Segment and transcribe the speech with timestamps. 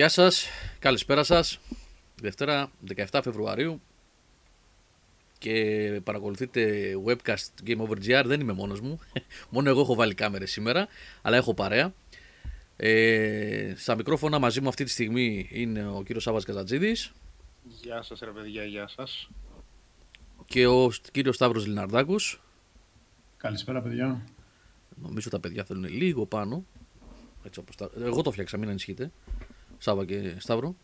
[0.00, 0.46] Γεια σας,
[0.78, 1.58] καλησπέρα σας.
[2.20, 2.70] Δευτέρα
[3.10, 3.80] 17 Φεβρουαρίου
[5.38, 8.22] και παρακολουθείτε webcast Game Over GR.
[8.26, 9.00] Δεν είμαι μόνος μου.
[9.50, 10.88] Μόνο εγώ έχω βάλει κάμερες σήμερα,
[11.22, 11.92] αλλά έχω παρέα.
[12.76, 17.12] Ε, στα μικρόφωνα μαζί μου αυτή τη στιγμή είναι ο κύριος Σάββας Καζατζίδης
[17.62, 19.30] Γεια σας ρε παιδιά, γεια σας.
[20.46, 22.42] και ο κύριος Σταύρος Λιναρδάκος.
[23.36, 24.24] Καλησπέρα, παιδιά.
[25.02, 26.64] Νομίζω τα παιδιά θέλουν λίγο πάνω.
[27.44, 27.90] Έτσι όπως τα...
[27.96, 29.10] Εγώ το φτιάξα, μην ανησυχείτε.
[29.82, 30.76] Σάβα και σταυρο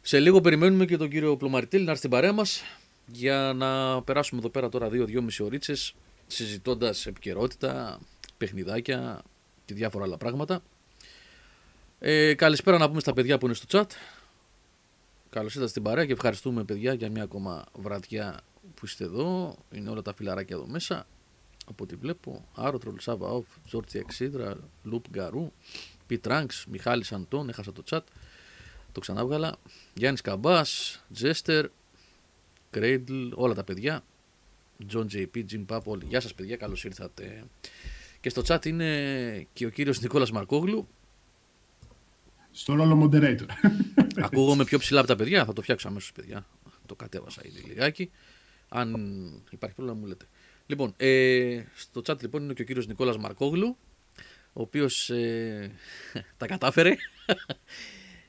[0.00, 2.62] Σε λίγο περιμένουμε και τον κύριο Πλωμαριτήλ να έρθει στην παρέα μας
[3.06, 5.94] για να περάσουμε εδώ πέρα τώρα 2-2,5 ωρίτσες
[6.26, 8.00] συζητώντας επικαιρότητα,
[8.38, 9.22] παιχνιδάκια
[9.64, 10.62] και διάφορα άλλα πράγματα.
[11.98, 13.86] Ε, καλησπέρα να πούμε στα παιδιά που είναι στο chat.
[15.30, 18.40] Καλώς ήρθατε στην παρέα και ευχαριστούμε παιδιά για μια ακόμα βραδιά
[18.74, 19.56] που είστε εδώ.
[19.72, 21.06] Είναι όλα τα φιλαράκια εδώ μέσα
[21.66, 22.48] από ό,τι βλέπω.
[22.54, 25.52] Άρωτρολ, Σάβα Όφ, Τζόρτσι Εξίδρα, Λουπ Γκαρού,
[26.10, 28.00] Πιτ Ράγκς, Μιχάλης Αντών, έχασα το chat.
[28.92, 29.56] Το ξανάβγαλα.
[29.94, 31.66] Γιάννης Καμπάς, Τζέστερ,
[32.70, 34.04] Κρέιντλ, όλα τα παιδιά.
[34.86, 36.04] Τζον JP, Jim Pap, όλοι.
[36.04, 37.44] Γεια σας παιδιά, καλώς ήρθατε.
[38.20, 40.88] Και στο chat είναι και ο κύριος Νικόλας Μαρκόγλου.
[42.50, 43.46] Στο ρόλο moderator.
[44.26, 46.46] Ακούγομαι πιο ψηλά από τα παιδιά, θα το φτιάξω αμέσως παιδιά.
[46.86, 48.10] Το κατέβασα ήδη λιγάκι.
[48.68, 48.94] Αν
[49.50, 50.26] υπάρχει πρόβλημα μου λέτε.
[50.66, 53.76] Λοιπόν, ε, στο chat λοιπόν είναι και ο κύριος Νικόλας Μαρκόγλου,
[54.52, 55.72] ο οποίος ε,
[56.36, 56.94] τα κατάφερε.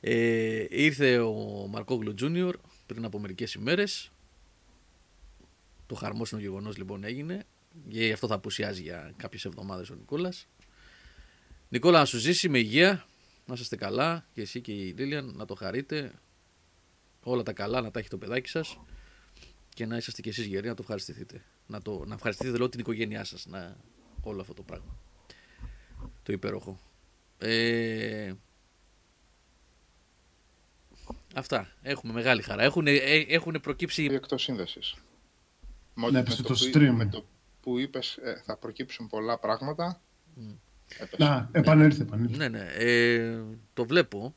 [0.04, 2.54] Ε, ήρθε ο Μαρκόγλου Junior
[2.86, 4.12] πριν από μερικές ημέρες.
[5.86, 7.46] Το χαρμόσυνο γεγονός λοιπόν έγινε.
[7.90, 10.48] Και αυτό θα απουσιάζει για κάποιες εβδομάδες ο Νικόλας.
[11.70, 13.06] Νικόλα να σου ζήσει με υγεία,
[13.46, 16.12] να είστε καλά και εσύ και η Λίλιαν να το χαρείτε.
[17.24, 18.80] Όλα τα καλά να τα έχει το παιδάκι σας
[19.70, 21.44] και να είσαστε κι εσείς γεροί να το ευχαριστηθείτε.
[21.68, 23.78] Να, το, να ευχαριστηθείτε λέω την οικογένειά σας, να,
[24.22, 24.98] όλο αυτό το πράγμα.
[26.24, 26.80] Το υπέροχο.
[27.38, 28.34] Ε,
[31.36, 31.72] αυτά.
[31.82, 32.64] Έχουμε μεγάλη χαρά.
[32.64, 32.94] Έχουν, ε,
[33.28, 34.08] έχουν προκύψει...
[34.12, 34.96] Εκτός σύνδεσης.
[35.94, 36.92] Με, Ναι, με έπεσε το που, stream.
[36.94, 37.26] με το
[37.62, 40.02] που είπες ε, θα προκύψουν πολλά πράγματα.
[40.98, 41.24] έπεσε.
[41.24, 42.38] Να, επανέλθε, επανέλθε.
[42.38, 42.68] Ναι, ναι.
[42.74, 43.42] Ε,
[43.74, 44.36] το βλέπω.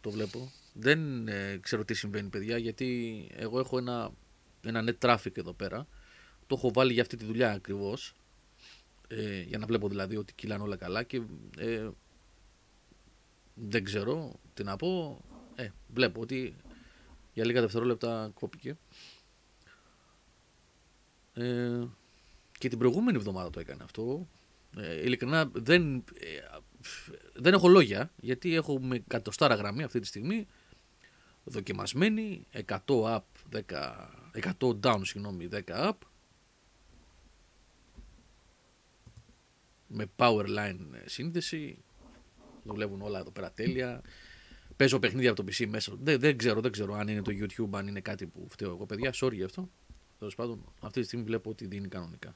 [0.00, 0.52] Το βλέπω.
[0.72, 4.10] Δεν ε, ξέρω τι συμβαίνει, παιδιά, γιατί εγώ έχω ένα,
[4.64, 5.86] ένα net traffic εδώ πέρα.
[6.46, 8.14] Το έχω βάλει για αυτή τη δουλειά ακριβώς.
[9.08, 11.22] Ε, για να βλέπω δηλαδή ότι κυλάνε όλα καλά και
[11.58, 11.88] ε,
[13.54, 15.20] δεν ξέρω τι να πω.
[15.54, 16.56] Ε, βλέπω ότι
[17.34, 18.76] για λίγα δευτερόλεπτα κόπηκε.
[21.34, 21.82] Ε,
[22.58, 24.28] και την προηγούμενη εβδομάδα το έκανε αυτό.
[24.76, 26.58] Ε, ειλικρινά δεν, ε,
[27.34, 30.46] δεν έχω λόγια γιατί έχουμε εκατοστάρα γραμμή αυτή τη στιγμή
[31.44, 33.20] δοκιμασμένη 100 up
[33.52, 33.60] 10,
[34.60, 35.92] 100 down συγγνώμη 10 up
[39.88, 41.78] με power line σύνδεση
[42.62, 44.02] δουλεύουν όλα εδώ πέρα τέλεια
[44.76, 47.78] παίζω παιχνίδια από το PC μέσα δεν, δεν ξέρω δεν ξέρω αν είναι το YouTube
[47.78, 49.68] αν είναι κάτι που φταίω εγώ παιδιά sorry γι' αυτό
[50.18, 52.34] Τέλος πάντων αυτή τη στιγμή βλέπω ότι δίνει κανονικά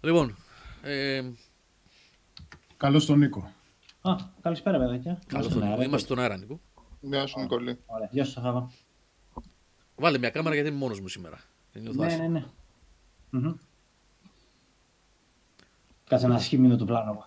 [0.00, 0.36] λοιπόν
[0.82, 1.30] ε,
[2.76, 3.52] Καλώς τον Νίκο.
[4.00, 5.18] Α, καλησπέρα, παιδάκια.
[5.26, 5.72] Καλώς Είμαστε τον Νίκο.
[5.72, 5.84] αέρα.
[5.84, 6.60] Είμαστε στον αέρα, Νίκο.
[7.00, 7.78] Γεια σου Νικολή.
[7.86, 8.08] Ωραία.
[8.12, 8.70] Γεια σου, Σάβα.
[9.96, 11.40] Βάλε μια κάμερα γιατί είμαι μόνος μου σήμερα.
[11.72, 12.28] Δεν νιώθω Ναι, άσχημα.
[12.28, 12.46] ναι, ναι.
[13.40, 13.54] Μμμ.
[16.10, 17.24] Κάτσε να σχήμινο το πλάνο μου.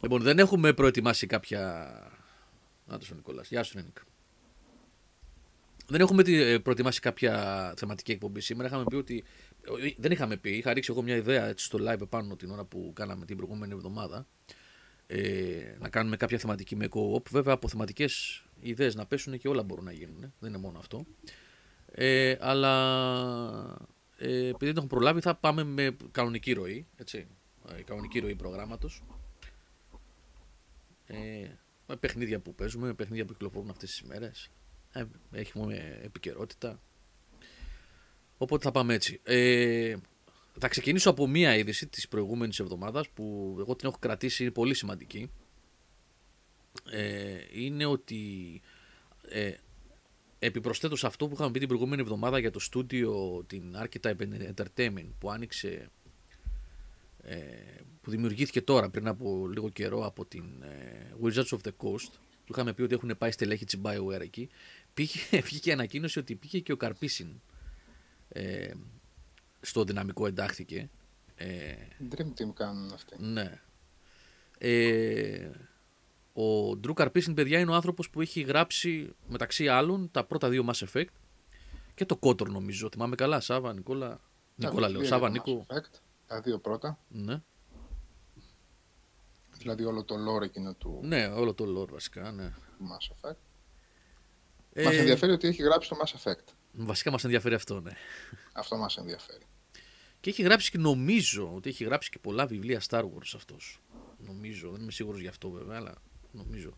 [0.00, 1.60] Λοιπόν, δεν έχουμε προετοιμάσει κάποια.
[2.86, 3.48] Να το ο Νικόλας.
[3.48, 4.00] Γεια σου, Νίκο.
[5.86, 8.68] Δεν έχουμε τι- ε, προετοιμάσει κάποια θεματική εκπομπή σήμερα.
[8.68, 9.24] Είχαμε πει ότι.
[9.84, 12.64] ε, Δεν είχαμε πει, είχα ρίξει εγώ μια ιδέα έτσι στο live επάνω την ώρα
[12.64, 14.26] που κάναμε την προηγούμενη εβδομάδα.
[15.06, 17.28] Ε, να κάνουμε κάποια θεματική με co-op.
[17.30, 20.22] Βέβαια, από θεματικές ιδέες να πέσουν και όλα μπορούν να γίνουν.
[20.22, 20.32] ε.
[20.38, 21.04] Δεν είναι μόνο αυτό.
[21.92, 22.72] Ε, αλλά
[24.16, 26.86] ε, επειδή δεν έχουμε προλάβει, θα πάμε με κανονική ροή.
[26.96, 27.26] Έτσι,
[27.78, 29.02] ε, κανονική ροή προγράμματος
[31.06, 31.48] ε,
[31.86, 34.50] με παιχνίδια που παίζουμε, με παιχνίδια που κυκλοφορούν αυτές τις ημέρες.
[34.92, 36.80] Ε, έχουμε επικαιρότητα.
[38.38, 39.20] Οπότε θα πάμε έτσι.
[39.22, 39.96] Ε,
[40.58, 44.74] θα ξεκινήσω από μία είδηση της προηγούμενης εβδομάδας που εγώ την έχω κρατήσει, είναι πολύ
[44.74, 45.30] σημαντική.
[46.90, 48.60] Ε, είναι ότι
[49.28, 49.52] ε,
[50.38, 54.16] επιπροσθέτως αυτό που είχαμε πει την προηγούμενη εβδομάδα για το στούντιο την Archetype
[54.54, 55.90] Entertainment που άνοιξε
[57.22, 57.36] ε,
[58.02, 62.10] που δημιουργήθηκε τώρα πριν από λίγο καιρό από την ε, Wizards of the Coast
[62.44, 64.48] που είχαμε πει ότι έχουν πάει στελέχη της BioWare εκεί
[64.94, 67.40] πήγε, βγήκε ανακοίνωση ότι πήγε και ο Καρπίσιν
[68.28, 68.72] ε,
[69.60, 70.90] στο δυναμικό εντάχθηκε
[71.36, 71.74] ε,
[72.10, 73.16] Dream Team κάνουν αυτοί.
[73.18, 73.60] ναι
[74.58, 75.50] ε,
[76.36, 80.68] ο Drew Καρπίσιν παιδιά είναι ο άνθρωπος που έχει γράψει μεταξύ άλλων τα πρώτα δύο
[80.72, 81.04] Mass Effect
[81.94, 84.20] και το Kotor νομίζω θυμάμαι καλά Σάβα, Νικόλα Τα
[84.68, 86.98] Νικόλα λέω, βιβλία Σάβα, για το Νίκο Mass Effect, Τα δύο πρώτα.
[87.08, 87.42] ναι.
[89.58, 92.52] Δηλαδή όλο το lore εκείνο του Ναι, όλο το lore βασικά, ναι.
[92.80, 93.34] Mass Effect.
[94.72, 96.52] Ε, Μας ενδιαφέρει ότι έχει γράψει το Mass Effect.
[96.72, 97.92] Βασικά μας ενδιαφέρει αυτό, ναι.
[98.52, 99.42] Αυτό μας ενδιαφέρει.
[100.20, 103.80] Και έχει γράψει και νομίζω ότι έχει γράψει και πολλά βιβλία Star Wars αυτός.
[104.18, 105.94] Νομίζω, δεν είμαι σίγουρος γι' αυτό βέβαια, αλλά
[106.36, 106.76] νομίζω.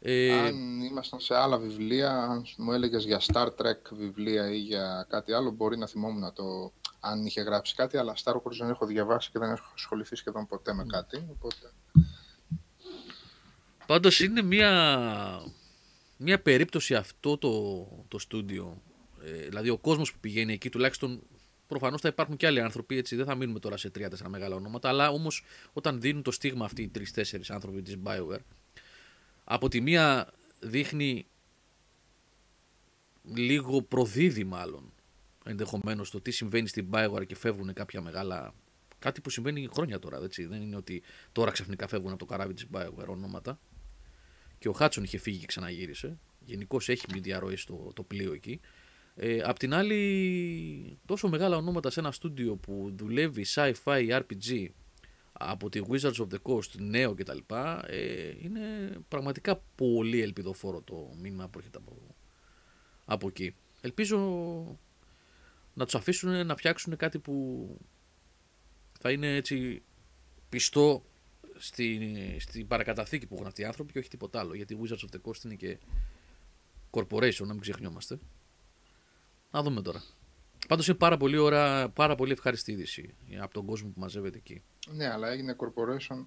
[0.00, 5.06] Ε, Αν ήμασταν σε άλλα βιβλία, αν μου έλεγες για Star Trek βιβλία ή για
[5.08, 8.86] κάτι άλλο, μπορεί να θυμόμουν το αν είχε γράψει κάτι, αλλά Star Wars δεν έχω
[8.86, 11.24] διαβάσει και δεν έχω ασχοληθεί σχεδόν ποτέ με κάτι.
[11.30, 11.72] Οπότε...
[13.86, 15.42] Πάντως είναι μια,
[16.16, 18.82] μια περίπτωση αυτό το, το στούντιο.
[19.24, 21.22] Ε, δηλαδή ο κόσμος που πηγαίνει εκεί τουλάχιστον
[21.66, 24.88] προφανώς θα υπάρχουν και άλλοι άνθρωποι, έτσι δεν θα μείνουμε τώρα σε τρία-τέσσερα μεγάλα ονόματα,
[24.88, 28.44] αλλά όμως όταν δίνουν το στίγμα αυτοί οι τρει-τέσσερις άνθρωποι της BioWare,
[29.52, 31.26] από τη μία δείχνει
[33.22, 34.92] λίγο προδίδει μάλλον
[35.44, 38.54] ενδεχομένως το τι συμβαίνει στην BioWare και φεύγουν κάποια μεγάλα
[38.98, 40.44] κάτι που συμβαίνει χρόνια τώρα, έτσι.
[40.44, 41.02] δεν είναι ότι
[41.32, 43.60] τώρα ξαφνικά φεύγουν από το καράβι της BioWare ονόματα
[44.58, 46.18] και ο Χάτσον είχε φύγει και ξαναγύρισε.
[46.44, 48.60] Γενικώς έχει μια διαρροή στο το πλοίο εκεί.
[49.14, 54.66] Ε, απ' την άλλη, τόσο μεγάλα ονόματα σε ένα στούντιο που δουλεύει sci-fi RPG
[55.42, 57.38] από τη Wizards of the Coast, νέο κτλ.
[57.86, 58.60] Ε, είναι
[59.08, 61.96] πραγματικά πολύ ελπιδοφόρο το μήνυμα που έρχεται από,
[63.04, 63.54] από εκεί.
[63.80, 64.18] Ελπίζω
[65.74, 67.66] να τους αφήσουν να φτιάξουν κάτι που
[69.00, 69.82] θα είναι έτσι
[70.48, 71.04] πιστό
[71.56, 74.54] στην, στην παρακαταθήκη που έχουν αυτοί οι άνθρωποι και όχι τίποτα άλλο.
[74.54, 75.78] Γιατί Wizards of the Coast είναι και
[76.90, 78.18] corporation, να μην ξεχνιόμαστε.
[79.50, 80.02] Να δούμε τώρα.
[80.70, 84.62] Πάντως είναι πάρα πολύ ώρα, πάρα πολύ ευχάριστη είδηση από τον κόσμο που μαζεύεται εκεί.
[84.88, 86.26] Ναι, αλλά έγινε corporation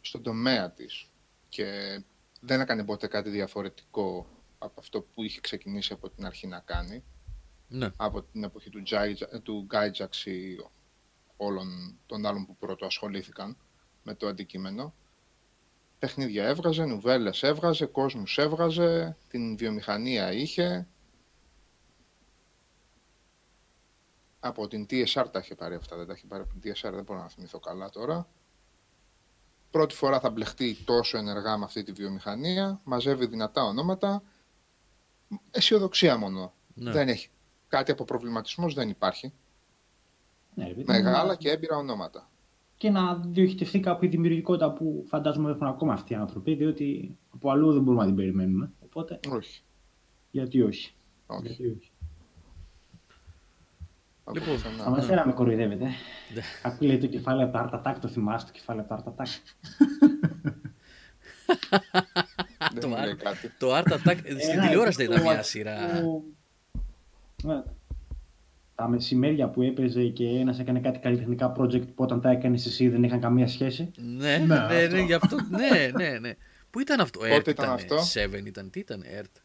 [0.00, 1.06] στον τομέα της
[1.48, 2.00] και
[2.40, 4.26] δεν έκανε ποτέ κάτι διαφορετικό
[4.58, 7.04] από αυτό που είχε ξεκινήσει από την αρχή να κάνει.
[7.68, 7.90] Ναι.
[7.96, 10.56] Από την εποχή του, Gyja- του Gyjax ή
[11.36, 13.56] όλων των άλλων που πρώτο ασχολήθηκαν
[14.02, 14.94] με το αντικείμενο.
[15.98, 20.86] Παιχνίδια έβγαζε, νουβέλες έβγαζε, κόσμους έβγαζε, την βιομηχανία είχε.
[24.48, 27.04] Από την TSR τα είχε πάρει αυτά, δεν τα είχε πάρει από την TSR, δεν
[27.04, 28.26] μπορώ να θυμηθώ καλά τώρα.
[29.70, 34.22] Πρώτη φορά θα μπλεχτεί τόσο ενεργά με αυτή τη βιομηχανία, μαζεύει δυνατά ονόματα.
[35.50, 36.52] Αισιοδοξία μόνο.
[36.74, 36.90] Ναι.
[36.90, 37.28] Δεν έχει.
[37.68, 39.32] Κάτι από προβληματισμός δεν υπάρχει.
[40.54, 42.28] Ναι, ρε παιδί, Μεγάλα να- και έμπειρα ονόματα.
[42.76, 47.50] και να διοχετευτεί κάπου η δημιουργικότητα που φαντάζομαι έχουν ακόμα αυτοί οι άνθρωποι, διότι από
[47.50, 48.70] αλλού δεν μπορούμε να την περιμένουμε.
[48.84, 49.62] Οπότε, Όχι.
[50.30, 50.94] γιατί όχι.
[51.26, 51.42] όχι.
[51.46, 51.87] Γιατί όχι.
[54.28, 54.82] Από Λοιπόν, πουθενά.
[54.82, 55.84] Θα με να με κοροϊδεύετε.
[55.84, 55.92] Ναι.
[56.62, 59.22] Κάπου λέει το κεφάλαιο από τα Art Attack, το θυμάστε το κεφάλαιο από τα Art
[59.22, 59.28] Attack;
[62.72, 63.52] Δεν το μου λέει Art- κάτι.
[63.58, 66.00] Το Art Attack στην Ένα τηλεόραση δεν ήταν επίπεδο μια σειρά.
[66.00, 66.24] που-
[67.42, 67.62] Ναι.
[68.74, 72.88] Τα μεσημέρια που έπαιζε και ένας έκανε κάτι καλλιτεχνικά project που όταν τα έκανε εσύ
[72.88, 73.90] δεν είχαν καμία σχέση.
[73.96, 74.54] Ναι, Ναι, ναι, ναι,
[74.84, 74.96] αυτό.
[74.96, 75.36] γι' αυτό.
[75.50, 76.32] Ναι, ναι, ναι.
[76.70, 79.40] Πού ήταν αυτό, Πότε Earth ήταν ήταν, αυτό; Seven ήταν, τι ήταν, Earth.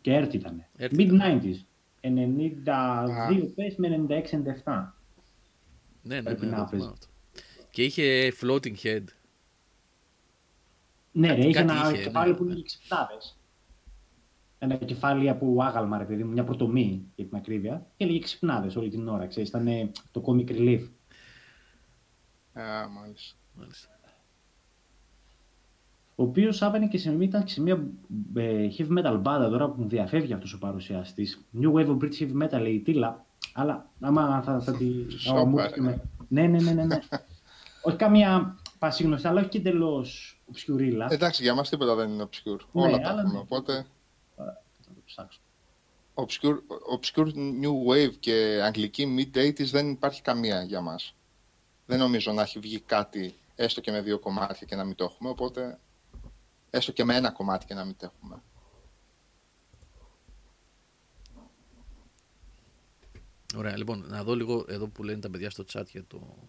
[0.00, 0.64] Και ERT ήταν.
[0.78, 1.58] ERT Mid-90s.
[2.04, 4.92] 92 πες με 96-97.
[6.02, 6.76] Ναι, ναι, Πρέπει ναι, να το παίζει.
[6.76, 7.06] θυμάμαι αυτό.
[7.70, 9.04] Και είχε floating head.
[11.12, 12.52] Ναι, ρε, είχε κάτι ένα είχε, κεφάλι ναι, που ναι.
[12.52, 13.38] είχε ξυπνάδες.
[14.58, 17.86] Ένα κεφάλι από άγαλμα, ρε παιδί μου, μια πρωτομή για την ακρίβεια.
[17.96, 19.48] Και έλεγε ξυπνάδες όλη την ώρα, ξέρεις.
[19.48, 20.88] Ήταν ε, το comic relief.
[22.52, 23.36] Α, μάλιστα.
[23.54, 23.88] Μάλιστα.
[26.16, 27.86] Ο οποίος άβαινε και σε, ήταν και σε μια
[28.34, 31.44] ε, heavy metal μπάντα τώρα που μου διαφεύγει αυτός ο παρουσιαστής.
[31.60, 33.24] New Wave of British Heavy Metal, η Τίλα.
[33.52, 35.10] Αλλά άμα θα, θα τη.
[35.10, 35.62] Σόπα, άμα μου ρε.
[35.62, 36.84] έρθει με- Ναι, ναι, ναι, ναι.
[36.84, 36.98] ναι.
[37.82, 41.06] όχι καμία πασίγνωστη, αλλά όχι και εντελώς obscurilla.
[41.10, 42.60] Εντάξει, για μας τίποτα δεν είναι obscure.
[42.72, 43.32] Ναι, Όλα τα αλλά έχουμε.
[43.34, 43.38] ναι.
[43.40, 43.86] Οπότε,
[44.36, 44.60] Θα
[44.94, 45.40] το ψάξω.
[46.14, 46.56] obscure,
[46.98, 47.28] obscure
[47.62, 51.14] new wave και αγγλική mid-80s δεν υπάρχει καμία για μας.
[51.86, 55.04] Δεν νομίζω να έχει βγει κάτι έστω και με δύο κομμάτια και να μην το
[55.04, 55.78] έχουμε, οπότε
[56.76, 58.42] έστω και με ένα κομμάτι και να μην το έχουμε.
[63.56, 66.48] Ωραία, λοιπόν, να δω λίγο εδώ που λένε τα παιδιά στο chat για το.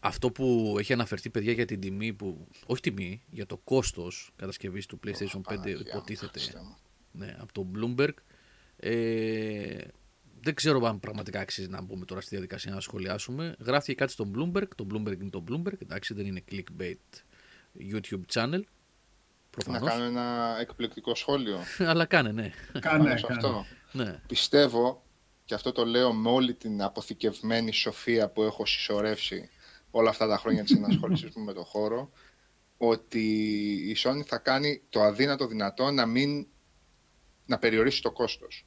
[0.00, 2.46] Αυτό που έχει αναφερθεί, παιδιά, για την τιμή που.
[2.66, 6.38] Όχι τιμή, για το κόστος κατασκευής του PlayStation 5, Παναγία μου, υποτίθεται.
[6.38, 6.76] Χριστέ μου.
[7.12, 8.14] Ναι, από το Bloomberg.
[8.76, 9.78] Ε,
[10.40, 13.56] δεν ξέρω αν πραγματικά αξίζει να μπούμε τώρα στη διαδικασία να σχολιάσουμε.
[13.58, 14.68] Γράφτηκε κάτι στο Bloomberg.
[14.76, 15.80] Το Bloomberg είναι το Bloomberg.
[15.82, 17.22] Εντάξει, δεν είναι clickbait
[17.78, 18.60] YouTube channel.
[18.60, 19.88] Να Προφανώς.
[19.90, 21.58] κάνω ένα εκπληκτικό σχόλιο
[21.90, 22.50] Αλλά κάνε, ναι.
[22.80, 23.34] Κάνε, πάνω σε κάνε.
[23.36, 23.64] αυτό.
[23.92, 24.20] ναι.
[24.26, 25.02] Πιστεύω,
[25.44, 29.50] και αυτό το λέω με όλη την αποθηκευμένη σοφία που έχω συσσωρεύσει
[29.90, 32.10] όλα αυτά τα χρόνια της ενασχόλησης μου με το χώρο,
[32.76, 33.20] ότι
[33.90, 36.46] η Sony θα κάνει το αδύνατο δυνατό να μην
[37.46, 38.66] να περιορίσει το κόστος.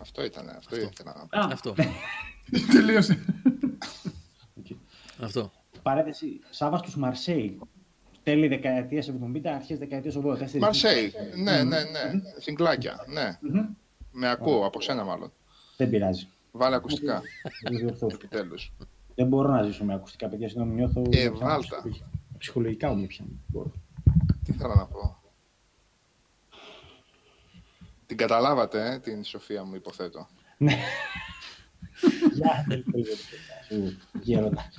[0.00, 0.88] Αυτό ήταν, αυτό, Αυτό.
[0.92, 1.38] ήθελα να πω.
[1.38, 1.74] Α, Αυτό.
[2.72, 3.24] Τελείωσε.
[5.20, 5.52] Αυτό.
[5.82, 7.58] Παρένθεση, Σάβα στους Μαρσέη.
[8.22, 10.38] Τέλη δεκαετίας 70, αρχές δεκαετίας 80.
[10.38, 12.10] τέσσερις- Μαρσέη, ναι, ναι, ναι.
[12.38, 13.38] Συγκλάκια, ναι.
[13.40, 13.66] Μμμ.
[14.12, 15.32] Με ακούω, από σένα μάλλον.
[15.76, 16.28] Δεν πειράζει.
[16.52, 17.22] Βάλε ακουστικά,
[17.62, 18.06] Δεν διορθώ.
[18.12, 18.72] επιτέλους.
[19.14, 21.02] Δεν μπορώ να ζήσω με ακουστικά παιδιά, συγγνώμη, νιώθω...
[21.10, 21.82] Ε, βάλτα.
[22.38, 23.40] Ψυχολογικά μου πιάνει.
[23.46, 23.72] Μπορώ.
[24.44, 25.16] Τι θέλω να πω.
[28.06, 30.28] Την καταλάβατε, ε, την Σοφία μου, υποθέτω.
[30.56, 30.78] Ναι.
[32.32, 32.66] Γεια,
[33.68, 34.70] σου, γέροντα.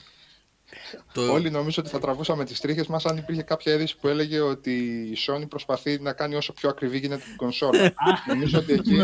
[1.13, 1.31] Το...
[1.31, 4.71] Όλοι νομίζω ότι θα τραβούσαμε τις τρίχες μας αν υπήρχε κάποια είδηση που έλεγε ότι
[5.11, 7.93] η Sony προσπαθεί να κάνει όσο πιο ακριβή γίνεται την κονσόλα.
[8.27, 8.97] νομίζω ότι εκεί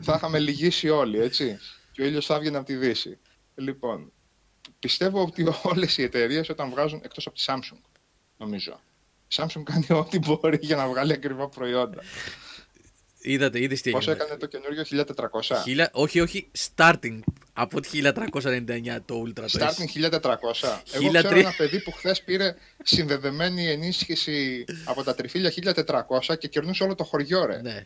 [0.00, 1.58] θα είχαμε λυγίσει όλοι, έτσι.
[1.92, 3.18] Και ο ήλιος θα έβγαινε από τη Δύση.
[3.54, 4.12] Λοιπόν,
[4.78, 7.80] πιστεύω ότι όλες οι εταιρείες όταν βγάζουν, εκτός από τη Samsung,
[8.36, 8.80] νομίζω.
[9.28, 12.02] Η Samsung κάνει ό,τι μπορεί για να βγάλει ακριβά προϊόντα.
[13.28, 14.24] Είδατε, είδες τι Πόσο έγινε.
[14.24, 15.04] έκανε το καινούριο
[15.52, 15.62] 1400?
[15.62, 15.90] Χίλια...
[15.92, 17.18] Όχι, όχι, starting
[17.52, 19.32] από τη 1399 το Ultra.
[19.34, 19.58] το S.
[19.60, 20.32] Starting 1400.
[20.92, 21.14] Εγώ 1300.
[21.14, 26.94] ξέρω ένα παιδί που χθες πήρε συνδεδεμένη ενίσχυση από τα τριφύλια 1400 και κερνούσε όλο
[26.94, 27.60] το χωριό, ρε.
[27.62, 27.82] Ναι.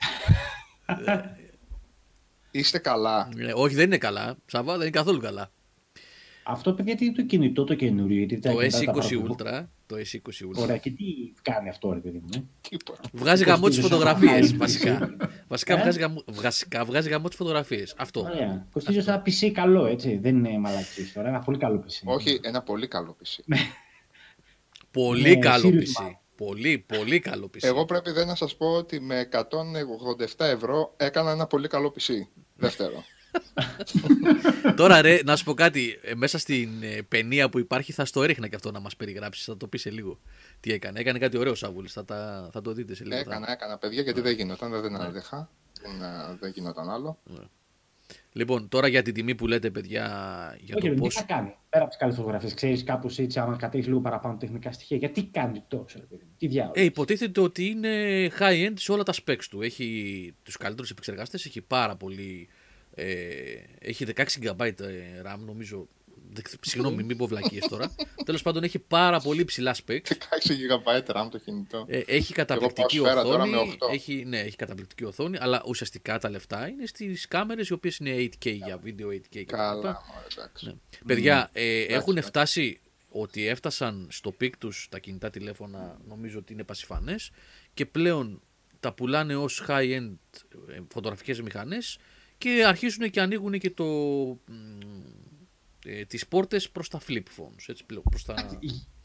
[2.51, 3.29] Είστε καλά.
[3.35, 4.37] Ναι, όχι, δεν είναι καλά.
[4.47, 5.51] Σαββά δεν είναι καθόλου καλά.
[6.43, 8.19] Αυτό, παιδιά, τι είναι το κινητό το καινούριο.
[8.19, 9.35] Γιατί τα Το κινητά τα S20 παρακολουθώ.
[9.45, 9.65] Ultra.
[9.91, 10.63] Το S20 Ultra.
[10.63, 11.05] Ωραία, και τι
[11.43, 12.29] κάνει αυτό, ρε παιδί μου.
[12.37, 13.01] ε; Τίποτα.
[13.13, 14.49] Βγάζει Πώς γαμό τις κοστίζει φωτογραφίες.
[14.49, 15.17] σαν- Βασικά.
[15.49, 17.95] Βασικά Ε; βγάζει γαμό, βασικά βγάζει γαμό τις φωτογραφίες.
[17.99, 18.21] Αυτό.
[18.21, 18.67] Ωραία.
[18.73, 20.17] Κοστίζει σαν PC καλό, έτσι.
[20.17, 21.29] Δεν είναι μαλακής τώρα.
[21.29, 22.03] Ένα πολύ καλό PC.
[22.05, 23.55] Όχι, ένα πολύ καλό PC.
[24.91, 25.73] Πολύ Ναι, καλό Sirius
[26.03, 26.05] PC.
[26.07, 26.15] Mount.
[26.37, 27.59] Πολύ, πολύ καλό PC.
[27.61, 32.13] Εγώ πρέπει δεν να σας πω ότι με 187 ευρώ έκανα ένα πολύ καλό PC.
[32.57, 33.05] Δεύτερο.
[34.77, 35.99] Τώρα ρε, να σου πω κάτι.
[36.03, 39.45] ε, μέσα στην ε, παινία που υπάρχει θα στο έριχνα και αυτό να μας περιγράψεις.
[39.45, 40.21] Θα το πεις σε λίγο.
[40.61, 41.01] Τι έκανε.
[41.01, 41.89] Έκανε κάτι ωραίο Σάβουλη.
[41.89, 43.15] Θα, τα- θα το δείτε σε λίγο.
[43.17, 45.51] Θα- έκανα, έκανα παιδιά γιατί δεν γινόταν, δεν άντεχα.
[45.83, 47.19] Δεν, ε, δεν γινόταν άλλο.
[48.33, 50.05] Λοιπόν, τώρα για την τιμή που λέτε, παιδιά,
[50.61, 51.09] για Όχι, το ρε, πώ.
[51.09, 54.37] τι θα κάνει; Πέρα από τις καλέ φωτογραφίε, ξέρεις κάπως έτσι, άμα κατέχεις λίγο παραπάνω
[54.37, 56.77] τεχνικά στοιχεία, γιατί κάνει τόσο, ρε παιδί μου; Τι διάολος.
[56.77, 59.63] Ε, υποτίθεται ότι είναι high-end σε όλα τα specs του.
[59.63, 62.49] Έχει τους καλύτερους επεξεργαστές, έχει πάρα πολύ...
[62.95, 63.15] Ε,
[63.79, 65.89] έχει 16 GB ε, RAM νομίζω.
[66.33, 67.95] Δε- Συγγνώμη, μην πω βλακίες τώρα.
[68.25, 69.91] Τέλος πάντων έχει πάρα πολύ ψηλά specs.
[69.91, 69.93] 16
[70.51, 71.85] GB RAM το κινητό.
[71.89, 73.67] Ε, έχει καταπληκτική πάω σφαίρα τώρα οθόνη.
[73.69, 73.93] με 8.
[73.93, 78.11] Έχει, ναι, έχει καταπληκτική οθόνη, αλλά ουσιαστικά τα λεφτά είναι στις κάμερες οι οποίες είναι
[78.17, 80.05] 8K για βίντεο 8K και τα Καλά, λοιπά.
[80.15, 80.67] μωρέ, εντάξει.
[80.67, 80.73] Ναι.
[81.07, 82.29] Παιδιά, ε, έχουν εντάξει.
[82.29, 87.31] φτάσει ότι έφτασαν στο peak τους τα κινητά τηλέφωνα, νομίζω ότι είναι πασιφανές
[87.75, 88.43] και πλέον
[88.81, 90.13] τα πουλάνε ως high-end
[90.69, 91.99] ε, φωτογραφικές μηχανές
[92.41, 94.55] και αρχίζουν και ανοίγουν και το, μ,
[95.85, 98.35] ε, τις πόρτες προς τα flip phones, έτσι πλέον, προς τα...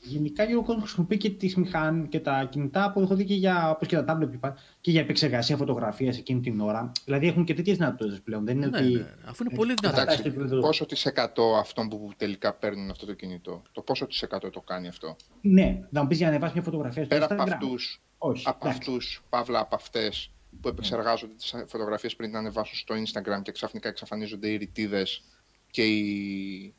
[0.08, 2.08] Γενικά και ο κόσμος χρησιμοποιεί και, τις μηχαν...
[2.10, 4.91] και τα κινητά που έχω δει και για, όπως και τα tablet που είπα, και
[4.91, 6.91] για επεξεργασία φωτογραφίας εκείνη την ώρα.
[7.06, 8.45] Δηλαδή έχουν και τέτοιες δυνατότητες πλέον.
[8.45, 8.93] Δεν είναι Ναι, ότι.
[8.93, 10.02] ναι, αφού είναι πολύ δυνατά.
[10.02, 13.82] Εντάξει, Εντάξει, στο επίπεδο- πόσο της εκατό αυτών που τελικά παίρνουν αυτό το κινητό, το
[13.82, 17.04] πόσο της εκατό το κάνει αυτό; Ναι, θα μου πεις για να ανεβάσεις μια φωτογραφία
[17.06, 17.50] στο Πέρα από Instagram.
[17.54, 18.43] αυτούς, Όχι.
[18.48, 18.80] από εντάξει.
[18.89, 23.89] αυτούς, παύλα από αυτές που επεξεργάζονται τις φωτογραφίες πριν να ανεβάσουν στο Instagram και ξαφνικά
[23.89, 25.24] εξαφανίζονται οι ρητίδες
[25.72, 26.74] και, οι...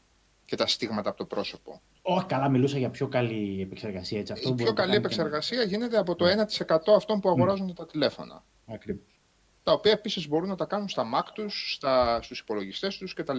[0.45, 1.81] και τα στίγματα από το πρόσωπο.
[2.03, 4.19] Όχι, καλά, μιλούσα για πιο καλή επεξεργασία.
[4.19, 4.33] Έτσι.
[4.33, 7.21] Αυτό Η μπορεί πιο να το καλή κάνει και- επεξεργασία γίνεται από το 1% αυτών
[7.21, 8.45] που αγοράζουν τα τηλέφωνα.
[8.67, 9.21] Ακριβώς.
[9.63, 12.23] Τα οποία επίσης μπορούν να τα κάνουν στα Mac τους, στα...
[12.23, 13.39] στους υπολογιστές τους κτλ.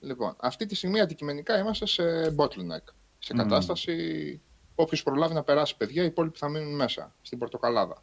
[0.00, 2.84] Λοιπόν, αυτή τη στιγμή αντικειμενικά είμαστε σε bottleneck.
[3.18, 3.42] Σε Μμμ.
[3.42, 4.40] κατάσταση
[4.74, 8.02] όποιος προλάβει να περάσει παιδιά, οι υπόλοιποι θα μείνουν μέσα, στην πορτοκαλάδα.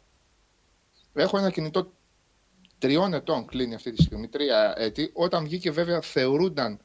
[1.14, 1.92] Έχω ένα κινητό
[2.78, 5.10] τριών ετών κλείνει αυτή τη στιγμή, τρία έτη.
[5.12, 6.80] Όταν βγήκε βέβαια θεωρούνταν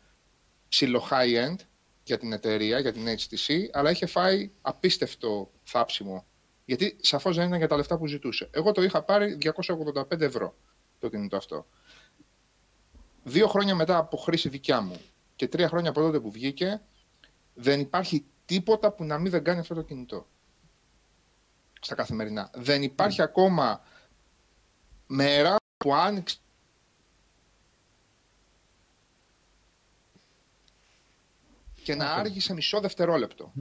[0.70, 1.56] ψηλό high-end
[2.04, 6.26] για την εταιρεία, για την HTC, αλλά είχε φάει απίστευτο θάψιμο.
[6.66, 8.50] Γιατί σαφώς δεν ήταν για τα λεφτά που ζητούσε.
[8.52, 10.56] Εγώ το είχα πάρει 285 ευρώ
[11.00, 11.66] το κινητό αυτό.
[13.24, 15.02] Δύο χρόνια μετά από χρήση δικιά μου
[15.36, 16.82] και τρία χρόνια από τότε που βγήκε,
[17.54, 20.28] δεν υπάρχει τίποτα που να μην δεν κάνει αυτό το κινητό.
[21.82, 22.50] Στα καθημερινά.
[22.54, 23.82] Δεν υπάρχει ακόμα
[25.12, 26.38] μέρα που άνοιξε
[31.84, 33.52] και να άργησε μισό δευτερόλεπτο.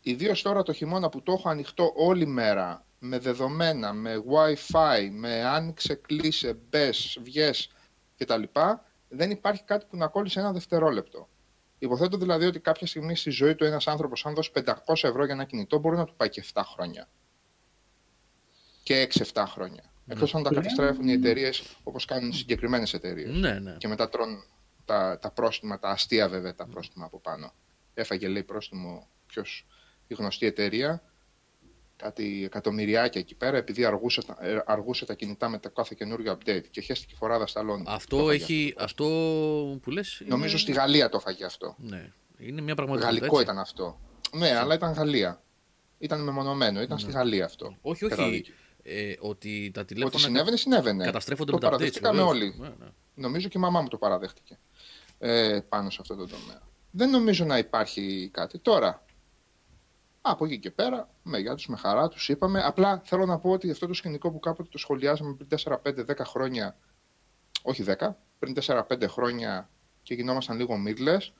[0.00, 5.44] Ιδίω τώρα το χειμώνα που το έχω ανοιχτό όλη μέρα, με δεδομένα, με Wi-Fi, με
[5.44, 7.70] άνοιξε, κλείσε, μπες, βγες
[8.16, 8.42] κτλ.
[9.08, 11.28] Δεν υπάρχει κάτι που να κόλλησε ένα δευτερόλεπτο.
[11.78, 15.34] Υποθέτω δηλαδή ότι κάποια στιγμή στη ζωή του ένας άνθρωπος, αν δώσει 500 ευρώ για
[15.34, 17.08] ένα κινητό, μπορεί να του πάει και 7 χρόνια.
[18.88, 19.82] Και 6-7 χρόνια.
[20.06, 23.74] Εκτός αν τα καταστρέφουν οι εταιρείες όπως κάνουν συγκεκριμένες εταιρείες Ναι, ναι.
[23.78, 24.36] και μετά τρώνε
[24.84, 27.52] τα, τα πρόστιμα, τα αστεία βέβαια τα πρόστιμα από πάνω.
[27.94, 29.66] Έφαγε λέει πρόστιμο ποιος,
[30.06, 31.02] η γνωστή εταιρεία
[31.96, 36.32] κάτι εκατομμυριάκια εκεί πέρα, επειδή αργούσε, τα- ε, αργούσε τα κινητά με το κάθε καινούριο
[36.38, 37.84] update και χέστηκε φοράδα σταλόνι.
[37.86, 38.74] Αυτό έχει.
[38.78, 39.04] Αυτό
[39.82, 40.22] που λες.
[40.26, 41.74] Νομίζω στη Γαλλία το έφαγε αυτό.
[41.78, 42.12] Ναι.
[42.38, 43.18] Είναι μια πραγματικότητα.
[43.18, 43.50] Γαλλικό έτσι.
[43.50, 44.00] ήταν αυτό.
[44.32, 45.42] Ναι, αλλά ήταν Γαλλία.
[45.98, 47.02] Ήταν μεμονωμένο, ήταν Ναι.
[47.02, 47.76] στη Γαλλία αυτό.
[47.80, 48.14] Όχι, όχι.
[48.14, 48.52] Καταδίκη.
[48.90, 51.04] Ε, ότι τα Ότι τηλέφωνα συνέβαινε, συνέβαινε.
[51.04, 51.70] καταστρέφονται το με τα updates.
[51.70, 52.34] παραδεχτήκαμε βεβαίως.
[52.36, 52.54] όλοι.
[52.58, 52.86] Ναι, ναι.
[53.14, 54.58] Νομίζω και η μαμά μου το παραδέχτηκε
[55.18, 56.60] ε, πάνω σε αυτό το τομέα.
[56.90, 58.58] Δεν νομίζω να υπάρχει κάτι.
[58.58, 59.04] Τώρα,
[60.20, 62.62] από εκεί και πέρα, με γεια τους, με χαρά τους είπαμε.
[62.64, 66.76] Απλά θέλω να πω ότι αυτό το σκηνικό που κάποτε το σχολιάζαμε πριν 4-5-10 χρόνια,
[67.62, 69.70] όχι 10, πριν 4-5 χρόνια
[70.02, 71.32] και γινόμασταν λίγο μίγλες,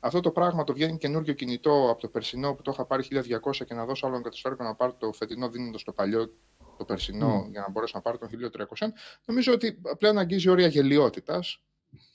[0.00, 3.64] αυτό το πράγμα το βγαίνει καινούριο κινητό από το περσινό που το είχα πάρει 1200
[3.66, 6.32] και να δώσω άλλον κατοστάρικο να πάρω το φετινό δίνοντας το παλιό
[6.76, 8.92] το περσινό για να μπορέσω να πάρω τον 1300.
[9.24, 11.60] Νομίζω ότι πλέον αγγίζει όρια γελιότητας.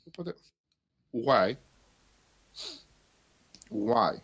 [0.08, 0.36] Οπότε,
[1.28, 1.54] why?
[3.88, 4.16] Why?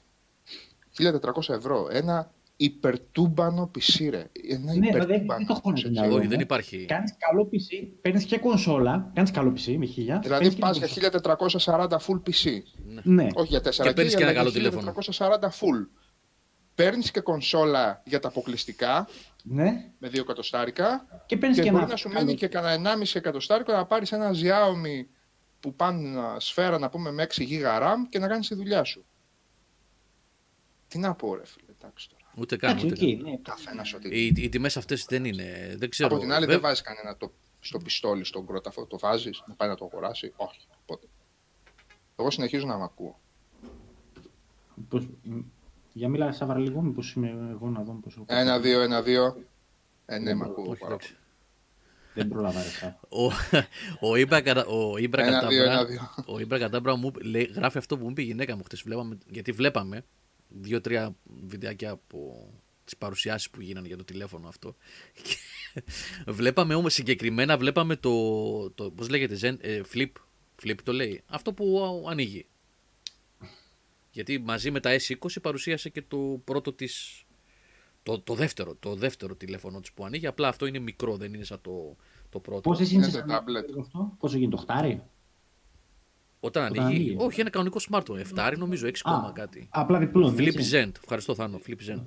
[0.98, 1.88] 1400 ευρώ.
[1.92, 4.30] Ένα υπερτούμπανο PC, ρε.
[4.50, 5.38] Ένα Ναι, δεν- υπερτούμπανο.
[5.38, 6.10] δεν το έχω σε να ξέρω.
[6.12, 6.18] δω.
[6.18, 6.86] Όχι, δεν υπάρχει.
[6.86, 9.12] Κάνεις καλό PC, παίρνεις και κονσόλα.
[9.14, 10.20] Κάνεις καλό PC με χίλια.
[10.20, 11.88] Δηλαδή παίρνεις και πας για κονσόλα.
[11.88, 12.62] 1440 full PC.
[13.04, 13.28] Ναι.
[13.34, 14.94] Όχι για 4 Και παίρνεις και ένα καλό τηλέφωνο.
[14.94, 15.88] 1440 full.
[16.76, 19.08] Παίρνεις και κονσόλα για τα αποκλειστικά
[19.50, 19.92] ναι.
[19.98, 21.92] με 2 εκατοστάρικα Και παίρνεις και, και, μπορεί ένα.
[21.92, 25.06] να σου καλό- μείνει και κανένα 1,5 εκατοστάρικο να πάρεις ένα Xiaomi
[25.60, 29.06] που πάνε σφαίρα να πούμε με 6 GB RAM και να κάνεις τη δουλειά σου.
[30.88, 32.24] Τι να πω ρε φίλε, εντάξει τώρα.
[32.38, 32.70] Ούτε καν.
[32.78, 33.32] Εντάξει, Ούτε οκ, καν.
[33.32, 33.38] ναι.
[33.42, 35.76] Καθένας ό,τι Οι, οι τιμές αυτές δεν είναι.
[35.78, 36.10] Δεν ξέρω.
[36.16, 38.86] Από την άλλη, Βε- δεν βάζει κανένα το, στο πιστόλι στον κρόταφο.
[38.86, 40.60] Το βάζεις να πάει να το αγοράσει; Όχι.
[40.82, 41.08] Οπότε.
[42.16, 43.20] Εγώ συνεχίζω να μ' ακούω.
[44.90, 45.08] Πώς...
[45.98, 48.20] Για μίλα Σάβαρα λίγο, μήπως είμαι εγώ να δω πώς...
[48.26, 49.44] Ένα, δύο, ένα, δύο.
[50.06, 50.70] Ε, ναι, μ' ακούω.
[50.70, 51.16] Όχι, πάρα εντάξει.
[52.14, 53.00] Δεν προλάβα ρε Σάβα.
[53.10, 53.32] Ο,
[54.10, 56.10] ο Ήμπρα, κατα- ο Ήμπρα Ένα, δύο, Κατάμπρα, ένα, δύο.
[56.26, 58.82] ο Ήμπρα Κατάμπρα μου λέει, γράφει αυτό που μου είπε η γυναίκα μου χτες.
[58.82, 60.06] Βλέπαμε, γιατί βλέπαμε
[60.48, 62.50] δύο-τρία βιντεάκια από
[62.84, 64.76] τις παρουσιάσεις που γίνανε για το τηλέφωνο αυτό.
[65.22, 65.36] Και
[66.28, 70.12] βλέπαμε όμως συγκεκριμένα, βλέπαμε το, το πώς λέγεται, Zen, ε, flip,
[70.64, 72.46] flip το λέει, αυτό που α, ανοίγει.
[74.18, 77.24] Γιατί μαζί με τα S20 παρουσίασε και το πρώτο της,
[78.04, 81.44] το, το δεύτερο, το δεύτερο τηλέφωνο της που ανοίγει, απλά αυτό είναι μικρό, δεν είναι
[81.44, 81.96] σαν το,
[82.30, 82.62] το πρώτο.
[82.62, 83.80] Πόσες είναι Είναι σε το tablet.
[83.82, 85.02] αυτό, πόσο γίνει το χτάρι.
[86.40, 86.96] Όταν Όταν ανοίγει.
[86.96, 87.16] ανοίγει.
[87.26, 88.22] Όχι, ένα κανονικό smartphone.
[88.52, 89.68] 7 νομίζω, 6 κόμμα Α, κάτι.
[89.72, 90.36] Απλά διπλώνει.
[90.40, 90.70] Flip έτσι.
[90.74, 90.92] Zen.
[91.02, 91.60] Ευχαριστώ, Θάνο.
[91.68, 92.02] Flip Zen.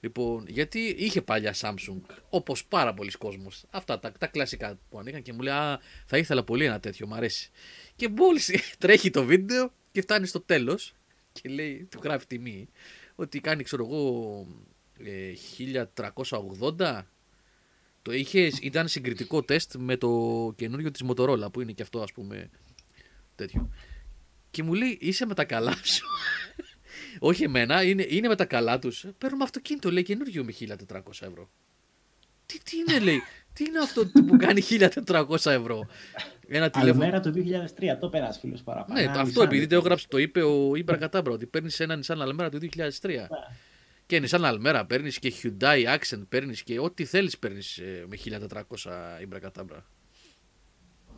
[0.00, 5.22] Λοιπόν, γιατί είχε παλιά Samsung, όπως πάρα πολλοί κόσμος, αυτά τα, τα κλασικά που ανοίγαν
[5.22, 7.50] και μου λέει Α, θα ήθελα πολύ ένα τέτοιο, μου αρέσει.
[7.96, 10.92] Και μόλις τρέχει το βίντεο και φτάνει στο τέλος
[11.32, 12.68] και λέει, του γράφει τιμή,
[13.14, 14.46] ότι κάνει, ξέρω εγώ,
[14.98, 15.32] ε,
[16.78, 17.06] 1380.
[18.02, 22.12] Το είχες, ήταν συγκριτικό τεστ με το καινούριο της Motorola που είναι και αυτό ας
[22.12, 22.50] πούμε
[23.34, 23.70] τέτοιο.
[24.50, 26.06] Και μου λέει είσαι με τα καλά σου;
[27.28, 29.04] Όχι εμένα, είναι, είναι με τα καλά τους.
[29.18, 30.76] Παίρνουμε αυτοκίνητο, λέει καινούριο με 1400
[31.20, 31.50] ευρώ.
[32.46, 34.62] Τι, τι είναι, λέει, τι είναι αυτό που κάνει
[35.04, 35.86] 1400 ευρώ.
[36.50, 37.04] Ένα τηλέφωνο.
[37.04, 37.32] Αλμέρα το
[37.94, 39.00] 2003, το πέρασε φίλος παραπάνω.
[39.00, 39.78] Ναι, Α, αυτό Nissan, επειδή το λοιπόν.
[39.78, 43.28] έγραψε, το είπε ο Ήμπρα Κατάμπρα, ότι παίρνεις ένα Nissan Almera του 2003.
[44.06, 49.38] Και Nissan Almera παίρνεις και Hyundai Accent, παίρνεις και ό,τι θέλεις παίρνεις με 1400 Ήμπρα
[49.38, 49.84] Κατάμπρα.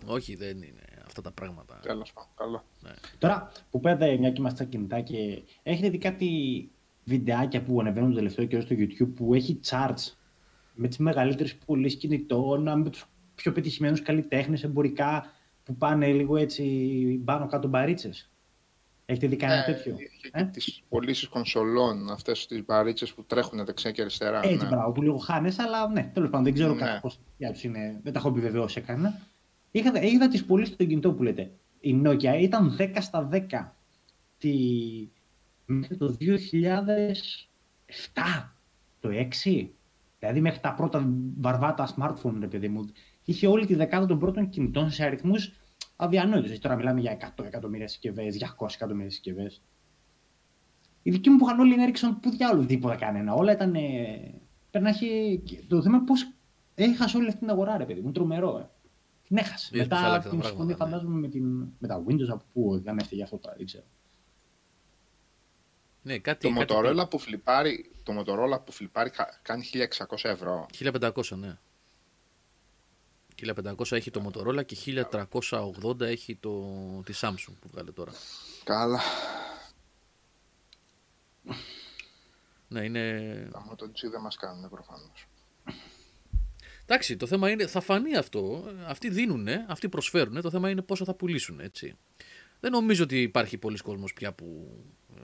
[0.07, 1.81] Όχι, δεν είναι αυτά τα πράγματα.
[1.83, 2.31] Τέλο πάντων.
[2.37, 2.65] Καλό.
[3.19, 6.29] Τώρα που πέτε μια και είμαστε στα κινητά και έχετε δει κάτι
[7.05, 10.13] βιντεάκια που ανεβαίνουν το τελευταίο καιρό στο YouTube που έχει charts
[10.75, 13.07] με τις μεγαλύτερες πωλήσεις κινητών, με τους
[13.43, 15.33] πιο πετυχημένους καλλιτέχνες εμπορικά
[15.65, 16.65] που πάνε λίγο έτσι
[17.25, 18.31] πάνω κάτω μπαρίτσες.
[19.07, 23.25] Έχετε δει κανένα Ε, τέτοιο; Είχε Ε; και τις πωλήσεις κονσολών, αυτές τις μπαρίτσες που
[23.25, 24.41] τρέχουν δεξιά και αριστερά.
[24.45, 24.67] Έτσι, ναι.
[24.69, 26.81] μπράβο, που λίγο χάνες, αλλά ναι, τέλος πάντων δεν ξέρω Ναι.
[26.81, 28.01] κατά πόσο για τους είναι.
[28.03, 29.21] Δεν τα έχω επιβεβαιώσει σε κανένα.
[29.71, 31.51] Είχα, είδα τις πωλήσεις των κινητών που λέτε.
[31.81, 33.39] Η Nokia ήταν 10 στα 10
[34.39, 34.55] τη...
[35.67, 36.27] μέχρι το 2007,
[39.01, 39.09] το
[39.45, 39.69] 6.
[40.19, 41.09] Δηλαδή μέχρι τα πρώτα
[41.41, 42.87] βαρβάτα smartphone, ρε παιδί μου.
[43.31, 45.53] Είχε όλη τη δεκάδα των πρώτων κινητών σε αριθμούς
[45.97, 46.59] αδιανόητου.
[46.59, 49.63] Τώρα μιλάμε για 100 εκατομμύρια συσκευές, 200 εκατομμύρια συσκευές.
[51.03, 53.35] Οι δικοί μου που είχαν όλοι έριξαν που διάλογο τίποτα κανένα.
[53.35, 53.75] Όλα ήταν.
[53.75, 53.81] Ε,
[54.71, 55.41] πρέπει να έχει.
[55.45, 56.31] και Το θέμα πώς
[56.75, 58.13] έχασε όλη αυτή την αγορά, ρε παιδί μου.
[58.13, 58.69] Τρομερό, ε.
[59.27, 59.71] Την έχασε.
[59.73, 61.01] Είδες πώς Μετά άλλαξε τα την συμφωνία, πράγματα, ναι.
[61.01, 61.45] φαντάζομαι, με, την,
[61.79, 63.85] με τα Windows από πού δεν έφταιγε αυτό τώρα, δεν ξέρω.
[66.03, 69.65] Ναι, κάτι, Το κάτι Motorola που φλιπάρει, το Motorola που φλιπάρει κα- κάνει
[70.09, 70.67] 1600 ευρώ.
[70.79, 71.59] 1500, ναι.
[73.47, 74.77] 1500 έχει το Motorola και
[75.85, 76.75] 1380 έχει το,
[77.05, 78.13] τη Samsung που βγάλε τώρα.
[78.65, 79.01] Καλά.
[82.69, 83.49] Ναι, είναι...
[83.53, 85.27] Τα Moto G δεν μας κάνουν προφανώς.
[86.83, 88.65] Εντάξει, το θέμα είναι, θα φανεί αυτό.
[88.87, 90.41] Αυτοί δίνουν, αυτοί προσφέρουν.
[90.41, 91.97] Το θέμα είναι πόσο θα πουλήσουν, έτσι.
[92.61, 94.79] Δεν νομίζω ότι υπάρχει πολλοί κόσμος πια που
[95.17, 95.21] ε,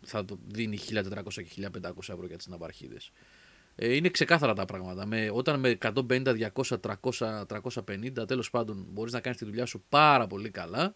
[0.00, 3.12] θα το δίνει 1400 και 1500 ευρώ για τις ναυαρχίδες.
[3.82, 5.06] Ε, είναι ξεκάθαρα τα πράγματα.
[5.06, 9.84] Με, όταν με 150, 200, 300, 350 τέλος πάντων μπορείς να κάνεις τη δουλειά σου
[9.88, 10.94] πάρα πολύ καλά.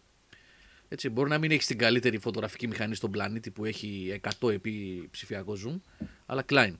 [0.87, 5.07] Έτσι, μπορεί να μην έχεις την καλύτερη φωτογραφική μηχανή στον πλανήτη που έχει 100 επί
[5.11, 6.73] ψηφιακό zoom, αλλά Klein.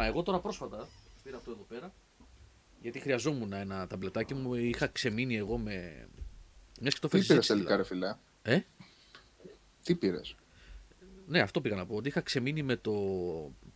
[0.00, 0.88] Α, εγώ τώρα πρόσφατα
[1.22, 1.94] πήρα αυτό εδώ πέρα,
[2.80, 4.54] γιατί χρειαζόμουν ένα ταμπλετάκι μου.
[4.54, 6.06] Είχα ξεμείνει εγώ με.
[6.80, 7.88] Μιας και το Τι φέρεις πήρες έτσι, τελικά, δηλαδή.
[8.00, 8.60] ρε φιλέ; Ε;
[9.82, 10.34] Τι πήρες;
[11.26, 11.96] Ναι, αυτό πήγα να πω.
[11.96, 12.92] Ότι είχα ξεμείνει με το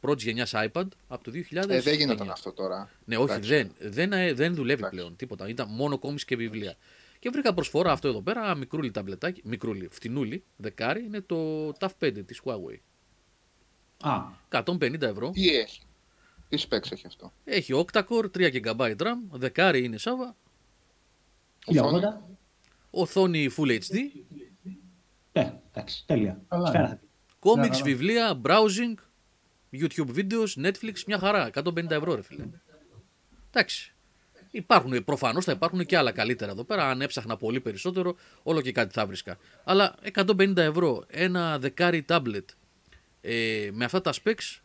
[0.00, 1.68] πρώτης γενιάς iPad από το 2000.
[1.68, 2.90] Ε, δεν γινόταν αυτό τώρα.
[3.04, 3.48] Ναι, όχι, Εντάξει.
[3.50, 4.98] δεν, δεν, ε, δεν δουλεύει Εντάξει.
[4.98, 5.48] πλέον τίποτα.
[5.48, 6.76] Ήταν μόνο κόμις και βιβλία.
[7.18, 12.24] Και βρήκα προσφορά αυτό εδώ πέρα, μικρούλι ταμπλετάκι, μικρούλι, φτηνούλι, δεκάρι, είναι το TAF 5
[12.26, 12.78] της Huawei.
[14.00, 15.30] Α, 150 ευρώ.
[15.30, 15.80] Τι έχει;
[16.48, 20.36] Τι specs έχει αυτό; Έχει octa-core, 3 GB RAM, δεκάρι είναι Σάβα,
[21.66, 22.36] 1080.
[22.90, 23.96] οθόνη Full HD,
[25.32, 26.40] Ναι, εντάξει, τέλεια.
[26.48, 26.88] Καλά Σφαίρα είναι.
[26.88, 27.08] θα πει.
[27.40, 27.82] comics, καλά.
[27.82, 28.94] βιβλία, browsing,
[29.72, 31.50] YouTube videos, Netflix, μια χαρά.
[31.54, 32.44] 150 ευρώ, ρε φίλε.
[33.50, 33.92] Εντάξει.
[34.50, 36.90] Υπάρχουν, προφανώς θα υπάρχουν και άλλα καλύτερα εδώ πέρα.
[36.90, 39.38] Αν έψαχνα πολύ περισσότερο, όλο και κάτι θα βρίσκα.
[39.64, 42.44] Αλλά 150 ευρώ, ένα δεκάρι tablet
[43.20, 44.60] ε, με αυτά τα specs,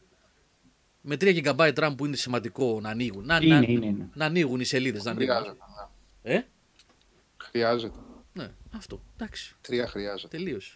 [1.01, 3.25] με 3 GB RAM που είναι σημαντικό να ανοίγουν.
[3.25, 4.09] Να, Είναι, να, είναι, είναι.
[4.13, 5.03] να ανοίγουν οι σελίδες.
[5.03, 5.35] Να ανοίγουν.
[5.35, 5.57] Χρειάζεται.
[6.23, 6.33] ναι.
[6.33, 6.45] Ε;
[7.37, 7.97] Χρειάζεται.
[8.33, 9.03] Ναι, αυτό.
[9.15, 9.55] Εντάξει.
[9.61, 10.37] Τρία χρειάζεται.
[10.37, 10.75] Τελείωσε.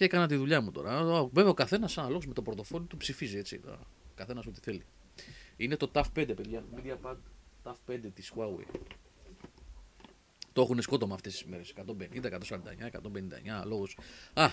[0.00, 0.98] Και έκανα τη δουλειά μου τώρα.
[0.98, 3.60] Α, Βέβαια, ο καθένας αναλόγως με το πορτοφόλι του ψηφίζει έτσι.
[3.66, 3.78] Ο
[4.14, 4.82] καθένας ό,τι θέλει.
[5.56, 6.64] Είναι το TAF 5, παιδιά.
[6.76, 7.16] MediaPad
[7.64, 8.80] TAF 5 της Huawei.
[10.52, 11.70] Το έχουν σκότωμα αυτές τις μέρες.
[11.70, 13.86] 150, 149, 159 λόγω.
[14.34, 14.50] Α,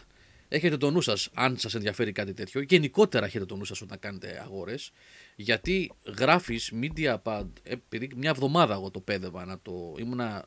[0.48, 2.62] έχετε το νου σας, αν σας ενδιαφέρει κάτι τέτοιο.
[2.62, 4.92] Γενικότερα έχετε το νου σας όταν κάνετε αγορές.
[5.36, 9.96] Γιατί γράφεις MediaPad, επειδή μια εβδομάδα εγώ το πέδευα να το.
[9.98, 10.46] ήμουνα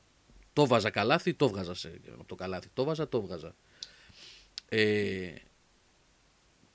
[0.53, 2.69] το βάζα καλάθι, το βγάζα σε, από το καλάθι.
[2.73, 3.55] Το βάζα, το βγάζα.
[4.72, 5.33] Ε,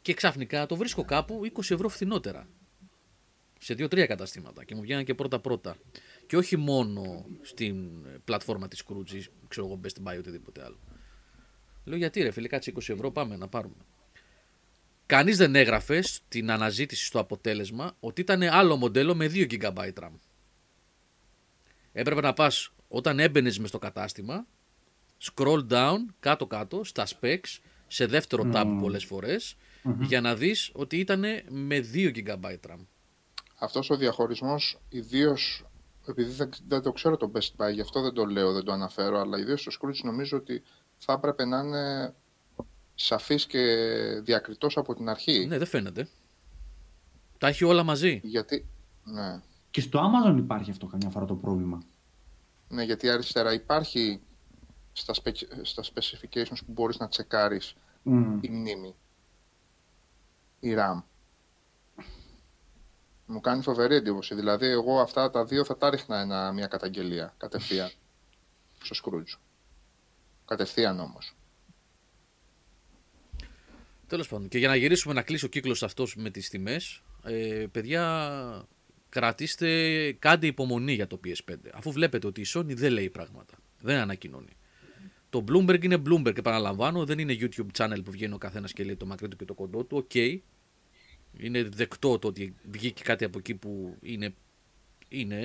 [0.01, 2.47] και ξαφνικά το βρίσκω κάπου 20 ευρώ φθηνότερα.
[3.59, 5.77] Σε 2-3 καταστήματα και μου βγαίναν και πρώτα-πρώτα.
[6.27, 10.79] Και όχι μόνο στην πλατφόρμα της Scrooge, ή, ξέρω εγώ, Best Buy ή οτιδήποτε άλλο.
[11.83, 13.75] Λέω γιατί ρε φίλε, κάτσε 20 ευρώ, πάμε να πάρουμε.
[15.05, 20.11] Κανείς δεν έγραφε στην αναζήτηση στο αποτέλεσμα ότι ήταν άλλο μοντέλο με 2 GB RAM.
[21.91, 24.47] Έπρεπε να πας όταν έμπαινες μες στο κατάστημα,
[25.23, 29.55] scroll down κάτω-κάτω στα specs, σε δεύτερο tab πολλές φορές,
[30.01, 32.85] για να δεις ότι ήταν με 2 GB RAM.
[33.59, 35.65] Αυτός ο διαχωρισμός, ιδίως
[36.07, 38.71] επειδή δεν, δεν το ξέρω το Best Buy, γι' αυτό δεν το λέω, δεν το
[38.71, 40.63] αναφέρω, αλλά ιδίως στο Scrooge νομίζω ότι
[40.97, 42.13] θα έπρεπε να είναι
[42.95, 43.59] σαφής και
[44.23, 45.45] διακριτός από την αρχή.
[45.45, 46.07] Ναι, δεν φαίνεται.
[47.37, 48.19] Τα έχει όλα μαζί.
[48.23, 48.65] Γιατί,
[49.03, 51.83] ναι, Και στο Amazon υπάρχει αυτό καμιά φορά το πρόβλημα.
[52.67, 54.21] ναι, γιατί αριστερά υπάρχει
[54.97, 58.37] στα, spec- στα specifications που μπορείς να τσεκάρεις Μμ.
[58.41, 58.95] η μνήμη,
[60.59, 61.01] η RAM.
[63.25, 64.35] Μου κάνει φοβερή εντύπωση.
[64.35, 67.91] Δηλαδή, εγώ αυτά τα δύο θα τα ρίχνα ένα, μια καταγγελία κατευθείαν
[68.83, 69.39] στο Scrooge.
[70.45, 71.35] Κατευθείαν όμως.
[74.07, 74.47] Τέλος πάντων.
[74.47, 78.67] Και για να γυρίσουμε να κλείσει ο κύκλος αυτός με τις τιμές, ε, παιδιά,
[79.09, 81.55] κρατήστε, κάντε υπομονή για το PS5.
[81.73, 83.53] Αφού βλέπετε ότι η Sony δεν λέει πράγματα.
[83.81, 84.57] Δεν ανακοινώνει.
[85.35, 88.95] Το Bloomberg είναι Bloomberg, επαναλαμβάνω, δεν είναι YouTube channel που βγαίνει ο καθένας και λέει
[88.95, 89.97] το μακρύ του και το κοντό του.
[89.97, 90.15] Οκ.
[91.37, 94.33] Είναι δεκτό το ότι βγήκε κάτι από εκεί που είναι,
[95.07, 95.39] είναι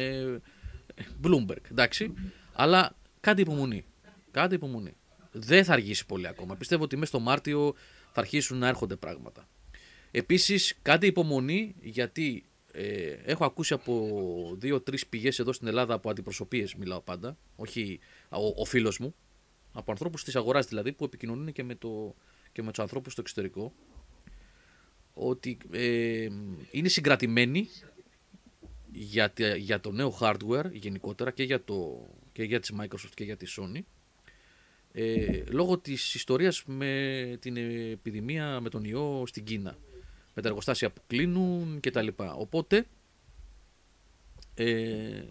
[0.94, 2.14] ε, Bloomberg, εντάξει.
[2.52, 3.84] Αλλά κάντε υπομονή.
[4.30, 4.96] Κάντε υπομονή.
[5.32, 6.56] Δεν θα αργήσει πολύ ακόμα.
[6.56, 7.74] Πιστεύω ότι μέσα στο Μάρτιο
[8.12, 9.48] θα αρχίσουν να έρχονται πράγματα.
[10.10, 16.74] Επίσης, κάντε υπομονή γιατί ε, έχω ακούσει από δύο-τρεις πηγές εδώ στην Ελλάδα από αντιπροσωπείες
[16.74, 17.98] μιλάω πάντα, όχι
[18.28, 19.14] ο, ο φίλος μου,
[19.72, 22.14] από ανθρώπους της αγοράς δηλαδή που επικοινωνούν και με, το,
[22.52, 23.72] και με τους ανθρώπους στο εξωτερικό
[25.14, 26.28] ότι ε,
[26.70, 27.68] είναι συγκρατημένοι
[28.92, 33.24] για, τε- για το νέο hardware γενικότερα και για, το, και για της Microsoft και
[33.24, 33.80] για της Sony
[34.92, 37.56] ε, λόγω της ιστορίας με την
[37.92, 39.78] επιδημία με τον ιό στην Κίνα
[40.34, 42.34] με τα εργοστάσια που κλείνουν και τα λοιπά.
[42.34, 42.86] Οπότε
[44.54, 45.22] ε,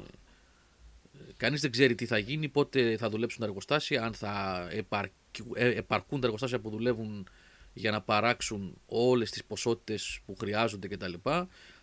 [1.38, 5.67] κανείς δεν ξέρει τι θα γίνει, πότε θα δουλέψουν τα εργοστάσια, αν θα επαρκου- ε,
[5.75, 7.27] επαρκούν τα εργοστάσια που δουλεύουν
[7.73, 11.13] για να παράξουν όλες τις ποσότητες που χρειάζονται κτλ.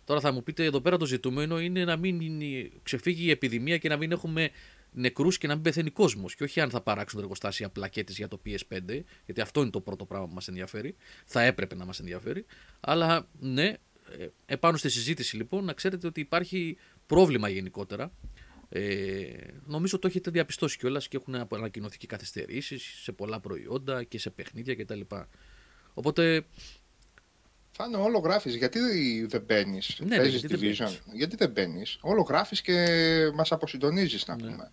[0.03, 3.77] Τώρα θα μου πείτε εδώ πέρα το ζητούμενο είναι να μην είναι- ξεφύγει η επιδημία
[3.77, 4.49] και να μην έχουμε
[4.91, 6.35] νεκρούς και να μην πεθαίνει κόσμος.
[6.35, 9.81] Και όχι αν θα παράξουν τα εργοστάσια πλακέτες για το PS5 γιατί αυτό είναι το
[9.81, 10.95] πρώτο πράγμα που μας ενδιαφέρει.
[11.25, 12.45] Θα έπρεπε να μας ενδιαφέρει.
[12.79, 13.73] Αλλά ναι
[14.17, 18.11] ε, επάνω στη συζήτηση λοιπόν να ξέρετε ότι υπάρχει πρόβλημα γενικότερα
[18.69, 19.27] ε,
[19.65, 24.29] νομίζω το έχετε διαπιστώσει κιόλας και έχουν ανακοινωθεί και καθυστερήσεις σε πολλά προϊόντα και σε
[24.29, 24.99] παιχνίδια κτλ.
[25.93, 26.45] Οπότε
[27.71, 28.49] Θα είναι όλο γράφει.
[28.49, 28.79] Γιατί
[29.25, 31.01] δεν μπαίνεις, Ναι, παίζεις γιατί δεν Division; μπαίνεις.
[31.13, 32.85] γιατί δεν μπαίνεις; Όλο γράφει και
[33.33, 34.41] μας αποσυντονίζεις, να Ναι.
[34.51, 34.71] πούμε.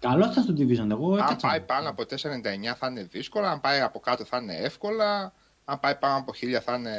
[0.00, 0.90] Καλό ήταν στο Division.
[0.90, 1.48] Εγώ Αν έκατσα.
[1.48, 3.50] πάει πάνω από 4,99 θα είναι δύσκολα.
[3.50, 5.34] Αν πάει από κάτω θα είναι εύκολα.
[5.64, 6.94] Αν πάει πάνω από 1000 θα είναι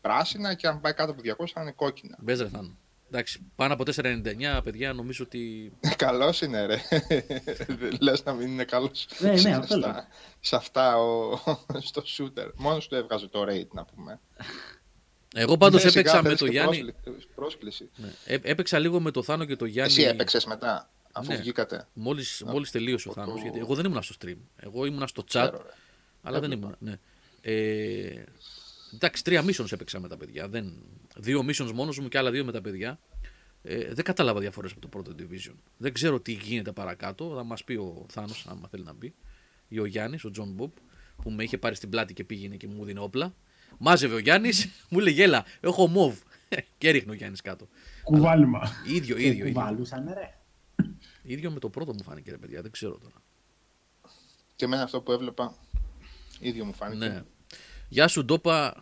[0.00, 0.54] πράσινα.
[0.54, 2.16] Και αν πάει κάτω από 200 θα είναι κόκκινα.
[2.20, 2.76] Μπες ρε Θάνο.
[3.10, 5.72] Εντάξει, πάνω από 4,99 παιδιά νομίζω ότι.
[5.96, 6.80] Καλός είναι, ρε.
[8.00, 9.06] Λες να μην είναι καλός.
[9.18, 9.94] Ναι, ναι, αυτό λέω.
[10.40, 11.36] σε αυτά ο,
[11.90, 12.50] στο shooter.
[12.54, 14.20] Μόνος του έβγαζε το rate, να πούμε.
[15.34, 16.78] Εγώ πάντως Ναι, σιγά, έπαιξα με θέλεις το και Γιάννη.
[17.02, 17.90] πρόσκλη- Πρόσκληση.
[17.96, 19.92] Ναι, έ- έπαιξα λίγο με το Θάνο και το Γιάννη.
[19.92, 21.36] Εσύ έπαιξες μετά, αφού Ναι.
[21.36, 21.86] βγήκατε.
[21.92, 24.36] Μόλις, μόλις τελείωσε ο το- Θάνος, γιατί εγώ δεν ήμουν στο stream.
[24.56, 25.72] Εγώ ήμουν στο chat, Ξέρω, ρε.
[26.22, 26.76] αλλά δεν Έβλεπα.
[26.80, 26.90] ήμουν.
[26.90, 26.98] Ναι.
[27.52, 28.24] Ε,
[28.96, 30.48] εντάξει, τρία missions έπαιξα με τα παιδιά.
[30.48, 30.72] Δεν,
[31.16, 32.98] δύο missions μόνος μου και άλλα δύο με τα παιδιά.
[33.62, 35.54] Ε, δεν κατάλαβα διαφορές από το πρώτο Division.
[35.76, 37.34] Δεν ξέρω τι γίνεται παρακάτω.
[37.36, 39.14] Θα μας πει ο Θάνος, άμα θέλει να μπει.
[39.68, 40.70] Ή ο Γιάννης, ο John Bob,
[41.22, 43.34] που με είχε πάρει στην πλάτη και πήγαινε και μου δίνει όπλα.
[43.78, 46.18] Μάζευε ο Γιάννης, μου λέει γέλα, έχω μοβ.
[46.78, 47.68] και έριχνε ο Γιάννης κάτω.
[48.02, 48.60] Κουβάλημα.
[48.86, 49.52] ίδιο, Και ίδιο, ίδιο.
[49.60, 50.34] κουβαλούσαν, ρε.
[51.22, 53.14] ίδιο με το πρώτο μου φάνηκε ρε παιδιά, δεν ξέρω τώρα.
[54.56, 55.54] Και εμένα αυτό που έβλεπα,
[56.40, 57.06] ίδιο μου φάνηκε.
[57.06, 57.22] Ναι.
[57.88, 58.74] Γεια σου, Ντόπα.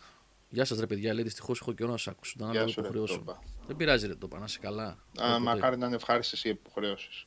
[0.48, 1.14] Γεια σας, ρε παιδιά.
[1.14, 2.34] Λέει δυστυχώς έχω καιρό να σα ακούσω.
[2.38, 3.14] Να Γεια λάβω σου, ρε, υποχρεώσω.
[3.16, 3.42] Ντόπα.
[3.66, 4.84] Δεν πειράζει, ρε Ντόπα, να είσαι καλά.
[4.86, 4.96] Α,
[5.28, 5.38] Όποτε.
[5.38, 7.26] μακάρι να είναι ευχάριστες οι υποχρεώσεις.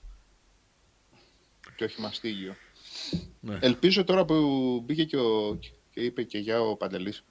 [1.76, 2.56] Και όχι μαστίγιο.
[3.40, 3.58] Ναι.
[3.62, 4.36] Ελπίζω τώρα που
[4.86, 5.60] μπήκε και, ο,
[5.92, 7.24] και είπε και για ο Παντελής,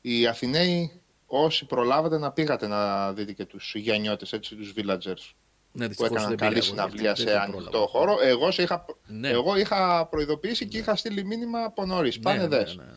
[0.00, 5.32] οι Αθηναίοι όσοι προλάβατε να πήγατε να δείτε και τους γενιώτες, έτσι, τους villagers
[5.72, 7.86] ναι, που δυστυχώς έκαναν δεν καλή πήγα εγώ, συναυλία γιατί σε δεν ανοιχτό πρόλαβα.
[7.88, 8.16] χώρο.
[8.22, 9.28] Εγώ, σε είχα, Ναι.
[9.28, 12.16] εγώ είχα προειδοποιήσει και είχα στείλει μήνυμα από νωρίς.
[12.16, 12.76] Ναι, Πάνε ναι, δες.
[12.76, 12.90] ναι, ναι.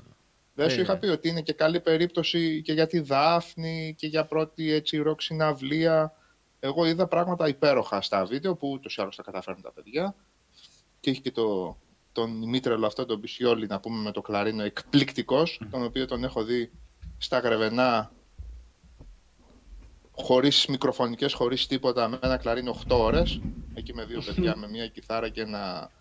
[0.59, 4.07] Δεν σου Ε, είχα πει ότι είναι και καλή περίπτωση και για τη Δάφνη και
[4.07, 6.13] για πρώτη έτσι ροκ συναυλία.
[6.59, 10.15] Εγώ είδα πράγματα υπέροχα στα βίντεο που ούτως ή άλλως τα καταφέρνουν τα παιδιά.
[10.99, 11.77] Και έχει και το,
[12.11, 16.43] τον Μήτρελο αυτό, τον Πισιόλη, να πούμε με το κλαρίνο, εκπληκτικός, τον οποίο τον έχω
[16.43, 16.71] δει
[17.17, 18.11] στα Γρεβενά
[20.11, 23.41] χωρίς μικροφωνικές, χωρίς τίποτα, με ένα κλαρίνο 8 ώρες.
[23.73, 25.91] Εκεί με δύο παιδιά, με μια κιθάρα και ένα...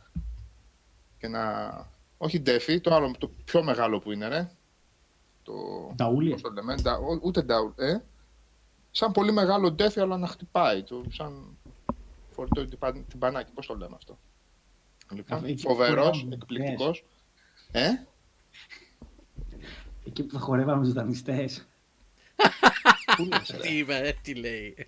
[1.18, 1.72] Και ένα...
[2.18, 4.50] Όχι ντέφι, το άλλο, το πιο μεγάλο που είναι, ρε.
[5.42, 5.52] Το...
[5.94, 6.32] Νταούλια.
[6.32, 8.04] Πώς το λέμε, ντα- ο- ούτε ντάουλ, ε.
[8.90, 10.82] Σαν πολύ μεγάλο ντέφι, αλλά να χτυπάει.
[10.82, 11.56] Το, σαν
[12.30, 14.18] φορητό τυπα- τυμπανάκι, πώς το λέμε αυτό.
[15.12, 17.04] Λοιπόν, Εκεί που φοβερός, χορεύαμε, εκπληκτικός.
[17.72, 17.88] Ε,
[20.06, 21.66] Εκεί που θα χορεύαμε τους δανειστές.
[23.16, 23.58] πού λες, ρε.
[23.58, 24.86] Τι είπε, ε, τι λέει.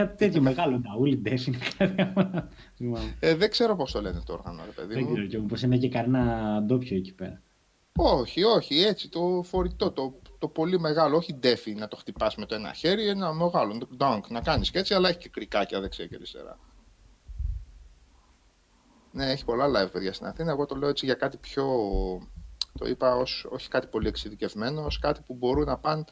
[0.00, 1.54] Κάτι τέτοιο μεγάλο νταούλι, ντέφιν.
[1.78, 2.48] κάτι άλλο.
[2.76, 3.16] Θυμάμαι.
[3.20, 5.12] Ε, δεν ξέρω πώς το λένε το όργανο, ρε παιδί Δεν μου.
[5.12, 7.42] ξέρω κι εγώ πως είναι και κανένα ντόπιο εκεί πέρα.
[7.96, 12.46] Όχι, όχι, έτσι, το φορητό, το, το πολύ μεγάλο, όχι ντέφι να το χτυπάς με
[12.46, 16.06] το ένα χέρι, ένα μεγάλο, dunk, να κάνεις και έτσι, αλλά έχει και κρικάκια δεξιά
[16.06, 16.58] και αριστερά.
[19.12, 21.66] Ναι, έχει πολλά live παιδιά στην Αθήνα, εγώ το λέω έτσι για κάτι πιο,
[22.78, 26.04] το είπα ως, όχι κάτι πολύ εξειδικευμένο, ως κάτι που μπορούν να πάνε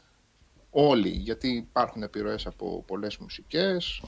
[0.71, 4.03] όλοι, γιατί υπάρχουν επιρροές από πολλές μουσικές.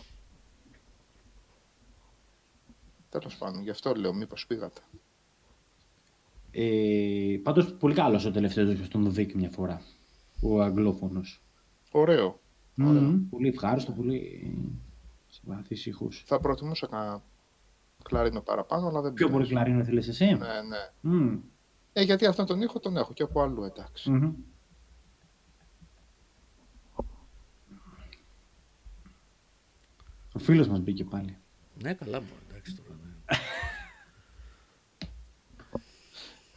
[3.10, 4.82] Τέλος πάντων, γι' αυτό λέω, μήπως πήγατε.
[6.52, 9.82] Ε, πάντως πολύ καλός ο τελευταίος που τον Δίκ μια φορά.
[10.42, 11.42] Ο αγγλόφωνος.
[11.92, 12.40] Ωραίο.
[12.76, 14.54] Μμμ, Πολύ ευχάριστο, πολύ
[15.30, 16.24] συμπαθής ήχους.
[16.26, 17.22] Θα προτιμούσα να
[18.04, 19.54] κλαρίνο παραπάνω, αλλά δεν Πιο πολύ πειράζει.
[19.66, 20.90] κλαρίνο θέλεις εσύ; Ναι, ναι.
[21.02, 21.40] Μμμ,
[21.94, 24.12] Ε, γιατί αυτόν τον ήχο τον έχω και από αλλού, εντάξει.
[24.12, 24.34] μμμ.
[30.34, 31.38] Ο φίλος μας μπήκε πάλι.
[31.82, 33.00] Ναι, καλά μου, εντάξει τώρα.
[33.04, 33.38] Ναι.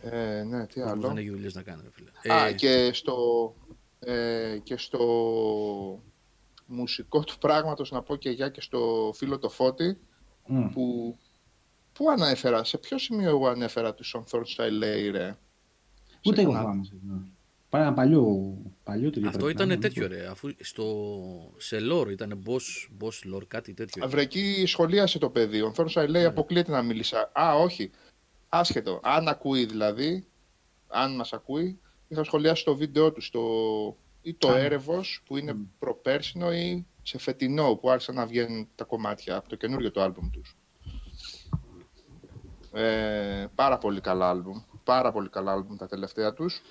[0.00, 1.00] Ε, ναι, τι Που άλλο.
[1.08, 2.34] Δεν έχεις δουλειές να κάνεις, ρε φίλε.
[2.34, 3.16] Α, Ε, και στο,
[3.98, 6.02] ε, και στο
[6.66, 9.98] μουσικό του πράγματος να πω και για και στο φίλο το Φώτη
[10.46, 10.68] Μμ.
[10.68, 11.16] που,
[11.92, 15.36] που ανέφερα, σε ποιο σημείο εγώ ανέφερα τους Son Thornstyle λέει ρε;
[16.24, 16.88] Ούτε Σε εγώ κανένα-
[17.78, 18.06] θυμάμαι.
[18.06, 18.14] σε αυτό.
[18.14, 20.26] Πάει ένα παλιό, παλιό το Αυτό ήταν τέτοιο, ρε.
[20.26, 20.84] Αφού στο,
[21.56, 24.04] σε lore ήταν boss, boss lore, κάτι τέτοιο.
[24.04, 25.60] Αυρεκή σχολίασε το παιδί.
[25.60, 27.16] Ο Thornstyle λέει αποκλείεται να μιλήσει.
[27.16, 27.90] Α, όχι.
[28.48, 29.00] Άσχετο.
[29.02, 30.26] Αν ακούει δηλαδή,
[30.88, 33.42] αν μας ακούει, είχα σχολιάσει το βίντεο του στο,
[34.22, 34.58] ή το Α.
[34.58, 39.56] έρευος που είναι προπέρσινο ή σε φετινό που άρχισαν να βγαίνουν τα κομμάτια από το
[39.56, 40.56] καινούριο το άλμπουμ τους.
[42.72, 44.62] Ε, πάρα πολύ καλά άλμπουμ.
[44.84, 46.62] Πάρα πολύ καλά άλμπουμ τα τελευταία τους.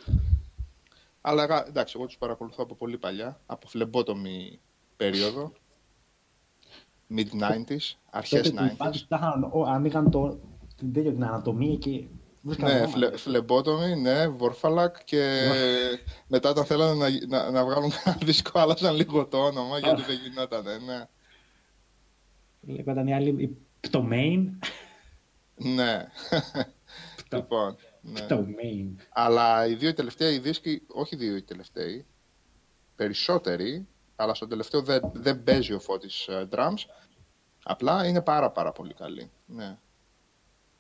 [1.26, 4.60] Αλλά εγα- εντάξει, εγώ τους παρακολουθώ από πολύ παλιά, από φλεμπότομη
[4.98, 5.52] περίοδο.
[7.16, 8.76] Mid-90s, αρχές 90s.
[8.78, 10.40] Πάντως τα είχαν- ο- ανοίγαν το,
[10.78, 12.04] την τέτοια την ανατομία και
[12.42, 12.92] βρίσκαν Ναι, ονόματα.
[12.98, 15.50] φλε, φλεμπότομη, ναι, Βόρφαλακ και
[16.28, 16.94] μετά όταν θέλανε
[17.28, 21.08] να, να, να βγάλουν ένα δίσκο άλλαζαν λίγο το όνομα γιατί δεν γινόταν, ναι.
[22.74, 24.60] Λέγονταν οι άλλοι η Πτωμέιν.
[25.56, 26.08] Ναι.
[27.34, 27.76] λοιπόν,
[28.06, 28.22] Ναι.
[28.22, 28.96] Το main.
[29.10, 32.06] Αλλά οι δύο τελευταίοι δίσκοι, όχι οι δύο οι τελευταίοι,
[32.96, 36.84] περισσότεροι, αλλά στον τελευταίο δεν, δεν παίζει ο Φώτης ε, drums,
[37.64, 39.32] απλά είναι πάρα πάρα πολύ καλή.
[39.46, 39.78] Ναι.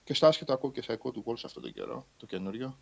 [0.04, 2.78] Και στο άσχετο ακούω και σαϊκό του Walls αυτό τον καιρό, το καινούριο.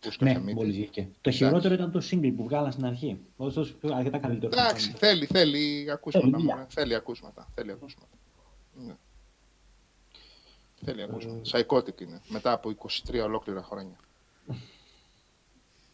[0.00, 0.54] Που σκάσε Ναι, μύτη.
[0.54, 1.08] μόλις βγήκε.
[1.20, 3.20] Το χειρότερο ήταν το single που βγάλαν στην αρχή.
[3.36, 4.52] Ωστόσο, αρκετά καλύτερο.
[4.60, 6.26] Εντάξει, θέλει, θέλει ακούσματα.
[6.26, 6.54] Θέλει δουλειά.
[6.54, 6.66] μωρέ.
[6.68, 7.48] Θέλει ακούσματα.
[7.54, 8.16] Θέλει ακούσματα.
[8.74, 8.96] Ναι.
[10.84, 11.04] Θέλει Ε.
[11.04, 11.40] ακούσματα.
[11.44, 12.20] Psychotic είναι.
[12.28, 13.96] Μετά από 23 ολόκληρα χρόνια.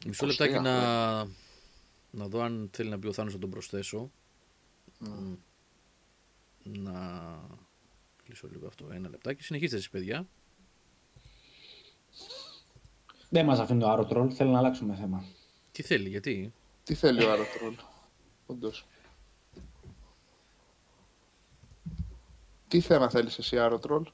[0.06, 1.34] Μισό 23 λεπτάκι να, χρόνια.
[2.10, 4.10] να δω αν θέλει να μπει ο Θάνος να τον προσθέσω.
[4.98, 5.08] Ναι.
[5.08, 5.36] Μ.
[6.62, 7.40] Να
[8.24, 8.88] κλείσω λίγο αυτό.
[8.92, 9.42] Ένα λεπτάκι.
[9.42, 10.26] Συνεχίστε εσείς παιδιά.
[13.28, 15.24] Δεν μας αφήνει το Aerotroll, θέλω να αλλάξουμε θέμα.
[15.72, 16.52] Τι θέλει, γιατί;
[16.84, 17.74] Τι θέλει ο Αεροτρόλ.
[18.46, 18.86] Όντως.
[22.68, 24.06] Τι θέμα θέλεις εσύ Αεροτρόλ.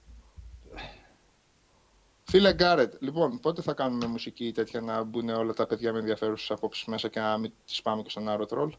[2.29, 6.51] Φίλε Γκάρετ, λοιπόν, πότε θα κάνουμε μουσική τέτοια να μπουν όλα τα παιδιά με ενδιαφέρουσες
[6.51, 8.74] απόψεις μέσα και να μην τις πάμε και στον Αεροτρόλ.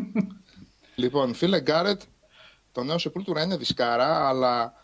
[1.02, 2.02] λοιπόν, φίλε Γκάρετ,
[2.72, 4.74] το νέο Σεπούλτουρα είναι δισκάρα, αλλά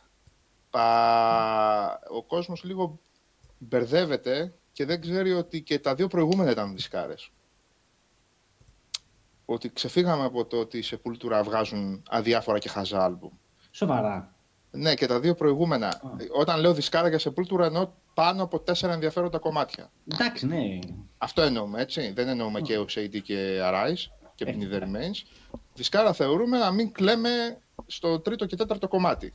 [0.70, 2.00] πα...
[2.10, 3.00] ο κόσμος λίγο
[3.58, 7.30] μπερδεύεται και δεν ξέρει ότι και τα δύο προηγούμενα ήταν δισκάρες
[9.46, 13.32] ότι ξεφύγαμε από το ότι οι Sepultura βγάζουν αδιάφορα και χαζά άλμπουμ.
[13.70, 14.35] Σοβαρά.
[14.76, 16.00] Ναι, και τα δύο προηγούμενα.
[16.38, 19.90] Όταν λέω δισκάρα για Sepultura εννοώ πάνω από τέσσερα ενδιαφέροντα κομμάτια.
[20.12, 20.78] Εντάξει, ναι.
[21.18, 22.12] Αυτό εννοούμε, έτσι.
[22.12, 25.22] Δεν εννοούμε και ο AD και Arise και Ε, Beneath the Remains.
[25.74, 29.34] Δισκάρα θεωρούμε να μην κλαίμε στο τρίτο και τέταρτο κομμάτι.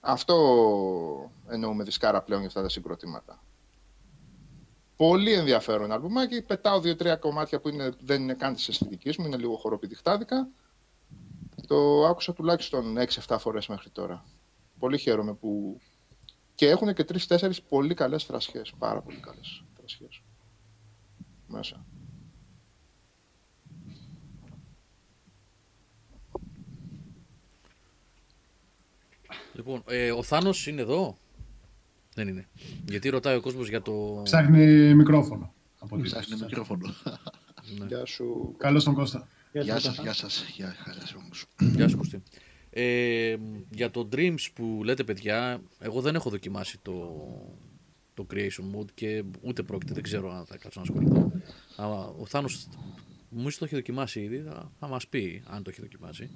[0.00, 0.36] Αυτό
[1.48, 3.42] εννοούμε δισκάρα πλέον για αυτά τα συγκροτήματα.
[4.96, 6.42] Πολύ ενδιαφέρον αλμπουμάκι.
[6.42, 10.48] Πετάω δύο-τρία κομμάτια που είναι, δεν είναι καν της αισθητικής μου, είναι λίγο χοροπηδιχτάδικα.
[11.66, 12.96] Το άκουσα τουλάχιστον
[13.26, 14.24] 6-7 φορές μέχρι τώρα.
[14.78, 15.80] Πολύ χαίρομαι που.
[16.54, 18.72] Και έχουν και τρει-τέσσερι πολύ καλές φρασιές.
[18.78, 20.22] Πάρα πολύ καλές φρασιές.
[21.46, 21.86] Μέσα.
[29.54, 31.16] Λοιπόν, ε, ο Θάνος είναι εδώ;
[32.14, 32.48] Δεν είναι.
[32.88, 34.20] Γιατί ρωτάει ο κόσμος για το...
[34.22, 35.54] Ψάχνει μικρόφωνο.
[35.78, 36.44] Από ό,τι Ψάχνει ψάχνει.
[36.44, 36.94] μικρόφωνο.
[37.78, 37.86] Ναι.
[37.86, 38.54] Γεια σου.
[38.58, 39.28] Καλώς τον Κώστα.
[39.52, 40.44] Γεια σας, γεια σας.
[40.54, 41.44] Γεια χαράς όμως.
[41.58, 42.22] Γεια σου Κωστή.
[42.70, 43.36] Ε,
[43.70, 47.24] για το Dreams που λέτε παιδιά, εγώ δεν έχω δοκιμάσει το,
[48.14, 51.32] το Creation Mode και ούτε πρόκειται, δεν ξέρω αν θα κάτσω να ασχοληθώ.
[51.76, 52.68] Αλλά ο Θάνος
[53.28, 56.30] μου το έχει δοκιμάσει ήδη, θα, θα μας πει αν το έχει δοκιμάσει.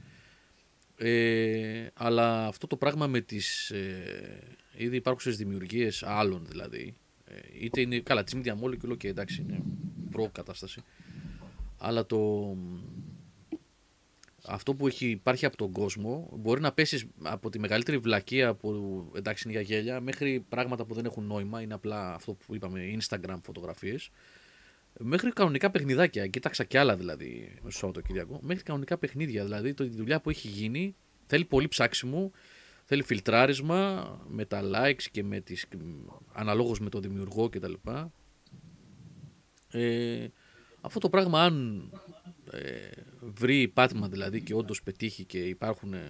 [0.97, 6.95] Ε, αλλά αυτό το πράγμα με τις ε, ήδη υπάρχουσες δημιουργίες άλλων δηλαδή,
[7.25, 9.63] ε, είτε είναι, καλά της Media Molecule και εντάξει είναι
[10.11, 10.83] προ-κατάσταση,
[11.81, 12.57] αλλά το,
[14.47, 19.11] αυτό που έχει, υπάρχει από τον κόσμο μπορεί να πέσεις από τη μεγαλύτερη βλακεία που
[19.16, 22.99] εντάξει είναι για γέλια μέχρι πράγματα που δεν έχουν νόημα, είναι απλά αυτό που είπαμε
[23.01, 24.11] Instagram φωτογραφίες
[24.99, 29.89] μέχρι κανονικά παιχνιδάκια, κοίταξα κι άλλα δηλαδή στο Σαββατοκύριακο, μέχρι κανονικά παιχνίδια δηλαδή το, η
[29.89, 32.31] δουλειά που έχει γίνει θέλει πολύ ψάξιμο,
[32.85, 35.66] θέλει φιλτράρισμα με τα likes και με τις,
[36.33, 37.72] αναλόγως με τον δημιουργό κτλ.
[39.72, 40.26] Ε,
[40.81, 41.85] αυτό το πράγμα αν
[42.51, 46.09] ε, βρει πάτημα δηλαδή και όντως πετύχει και υπάρχουν ε,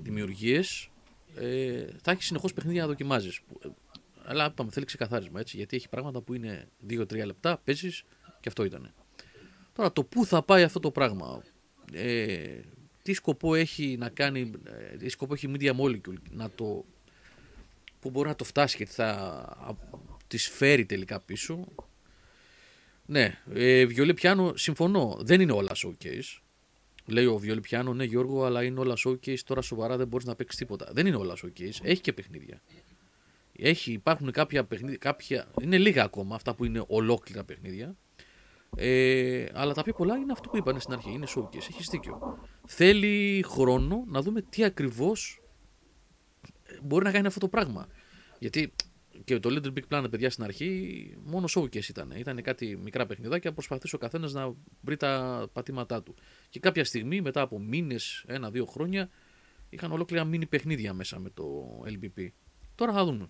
[0.00, 0.90] δημιουργίες
[1.34, 3.40] ε, θα έχει συνεχώς παιχνίδια να δοκιμάζεις.
[3.40, 3.68] Που, ε,
[4.24, 8.04] αλλά είπαμε θέλει ξεκαθάρισμα έτσι γιατί έχει πράγματα που είναι 2-3 λεπτά παίζεις
[8.40, 8.94] και αυτό ήταν
[9.72, 11.42] τώρα το πού θα πάει αυτό το πράγμα
[11.92, 12.60] ε,
[13.02, 16.84] τι σκοπό έχει να κάνει ε, τι σκοπό έχει η Media Molecule να το
[18.00, 19.10] που μπορεί να το φτάσει και τι θα
[19.66, 19.74] α,
[20.26, 21.64] τις φέρει τελικά πίσω
[23.10, 25.16] ναι, ε, βιολί πιάνο συμφωνώ.
[25.20, 26.40] Δεν είναι όλα showcase.
[27.06, 29.38] Λέει ο βιολί πιάνο, ναι Γιώργο, αλλά είναι όλα showcase.
[29.44, 30.90] Τώρα σοβαρά δεν μπορείς να παίξεις τίποτα.
[30.92, 31.78] Δεν είναι όλα showcase.
[31.82, 32.62] Έχει και παιχνίδια.
[33.52, 34.96] Έχει, υπάρχουν κάποια παιχνίδια.
[34.96, 37.96] Κάποια, είναι λίγα ακόμα αυτά που είναι ολόκληρα παιχνίδια.
[38.76, 41.10] Ε, αλλά τα πιο πολλά είναι αυτό που είπαν στην αρχή.
[41.10, 41.68] Είναι showcase.
[41.70, 42.38] Έχεις δίκιο.
[42.66, 45.42] Θέλει χρόνο να δούμε τι ακριβώς
[46.82, 47.88] μπορεί να κάνει αυτό το πράγμα.
[48.38, 48.72] Γιατί
[49.24, 52.10] και το Little Big Planet, παιδιά, στην αρχή μόνο showcase ήταν.
[52.10, 56.14] Ήταν κάτι μικρά παιχνιδάκια, προσπαθούσε ο καθένας να βρει τα πατήματά του.
[56.48, 59.10] Και κάποια στιγμή, μετά από μήνες, ένα-δύο χρόνια,
[59.68, 61.44] είχαν ολόκληρα μίνι παιχνίδια μέσα με το
[61.86, 62.28] LBP.
[62.74, 63.28] Τώρα θα δούμε.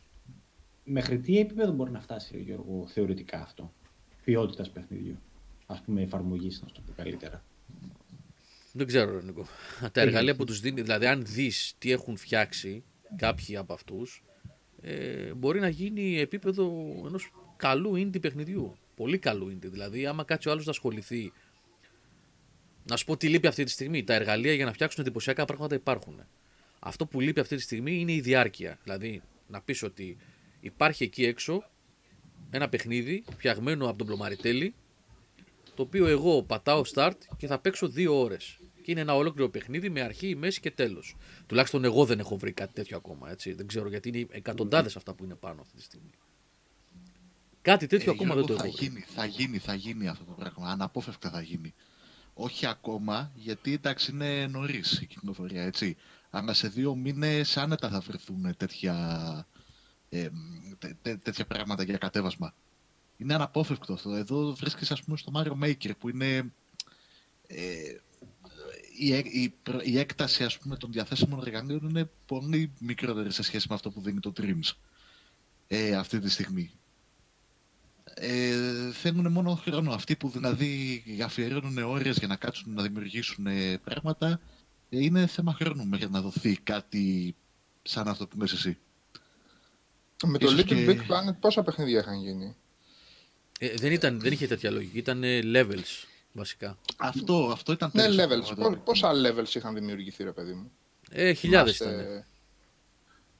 [0.84, 3.72] Μέχρι τι επίπεδο μπορεί να φτάσει, Γιώργο, θεωρητικά αυτό;
[4.24, 5.18] Ποιότητας παιχνιδιού;
[5.66, 7.44] Α πούμε, εφαρμογής, να το πω καλύτερα.
[8.72, 9.46] Δεν ξέρω, ρε Νίκο.
[9.92, 12.84] Τα εργαλεία που τους δίνει, δηλαδή, αν δεις τι έχουν φτιάξει
[13.16, 14.24] κάποιοι από αυτούς,
[14.82, 16.64] ε, μπορεί να γίνει επίπεδο
[17.06, 18.76] ενός καλού indie παιχνιδιού.
[18.96, 19.70] Πολύ καλού indie.
[19.70, 21.32] Δηλαδή, άμα κάτσει ο άλλος να ασχοληθεί.
[22.84, 24.04] Να σου πω τι λείπει αυτή τη στιγμή.
[24.04, 26.20] Τα εργαλεία για να φτιάξουν εντυπωσιακά πράγματα υπάρχουν.
[26.78, 28.78] Αυτό που λείπει αυτή τη στιγμή είναι η διάρκεια.
[28.82, 30.16] Δηλαδή, να πεις ότι
[30.60, 31.64] Υπάρχει εκεί έξω
[32.50, 34.74] ένα παιχνίδι φτιαγμένο από τον Πλωμαριτέλη
[35.74, 38.58] το οποίο εγώ πατάω start και θα παίξω δύο ώρες.
[38.88, 41.16] Και είναι ένα ολόκληρο παιχνίδι με αρχή, μέση και τέλος.
[41.46, 43.30] Τουλάχιστον εγώ δεν έχω βρει κάτι τέτοιο ακόμα.
[43.30, 43.52] Έτσι.
[43.52, 46.10] Δεν ξέρω γιατί είναι εκατοντάδες αυτά που είναι πάνω αυτή τη στιγμή.
[47.62, 48.86] Κάτι τέτοιο Ε, ακόμα Γιώργο, δεν το θα έχω βρει.
[48.86, 50.70] γίνει, θα γίνει, θα γίνει αυτό το πράγμα.
[50.70, 51.74] Αναπόφευκτα θα γίνει.
[52.34, 55.96] Όχι ακόμα, γιατί εντάξει είναι νωρίς η κυκλοφορία, έτσι.
[56.30, 59.46] Αλλά σε δύο μήνες άνετα θα βρεθούν τέτοια,
[60.08, 60.28] ε,
[60.78, 62.54] τέ- τέ- τέτοια πράγματα για κατέβασμα.
[63.16, 64.10] Είναι αναπόφευκτο αυτό.
[64.10, 66.52] Εδώ βρίσκεσαι, ας πούμε, στο Mario Maker που είναι.
[67.46, 67.96] Ε,
[68.98, 73.42] η, έ- η, προ- η έκταση ας πούμε, των διαθέσιμων εργαλείων είναι πολύ μικρότερη σε
[73.42, 74.72] σχέση με αυτό που δίνει το Dreams
[75.68, 76.70] ε, αυτή τη στιγμή
[78.14, 78.52] ε,
[78.92, 79.92] θέλουν μόνο χρόνο.
[79.92, 84.40] Αυτοί που δηλαδή αφιερώνουν ώρες για να κάτσουν να δημιουργήσουν ε, πράγματα,
[84.90, 87.34] ε, είναι θέμα χρόνου μέχρι να δοθεί κάτι
[87.82, 88.78] σαν αυτό που λες εσύ.
[90.26, 92.56] Με το Ίσως Little και- Big Planet πόσα παιχνίδια είχαν γίνει;
[93.58, 96.04] Ε, δεν, ήταν, δεν είχε τέτοια λογική, ήταν ε, levels
[96.38, 96.78] βασικά.
[96.96, 98.50] Αυτό, αυτό ήταν Ναι, περισσότερο levels.
[98.58, 98.70] εδώ.
[98.70, 100.70] Πό- Πόσα levels είχαν δημιουργηθεί, ρε παιδί μου;
[101.10, 102.24] Ε, χιλιάδες Θυμάστε- ήταν.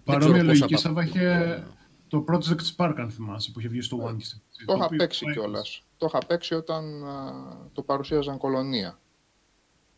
[0.04, 1.66] Παρόμοια ξέρω πόσα λογική πα- Σάβα είχε
[2.08, 4.98] το Project Spark, αν θυμάσαι, που είχε βγει στο One και στο Το είχα οποίο-
[4.98, 5.82] παίξει κιόλας.
[5.98, 7.32] Το είχα παίξει όταν α,
[7.72, 8.98] το παρουσίαζαν κολονία.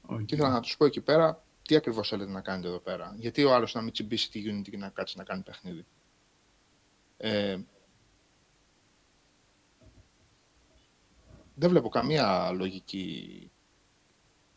[0.07, 0.19] Οκ.
[0.25, 3.15] Και ήθελα να τους πω εκεί πέρα τι ακριβώς θέλετε να κάνετε εδώ πέρα.
[3.19, 5.85] Γιατί ο άλλος να μην τσιμπήσει τη Unity και να κάτσει να κάνει παιχνίδι.
[7.17, 7.57] Ε,
[11.61, 13.51] δεν βλέπω καμία λογική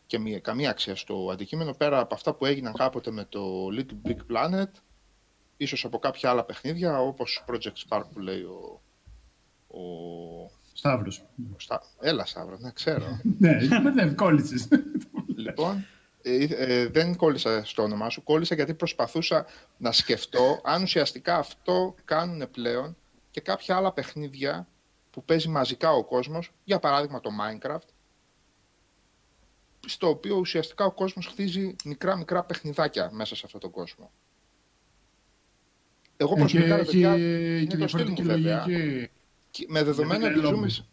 [0.06, 4.08] και μία, καμία αξία στο αντικείμενο πέρα από αυτά που έγιναν κάποτε με το Little
[4.08, 4.70] Big Planet
[5.56, 8.80] ίσως από κάποια άλλα παιχνίδια όπως Project Spark που λέει ο,
[9.68, 9.80] ο,
[10.72, 11.24] Σταύρος.
[11.54, 11.82] ο Στα...
[12.00, 13.20] Έλα Σταύρο, ναι ξέρω.
[13.38, 14.68] ναι, μπερδεύει, κόλλησες.
[15.36, 15.86] Λοιπόν,
[16.22, 19.46] ε, ε, δεν κόλλησα στο όνομά σου, κόλλησα γιατί προσπαθούσα
[19.78, 22.96] να σκεφτώ αν ουσιαστικά αυτό κάνουν πλέον
[23.30, 24.68] και κάποια άλλα παιχνίδια
[25.14, 27.88] που παίζει μαζικά ο κόσμος, για παράδειγμα το Minecraft,
[29.86, 34.10] στο οποίο ουσιαστικά ο κόσμος χτίζει μικρά-μικρά παιχνιδάκια μέσα σε αυτόν τον κόσμο.
[36.16, 38.66] Εγώ Ε, και προσωπικά, ρε έχει παιδιά, και το στυλ μου, διαφορετική βέβαια.
[38.66, 39.10] λογική.
[39.50, 40.66] και με δεδομένο Γιατί ότι είναι ζούμε...
[40.66, 40.70] lobby.
[40.70, 40.84] σε-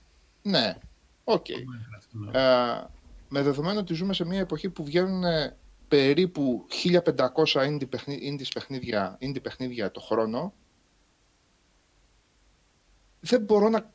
[0.41, 0.78] Ναι,
[1.24, 1.45] οκ.
[1.49, 2.39] Minecraft, ναι.
[2.39, 2.84] Ε,
[3.30, 5.57] με δεδομένο ότι ζούμε σε μια εποχή που βγαίνουν ε,
[5.88, 10.53] περίπου 1500 indie, παιχνί, indies παιχνίδια, indie παιχνίδια το χρόνο,
[13.19, 13.91] δεν μπορώ να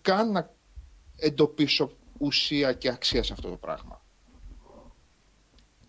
[0.00, 0.50] καν να
[1.16, 4.02] εντοπίσω ουσία και αξία σε αυτό το πράγμα.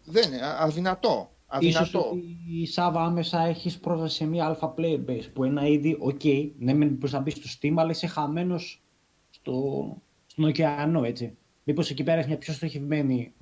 [0.06, 1.30] Δεν είναι, α- αδυνατό.
[1.60, 2.10] Ίσως Αδυνατό.
[2.10, 6.24] ότι η Σάβα άμεσα έχει πρόσβαση σε μια αλφα player base που ένα είδη, οκ,
[6.58, 8.84] ναι, μεν μπορείς να μπεις στο Steam, αλλά είσαι χαμένος
[9.30, 9.84] στο,
[10.26, 11.38] στον ωκεανό, έτσι.
[11.64, 13.34] Μήπως εκεί πέρα έχεις μια πιο στοχευμένη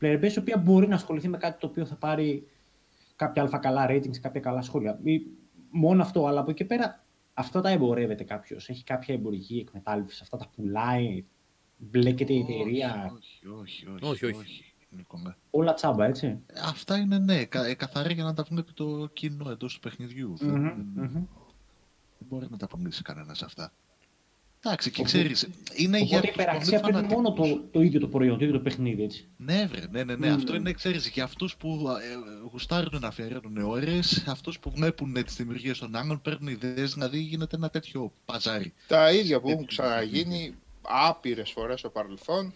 [0.00, 2.46] player base, η οποία μπορεί να ασχοληθεί με κάτι το οποίο θα πάρει
[3.16, 5.00] κάποια αλφα καλά ratings, κάποια καλά σχόλια.
[5.02, 5.20] Ή
[5.70, 7.03] μόνο αυτό, αλλά από εκεί πέρα
[7.34, 8.68] αυτά τα εμπορεύεται κάποιος.
[8.68, 11.24] Έχει κάποια εμπορική εκμετάλλευση, αυτά τα πουλάει,
[11.76, 13.10] μπλέκεται η εταιρεία.
[13.16, 14.04] Όχι, όχι, όχι.
[14.04, 14.64] Όχι, όχι, όχι.
[14.90, 15.36] Νίκονα.
[15.50, 16.26] Όλα τσάμπα, έτσι.
[16.26, 19.80] Ε, Αυτά είναι ναι, κα, ε, καθαρή για να τα βλέπει το κοινό εντός του
[19.80, 20.36] παιχνιδιού.
[20.36, 21.12] Δεν- Μμμ, μμμ.
[22.18, 23.72] Δεν μπορεί να τα πονήσει κανένας αυτά.
[24.66, 27.62] Εντάξει, και ξέρεις, είναι για Οπότε η τους υπεραξία πολύ παίρνει μόνο φανατικούς.
[27.62, 29.28] το, το ίδιο το προϊόν, το ίδιο το παιχνίδι, έτσι.
[29.36, 30.26] Ναι, βρε, ναι, ναι, ναι.
[30.28, 30.34] Μμμ.
[30.34, 35.22] Αυτό είναι, ξέρεις, για αυτούς που ε, γουστάρουν να αφιερώνουν ώρες, αυτούς που βλέπουν ε,
[35.22, 38.72] τις δημιουργίες των άλλων, παίρνουν ιδέες, δηλαδή γίνεται ένα τέτοιο παζάρι.
[38.86, 42.52] Τα ίδια που έχουν ξαναγίνει άπειρες φορές στο παρελθόν.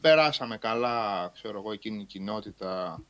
[0.00, 3.02] Περάσαμε καλά, ξέρω εγώ, εκείνη η κοινότητα.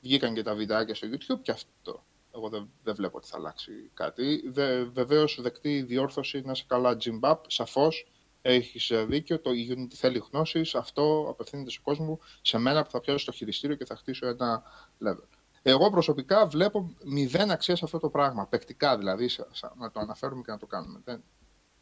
[0.00, 2.04] Βγήκαν και τα βιντεάκια στο YouTube και αυτό.
[2.34, 4.48] Εγώ δεν, δεν βλέπω ότι θα αλλάξει κάτι.
[4.48, 7.36] Δε, Βεβαίως, δεκτή η διόρθωση να σε καλά Jim Bap.
[7.46, 8.10] Σαφώς
[8.42, 9.40] έχεις δίκιο.
[9.40, 10.74] Το η Unity θέλει γνώσεις.
[10.74, 14.62] Αυτό απευθύνεται στον κόσμο, σε μένα που θα πιάσω το χειριστήριο και θα χτίσω ένα
[15.04, 15.28] level.
[15.62, 18.46] Εγώ προσωπικά βλέπω μηδέν αξία σε αυτό το πράγμα.
[18.46, 21.00] Παικτικά δηλαδή, σα- σα- να το αναφέρουμε και να το κάνουμε.
[21.04, 21.22] Δεν,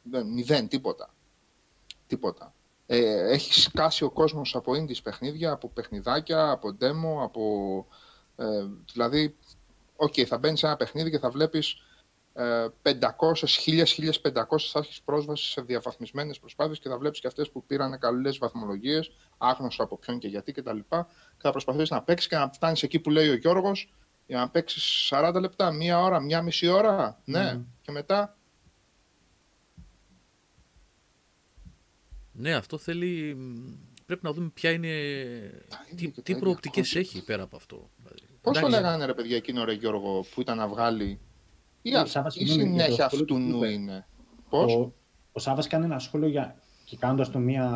[0.03, 1.15] δεν, μηδέν, τίποτα.
[2.07, 2.55] Τίποτα.
[2.87, 7.87] Ε, έχει σκάσει ο κόσμος από indies παιχνίδια, από παιχνιδάκια, από demo, από...
[8.37, 9.37] Ε, δηλαδή,
[9.97, 11.77] οκ, θα μπαίνεις σε ένα παιχνίδι και θα βλέπεις
[12.33, 12.93] ε, 500,
[13.65, 17.99] 1000, 1500 θα έχεις πρόσβαση σε διαβαθμισμένες προσπάθειες και θα βλέπεις και αυτές που πήραν
[17.99, 20.79] καλές βαθμολογίες, άγνωστο από ποιον και γιατί κτλ.
[20.89, 21.05] Και
[21.43, 23.95] θα προσπαθήσεις να παίξεις και να φτάνεις εκεί που λέει ο Γιώργος
[24.27, 27.65] για να παίξεις 40 λεπτά, μία ώρα, μία μισή ώρα, ναι, Μμμ.
[27.83, 28.37] και μετά
[32.33, 33.35] Ναι, αυτό θέλει.
[33.35, 33.75] μ,
[34.07, 34.89] Πρέπει να δούμε ποια είναι.
[35.69, 36.99] Τα ίδια Τι, και τα τι ίδια προοπτικές concept.
[36.99, 37.91] έχει πέρα από αυτό.
[37.97, 41.21] Δηλαδή, Πώ το εντάξει, λέγανε ρε παιδιά εκείνο ρε Γιώργο που ήταν να βγάλει;
[41.83, 43.73] Ή, Ο α- Σάββας, ή συγγνώμη, για το συνέχεια σχόλιο αυτού του νου είπε.
[43.73, 44.07] είναι.
[44.49, 44.93] Πώς; Ο,
[45.33, 47.71] ο Σάββας κάνει ένα σχόλιο για, και κάνοντας το μία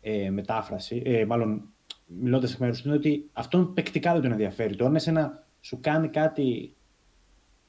[0.00, 1.62] ε, μετάφραση, ε, μάλλον
[2.06, 4.76] μιλώντας εκ μέρους του, είναι ότι αυτόν παικτικά δεν τον ενδιαφέρει.
[4.76, 6.76] Το αν εσένα σου κάνει κάτι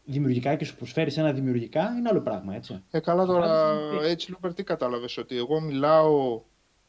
[0.05, 2.83] δημιουργικά και σου προσφέρει ένα δημιουργικά είναι άλλο πράγμα, έτσι.
[2.91, 6.41] Ε, καλά τώρα, Φαντάζομαι ότι- έτσι Λούπερ, τι κατάλαβες, ότι εγώ μιλάω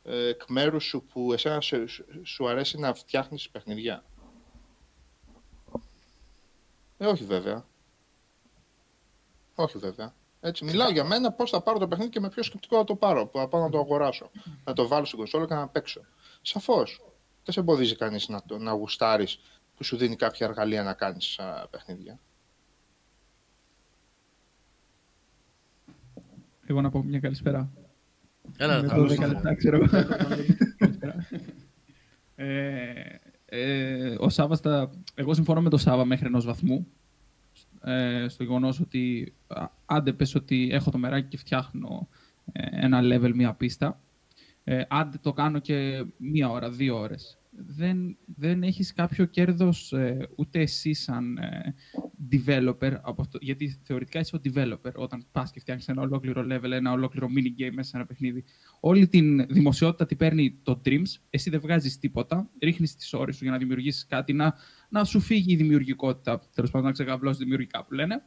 [0.02, 4.04] ε, εκ μέρους σου που εσένα σε- σου, σου αρέσει να φτιάχνεις παιχνιδιά.
[7.02, 7.64] Ε, όχι βέβαια.
[9.54, 10.14] Όχι βέβαια.
[10.40, 12.96] Έτσι, μιλάω για μένα πώς θα πάρω το παιχνίδι και με ποιο σκεπτικό θα το
[12.96, 13.26] πάρω.
[13.26, 14.30] Που θα πάω να το αγοράσω.
[14.64, 16.00] Να το βάλω στην κονσόλα και να παίξω.
[16.42, 17.00] Σαφώς.
[17.44, 19.40] Δεν σε εμποδίζει κανείς να, το, να γουστάρεις
[19.76, 22.20] που σου δίνει κάποια εργαλεία να κάνεις α, παιχνίδια.
[26.66, 27.70] Εγώ να πω μια καλησπέρα.
[28.56, 29.86] Έλα, Με θα 12 λεπτά, ξέρω εγώ.
[30.78, 31.26] Καλησπέρα.
[32.36, 33.19] Ε,
[33.52, 36.86] ε, ο Σάββας τα- εγώ συμφωνώ με τον Σάββα μέχρι ενός βαθμού.
[37.84, 42.08] Ε, στο γεγονός ότι α, άντε πες ότι έχω το μεράκι και φτιάχνω
[42.52, 44.00] ε, ένα level, μία πίστα.
[44.64, 47.38] Ε, άντε το κάνω και μία ώρα, δύο ώρες.
[47.66, 51.74] Δεν, δεν έχεις κάποιο κέρδος ε, ούτε εσύ σαν ε,
[52.30, 56.70] developer, από αυτό, γιατί θεωρητικά είσαι ο developer όταν πας και φτιάχνεις ένα ολόκληρο level,
[56.70, 58.44] ένα ολόκληρο mini game μέσα σε ένα παιχνίδι.
[58.80, 63.42] Όλη την δημοσιότητα τη παίρνει το Dreams, εσύ δεν βγάζεις τίποτα, ρίχνεις τις ώρες σου
[63.44, 64.54] για να δημιουργήσεις κάτι, να,
[64.88, 68.22] να σου φύγει η δημιουργικότητα, τέλος πάντων να ξεκαβλώσει δημιουργικά που λένε,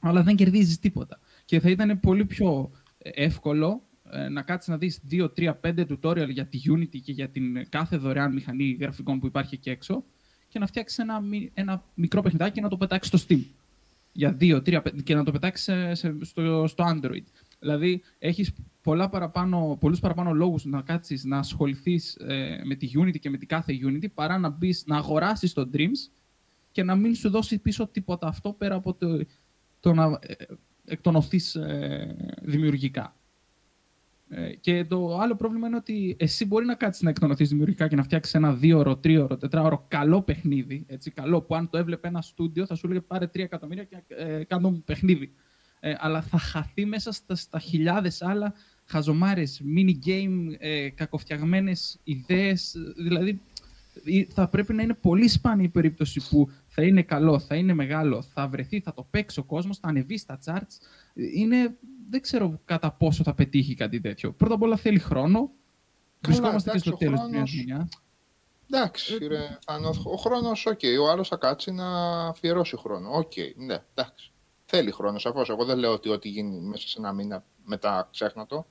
[0.00, 1.20] αλλά δεν κερδίζεις τίποτα.
[1.44, 3.89] Και θα ήταν πολύ πιο ε, εύκολο ε,
[4.30, 7.96] να κάτσεις να δεις 2, 3, 5 tutorial για τη Unity και για την κάθε
[7.96, 10.04] δωρεάν μηχανή γραφικών που υπάρχει εκεί έξω
[10.48, 13.42] και να φτιάξεις ένα, μι- ένα μικρό παιχνιδάκι και να το πετάξεις στο Steam.
[14.12, 17.22] Για 2, 3, 5 και να το πετάξεις σε- σε- στο, στο Android.
[17.60, 18.52] Δηλαδή, έχεις
[18.82, 23.36] πολλά παραπάνω, πολλούς παραπάνω λόγους να κάτσεις να ασχοληθείς ε, με τη Unity και με
[23.36, 26.10] την κάθε Unity παρά να, μπεις, να αγοράσεις το Dreams
[26.72, 29.20] και να μην σου δώσει πίσω τίποτα αυτό πέρα από το,
[29.80, 30.34] το να ε,
[30.84, 33.14] εκτονωθείς ε, δημιουργικά.
[34.32, 37.96] Ε, και το άλλο πρόβλημα είναι ότι εσύ μπορεί να κάτσεις να εκτονωθείς δημιουργικά και
[37.96, 42.20] να φτιάξεις ένα δίωρο, τρίωρο, τετράωρο καλό παιχνίδι, έτσι, καλό, που αν το έβλεπε ένα
[42.20, 45.32] στούντιο θα σου έλεγε πάρε 3 εκατομμύρια και ε, κάνω μου παιχνίδι.
[45.80, 48.54] Ε, αλλά θα χαθεί μέσα στα, στα χιλιάδες άλλα
[48.84, 53.40] χαζομάρες, mini game, ε, κακοφτιαγμένες ιδέες, ε, δηλαδή
[54.04, 57.74] ε, θα πρέπει να είναι πολύ σπάνια η περίπτωση που θα είναι καλό, θα είναι
[57.74, 60.78] μεγάλο, θα βρεθεί, θα το παίξει ο κόσμος, θα ανεβεί στα charts.
[61.34, 61.76] Είναι,
[62.10, 64.32] δεν ξέρω κατά πόσο θα πετύχει κάτι τέτοιο.
[64.32, 65.50] Πρώτα απ' όλα θέλει χρόνο.
[66.20, 67.88] Βρισκόμαστε και εντάξει, στο ο τέλος της χρόνος- μιας γενιάς.
[68.72, 70.80] Εντάξει, ρε, Θάνο, ο χρόνος, οκ.
[71.00, 71.86] Ο άλλος θα κάτσει να
[72.28, 73.10] αφιερώσει χρόνο.
[73.16, 74.32] Οκ, ναι, εντάξει.
[74.64, 75.48] Θέλει χρόνο, σαφώς.
[75.48, 78.66] Εγώ δεν λέω ότι ό,τι γίνει μέσα σε ένα μήνα μετά ξέχνα το.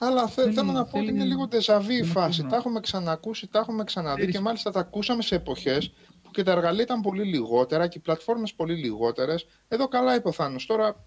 [0.00, 2.34] Αλλά θε- Θέλει- θέλω να πω ότι θέλει είναι λίγο déjà vu η θέλει φάση.
[2.38, 2.50] χρόνο.
[2.50, 5.92] Τα έχουμε ξανακούσει, τα έχουμε ξαναδεί Θέλει- και μάλιστα τα ακούσαμε σε εποχές
[6.30, 9.46] που και τα εργαλεία ήταν πολύ λιγότερα και οι πλατφόρμες πολύ λιγότερες.
[9.68, 10.66] Εδώ καλά είπε ο Θάνος.
[10.66, 11.04] Τώρα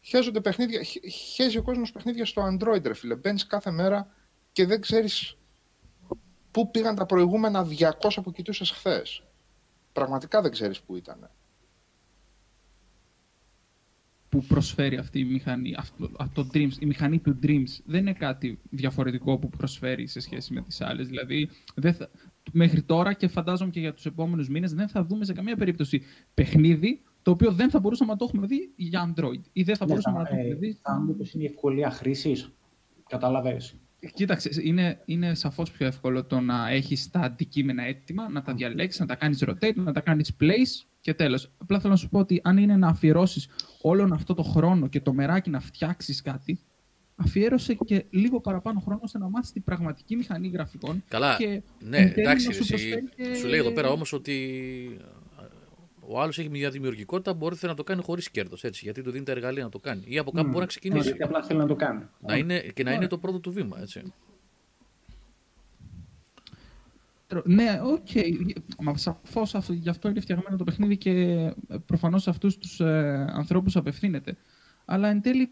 [0.00, 3.14] χέζονται παιχνίδια, χ- χέζει ο κόσμος παιχνίδια στο Android, ρε φίλε.
[3.14, 4.14] Μπαίνεις κάθε μέρα
[4.52, 5.36] και δεν ξέρεις
[6.50, 9.22] πού πήγαν τα προηγούμενα 200 που κοιτούσες χθες.
[9.92, 11.30] Πραγματικά δεν ξέρεις πού ήταν.
[14.28, 18.12] που προσφέρει αυτή η μηχανή, αυτό, αυτό το Dreams, η μηχανή του Dreams δεν είναι
[18.12, 21.06] κάτι διαφορετικό που προσφέρει σε σχέση με τις άλλες.
[21.08, 22.10] Δηλαδή, δεν θα,
[22.52, 26.02] μέχρι τώρα και φαντάζομαι και για τους επόμενους μήνες δεν θα δούμε σε καμία περίπτωση
[26.34, 29.84] παιχνίδι το οποίο δεν θα μπορούσαμε να το έχουμε δει για Android ή δεν θα
[29.84, 30.78] Ναι, μπορούσαμε θα- να το έχουμε ε, δει.
[30.82, 32.50] Θα μήπως είναι η ευκολία χρήσης.
[33.08, 33.74] Κατάλαβες.
[34.14, 39.00] Κοίταξε, είναι, είναι σαφώς πιο εύκολο το να έχεις τα αντικείμενα έτοιμα, να τα διαλέξεις,
[39.00, 41.52] να τα κάνεις rotate, να τα κάνεις place και τέλος.
[41.58, 43.48] Απλά θέλω να σου πω ότι αν είναι να αφιερώσεις
[43.82, 46.60] όλον αυτό το χρόνο και το μεράκι να φτιάξεις κάτι,
[47.24, 51.04] αφιέρωσε και λίγο παραπάνω χρόνο ώστε να μάθεις την πραγματική μηχανή γραφικών.
[51.08, 53.88] Καλά, και ναι, εν τέλει εντάξει, να σου εσύ, προσφέρει και- σου λέει εδώ πέρα
[53.88, 54.36] όμως ότι
[56.00, 58.64] ο άλλος έχει μια δημιουργικότητα, μπορεί να το κάνει χωρίς κέρδος.
[58.64, 60.02] Γιατί του δίνει τα εργαλεία να το κάνει.
[60.06, 61.06] Ή από κάπου μπορεί να ξεκινήσει.
[61.06, 62.04] Γιατί απλά θέλει να το κάνει.
[62.20, 63.80] Να είναι, και να είναι το πρώτο του βήμα.
[63.80, 64.02] Έτσι.
[67.44, 68.08] Ναι, οκ.
[68.78, 71.54] Μα σαφώς γι' αυτό είναι φτιαγμένο το παιχνίδι και
[71.86, 74.36] προφανώς σε αυτούς τους ε, ανθρώπους απευθύνεται.
[74.84, 75.50] Αλλά εν τέλει,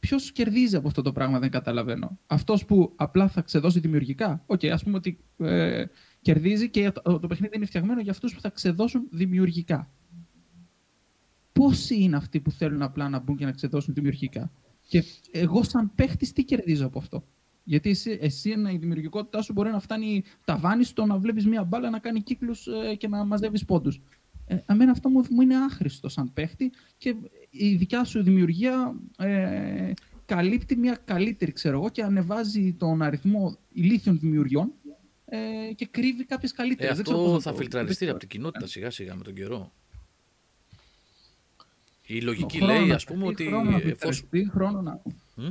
[0.00, 2.18] ποιος κερδίζει από αυτό το πράγμα, δεν καταλαβαίνω.
[2.26, 4.42] Αυτός που απλά θα ξεδώσει δημιουργικά.
[4.46, 5.84] Οκ, ας πούμε ότι ε,
[6.20, 9.90] κερδίζει και το, το παιχνίδι είναι φτιαγμένο για αυτούς που θα ξεδώσουν δημιουργικά.
[11.52, 14.52] Πόσοι είναι αυτοί που θέλουν απλά να μπουν και να ξεδώσουν δημιουργικά;
[14.88, 17.24] Και εγώ, σαν παίχτης, τι κερδίζω από αυτό;
[17.64, 21.90] Γιατί εσύ, εσύ η δημιουργικότητά σου μπορεί να φτάνει ταβάνι στο να βλέπεις μια μπάλα
[21.90, 22.68] να κάνει κύκλους
[22.98, 24.00] και να μαζεύεις πόντους.
[24.46, 27.14] Ε, εμένα αυτό μου, μου είναι άχρηστο σαν παίχτη και
[27.50, 29.92] η δικιά σου δημιουργία ε,
[30.26, 34.72] καλύπτει μια καλύτερη, ξέρω εγώ, και ανεβάζει τον αριθμό ηλίθιων δημιουργιών
[35.24, 36.90] ε, και κρύβει κάποιες Ε, καλύτερε.
[36.90, 39.72] αυτό θα φιλτραριστεί από την κοινότητα σιγά σιγά με τον καιρό.
[42.06, 43.90] Η λογική Χρόνο λέει, να ας πούμε, φερθεί, ότι Χρόνο να εφόσον...
[43.90, 45.02] φιλτραριστεί, χρόνο να...
[45.34, 45.48] Μμ;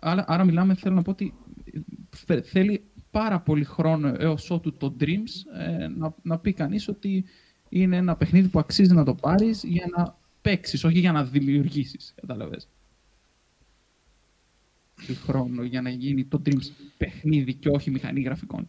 [0.00, 1.34] Άρα, άρα μιλάμε, θέλω να πω ότι
[2.26, 7.24] ε, θέλει πάρα πολύ χρόνο έως ότου το Dreams ε, να, να πει κανείς ότι
[7.68, 12.14] είναι ένα παιχνίδι που αξίζει να το πάρεις για να παίξεις, όχι για να δημιουργήσεις,
[12.20, 12.68] κατάλαβες.
[15.06, 18.68] Τι χρόνο για να γίνει το Dreams παιχνίδι και όχι μηχανή γραφικών.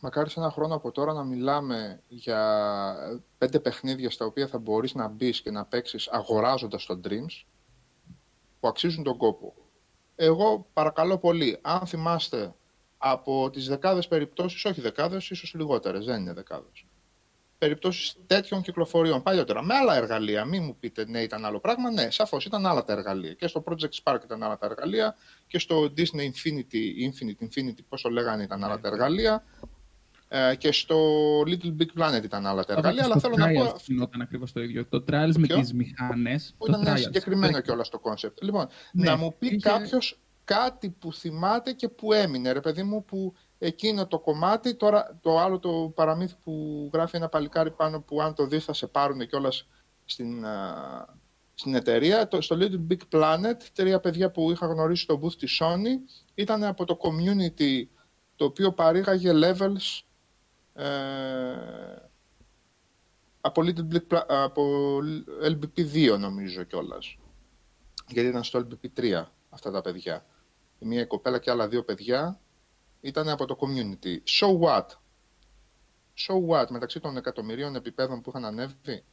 [0.00, 2.94] Μακάρι σε ένα χρόνο από τώρα να μιλάμε για
[3.38, 7.44] πέντε παιχνίδια στα οποία θα μπορείς να μπεις και να παίξεις αγοράζοντας το Dreams
[8.60, 9.54] που αξίζουν τον κόπο.
[10.16, 12.54] Εγώ παρακαλώ πολύ, αν θυμάστε
[13.10, 16.84] από τις δεκάδες περιπτώσεις, όχι δεκάδες, ίσως λιγότερες, δεν είναι δεκάδες,
[17.58, 20.44] περιπτώσεις τέτοιων κυκλοφοριών παλιότερα, με άλλα εργαλεία.
[20.44, 21.90] Μην μου πείτε ναι, ήταν άλλο πράγμα.
[21.90, 23.32] Ναι, σαφώς ήταν άλλα τα εργαλεία.
[23.32, 28.08] Και στο Project Spark ήταν άλλα τα εργαλεία και στο Disney Infinity, Infinite, Infinity, πόσο
[28.08, 29.44] λέγανε, ήταν άλλα τα εργαλεία.
[30.28, 30.96] Ε, και στο
[31.40, 33.04] Little Big Planet ήταν άλλα τα εργαλεία.
[33.04, 33.76] Αλλά θέλω να πω.
[33.86, 34.86] Γινόταν ακριβώς το ίδιο.
[34.86, 36.40] Το Trials με τις μηχάνε.
[36.68, 36.98] Ήταν trials.
[36.98, 38.42] συγκεκριμένο κιόλας το concept.
[38.42, 39.56] Λοιπόν, ναι, να μου πει είχε...
[39.56, 45.18] κάποιος κάτι που θυμάται και που έμεινε, ρε παιδί μου, που εκείνο το κομμάτι, τώρα
[45.22, 48.86] το άλλο το παραμύθι που γράφει ένα παλικάρι πάνω που αν το δεις θα σε
[48.86, 49.68] πάρουν κιόλας
[50.04, 50.44] στην,
[51.54, 52.28] στην εταιρεία.
[52.28, 56.64] Το, στο Little Big Planet, τρία παιδιά που είχα γνωρίσει στο booth της Sony, ήταν
[56.64, 57.84] από το community
[58.36, 60.02] το οποίο παρήγαγε levels
[60.72, 60.86] ε,
[63.40, 64.98] από, Little από
[65.42, 67.16] LBP2 νομίζω κιόλας.
[68.08, 70.24] Γιατί ήταν στο LBP3 αυτά τα παιδιά.
[70.78, 72.40] Μία κοπέλα και άλλα δύο παιδιά
[73.00, 74.16] ήταν από το community.
[74.40, 74.86] So what?
[76.26, 79.04] So what; Μεταξύ των εκατομμυρίων επιπέδων που είχαν ανέβει.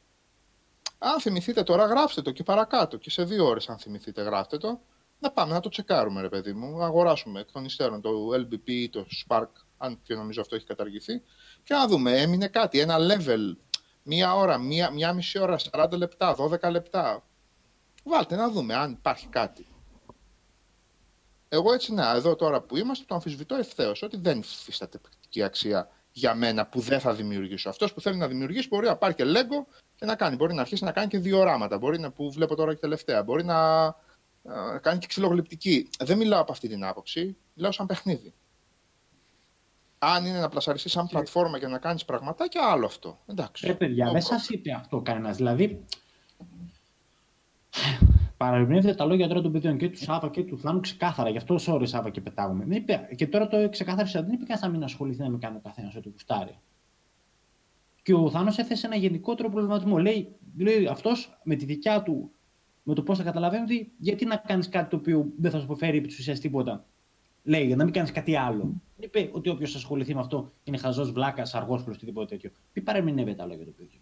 [0.98, 2.96] Αν θυμηθείτε τώρα, γράψτε το και παρακάτω.
[2.96, 4.80] Και σε δύο ώρες αν θυμηθείτε, γράφτε το.
[5.18, 6.76] Να πάμε να το τσεκάρουμε, ρε παιδί μου.
[6.76, 9.48] Να αγοράσουμε εκ των υστέρων το LBP ή το Spark,
[9.78, 11.22] αν και νομίζω αυτό έχει καταργηθεί.
[11.62, 13.56] Και να δούμε, έμεινε κάτι, ένα level,
[14.02, 17.24] μία ώρα, μία, μία μισή ώρα, 40 λεπτά, 12 λεπτά.
[18.04, 19.66] Βάλτε να δούμε αν υπάρχει κάτι.
[21.54, 25.88] Εγώ έτσι να, εδώ τώρα που είμαστε, το αμφισβητώ ευθέως ότι δεν υφίσταται πρακτική αξία
[26.12, 27.68] για μένα που δεν θα δημιουργήσω.
[27.68, 30.36] Αυτός που θέλει να δημιουργήσει μπορεί να πάρει και Lego και να κάνει.
[30.36, 31.78] Μπορεί να αρχίσει να κάνει και διοράματα.
[31.78, 33.22] Μπορεί να, που βλέπω τώρα και τελευταία.
[33.22, 33.84] Μπορεί να,
[34.42, 35.88] να κάνει και ξυλογλυπτική.
[35.98, 37.36] Δεν μιλάω από αυτή την άποψη.
[37.54, 38.34] Μιλάω σαν παιχνίδι.
[39.98, 41.14] Αν είναι να πλασαριστείς σαν και...
[41.14, 43.18] πλατφόρμα και να κάνεις πραγματάκια, άλλο αυτό.
[43.26, 43.68] Εντάξει.
[43.68, 45.36] Ε, παιδιά, δεν σας είπε αυτό κανένας.
[45.36, 45.84] Δηλαδή,
[48.36, 51.28] παραερμηνεύεται τα λόγια τώρα των παιδιών και του Σάβα και του Θάνου ξεκάθαρα.
[51.28, 52.76] Γι' αυτό ώρε Σάβα και πετάγουμε.
[52.76, 54.22] Είπε, και τώρα το ξεκάθαρισα.
[54.22, 56.58] Δεν είπε κανένα να μην ασχοληθεί να μην κάνει ο καθένας ό,τι γουστάρει.
[58.02, 59.98] Και ο Θάνος έθεσε ένα γενικότερο προβληματισμό.
[59.98, 60.28] Λέει,
[60.58, 62.30] λέει αυτός με τη δικιά του,
[62.82, 65.64] με το πώς θα καταλαβαίνει ότι γιατί να κάνεις κάτι το οποίο δεν θα σου
[65.64, 66.84] αποφέρει επί της ουσίας τίποτα.
[67.42, 68.62] Λέει, για να μην κάνεις κάτι άλλο.
[68.96, 72.50] Δεν είπε ότι όποιος ασχοληθεί με αυτό είναι χαζός, βλάκας, αργός προς οτιδήποτε τέτοιο.
[72.72, 74.00] Πει παρεμηνεύεται τα λόγια του παιδιού.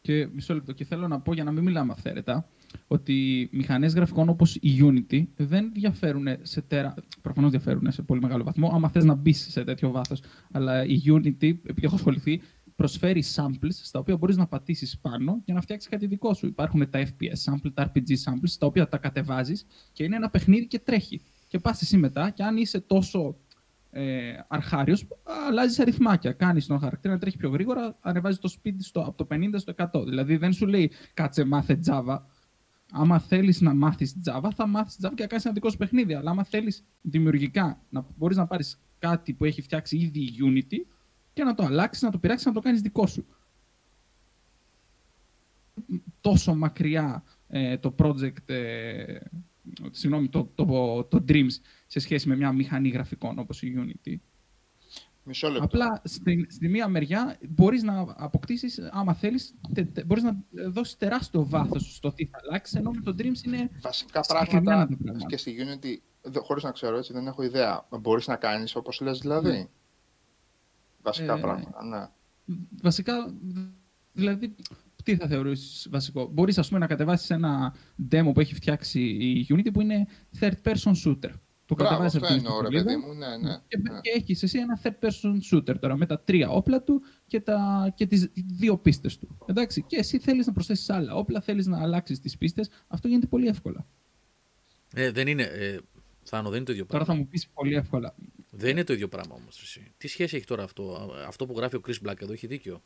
[0.00, 0.72] Και μισό λεπτό.
[0.72, 2.48] Και θέλω να πω για να μην μιλάμε αυθαίρετα
[2.86, 6.94] ότι μηχανές γραφικών όπως η Unity δεν διαφέρουν σε τέρα...
[7.22, 10.22] Προφανώς διαφέρουν σε πολύ μεγάλο βαθμό, άμα θες να μπεις σε τέτοιο βάθος.
[10.52, 12.40] Αλλά η Unity, επειδή έχω ασχοληθεί,
[12.76, 16.46] προσφέρει samples στα οποία μπορείς να πατήσεις πάνω για να φτιάξεις κάτι δικό σου.
[16.46, 20.66] Υπάρχουν τα FPS samples, τα RPG samples, τα οποία τα κατεβάζεις και είναι ένα παιχνίδι
[20.66, 21.20] και τρέχει.
[21.48, 23.36] Και πας εσύ μετά και αν είσαι τόσο
[23.90, 25.06] ε, αρχάριος,
[25.48, 26.32] αλλάζεις αριθμάκια.
[26.32, 29.72] Κάνεις τον χαρακτήρα να τρέχει πιο γρήγορα, ανεβάζεις το speed στο, από το 50 στο
[29.92, 30.04] 100.
[30.04, 32.18] Δηλαδή δεν σου λέει κάτσε μάθε Java,
[32.92, 36.14] άμα θέλεις να μάθεις Java, θα μάθεις Java και να κάνεις ένα δικό σου παιχνίδι.
[36.14, 40.86] Αλλά άμα θέλεις δημιουργικά να μπορείς να πάρεις κάτι που έχει φτιάξει ήδη η Unity
[41.32, 43.26] και να το αλλάξεις, να το πειράξεις, να το κάνεις δικό σου.
[46.20, 49.18] Τόσο μακριά ε, το project, ε,
[49.90, 51.52] συγγνώμη, το, το, το, Dreams
[51.86, 54.14] σε σχέση με μια μηχανή γραφικών όπως η Unity.
[55.26, 55.64] Μισό λεπτό.
[55.64, 59.54] Απλά στη, στη μία μεριά μπορείς να αποκτήσεις, άμα θέλεις,
[60.06, 60.36] μπορείς να
[60.68, 62.76] δώσεις τεράστιο βάθος στο τι θα αλλάξει.
[62.78, 63.70] Ενώ με το Dreams είναι.
[63.80, 64.88] Βασικά πράγματα,
[65.26, 65.96] και στη Unity,
[66.40, 67.86] χωρίς να ξέρω έτσι, δεν έχω ιδέα.
[68.00, 69.66] Μπορείς να κάνεις όπως λες δηλαδή; Ναι.
[71.02, 72.08] Βασικά ε, πράγματα, ναι.
[72.82, 73.34] Βασικά,
[74.12, 74.54] δηλαδή,
[75.04, 77.74] τι θα θεωρήσεις βασικό; Μπορείς να κατεβάσεις ένα
[78.10, 80.06] demo που έχει φτιάξει η Unity που είναι
[80.40, 81.30] third person shooter.
[81.66, 83.56] Το κατεβάζει από την ρε παιδί μου, ναι, ναι.
[83.68, 84.00] Και, ναι.
[84.00, 87.92] και έχει εσύ ένα third person shooter τώρα με τα τρία όπλα του και, τα,
[87.96, 89.38] και τις δύο πίστες του.
[89.46, 92.70] Εντάξει, και εσύ θέλεις να προσθέσεις άλλα όπλα, θέλεις να αλλάξεις τις πίστες.
[92.86, 93.86] Αυτό γίνεται πολύ εύκολα.
[94.94, 95.78] Ε, δεν είναι, ε,
[96.22, 97.06] Θάνο, δεν είναι το ίδιο πράγμα.
[97.06, 98.14] Τώρα θα μου πεις πολύ εύκολα.
[98.50, 99.78] Δεν είναι το ίδιο πράγμα όμως.
[99.96, 101.12] Τι σχέση έχει τώρα αυτό.
[101.26, 102.82] Αυτό που γράφει ο Chris Black εδώ έχει δίκιο;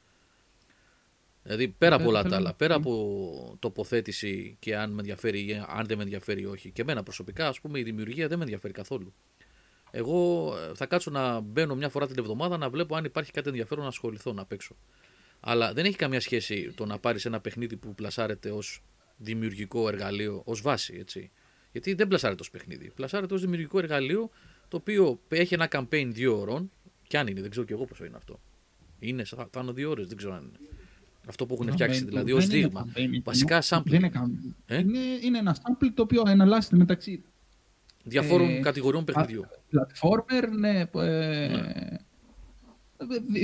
[1.42, 5.86] Δηλαδή πέρα από όλα τα άλλα, πέρα από τοποθέτηση και αν με ενδιαφέρει ή αν
[5.86, 6.70] δεν με ενδιαφέρει ή όχι.
[6.70, 9.14] Και εμένα προσωπικά, ας πούμε, η δημιουργία δεν με ενδιαφέρει καθόλου.
[9.90, 13.48] Εγώ ε, θα κάτσω να μπαίνω μια φορά την εβδομάδα να βλέπω αν υπάρχει κάτι
[13.48, 14.76] ενδιαφέρον να ασχοληθώ να παίξω.
[15.40, 18.82] Αλλά δεν έχει καμία σχέση το να πάρεις ένα παιχνίδι που πλασάρεται ως
[19.16, 21.30] δημιουργικό εργαλείο, ως βάση, έτσι.
[21.72, 22.90] Γιατί δεν πλασάρεται ως παιχνίδι.
[22.94, 24.30] Πλασάρεται ως δημιουργικό εργαλείο
[24.68, 26.70] το οποίο έχει ένα campaign δύο ώρων.
[27.06, 28.40] Και αν είναι, δεν ξέρω και εγώ πόσο είναι αυτό.
[28.98, 30.58] Είναι, θα, θα είναι δύο ώρες, δεν ξέρω αν είναι.
[31.28, 32.86] Αυτό που έχουν φτιάξει δηλαδή ως Δεν είναι δείγμα.
[32.94, 34.54] campaign, Βασικά δεν sampling είναι campaign.
[34.66, 37.22] Ε; Είναι, είναι ένα sample το οποίο εναλλάσσεται μεταξύ
[38.04, 39.44] διαφόρων ε, κατηγοριών παιχνιδιού.
[39.72, 41.48] platformer, ναι, ε,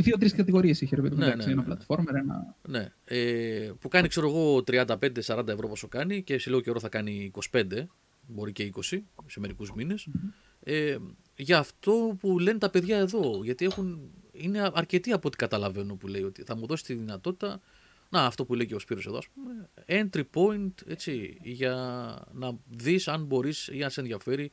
[0.03, 1.75] δύο-τρει κατηγορίες είχε ρε παιδί μου, Ναι, εντάξει, ναι, ένα ναι.
[1.75, 2.55] platformer, ένα.
[2.69, 2.93] Ναι.
[3.05, 7.31] Ε, που κάνει, ξέρω εγώ, 35-40 ευρώ πόσο κάνει και σε λίγο καιρό θα κάνει
[7.51, 7.63] 25,
[8.27, 10.09] μπορεί και 20 σε μερικούς μήνες.
[10.63, 10.97] Ε,
[11.37, 13.41] για αυτό που λένε τα παιδιά εδώ.
[13.45, 17.61] Γιατί έχουν, είναι αρκετοί από ό,τι καταλαβαίνω που λέει ότι θα μου δώσει τη δυνατότητα.
[18.09, 21.75] Να, αυτό που λέει και ο Σπύρος εδώ, ας πούμε, entry point, έτσι, για
[22.33, 24.53] να δεις αν μπορείς ή αν σε ενδιαφέρει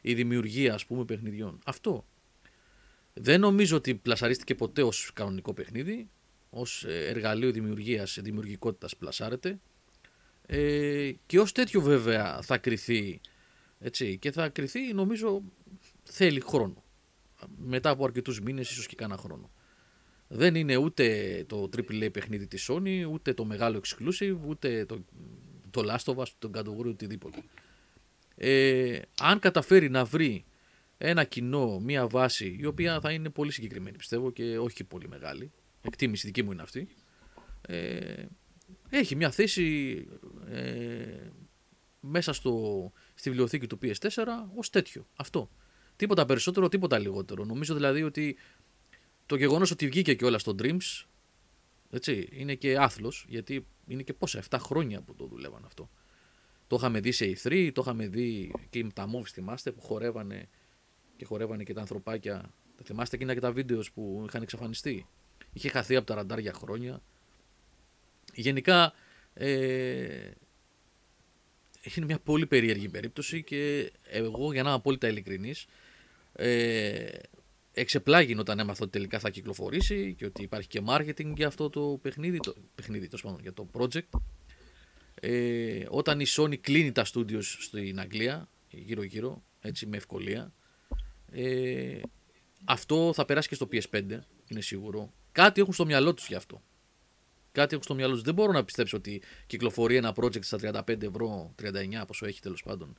[0.00, 1.58] η δημιουργία, ας πούμε, παιχνιδιών.
[1.64, 2.06] Αυτό.
[3.14, 6.08] Δεν νομίζω ότι πλασαρίστηκε ποτέ ως κανονικό παιχνίδι,
[6.50, 9.58] ως ε, εργαλείο δημιουργίας, δημιουργικότητας πλασάρεται.
[10.46, 13.20] Ε, και ως τέτοιο βέβαια θα κριθεί,
[13.78, 15.42] έτσι, και θα κριθεί νομίζω
[16.02, 16.83] θέλει χρόνο.
[17.56, 19.50] Μετά από αρκετούς μήνες, ίσως και κάνα χρόνο.
[20.28, 25.04] Δεν είναι ούτε το AAA παιχνίδι της Sony, ούτε το μεγάλο exclusive, ούτε το,
[25.70, 27.42] το Last of Us, τον God of War, οτιδήποτε.
[28.36, 30.44] Ε, αν καταφέρει να βρει
[30.98, 35.08] ένα κοινό, μία βάση, η οποία θα είναι πολύ συγκεκριμένη πιστεύω και όχι και πολύ
[35.08, 36.88] μεγάλη, εκτίμηση δική μου είναι αυτή,
[37.60, 38.24] ε,
[38.90, 39.96] έχει μια θέση
[40.50, 41.28] ε,
[42.00, 44.24] μέσα στο, στη βιβλιοθήκη του PS4
[44.56, 45.06] ως τέτοιο.
[45.16, 45.50] Αυτό.
[45.96, 47.44] Τίποτα περισσότερο, τίποτα λιγότερο.
[47.44, 48.36] Νομίζω δηλαδή ότι
[49.26, 51.04] το γεγονός ότι βγήκε και όλα στο Dreams
[51.94, 55.90] έτσι, είναι και άθλος, γιατί είναι και πόσα, 7 χρόνια που το δουλεύαν αυτό.
[56.66, 60.48] Το είχαμε δει σε E3, το είχαμε δει και τα moves, θυμάστε, που χορεύανε
[61.16, 62.52] και χορεύανε και τα ανθρωπάκια.
[62.76, 65.06] Τα θυμάστε εκείνα και τα βίντεος που είχαν εξαφανιστεί;
[65.52, 67.02] Είχε χαθεί από τα ραντάρ για χρόνια.
[68.34, 68.92] Γενικά,
[69.34, 70.30] ε,
[71.94, 75.66] είναι μια πολύ περίεργη περίπτωση και εγώ, για να είμαι απόλυτα ειλικρινής,
[76.36, 77.08] ε,
[77.72, 81.98] εξεπλάγει όταν έμαθα ότι τελικά θα κυκλοφορήσει και ότι υπάρχει και marketing για αυτό το
[82.02, 84.20] παιχνίδι, το, παιχνίδι τέλος πάντων, για το project.
[85.20, 90.52] Ε, όταν η Sony κλείνει τα studios στην Αγγλία, γύρω-γύρω, έτσι με ευκολία,
[91.32, 92.00] ε,
[92.64, 95.12] αυτό θα περάσει και στο PS5, είναι σίγουρο.
[95.32, 96.62] Κάτι έχουν στο μυαλό τους γι' αυτό.
[97.52, 98.22] Κάτι έχουν στο μυαλό τους.
[98.22, 102.62] Δεν μπορώ να πιστέψω ότι κυκλοφορεί ένα project στα 35 ευρώ, 39 πόσο έχει τέλος
[102.62, 102.96] πάντων,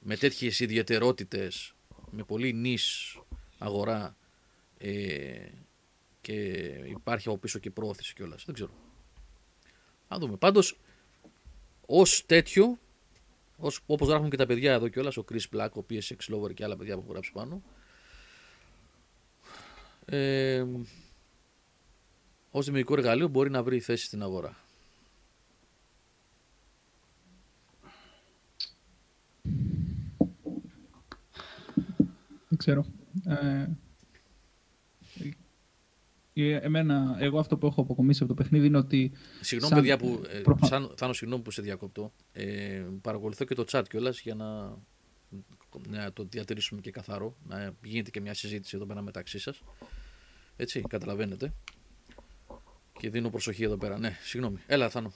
[0.00, 1.75] με τέτοιες ιδιαιτερότητες,
[2.10, 3.18] με πολύ νης
[3.58, 4.16] αγορά
[4.78, 5.48] ε,
[6.20, 6.32] και
[6.86, 8.44] υπάρχει από πίσω και πρόθεση κιόλας.
[8.44, 8.72] Δεν ξέρω.
[10.08, 10.36] Να δούμε.
[10.36, 10.78] Πάντως,
[11.86, 12.78] ως τέτοιο,
[13.56, 16.64] ως, όπως γράφουν και τα παιδιά εδώ κιόλας, ο Chris Black, ο PSX Lover και
[16.64, 17.62] άλλα παιδιά που έχουν γράψει πάνω,
[20.04, 20.64] ε,
[22.50, 24.65] ως δημιουργικό εργαλείο μπορεί να βρει θέση στην αγορά.
[32.56, 32.84] Δεν ξέρω.
[33.24, 33.66] Ε,
[36.38, 39.12] ε, εμένα, εγώ αυτό που έχω αποκομίσει από το παιχνίδι είναι ότι.
[39.40, 42.12] Συγγνώμη, σαν- παιδιά, που, ε, προφα- σαν, Θάνο, συγγνώμη που σε διακόπτω.
[42.32, 44.76] Ε, παρακολουθώ και το chat κιόλας για να,
[45.88, 47.36] να το διατηρήσουμε και καθαρό.
[47.48, 49.62] Να γίνεται και μια συζήτηση εδώ πέρα μεταξύ σας.
[50.56, 51.52] Έτσι, καταλαβαίνετε.
[52.98, 53.98] Και δίνω προσοχή εδώ πέρα.
[53.98, 54.58] Ναι, συγγνώμη.
[54.66, 55.12] Έλα, Θάνο.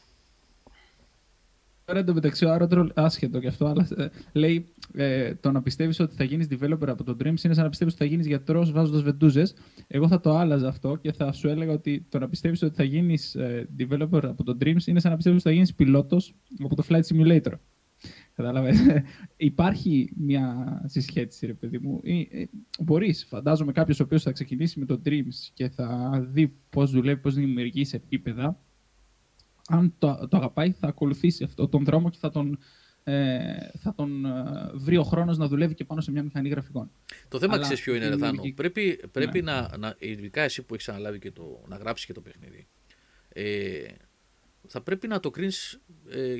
[1.91, 6.14] Τώρα εντωμεταξύ ο Άρωτρολ, άσχετο κι αυτό, αλλά ε, λέει ε, το να πιστεύεις ότι
[6.14, 9.03] θα γίνεις developer από το Dreams είναι σαν να πιστεύεις ότι θα γίνεις γιατρός βάζοντας
[9.03, 9.55] βεντούζες.
[9.86, 12.82] Εγώ θα το άλλαζα αυτό και θα σου έλεγα ότι το να πιστεύεις ότι θα
[12.82, 16.74] γίνεις ε, developer από το Dreams είναι σαν να πιστεύεις ότι θα γίνεις πιλότος από
[16.74, 17.53] το Flight Simulator.
[18.34, 18.78] Κατάλαβες;
[19.36, 22.01] Υπάρχει μια συσχέτιση, ρε παιδί μου.
[22.05, 22.45] Ε,
[22.80, 27.20] Μπορείς, φαντάζομαι, κάποιος ο οποίος θα ξεκινήσει με το Dreams και θα δει πώς δουλεύει,
[27.20, 28.61] πώς δημιουργείς σε επίπεδα,
[29.70, 32.58] αν το, το αγαπάει, θα ακολουθήσει αυτό τον δρόμο και θα τον,
[33.04, 36.90] ε, θα τον ε, βρει ο χρόνος να δουλεύει και πάνω σε μια μηχανή γραφικών.
[37.28, 38.32] Το θέμα Αλλά ξέρεις ποιο είναι, η ρε Θάνο.
[38.32, 39.52] λογική- Πρέπει, πρέπει Ναι.
[39.52, 39.94] να, να.
[39.98, 41.62] Ειδικά εσύ που έχεις αναλάβει και το.
[41.68, 42.66] να γράψεις και το παιχνίδι.
[43.28, 43.82] Ε,
[44.66, 46.36] θα πρέπει να το κρίνεις ε,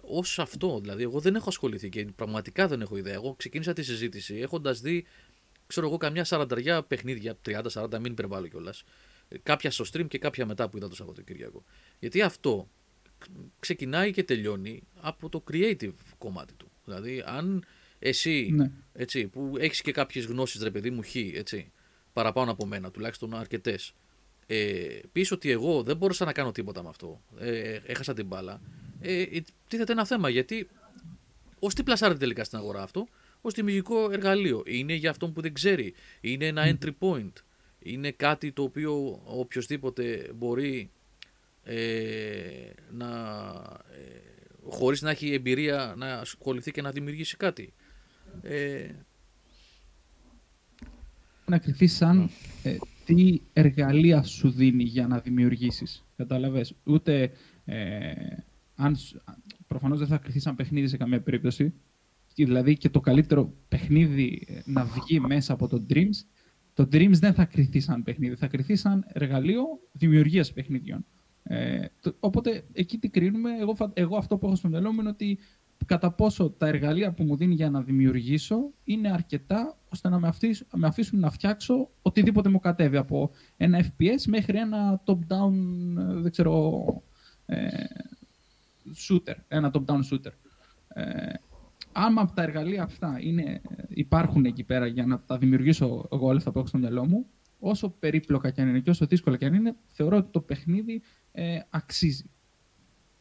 [0.00, 0.80] ως αυτό.
[0.80, 3.14] Δηλαδή, εγώ δεν έχω ασχοληθεί και πραγματικά δεν έχω ιδέα.
[3.14, 5.04] Εγώ ξεκίνησα τη συζήτηση έχοντας δει,
[5.66, 8.84] ξέρω εγώ, καμιά σαρανταριά παιχνίδια, 30-40, μην υπερβάλλω κιόλας.
[9.42, 11.64] Κάποια στο stream και κάποια μετά που είδα το Σαββατοκύριακο.
[11.98, 12.68] Γιατί αυτό
[13.60, 16.70] ξεκινάει και τελειώνει από το creative κομμάτι του.
[16.84, 17.64] Δηλαδή, αν
[17.98, 18.70] εσύ Ναι.
[18.92, 21.70] έτσι, που έχεις και κάποιες γνώσεις, ρε παιδί μου, χ, έτσι,
[22.12, 23.92] παραπάνω από μένα, τουλάχιστον αρκετές.
[24.46, 27.20] Ε, πεις ότι εγώ δεν μπόρεσα να κάνω τίποτα με αυτό.
[27.38, 28.60] Ε, έχασα την μπάλα.
[29.00, 30.68] Ε, ε, τίθεται ένα θέμα γιατί
[31.58, 33.06] ως τι πλασάρεται τελικά στην αγορά αυτό,
[33.40, 34.62] ως δημιουργικό εργαλείο.
[34.66, 35.94] Είναι για αυτόν που δεν ξέρει.
[36.20, 37.32] Είναι ένα entry point.
[37.78, 40.95] Είναι κάτι το οποίο οποιοδήποτε μπορεί ε,
[42.92, 43.08] να
[43.90, 44.20] ε,
[44.68, 47.74] χωρίς να έχει εμπειρία να ασχοληθεί και να δημιουργήσει κάτι.
[48.42, 48.88] Ε,
[51.46, 52.30] να κρυθεί σαν
[52.62, 56.04] ε, τι εργαλεία σου δίνει για να δημιουργήσεις.
[56.16, 57.30] Κατάλαβες; Ούτε
[57.64, 58.12] ε,
[58.74, 59.16] αν, σ-
[59.66, 61.74] προφανώς δεν θα κρυθεί σαν παιχνίδι σε καμία περίπτωση.
[62.34, 66.14] Και Δηλαδή και το καλύτερο παιχνίδι ε, να βγει μέσα από το Dreams,
[66.74, 71.04] το Dreams δεν θα κρυθεί σαν παιχνίδι, θα κρυθεί σαν εργαλείο δημιουργίας παιχνιδιών.
[71.48, 75.00] Ε, το- οπότε εκεί τι κρίνουμε, εγώ, φα- εγώ αυτό που έχω στο μυαλό μου
[75.00, 75.38] είναι ότι
[75.86, 80.28] κατά πόσο τα εργαλεία που μου δίνει για να δημιουργήσω είναι αρκετά ώστε να με,
[80.28, 85.52] αφήσ- με αφήσουν να φτιάξω οτιδήποτε μου κατέβει από ένα FPS μέχρι ένα top-down,
[85.98, 86.84] ε, δεν ξέρω,
[87.46, 87.68] ε,
[89.08, 90.32] shooter, ένα top-down shooter.
[90.88, 91.32] Ε,
[91.92, 96.36] άμα από τα εργαλεία αυτά είναι, υπάρχουν εκεί πέρα για να τα δημιουργήσω εγώ όλα
[96.36, 97.26] αυτά που έχω στο μυαλό μου,
[97.58, 101.02] όσο περίπλοκα και αν είναι και όσο δύσκολα και αν είναι, θεωρώ ότι το παιχνίδι
[101.38, 102.24] ε, αξίζει.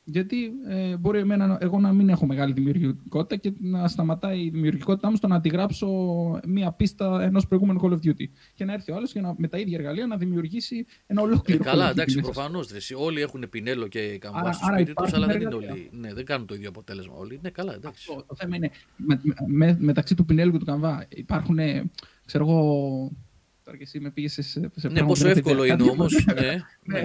[0.07, 5.09] Γιατί ε, μπορεί εμένα, εγώ να μην έχω μεγάλη δημιουργικότητα και να σταματάει η δημιουργικότητά
[5.09, 5.88] μου στο να αντιγράψω
[6.47, 8.26] μία πίστα ενός προηγούμενου Call of Duty.
[8.53, 11.61] Και να έρθει ο άλλος με τα ίδια εργαλεία να δημιουργήσει ένα Ε, ολόκληρο.
[11.61, 12.68] Call καλά, of Duty εντάξει, μέσα προφανώς.
[12.97, 15.72] Όλοι έχουν πινέλο και καμβά Άρα- στο άρα σπίτι τους, υπάρχουν αλλά δεν είναι εργαλεία.
[15.72, 15.89] όλοι.
[15.91, 17.39] Ναι, δεν κάνουν το ίδιο αποτέλεσμα όλοι.
[17.41, 18.07] Ναι, καλά, εντάξει.
[18.09, 21.91] Αυτό, το θέμα είναι με, με- μεταξύ του Πινέλου και του Καμβά υπάρχουν, ε,
[22.26, 23.11] ξέρω εγώ.
[23.66, 24.41] Τώρα και εσύ με πήγες σε.
[24.41, 26.26] σε Ναι, πράγματα πόσο που δεν εύκολο κάτι- είναι όμως.
[26.36, 27.03] Ναι, ναι.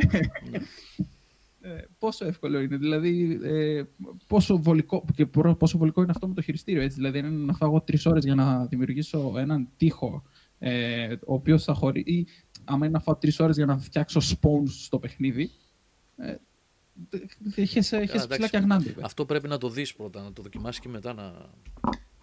[1.63, 3.83] Ε, πόσο εύκολο είναι, δηλαδή ε,
[4.27, 6.83] πόσο, βολικό, και προ- πόσο βολικό είναι αυτό με το χειριστήριο.
[6.83, 10.23] Έτσι, δηλαδή, είναι να φάω τρεις ώρες για να δημιουργήσω έναν τοίχο,
[10.59, 12.01] ε, ο οποίος θα χωρεί.
[12.07, 12.27] ή
[12.65, 15.51] άμα είναι να φάω τρεις ώρες για να φτιάξω spawns στο παιχνίδι.
[16.17, 16.35] Ε,
[17.55, 18.27] Έχεις εντάξει.
[18.29, 18.95] ψηλά και αγνάντι.
[19.01, 21.33] Αυτό πρέπει να το δεις πρώτα, να το δοκιμάσεις και μετά να.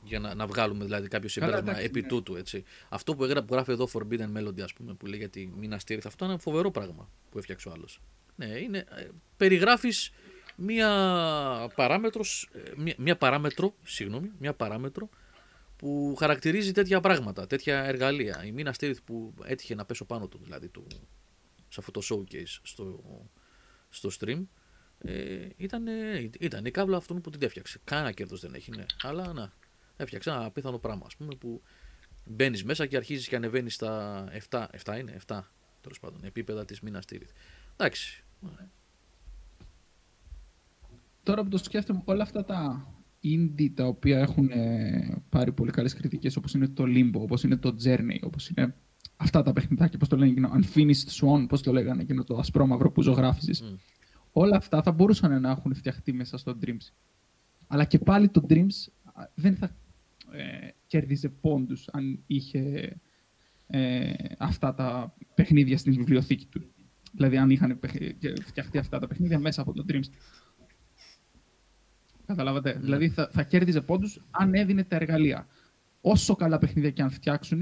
[0.08, 2.08] Για να, να βγάλουμε δηλαδή κάποιο συμπέρασμα εντάξει, επί ναι.
[2.08, 2.36] τούτου.
[2.36, 2.64] Έτσι.
[2.89, 5.80] Αυτό που, έγρα, που γράφει εδώ Forbidden Melody, ας πούμε, που λέει για τη μήνα
[5.80, 8.01] στήριχθα, αυτό είναι ένα φοβερό πράγμα που έφτιαξε ο άλλος.
[8.36, 8.78] Ναι, είναι.
[8.78, 10.12] Ε, Περιγράφεις
[10.55, 10.88] μία,
[11.76, 15.10] παράμετρος, ε, μία, μία παράμετρο, συγγνώμη, μία παράμετρο
[15.76, 18.43] που χαρακτηρίζει τέτοια πράγματα, τέτοια εργαλεία.
[18.45, 20.88] Η μήνα στήριχθ που έτυχε να πέσω πάνω του, δηλαδή, του,
[21.70, 23.03] σε αυτό το showcase στο,
[23.89, 24.43] στο stream,
[24.99, 25.88] ε, ήταν,
[26.39, 27.80] ήταν η κάβλα αυτού που την έφτιαξε.
[27.84, 28.86] Κάνα κέρδος δεν έχει, ναι.
[29.01, 29.53] Αλλά να,
[29.98, 31.62] έφτιαξε ένα απίθανο πράγμα, ας πούμε, που
[32.26, 35.41] μπαίνεις μέσα και αρχίζεις και ανεβαίνεις στα 7, 7 είναι, 7
[35.82, 37.32] τέλος πάντων, επίπεδα της μήνας στήριχθ.
[37.76, 38.24] Εντάξει.
[41.24, 42.88] Τώρα που το σκέφτομαι, όλα αυτά τα
[43.24, 47.58] indie τα οποία έχουν ε, πάρει πολύ καλές κριτικές, όπως είναι το Limbo, όπως είναι
[47.58, 48.76] το Journey, όπως είναι
[49.18, 52.91] αυτά τα παιχνιδάκια, πώς το λένε εκείνο, Unfinished Swan, πώς το λέγανε εκείνο το ασπρόμαυρο
[52.91, 53.62] που ζωγράφιζες.
[53.62, 53.76] Μμ.
[54.32, 56.91] Όλα αυτά θα μπορούσαν να έχουν φτιαχτεί μέσα στο Dreams.
[57.68, 59.76] Αλλά και πάλι το Dreams α, δεν θα
[60.32, 62.95] ε, κέρδιζε πόντους αν είχε
[63.67, 66.71] ε, αυτά τα παιχνίδια στην βιβλιοθήκη του.
[67.11, 68.15] Δηλαδή αν είχαν παιχ-
[68.45, 70.09] φτιαχτεί αυτά τα παιχνίδια μέσα από το Dreams.
[72.25, 75.47] Καταλάβατε; Δηλαδή θα, θα κέρδιζε πόντους αν έδινε τα εργαλεία.
[76.01, 77.61] Όσο καλά παιχνίδια και αν φτιάξουν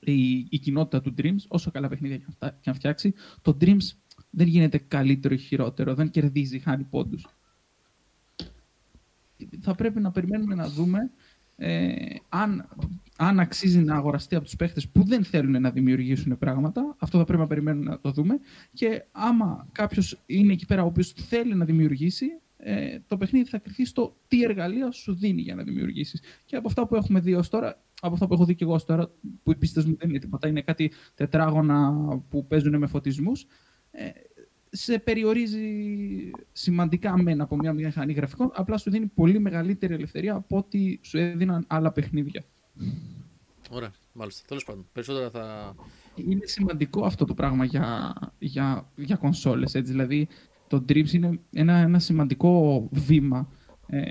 [0.00, 3.56] η, η κοινότητα του Dreams, όσο καλά παιχνίδια και αν, φτα- και αν φτιάξει, το
[3.60, 3.92] Dreams
[4.30, 5.94] δεν γίνεται καλύτερο ή χειρότερο.
[5.94, 7.26] Δεν κερδίζει, χάνει πόντους.
[9.60, 11.10] Θα πρέπει να περιμένουμε να δούμε
[11.56, 11.94] ε,
[12.28, 12.68] αν,
[13.16, 16.96] αν αξίζει να αγοραστεί από τους παίχτες που δεν θέλουν να δημιουργήσουν πράγματα.
[16.98, 18.38] Αυτό θα πρέπει να περιμένουμε να το δούμε.
[18.72, 22.26] Και άμα κάποιος είναι εκεί πέρα ο οποίος θέλει να δημιουργήσει,
[22.56, 26.22] ε, το παιχνίδι θα κρυθεί στο τι εργαλεία σου δίνει για να δημιουργήσεις.
[26.44, 28.72] Και από αυτά που έχουμε δει ως τώρα, από αυτά που έχω δει και εγώ
[28.72, 29.10] ως τώρα,
[29.42, 31.92] που οι πίστες μου δεν είναι τίποτα, είναι κάτι τετράγωνα
[32.28, 33.46] που παίζουν με φωτισμούς,
[33.90, 34.08] ε,
[34.76, 35.60] σε περιορίζει
[36.52, 41.18] σημαντικά μεν από μια μηχανή γραφικών, απλά σου δίνει πολύ μεγαλύτερη ελευθερία από ό,τι σου
[41.18, 42.44] έδιναν άλλα παιχνίδια.
[43.70, 44.44] Ωραία, μάλιστα.
[44.48, 45.74] Τέλος πάντων, περισσότερα θα.
[46.14, 49.90] Είναι σημαντικό αυτό το πράγμα για, για, για κονσόλες, έτσι.
[49.90, 50.28] Δηλαδή,
[50.68, 53.48] το Dreams είναι ένα, ένα σημαντικό βήμα,
[53.86, 54.02] ε,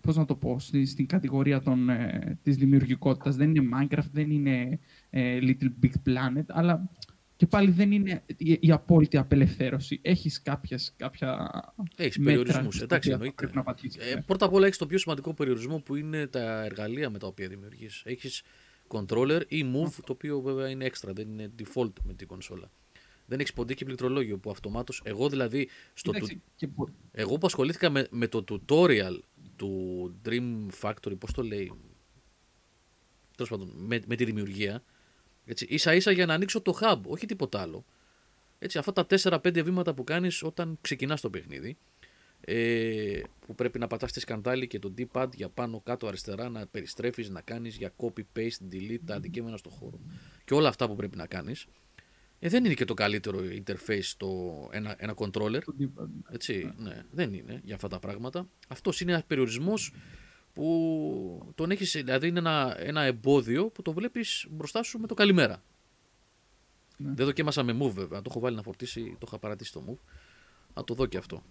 [0.00, 3.36] πώς να το πω, στη, στην κατηγορία των, ε, της δημιουργικότητας.
[3.36, 4.78] Δεν είναι Minecraft, δεν είναι
[5.10, 6.90] ε, Little Big Planet, αλλά
[7.38, 9.98] και πάλι δεν είναι η, η απόλυτη απελευθέρωση.
[10.02, 11.50] Έχεις κάποιες, κάποια
[11.96, 12.74] Έχεις μέτρα περιορισμούς.
[12.74, 13.34] στα Εντάξει, οποία εννοείται.
[13.34, 14.22] Πρέπει να πατήσεις, Ε, ναι.
[14.22, 17.48] πρώτα απ' όλα έχεις το πιο σημαντικό περιορισμό που είναι τα εργαλεία με τα οποία
[17.48, 18.02] δημιουργείς.
[18.04, 18.42] Έχεις
[18.88, 22.70] controller ή move, το οποίο βέβαια είναι extra, δεν είναι default με την κονσόλα.
[23.26, 25.00] Δεν έχεις ποντίκι πληκτρολόγιο που αυτομάτως.
[25.04, 29.18] Εγώ δηλαδή, στο Κοίταξε, του- και πο- εγώ που ασχολήθηκα με, με το tutorial
[29.56, 31.72] του Dream Factory, πώς το λέει.
[33.36, 34.82] Τέλος πάντων, με, με τη δημιουργία.
[35.50, 37.84] Έτσι, ίσα ίσα για να ανοίξω το hub, όχι τίποτα άλλο.
[38.58, 41.76] Έτσι, αυτά τα 4-5 βήματα που κάνεις όταν ξεκινάς το παιχνίδι.
[42.40, 46.66] Ε, που πρέπει να πατάς τη σκαντάλη και το D-pad για πάνω, κάτω, αριστερά, να
[46.66, 50.00] περιστρέφεις, να κάνεις για copy, paste, delete τα αντικείμενα στο χώρο
[50.44, 51.66] και όλα αυτά που πρέπει να κάνεις.
[52.38, 54.28] Ε, δεν είναι και το καλύτερο interface το
[54.72, 55.60] ένα, ένα controller.
[55.64, 56.08] το D-pad.
[56.32, 58.48] Έτσι, ναι, δεν είναι για αυτά τα πράγματα.
[58.68, 59.92] Αυτός είναι ένας περιορισμός
[60.58, 65.14] που τον έχεις, δηλαδή είναι ένα, ένα εμπόδιο που το βλέπεις μπροστά σου με το
[65.14, 65.62] καλημέρα.
[66.96, 67.12] Ναι.
[67.14, 69.98] Δεν δοκίμασα με move βέβαια, το έχω βάλει να φορτίσει, το είχα παρατήσει το move.
[70.74, 71.42] Να το δω και αυτό.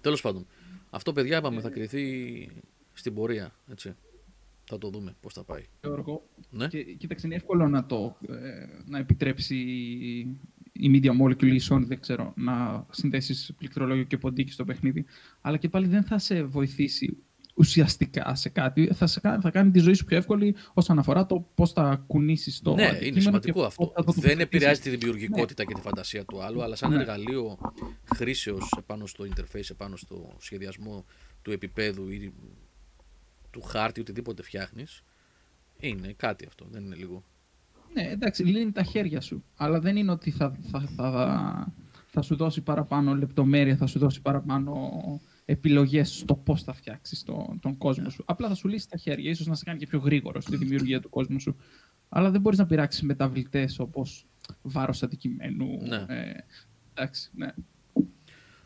[0.00, 0.46] Τέλος πάντων,
[0.90, 2.48] αυτό παιδιά είπαμε θα κρυθεί
[2.92, 3.94] στην πορεία, έτσι.
[4.64, 5.64] Θα το δούμε πώς θα πάει.
[5.82, 6.26] Γιώργο.
[6.50, 6.68] Ναι.
[6.68, 9.56] Και, κοίταξε, είναι εύκολο να το ε, να επιτρέψει
[10.72, 15.04] η Media Molecule ή η Sony, δεν ξέρω, να συνδέσεις πληκτρολόγιο και ποντίκι στο παιχνίδι.
[15.40, 17.16] Αλλά και πάλι δεν θα σε βοηθήσει
[17.54, 18.90] ουσιαστικά σε κάτι.
[18.94, 22.04] Θα, σε, κα- θα κάνει τη ζωή σου πιο εύκολη όσον αφορά το πώς θα
[22.06, 23.84] κουνήσεις το ναι, αντικείμενο είναι σημαντικό και αυτό.
[23.84, 24.42] πώς θα το Δεν τοποθετήσεις.
[24.44, 26.96] επηρεάζει τη δημιουργικότητα και τη φαντασία του άλλου, αλλά σαν Ναι.
[26.96, 27.58] εργαλείο
[28.14, 31.04] χρήσεως επάνω στο interface, επάνω στο σχεδιασμό
[31.42, 32.32] του επίπεδου ή
[33.50, 35.02] του χάρτη, οτιδήποτε φτιάχνεις.
[35.78, 37.24] Είναι κάτι αυτό, δεν είναι λίγο.
[37.94, 39.44] Ναι, εντάξει, λύνει τα χέρια σου.
[39.56, 41.74] Αλλά δεν είναι ότι θα, θα, θα,
[42.06, 44.90] θα σου δώσει παραπάνω λεπτομέρεια, θα σου δώσει παραπάνω
[45.44, 48.22] επιλογές στο πώς θα φτιάξεις τον, τον κόσμο σου.
[48.26, 51.00] Απλά θα σου λύσει τα χέρια, ίσως να σε κάνει και πιο γρήγορο στη δημιουργία
[51.00, 51.56] του κόσμου σου.
[52.08, 54.26] Αλλά δεν μπορείς να πειράξεις μεταβλητές όπως
[54.62, 55.78] βάρος αντικειμένου.
[55.82, 56.04] Ναι.
[56.08, 56.32] Ε,
[56.94, 57.54] εντάξει, ναι.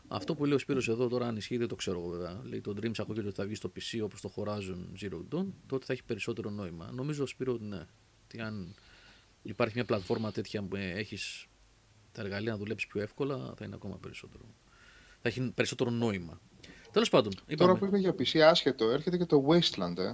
[0.07, 2.41] Αυτό που λέει ο Σπύρος εδώ τώρα, αν ισχύει, δεν το ξέρω εγώ βέβαια.
[2.43, 5.85] Λέει το Dreams ακούγεται ότι θα βγει στο PC όπως το Horizon Zero Dawn, τότε
[5.85, 6.91] θα έχει περισσότερο νόημα.
[6.91, 7.85] Νομίζω, Σπύρο, ότι ναι.
[8.27, 8.75] Τι αν
[9.41, 11.47] υπάρχει μια πλατφόρμα τέτοια που έχεις
[12.11, 14.43] τα εργαλεία να δουλέψεις πιο εύκολα, θα είναι ακόμα περισσότερο.
[15.21, 16.41] Θα έχει περισσότερο νόημα.
[16.97, 17.77] Τέλος πάντων, Τώρα είπαμε.
[17.79, 20.13] που είπε για PC άσχετο, έρχεται και το Wasteland, ε,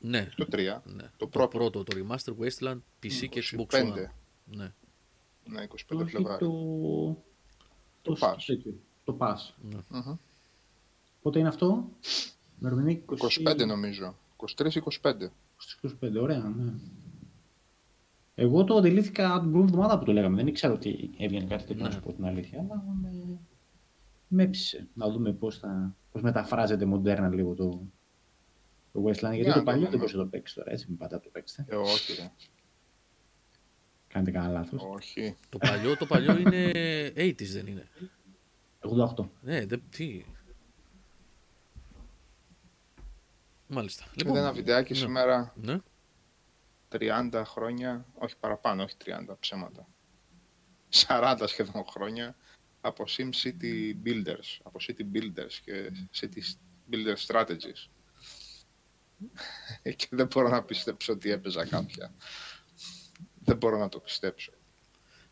[0.00, 0.56] Ναι, το 3.
[0.84, 1.02] ναι.
[1.02, 1.82] Το το πρώτο, πρώτο.
[1.84, 3.82] το Remaster Wasteland, PC και Xbox 25.
[3.82, 4.10] One.
[4.44, 4.72] Ναι,
[5.44, 6.38] Ναι, 25 Όχι Φλεβάρι.
[6.38, 6.50] το...
[8.02, 8.36] Το το, Pass.
[8.46, 8.72] τέτοιο,
[9.04, 9.36] το Pass.
[9.90, 10.14] Μμμ.
[11.22, 11.88] Πότε είναι αυτό;
[12.58, 13.04] Μερμηνή
[13.44, 14.14] 25 νομίζω.
[14.56, 14.70] 23-25.
[15.82, 16.72] 25, ωραία, ναι.
[18.34, 20.36] Εγώ το αντιλήθηκα την προηγούμενη εβδομάδα που το λέγαμε.
[20.36, 21.94] Δεν ήξερα ότι έβγαινε κάτι τέτοιο, να Ναι.
[21.94, 22.58] σου πω την αλήθεια.
[22.58, 23.38] Αλλά με,
[24.32, 24.88] με έψησε.
[24.94, 27.82] Να δούμε πώς, θα, πώς μεταφράζεται μοντέρνα λίγο το,
[28.92, 29.12] το Westland.
[29.20, 29.90] Γιατί Για το να παλιό δούμε.
[29.90, 30.70] δεν μπορούσε να το παίξει τώρα.
[30.72, 31.64] Έτσι, μην πάτε να το παίξετε.
[31.68, 32.30] Ε, όχι, ρε.
[34.08, 34.82] Κάνετε κανένα λάθος.
[34.82, 35.36] όχι.
[35.48, 36.70] το παλιό, το παλιό είναι
[37.16, 37.88] 80s, δεν είναι.
[39.18, 39.24] 88.
[39.40, 40.24] Ναι, δεν, τι;
[43.66, 44.04] Μάλιστα.
[44.14, 44.98] Είδα ένα βιντεάκι ναι.
[44.98, 45.78] σήμερα Ναι.
[46.92, 49.86] 30 χρόνια, όχι παραπάνω, όχι 30 ψέματα.
[51.08, 52.36] 40 σχεδόν χρόνια
[52.80, 55.90] από SimCity Builders, από City Builders και
[56.20, 56.42] City
[56.90, 57.88] Builder Strategies.
[59.96, 62.14] και δεν μπορώ να πιστέψω ότι έπαιζα κάποια.
[63.44, 64.52] Δεν μπορώ να το πιστέψω.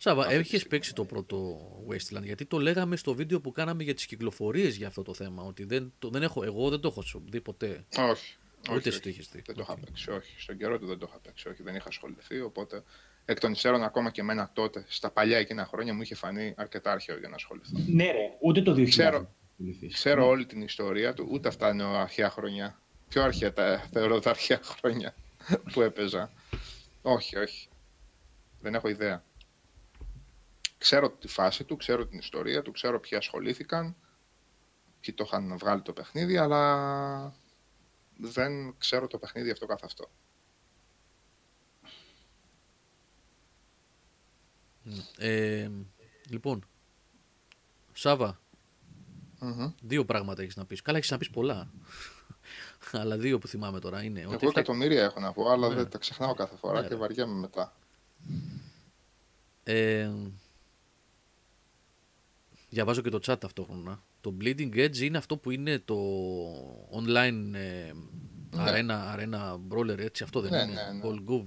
[0.00, 0.68] Σάβα, Αυτή τη έχεις στιγμή.
[0.68, 1.58] παίξει το πρώτο
[1.90, 5.42] Wasteland, γιατί το λέγαμε στο βίντεο που κάναμε για τις κυκλοφορίες για αυτό το θέμα,
[5.42, 7.84] ότι δεν, το, δεν έχω, εγώ δεν το έχω σου δει ποτέ.
[7.96, 8.36] Όχι.
[8.60, 9.00] Ούτε όχι, εσύ όχι.
[9.00, 9.42] το είχες δει.
[9.46, 9.78] Δεν το είχα Οκ.
[9.84, 10.40] παίξει, όχι.
[10.40, 11.62] Στον καιρό του δεν το είχα παίξει, όχι.
[11.62, 12.82] Δεν είχα ασχοληθεί, οπότε
[13.30, 16.92] εκ των υστέρων ακόμα και εμένα τότε, στα παλιά εκείνα χρόνια, μου είχε φανεί αρκετά
[16.92, 17.78] αρχαίο για να ασχοληθώ.
[17.86, 18.88] Ναι, ρε, ούτε το 2000.
[18.88, 19.34] Ξέρω.
[19.50, 19.94] ασχοληθείς.
[19.94, 22.80] Ξέρω όλη την ιστορία του, ούτε αυτά είναι αρχαία χρόνια.
[23.08, 25.14] Πιο αρχαία τα θεωρώ τα αρχαία χρόνια
[25.72, 26.32] που έπαιζα.
[27.02, 27.68] όχι, όχι.
[28.60, 29.24] Δεν έχω ιδέα.
[30.78, 33.96] Ξέρω τη φάση του, ξέρω την ιστορία του, ξέρω ποιοι ασχολήθηκαν,
[35.00, 37.34] ποιοι το είχαν βγάλει το παιχνίδι, αλλά
[38.16, 40.10] δεν ξέρω το παιχνίδι αυτό καθ' αυτό.
[45.18, 45.68] Ε,
[46.28, 46.64] λοιπόν,
[47.92, 48.40] Σάβα,
[49.40, 49.72] Μμμ.
[49.82, 50.82] δύο πράγματα έχεις να πεις.
[50.82, 51.70] Καλά, έχεις να πεις πολλά.
[52.92, 54.20] Αλλά δύο που θυμάμαι τώρα είναι.
[54.20, 55.74] Εγώ ότι φτιά- εκατομμύρια έχω να πω, αλλά Ναι.
[55.74, 57.00] δεν τα ξεχνάω κάθε φορά Ναι, και ρε.
[57.00, 57.72] βαριέμαι μετά.
[59.64, 60.10] Ε,
[62.68, 64.02] διαβάζω και το chat ταυτόχρονα.
[64.20, 65.96] Το Bleeding Edge είναι αυτό που είναι το
[66.92, 67.92] online ε,
[68.56, 70.82] arena, arena brawler, έτσι, αυτό δεν Ναι, είναι.
[70.82, 71.00] ναι, ναι.
[71.04, 71.44] Paul Gouv.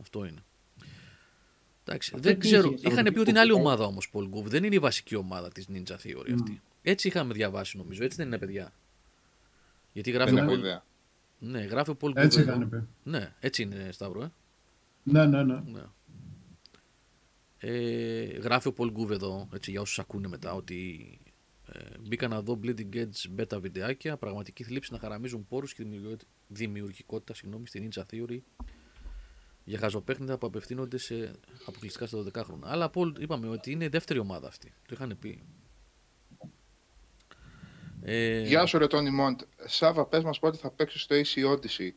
[0.00, 0.44] Αυτό είναι.
[1.92, 2.70] Εντάξει, Αυτό δεν τι ξέρω.
[2.72, 3.60] είχε, Είχαν πει ότι είναι άλλη Σαββατοκύριακο.
[3.60, 4.44] ομάδα όμως Paul Gouv.
[4.50, 6.60] Δεν είναι η βασική ομάδα της Ninja Theory αυτή.
[6.82, 8.04] Έτσι είχαμε διαβάσει νομίζω.
[8.04, 8.72] Έτσι δεν είναι παιδιά.
[9.92, 10.58] Γιατί γράφει Δεν ο έχω Paul...
[10.58, 10.84] ιδέα.
[11.38, 12.50] Ναι, γράφει ο Paul Gouv Έτσι εδώ.
[12.50, 12.86] είχαν πει.
[13.02, 14.32] Ναι, έτσι είναι Σταύρο, ε.
[15.02, 15.60] Ναι, ναι, ναι.
[15.66, 15.82] Ναι.
[17.58, 21.18] Ε, γράφει ο Paul Gouv εδώ, έτσι, για όσους ακούνε μετά, ότι
[21.72, 26.24] ε, μπήκα να δω Bleeding Edge beta βιντεάκια, πραγματική θλίψη να χαραμίζουν πόρους και δημιουργικο-
[26.48, 28.38] δημιουργικότητα συγγνώμη, στην Ninja Theory
[29.70, 31.30] για χαζοπέχνητα που απευθύνονται σε
[31.66, 32.66] αποκλειστικά στα 12 χρόνια.
[32.68, 34.68] Αλλά Paul, είπαμε ότι είναι δεύτερη ομάδα αυτή.
[34.86, 35.42] Το είχαν πει.
[38.02, 39.40] Ε, Γεια σου ρε Τόνι Μοντ.
[39.66, 41.90] Σάβα, πες μας πότε θα παίξεις το AC Odyssey.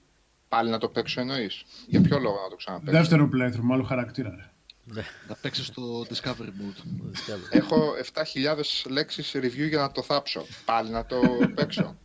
[0.49, 1.63] Πάλι να το παίξω εννοείς.
[1.87, 2.91] Για ποιο λόγο να το ξαναπαίξω.
[2.99, 4.29] Δεύτερο playthrough, με άλλο χαρακτήρα.
[4.35, 4.51] ρε.
[4.93, 6.83] ναι, Να παίξεις στο Discovery Mode.
[7.03, 7.43] δυσκάβει.
[7.49, 10.45] Έχω 7.000 λέξεις review για να το θάψω.
[10.65, 11.19] Πάλι να το
[11.55, 11.97] παίξω.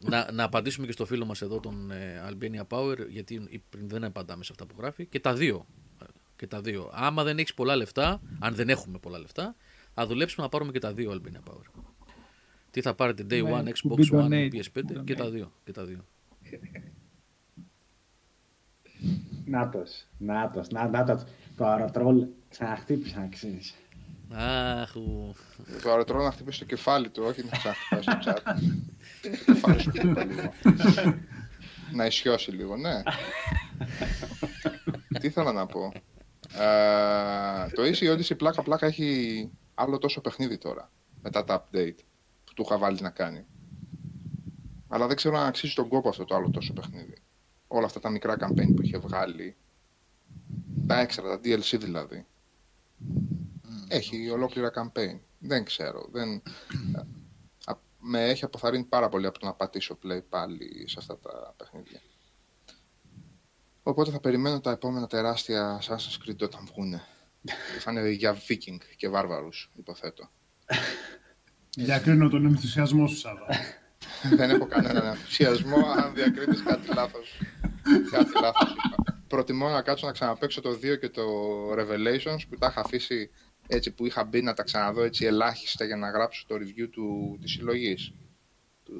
[0.00, 4.04] Να, να απαντήσουμε και στο φίλο μας εδώ, τον ε, Albania Power, γιατί πριν δεν
[4.04, 5.06] απαντάμε σε αυτά που γράφει.
[5.06, 5.66] Και τα δύο.
[6.02, 6.04] Ε,
[6.36, 6.90] Και τα δύο.
[6.92, 9.54] Άμα δεν έχεις πολλά λεφτά, αν δεν έχουμε πολλά λεφτά,
[9.94, 11.82] θα δουλέψουμε να πάρουμε και τα δύο Albania Power.
[12.70, 15.16] Τι θα πάρετε Day Ναι, One, to Xbox be One, donate, PS5 to και donate.
[15.16, 15.52] τα δύο.
[15.64, 16.04] Και τα δύο.
[19.44, 21.22] Νάτος, νάτος, να, νάτος.
[21.56, 23.74] Το αεροτρόλ ξαναχτύπησα, ξέρεις.
[24.30, 25.34] Αχ, ου.
[25.82, 28.42] Το αεροτρόλ να χτυπήσει το κεφάλι του, όχι να ξαναχτυπάει στο chat.
[29.22, 30.52] Το κεφάλι σου χτυπάει λίγο.
[31.92, 33.02] να ισιώσει λίγο, ναι.
[35.20, 35.92] Τι ήθελα να πω.
[36.52, 40.90] Ε, το Easy Odyssey πλάκα-πλάκα έχει άλλο τόσο παιχνίδι τώρα.
[41.22, 41.98] Μετά τα update
[42.44, 43.44] που του είχα βάλει να κάνει.
[44.88, 47.22] Αλλά δεν ξέρω αν αξίζει τον κόπο αυτό το άλλο τόσο παιχνίδι.
[47.68, 49.56] Όλα αυτά τα μικρά campaign που είχε βγάλει.
[50.86, 52.26] Τα έξτρα, τα DLC δηλαδή.
[53.88, 55.18] Έχει ολόκληρα campaign.
[55.38, 56.08] Δεν ξέρω.
[56.12, 56.42] Δεν...
[57.64, 61.54] Α, με έχει αποθαρρύνει πάρα πολύ από το να πατήσω play πάλι σε αυτά τα
[61.56, 62.00] παιχνίδια.
[63.82, 67.02] Οπότε θα περιμένω τα επόμενα τεράστια Assassin's Creed όταν βγούνε.
[67.42, 70.30] Και θα είναι για Viking και βάρβαρους, υποθέτω.
[71.76, 73.46] Διακρίνω τον ενθουσιασμό σου, Σάβα.
[74.36, 77.40] Δεν έχω κανέναν ενθουσιασμό αν διακρίνεις κάτι λάθος.
[78.10, 79.22] κάτι λάθος είπα.
[79.26, 81.22] Προτιμώ να κάτσω να ξαναπαίξω το 2 και το
[81.72, 83.30] Revelations που τα είχα αφήσει
[83.70, 87.38] έτσι που είχα μπει να τα ξαναδώ έτσι ελάχιστα για να γράψω το review του,
[87.40, 88.12] της συλλογής.
[88.84, 88.94] Του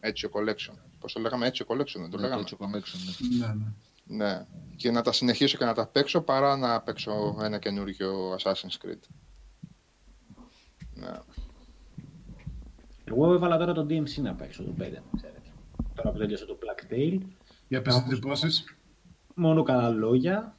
[0.00, 0.74] Ezio Collection.
[0.98, 2.44] Πώς το λέγαμε, Ezio Collection δεν το Ναι, λέγαμε.
[2.44, 2.98] το Ezio Collection,
[3.38, 3.46] ναι.
[3.46, 4.24] ναι, ναι.
[4.24, 4.46] Ναι.
[4.76, 8.98] Και να τα συνεχίσω και να τα παίξω παρά να παίξω ένα καινούργιο Assassin's Creed.
[10.94, 11.10] Ναι.
[13.04, 14.74] Εγώ έβαλα τώρα το DMC να παίξω το 5,
[15.16, 15.40] ξέρετε.
[15.94, 17.18] Τώρα που τέλειωσε το Black Tail,
[17.68, 18.76] Για πες τις εντυπώσεις.
[19.34, 20.54] μόνο καλά λόγια.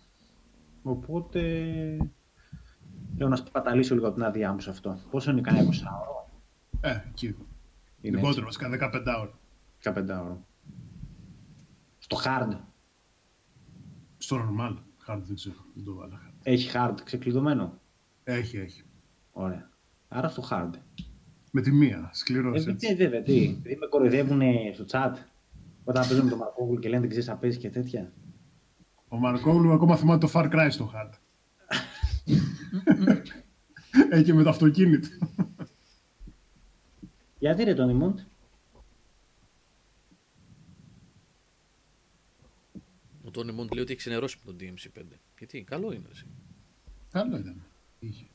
[0.84, 1.42] Οπότε
[3.22, 5.00] λέω να σπαταλήσω λίγο την άδειά μου σε αυτό.
[5.12, 5.72] Πόσο είναι κανένα 20
[6.02, 6.30] ώρο;
[6.82, 7.36] Ε, εκεί.
[8.02, 9.34] Είναι Λιγότερο, βασικά 15 ώρο.
[9.84, 10.46] 15 ώρο.
[11.98, 12.58] Στο hard.
[14.18, 14.76] Στο normal.
[15.08, 15.56] Hard δεν ξέρω.
[15.74, 16.22] Δεν το βάλα.
[16.24, 16.34] hard.
[16.44, 17.80] Έχει hard ξεκλειδωμένο;
[18.24, 18.84] Έχει, έχει.
[19.32, 19.70] Ωραία.
[20.08, 20.72] Άρα στο hard.
[21.52, 21.98] Με τη μία.
[21.98, 22.96] Ε, Σκληρός τι, έτσι.
[22.96, 23.44] βέβαια, τι.
[23.44, 24.42] Επειδή με κοροϊδεύουν
[24.74, 25.14] στο chat.
[25.84, 28.12] Όταν παίζουν με τον Μαρκόγλου και λένε δεν ξέρεις να παίζει και τέτοια.
[29.08, 31.14] Ο Μαρκόγλου ακόμα θυμάται το Far Cry στο hard.
[34.10, 35.08] Έχει και με το αυτοκίνητο.
[37.40, 38.20] Γιατί ρε τον Μοντ.
[43.24, 45.04] Ο Τόνι Μοντ λέει ότι έχει ξενερώσει με τον DMC5.
[45.38, 46.08] Γιατί, καλό είναι.
[46.12, 46.26] Εσύ.
[47.12, 47.64] Καλό ήταν.
[48.00, 48.26] Είχε.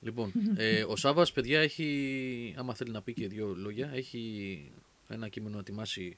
[0.00, 4.72] Λοιπόν, ε, ο Σάβα, παιδιά, έχει, άμα θέλει να πει και δύο λόγια, έχει
[5.08, 6.16] ένα κείμενο να ετοιμάσει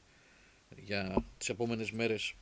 [0.77, 2.35] για τις επόμενες μέρες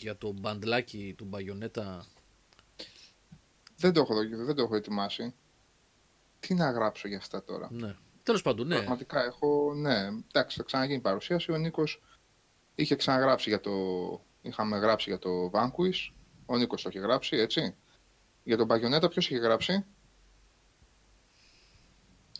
[0.00, 2.06] για το μπαντλάκι του Μπαγιονέτα.
[3.76, 5.34] Δεν το έχω, δοκι- δεν το έχω ετοιμάσει.
[6.40, 7.96] Τι να γράψω για αυτά τώρα; Ναι.
[8.22, 8.76] Τέλος πάντων, ναι.
[8.76, 11.52] Πραγματικά έχω, ναι, εντάξει, θα ξαναγίνει παρουσίαση.
[11.52, 12.02] Ο Νίκος
[12.74, 13.70] είχε ξαναγράψει για το,
[14.42, 16.12] είχαμε γράψει για το Vanquish.
[16.46, 17.74] Ο Νίκος το είχε γράψει, έτσι.
[18.42, 19.84] Για τον Bayonetta ποιος είχε γράψει;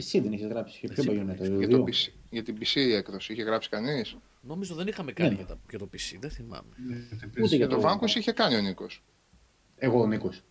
[0.01, 0.79] Εσύ δεν έχει γράψει.
[0.81, 1.89] Για ποιο Εσύ παγιονέτο, Για, το το 2.
[1.89, 5.37] PC, για την PC έκδοση είχε γράψει κανείς; Νομίζω δεν είχαμε κάνει Ναι.
[5.37, 6.69] για, τα, για το PC, δεν θυμάμαι.
[7.43, 9.03] Ούτε για Για το το- Vanquish είχε κάνει ο Νίκος.
[9.77, 10.43] Εγώ ο Νίκος.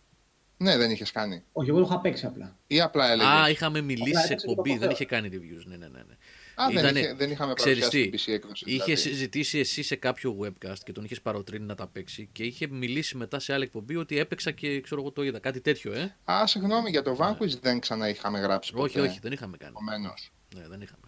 [0.56, 1.42] Ναι, δεν είχες κάνει.
[1.52, 2.56] Όχι, εγώ το είχα παίξει απλά.
[2.66, 3.32] Ή απλά έλεγες.
[3.32, 4.94] Α, είχαμε μιλήσει σε έπαιξε το εκπομπή, δεν παπαδέο.
[4.96, 5.64] είχε κάνει reviews.
[5.66, 5.98] Ναι, ναι, ναι.
[6.08, 6.16] ναι.
[6.62, 8.64] Α, δεν, Ήτανε- είχε, δεν είχαμε ξέρεις παρουσιάσει τι, την PC έκδοση.
[8.66, 9.00] Είχε δηλαδή.
[9.00, 13.16] συζητήσει εσύ σε κάποιο webcast και τον είχες παροτρύνει να τα παίξει και είχε μιλήσει
[13.16, 15.38] μετά σε άλλη εκπομπή ότι έπαιξα και ξέρω εγώ το είδα.
[15.38, 16.16] Κάτι τέτοιο, ε.
[16.32, 18.82] Α, συγγνώμη, για το Vanquish δεν ξανά είχαμε γράψει ποτέ.
[18.84, 19.72] Όχι, όχι, δεν είχαμε κάνει.
[19.76, 20.30] Επομένως.
[20.54, 21.02] Ναι, δεν είχαμε.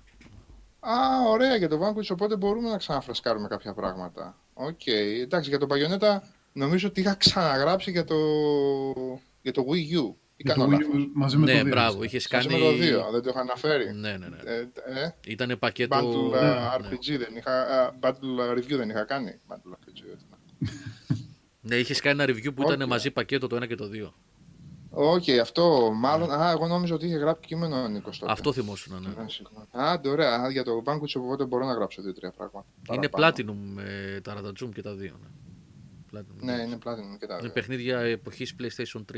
[0.81, 4.39] Α, ωραία για το Vanquish, οπότε μπορούμε να ξαναφρεσκάρουμε κάποια πράγματα.
[4.55, 6.19] Οκ, εντάξει, για το Bayonetta
[6.53, 8.17] νομίζω ότι είχα ξαναγράψει για το,
[9.43, 10.15] για το Wii U.
[10.43, 11.03] Ή Για το κάνω Wii λάθος.
[11.03, 11.71] U μαζί με ναι, το 2.
[11.71, 12.61] μπράβο, είχες Μαζί κάνει.
[12.61, 13.93] με το 2, δεν το είχα αναφέρει.
[13.93, 14.37] Ναι, ναι, ναι.
[14.45, 14.59] Ε,
[15.05, 15.99] ε, Ήταν πακέτο.
[15.99, 16.55] Battle ναι.
[16.55, 17.67] uh, RPG δεν είχα,
[18.01, 19.41] uh, Battle Review δεν είχα κάνει.
[19.49, 20.27] Battle RPG, έτσι.
[21.65, 22.89] Ναι, είχες κάνει ένα review που ήταν Όχι.
[22.89, 24.13] μαζί πακέτο το 1 και το 2.
[24.91, 26.31] Οκ, αυτό μάλλον.
[26.31, 28.33] Α, εγώ νόμιζα ότι είχε γράψει κείμενο ο Νίκος τότε.
[28.33, 29.23] Αυτό θυμόσουν, ναι.
[29.23, 29.67] Ναι, συγγνώμη.
[29.73, 30.35] Α, ντε, ωραία.
[30.35, 32.65] Α, Για το Vanquish οπότε μπορώ να γράψω δύο-τρία πράγματα.
[32.93, 33.35] Είναι Παραπάνω.
[33.79, 33.83] Platinum
[34.17, 35.19] ε, τα Radatzoom και τα δύο.
[36.11, 36.43] Ναι, Platinum.
[36.43, 37.51] Ναι, είναι Platinum και τα Είναι δύο.
[37.53, 39.17] παιχνίδια εποχής PlayStation 3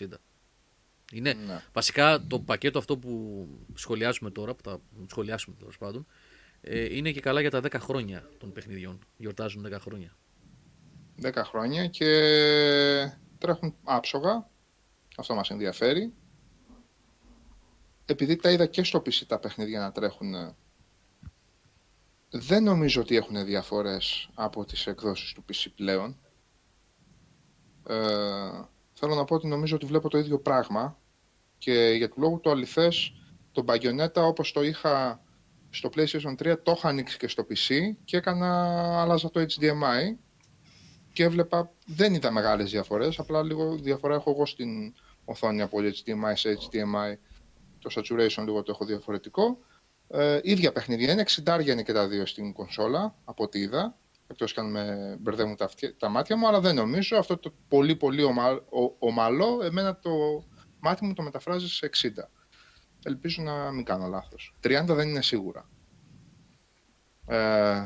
[0.00, 0.06] 360.
[1.12, 1.62] Είναι Ναι.
[1.72, 4.80] βασικά το πακέτο αυτό που σχολιάζουμε τώρα, που θα
[5.10, 6.06] σχολιάσουμε τέλος πάντων,
[6.60, 8.98] ε, είναι και καλά για τα 10 χρόνια των παιχνιδιών.
[9.16, 10.16] Γιορτάζουν 10 χρόνια.
[11.22, 12.06] 10 χρόνια και
[13.38, 14.48] τρέχουν άψογα.
[15.16, 16.12] Αυτό μας ενδιαφέρει.
[18.06, 20.56] Επειδή τα είδα και στο PC τα παιχνίδια να τρέχουν, ε,
[22.30, 26.16] δεν νομίζω ότι έχουν διαφορές από τις εκδόσεις του PC πλέον.
[27.88, 27.94] Ε,
[28.98, 30.98] θέλω να πω ότι νομίζω ότι βλέπω το ίδιο πράγμα
[31.58, 33.12] και για του λόγου το αληθές
[33.52, 35.20] το Bayonetta όπως το είχα
[35.70, 37.74] στο PlayStation 3 το είχα ανοίξει και στο PC
[38.04, 38.50] και έκανα,
[39.00, 40.16] άλλαζα το HDMI
[41.12, 44.94] και έβλεπα, δεν είδα μεγάλες διαφορές, απλά λίγο διαφορά έχω εγώ στην
[45.24, 47.14] οθόνη από HDMI σε HDMI.
[47.78, 49.58] Το saturation λίγο το έχω διαφορετικό.
[50.08, 53.98] Ε, ίδια παιχνίδια είναι, 60 είναι και τα δύο στην κονσόλα, από ό,τι είδα.
[54.28, 57.16] Εκτός και αν με μπερδεύουν τα, αυτιά- τα μάτια μου, αλλά δεν νομίζω.
[57.16, 60.10] Αυτό το πολύ πολύ ομα, ο- ομαλό, εμένα το
[60.80, 62.30] μάτι μου το μεταφράζει σε 60.
[63.04, 64.54] Ελπίζω να μην κάνω λάθος.
[64.60, 65.68] 30 δεν είναι σίγουρα.
[67.26, 67.84] Ε,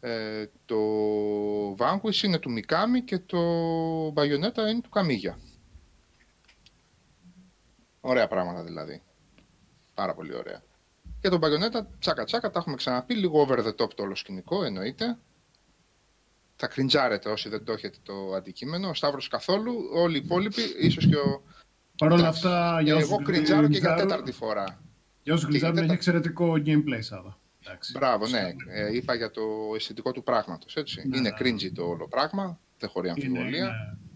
[0.00, 0.76] ε, το
[1.78, 3.38] Vanquish είναι του Mikami και το
[4.08, 5.38] Bayonetta είναι του Καμίγια.
[8.00, 9.02] Ωραία πράγματα δηλαδή.
[9.94, 10.62] Πάρα πολύ ωραία.
[11.20, 14.64] Και το Bayonetta, τσάκα τσάκα, τα έχουμε ξαναπεί, λίγο over the top το όλο σκηνικό,
[14.64, 15.18] εννοείται.
[16.56, 18.88] Θα κριντζάρετε όσοι δεν το έχετε το αντικείμενο.
[18.88, 21.42] Ο Σταύρος καθόλου, όλοι οι υπόλοιποι, ίσως και ο...
[21.98, 22.46] Παρ' όλα Εντάξει.
[22.46, 24.64] αυτά, για όσους Εγώ κριντζάρω και για γκριτζάρουν- τέταρτη φορά.
[25.22, 25.92] Για όσους Και για γκριτζάρουν είναι τέταρτη.
[25.92, 27.38] εξαιρετικό gameplay, Σάβα.
[27.66, 27.92] Εντάξει.
[27.92, 28.48] Μπράβο, ναι.
[28.68, 29.42] Ε, είπα για το
[29.74, 31.02] αισθητικό του πράγματος, έτσι.
[31.08, 31.36] Ναι, είναι ναι.
[31.38, 33.58] cringy το όλο πράγμα, δεν χωρεί Είναι, αμφιβολία.
[33.58, 33.66] είναι,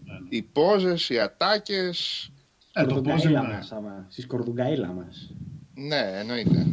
[0.05, 0.27] ναι, ναι.
[0.29, 2.29] Οι πόζες, οι ατάκες,
[2.73, 3.53] Ε, το πώς Κορδουγκαίλα είναι.
[3.53, 4.05] μας, άμα.
[4.09, 5.33] Στη σκορδουγκαίλα μας.
[5.73, 6.67] ναι, εννοείται.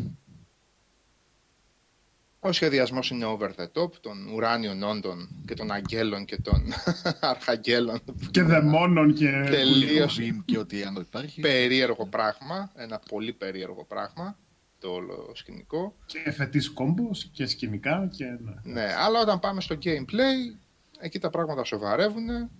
[2.44, 6.72] Ο σχεδιασμός είναι over the top των ουράνιων όντων και των αγγέλων και των
[7.20, 8.00] αρχαγγέλων.
[8.30, 9.30] Και δαιμόνων και...
[9.50, 11.40] Τελείως Βιμ και ό,τι άλλο υπάρχει.
[11.40, 14.38] περίεργο πράγμα, ένα πολύ περίεργο πράγμα,
[14.78, 15.96] το όλο σκηνικό.
[16.06, 18.24] Και φετής κόμπος και σκηνικά και...
[18.24, 18.54] Ναι.
[18.62, 20.58] Ναι, αλλά όταν πάμε στο gameplay,
[21.00, 22.50] εκεί τα πράγματα σοβαρεύουν.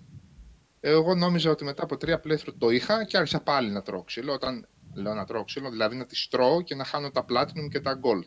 [0.80, 4.32] Εγώ νόμιζα ότι μετά από τρία playthrough το είχα και άρχισα πάλι να τρώω ξύλο.
[4.32, 7.80] Όταν λέω να τρώω ξύλο, δηλαδή να τις τρώω και να χάνω τα platinum και
[7.80, 8.26] τα gold.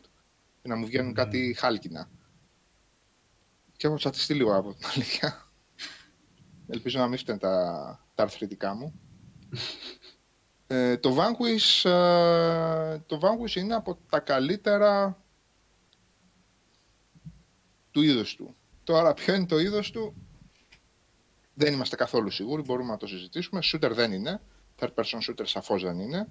[0.66, 2.10] Και να μου βγαίνουν κάτι χάλκινα.
[3.76, 5.50] Και έχω τσατιστεί λίγο από την αλήθεια.
[6.66, 8.92] Ελπίζω να μην φταίνουν τα, τα αρθρητικά μου.
[10.68, 15.22] Ε, το Vanquish, ε, το Vanquish είναι από τα καλύτερα
[17.90, 18.54] του είδους του.
[18.84, 20.14] Τώρα ποιο είναι το είδος του
[21.54, 23.60] δεν είμαστε καθόλου σίγουροι, μπορούμε να το συζητήσουμε.
[23.64, 24.40] Shooter δεν είναι,
[24.78, 26.28] third person shooter σαφώς δεν είναι.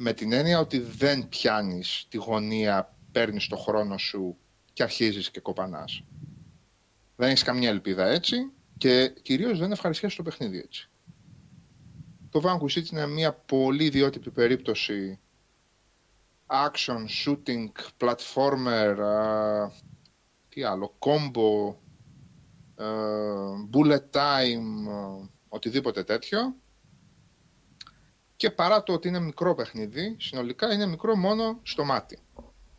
[0.00, 4.36] Με την έννοια ότι δεν πιάνεις τη γωνία, παίρνεις το χρόνο σου
[4.72, 6.02] και αρχίζεις και κοπανάς.
[7.16, 8.36] Δεν έχεις καμία ελπίδα έτσι
[8.78, 10.88] και κυρίως δεν ευχαριστιέσαι το παιχνίδι έτσι.
[12.30, 15.18] Το Vanquish είναι μια πολύ ιδιότυπη περίπτωση
[16.46, 17.68] action, shooting,
[18.00, 19.70] platformer, α,
[20.48, 21.74] τι άλλο, combo,
[22.76, 22.84] ε,
[23.72, 26.54] bullet time, ε, οτιδήποτε τέτοιο.
[28.38, 32.18] Και παρά το ότι είναι μικρό παιχνίδι, συνολικά είναι μικρό μόνο στο μάτι.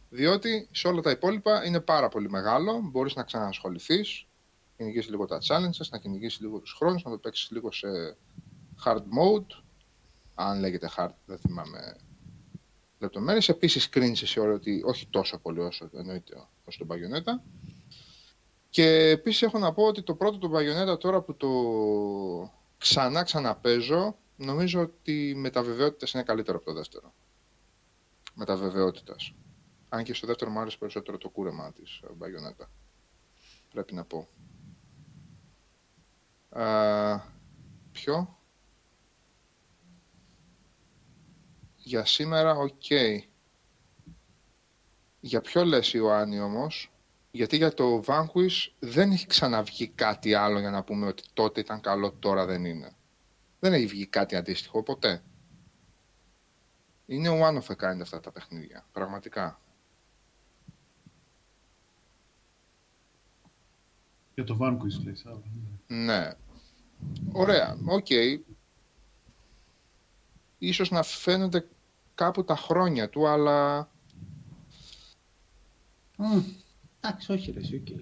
[0.09, 4.25] Διότι σε όλα τα υπόλοιπα είναι πάρα πολύ μεγάλο, μπορείς να ξανασχοληθείς,
[4.69, 7.87] να κυνηγήσεις λίγο τα challenges, να κυνηγήσεις λίγο τους χρόνους, να το παίξεις λίγο σε
[8.85, 9.63] hard mode,
[10.35, 11.95] αν λέγεται hard, δεν θυμάμαι
[12.99, 13.49] λεπτομέρειες.
[13.49, 17.41] Επίσης κρίνησε σε ώρα ότι όχι τόσο πολύ όσο εννοείται ως τον Bayonetta.
[18.69, 21.49] Και επίσης έχω να πω ότι το πρώτο του Bayonetta τώρα που το
[22.77, 27.13] ξανά ξαναπαίζω, νομίζω ότι μετά βεβαιότητας είναι καλύτερο από το δεύτερο.
[28.33, 29.33] Μετά βεβαιότητας.
[29.89, 32.65] Αν και στο δεύτερο μου άρεσε περισσότερο το κούρεμα της ε, Bayonetta.
[33.69, 34.27] Πρέπει να πω.
[36.49, 37.21] Α,
[37.91, 38.39] ποιο;
[41.75, 42.83] Για σήμερα, οκ.
[45.19, 46.91] Για ποιο λες Ιωάννη όμως,
[47.31, 51.81] γιατί για το Vanquish δεν έχει ξαναβγεί κάτι άλλο για να πούμε ότι τότε ήταν
[51.81, 52.93] καλό, τώρα δεν είναι.
[53.59, 55.23] Δεν έχει βγει κάτι αντίστοιχο ποτέ.
[57.05, 59.59] Είναι one of a kind αυτά τα παιχνίδια, πραγματικά.
[64.35, 65.41] Για το Vanquish, λέει, Σάβα.
[65.87, 66.03] ναι.
[66.05, 66.31] Ναι.
[67.33, 68.07] Ωραία, οκ.
[70.57, 71.67] Ίσως να φαίνονται
[72.15, 73.89] κάπου τα χρόνια του, αλλά
[76.17, 76.39] Μμ,
[77.01, 78.01] Εντάξει, όχι ρε, εσύ, οκ.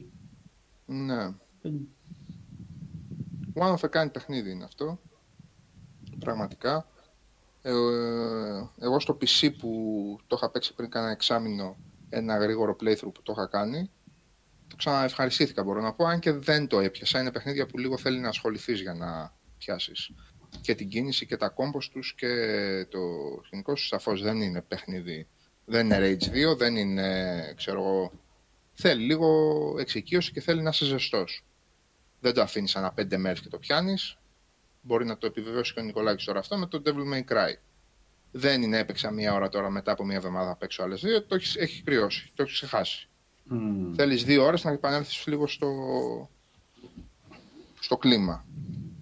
[0.86, 1.32] ναι.
[1.62, 1.88] Δεν-
[3.54, 5.00] One of a kind παιχνίδι είναι αυτό.
[6.20, 6.88] Πραγματικά.
[7.62, 7.72] Ε,
[8.80, 9.70] εγώ στο PC που
[10.28, 11.78] το είχα παίξει πριν κάνα εξάμηνο
[12.10, 13.92] ένα γρήγορο playthrough που το είχα κάνει,
[14.68, 17.20] το ξαναευχαριστήθηκα μπορώ να πω, αν και δεν το έπιασα.
[17.20, 20.12] Είναι παιχνίδια που λίγο θέλει να ασχοληθείς για να πιάσεις
[20.62, 22.28] και την κίνηση και τα κόμπος τους και
[22.90, 23.00] το
[23.46, 25.28] σκηνικό σου σαφώς δεν είναι παιχνίδι.
[25.66, 28.12] Δεν είναι Rage 2, δεν είναι, ξέρω εγώ,
[28.74, 31.48] θέλει λίγο εξοικείωση και θέλει να είσαι ζεστός
[32.20, 34.18] δεν το αφήνεις ανά πέντε μέρες και το πιάνεις.
[34.88, 37.56] Μπορεί να το επιβεβαιώσει και ο Νικολάκης τώρα αυτό με το Devil May Cry.
[38.32, 41.24] Δεν είναι έπαιξα μία ώρα τώρα μετά από μία εβδομάδα να παίξω άλλες δύο.
[41.24, 43.08] Το έχεις, έχει κρυώσει, το έχεις ξεχάσει.
[43.44, 43.94] Μμ.
[43.94, 45.70] Θέλεις δύο ώρες να επανέλθεις λίγο στο,
[47.80, 48.46] στο κλίμα.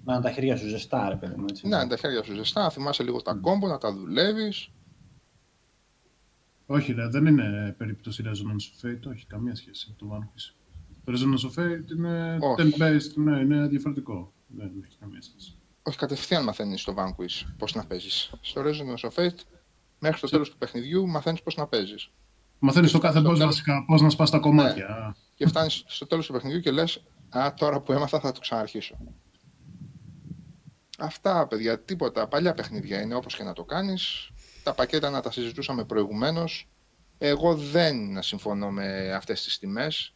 [0.05, 1.67] Να είναι τα χέρια σου ζεστά, ρε παιδί μου, έτσι.
[1.67, 4.69] Ναι, τα χέρια σου ζεστά, να θυμάσαι λίγο τα κόμπο, να τα δουλεύεις.
[6.65, 10.53] Όχι, ρε, δεν είναι περίπτωση Resonance of Fate, όχι καμία σχέση με το Vanquish.
[11.03, 12.73] Το Resonance of Fate είναι Όχι.
[12.77, 14.33] 10 based, ναι, είναι διαφορετικό.
[14.47, 15.55] Δεν έχει καμία σχέση.
[15.87, 18.31] Όχι, κατευθείαν μαθαίνεις στο Vanquish πώς να παίζεις.
[18.41, 19.39] Στο Resonance of Fate,
[19.99, 22.09] μέχρι το τέλος του παιχνιδιού, μαθαίνεις πώς να παίζεις.
[22.59, 25.15] Μαθαίνεις το κάθε στο boss τέλος- βασικά πώς να σπάς τα κομμάτια.
[25.35, 28.95] Και φτάνεις στο τέλος του παιχνιδιού και λες: Α, τώρα που έμαθα θα το ξαναρχίσω.
[30.97, 32.27] Αυτά, παιδιά, τίποτα.
[32.27, 34.29] Παλιά παιχνίδια είναι όπως και να το κάνεις.
[34.63, 36.69] Τα πακέτα να τα συζητούσαμε προηγουμένως.
[37.17, 40.13] Εγώ δεν συμφωνώ με αυτές τις τιμές.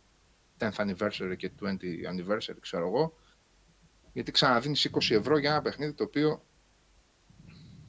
[0.57, 3.13] 10th anniversary και 20th anniversary, ξέρω εγώ.
[4.14, 6.44] Γιατί ξαναδίνεις 20 ευρώ για ένα παιχνίδι το οποίο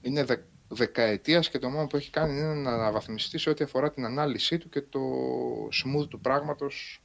[0.01, 0.37] είναι δε,
[0.69, 4.59] δεκαετίας και το μόνο που έχει κάνει είναι να αναβαθμιστεί σε ό,τι αφορά την ανάλυση
[4.59, 5.01] του και το
[5.69, 7.03] smooth του πράγματος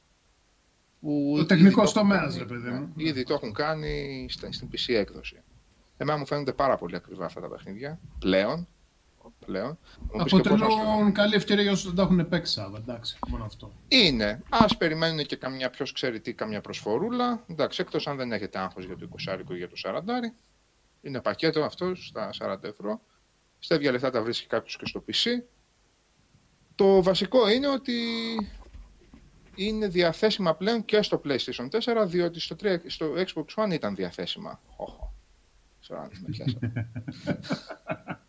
[1.00, 2.38] που Το ήδη τεχνικό το έχουν τομέας, κάνει.
[2.38, 2.92] ρε παιδί Ναι, μου.
[2.96, 5.42] Ήδη το έχουν κάνει στα- στην PC έκδοση.
[5.96, 8.00] Εμένα μου φαίνονται πάρα πολύ ακριβά αυτά τα παιχνίδια.
[8.18, 8.68] Πλέον.
[9.46, 9.78] Πλέον.
[10.12, 12.52] Μου πεις και πώς να σου- Αποτελούν καλή ευκαιρία για όσους δεν τα έχουν παίξει
[12.52, 12.78] Σάβα.
[12.78, 13.72] Εντάξει, μόνο αυτό.
[13.88, 14.42] Είναι.
[14.48, 17.44] Α περιμένουν και καμιά, ποιος ξέρει τι, καμιά προσφορούλα.
[17.46, 19.08] Εντάξει, εκτός αν δεν έχετε άγχος για το
[19.48, 20.34] 20 ή για το 40.
[21.02, 23.00] Είναι πακέτο αυτό στα 40 ευρώ.
[23.58, 25.42] Στα ίδια λεφτά τα βρίσκει κάποιος και στο PC.
[26.74, 27.92] Το βασικό είναι ότι
[29.54, 34.60] είναι διαθέσιμα πλέον και στο PlayStation 4, διότι στο, 3, στο Xbox One ήταν διαθέσιμα.
[34.76, 35.14] Οχο.
[35.80, 36.88] Ξέρω αν με πιάσατε.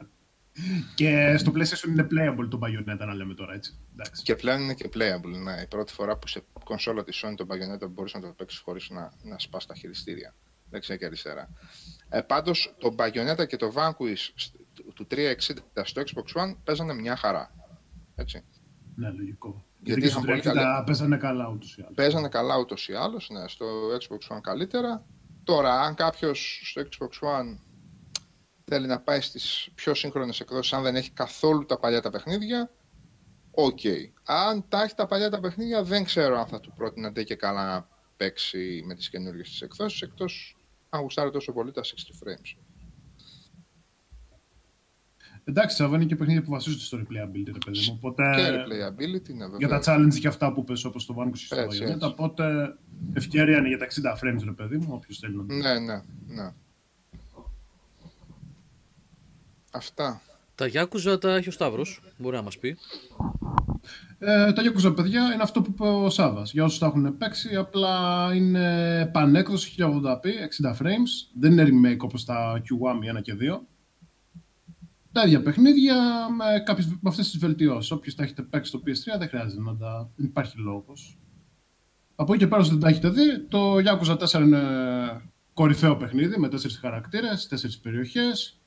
[0.95, 3.77] Και στο PlayStation είναι playable το Bayonetta να λέμε τώρα, έτσι.
[3.93, 4.23] Εντάξει.
[4.23, 5.41] Και πλέον είναι και playable.
[5.43, 5.61] Ναι.
[5.61, 8.89] Η πρώτη φορά που σε κονσόλα της Sony το Bayonetta μπορείς να το παίξεις χωρίς
[8.89, 10.35] να, να σπάς τα χειριστήρια.
[10.69, 11.49] Δεξιά και αριστερά.
[12.09, 16.93] Ε, Πάντως το Bayonetta και το Vanquish σ- του- του 360 στο Xbox One παίζανε
[16.93, 17.51] μια χαρά.
[18.15, 18.43] Έτσι.
[18.95, 19.65] Ναι, λογικό.
[19.81, 21.95] Γιατί Γιατί, και στο είχαν πολύ 360 καλή- παίζανε καλά ούτως ή άλλως.
[21.95, 23.29] Παίζανε καλά ούτως ή άλλως.
[23.29, 23.65] Ναι, στο
[24.01, 25.05] Xbox One καλύτερα.
[25.43, 27.57] Τώρα, αν κάποιος στο Xbox One
[28.69, 32.71] θέλει να πάει στις πιο σύγχρονες εκδόσεις, αν δεν έχει καθόλου τα παλιά τα παιχνίδια,
[33.51, 33.79] οκ.
[34.23, 37.35] Αν τα έχει τα παλιά τα παιχνίδια, δεν ξέρω αν θα του πρότεινα ντε και
[37.35, 37.87] καλά να
[38.17, 40.57] παίξει με τις καινούργιες της εκδόσεις, εκτός
[40.89, 41.85] αν γουστάρει τόσο πολύ τα 60
[42.23, 42.57] frames.
[45.43, 47.99] Εντάξει, Σάβα είναι και παιχνίδια που βασίζονται στο replayability, ρε παιδί μου.
[48.01, 49.95] Οπότε Και replayability, ναι, για τα βέβαια.
[50.07, 51.89] challenge και αυτά που πες όπως το Vanquish στο Έτσι, Bayonetta.
[51.91, 52.05] έτσι.
[52.05, 52.75] Οπότε
[53.13, 55.55] ευκαιρία είναι για τα 60 frames, ρε παιδί μου, όποιος θέλει να δει.
[55.55, 56.53] Ναι, ναι, ναι.
[59.77, 60.21] Αυτά.
[60.55, 62.77] Τα Γιάκουζα τα έχει ο Σταύρος, μπορεί να μας πει.
[64.19, 66.41] Ε, τα Yakuza, παιδιά, είναι αυτό που είπε ο Σάβα.
[66.45, 70.25] Για όσους τα έχουν παίξει, απλά είναι πανέκδοση 1080p,
[70.61, 71.09] 60 frames.
[71.39, 73.59] Δεν είναι remake όπως τα Kiwami 1 και 2.
[75.11, 75.95] Τα ίδια παιχνίδια
[76.37, 77.91] με, κάποιες, με αυτές τις βελτιώσεις.
[77.91, 80.11] Όποιος τα έχετε παίξει στο PS3 δεν χρειάζεται να τα.
[80.15, 81.17] Δεν υπάρχει λόγος.
[82.15, 84.61] Από εκεί και πέρα, όσοι δεν τα έχετε δει, το Yakuza 4 είναι
[85.53, 88.59] κορυφαίο παιχνίδι με 4 χαρακτήρες, 4 περιοχές.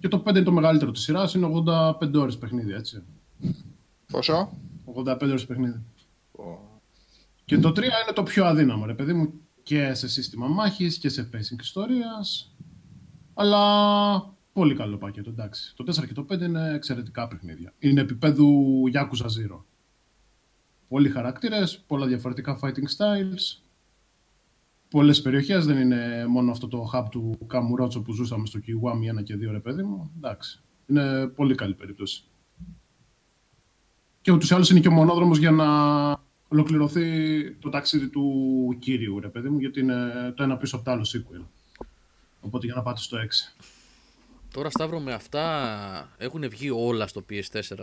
[0.00, 3.02] Και το 5 είναι το μεγαλύτερο της σειράς, είναι 85 ώρες παιχνίδι, έτσι.
[4.12, 4.52] Πόσο;
[4.84, 5.80] 85 ώρες παιχνίδι.
[6.32, 6.80] Ο-
[7.44, 9.32] Και το 3 είναι το πιο αδύναμο, ρε παιδί μου,
[9.62, 12.54] και σε σύστημα μάχης και σε pacing ιστορίας.
[13.34, 15.72] Αλλά πολύ καλό πακέτο, εντάξει.
[15.76, 17.72] Το 4 και το 5 είναι εξαιρετικά παιχνίδια.
[17.78, 18.64] Είναι επίπεδου
[18.94, 19.58] Yakuza Zero.
[20.88, 23.58] Πολλοί χαρακτήρες, πολλά διαφορετικά fighting styles,
[24.90, 29.22] πολλές περιοχές, δεν είναι μόνο αυτό το hub του Καμουρότσο που ζούσαμε στο Kiwami 1
[29.22, 30.10] και 2, ρε παιδί μου.
[30.16, 32.24] Εντάξει, είναι πολύ καλή περίπτωση.
[34.20, 35.66] Και ούτως ή άλλως είναι και ο μονόδρομος για να
[36.48, 40.90] ολοκληρωθεί το ταξίδι του κύριου, ρε παιδί μου, γιατί είναι το ένα πίσω από το
[40.90, 41.44] άλλο sequel.
[42.40, 43.64] Οπότε για να πάτε στο 6.
[44.52, 47.76] Τώρα Σταύρο με αυτά έχουν βγει όλα στο PS4.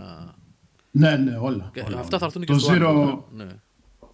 [0.92, 1.70] Ναι, ναι, όλα.
[1.74, 2.20] Και όλα, αυτά όλα.
[2.20, 3.14] θα έρθουν και το στο Zero...
[3.14, 3.20] One.
[3.32, 3.48] Ναι.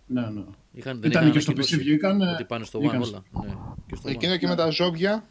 [0.06, 0.44] Ναι, ναι.
[0.72, 2.22] Είχαν, δεν Ήταν είχαν και στο PC ανακοινώσει βγήκαν.
[2.22, 3.24] Ότι πάνε στο One βγήκαν όλα.
[3.46, 3.54] Ναι,
[3.88, 4.12] και στο One.
[4.12, 5.24] Εκείνο και με τα ζόμπια.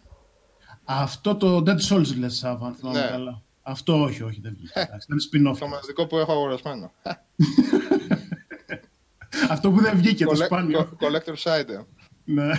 [0.85, 3.07] Αυτό το Dead Souls λες, Σάβα, αν θυμάμαι Ναι.
[3.07, 3.43] καλά.
[3.63, 4.73] Αυτό όχι, όχι, δεν βγήκε.
[4.81, 5.19] εντάξει, Ήταν
[5.53, 5.59] spin-off.
[5.59, 6.93] Το μοναδικό που έχω αγορασμένο.
[9.51, 10.81] Αυτό που δεν βγήκε, το Collect- σπάνιο.
[10.99, 11.85] co- Collector's item.
[12.25, 12.51] Ναι.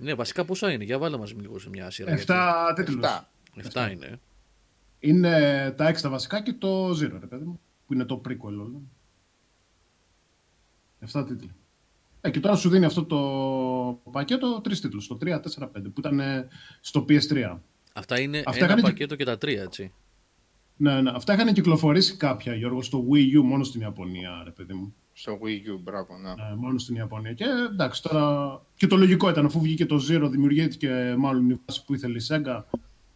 [0.00, 2.10] ναι, βασικά πόσα είναι, για βάλε μας λίγο σε μια σειρά.
[2.12, 2.96] Εφτά τίτλους.
[3.04, 3.28] Εφτά.
[3.52, 4.20] γιατί- Εφτά είναι.
[4.98, 7.60] Είναι τα έξι τα βασικά και το Zero, ρε παιδί μου.
[7.86, 8.82] Που είναι το prequel όλο.
[11.00, 11.50] Εφτά τίτλοι.
[12.20, 15.06] Ε, και τώρα σου δίνει αυτό το πακέτο τρεις τίτλους.
[15.06, 16.48] Το 3, 4, 5 που ήταν ε,
[16.80, 17.58] στο PS3.
[17.92, 19.92] Αυτά είναι Αυτά ένα είχαν και- πακέτο και τα τρία, έτσι.
[20.76, 21.10] Ναι, ναι.
[21.14, 24.94] Αυτά είχαν κυκλοφορήσει κάποια, Γιώργο, στο Wii U μόνο στην Ιαπωνία, ρε παιδί μου.
[25.12, 26.28] Στο Wii U, μπράβο, ναι.
[26.28, 27.32] Ναι, μόνο στην Ιαπωνία.
[27.32, 28.60] Και εντάξει, τώρα.
[28.76, 32.22] Και το λογικό ήταν, αφού βγήκε το Zero, δημιουργήθηκε μάλλον η βάση που ήθελε η
[32.28, 32.62] Sega.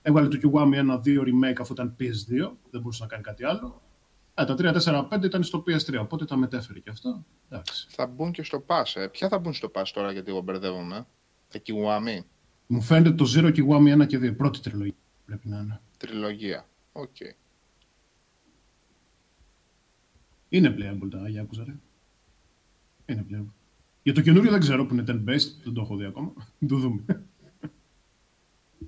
[0.02, 3.82] Έβγαλε το Kiwami 1-2 remake αφού ήταν PS2, δεν μπορούσε να κάνει κάτι άλλο.
[4.34, 7.24] Ε, τα 3-4-5 ήταν στο PS3, οπότε τα μετέφερε και αυτό.
[7.48, 7.86] Εντάξει.
[7.90, 8.92] Θα μπουν και στο Pass.
[8.94, 9.06] Ε.
[9.06, 11.06] Ποια θα μπουν στο Pass τώρα, γιατί εγώ μπερδεύομαι.
[11.48, 12.24] Τα Kiwami.
[12.66, 14.94] Μου φαίνεται το Zero Kiwami 1 και 2, η πρώτη τριλογία
[15.26, 15.80] πρέπει να είναι.
[15.96, 16.68] Τριλογία.
[16.92, 17.16] Οκ.
[20.48, 21.74] Είναι playable τα Yakuza, ρε.
[23.06, 23.52] Είναι playable.
[24.02, 26.32] Για το καινούριο δεν ξέρω που είναι turn-based, δεν το έχω δει ακόμα.
[26.68, 27.04] το δούμε.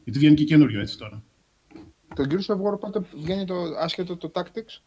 [0.04, 1.22] Γιατί βγαίνει και καινούριο έτσι τώρα.
[2.14, 4.80] Το Gears of War πότε βγαίνει το άσχετο το Tactics.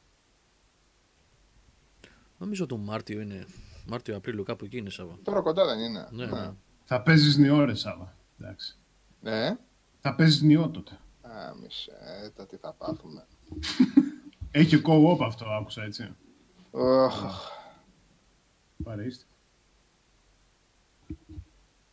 [2.40, 3.46] Νομίζω το Μάρτιο είναι.
[3.88, 5.18] Μάρτιο-Απρίλιο κάπου εκεί είναι Σάβα.
[5.24, 6.08] Τώρα κοντά δεν είναι.
[6.12, 6.52] Ναι, ναι.
[6.84, 8.16] Θα παίζεις νιό ρε Σάβα.
[8.40, 8.78] Εντάξει.
[9.22, 9.58] Ναι.
[10.00, 11.00] Θα παίζεις νιό τότε.
[11.22, 13.28] Α, μισέτα, τι θα πάθουμε.
[14.52, 16.16] Έχει co-op αυτό, άκουσα έτσι.
[16.72, 17.14] Οχ,
[18.84, 19.24] Παρεΐστε.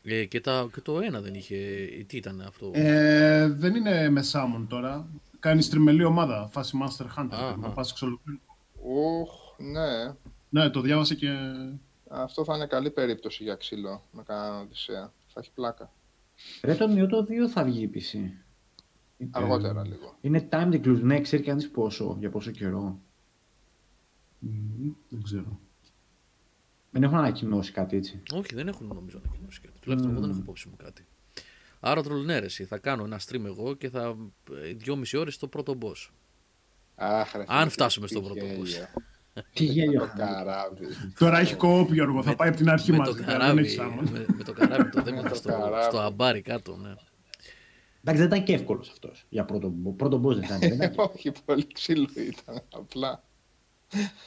[0.03, 1.57] Ε, και, τα, και το ένα δεν είχε.
[2.07, 5.09] Τι ήταν αυτό; Ε, δεν είναι με Summon τώρα.
[5.39, 7.29] Κάνεις στριμελή ομάδα, φάση Master Hunter.
[7.31, 7.57] Αχα.
[7.57, 8.39] Να πας εξ ολοκλήρου.
[8.83, 10.15] Οχ, ναι.
[10.57, 11.29] Ναι, το διάβασα και...
[12.09, 15.13] Αυτό θα είναι καλή περίπτωση για ξύλο με κανέναν Οδυσσέα.
[15.27, 15.93] Θα έχει πλάκα.
[16.63, 18.19] Ρε το Neo το 2 θα βγει PC.
[19.31, 20.17] Αργότερα λίγο.
[20.21, 23.01] Είναι time include, ναι, ξέρει κανείς πόσο, για πόσο καιρό.
[24.39, 25.61] Μμμ, δεν ξέρω.
[26.91, 28.23] Δεν έχουν ανακοινώσει κάτι έτσι.
[28.33, 29.79] Όχι, δεν έχουν νομίζω ανακοινώσει κάτι.
[29.81, 31.07] Τουλάχιστον εγώ δεν έχω υπόψη μου κάτι.
[31.81, 32.65] Άρα τρολνέρεση.
[32.65, 34.17] Θα κάνω ένα stream εγώ και θα.
[34.53, 36.11] ε, δυόμιση ώρες το πρώτο boss.
[36.95, 38.63] Αχ, ρε, Αν φίλε, φτάσουμε τι στο πρώτο γέλιο.
[38.65, 39.15] boss.
[39.53, 40.01] Τι γέλιο.
[40.01, 40.87] Το καράβι.
[41.19, 43.09] Τώρα έχει co-op Γιώργο, θα πάει από την αρχή με, μας.
[43.09, 44.11] το δηλαδή, δεν καράβι, έχει Summon.
[44.11, 45.85] με, με το καράβι το δέμα το στο, καράβι.
[45.85, 46.77] στο αμπάρι κάτω.
[46.77, 46.95] Ναι.
[48.01, 49.27] Εντάξει, δεν ήταν και εύκολος αυτός.
[49.29, 50.59] Για πρώτο, πρώτο boss δεν ήταν.
[50.59, 50.93] δεν ήταν.
[51.15, 52.61] Όχι, πολύ ξύλο ήταν.
[52.75, 53.25] Απλά.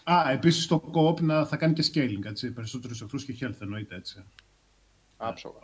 [0.03, 2.51] Α, επίσης το co-op να, θα κάνει και scaling, έτσι.
[2.51, 4.23] Περισσότερους εχθρούς και health εννοείται έτσι.
[5.17, 5.59] Άψογα.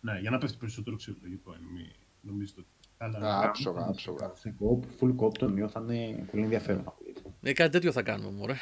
[0.00, 1.66] Ναι, για να πέφτει περισσότερο ξύλο, λογικό είναι.
[1.72, 1.86] Μην
[2.20, 2.68] νομίζετε ότι...
[2.98, 3.40] Α, Αλλά...
[3.40, 4.32] Άψογα, άψογα.
[4.34, 6.92] Σε co-op, full co-op το Neo θα είναι πολύ ενδιαφέρον.
[7.40, 8.56] Ναι, κάτι τέτοιο θα κάνουμε, μωρέ.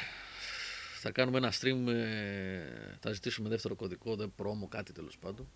[1.01, 5.47] Θα κάνουμε ένα stream, ε, θα ζητήσουμε δεύτερο κωδικό, δεν πρόμο, κάτι τέλος πάντων.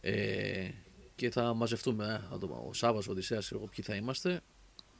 [0.00, 0.70] Ε,
[1.14, 4.40] και θα μαζευτούμε, ε, θα το, ο Σάββας, ο Οδυσσέας, εγώ ποιοι θα είμαστε.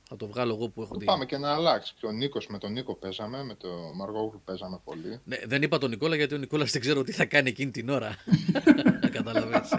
[0.08, 1.04] Θα το βγάλω εγώ που έχω δει.
[1.04, 1.94] Πάμε και να αλλάξει.
[2.00, 5.20] Και ο Νίκος με τον Νίκο παίζαμε, με τον Μαργόγλου παίζαμε πολύ.
[5.24, 7.88] Ναι, δεν είπα τον Νικόλα γιατί ο Νικόλας δεν ξέρω τι θα κάνει εκείνη την
[7.88, 8.16] ώρα.
[9.16, 9.72] Καταλαβαίνεις.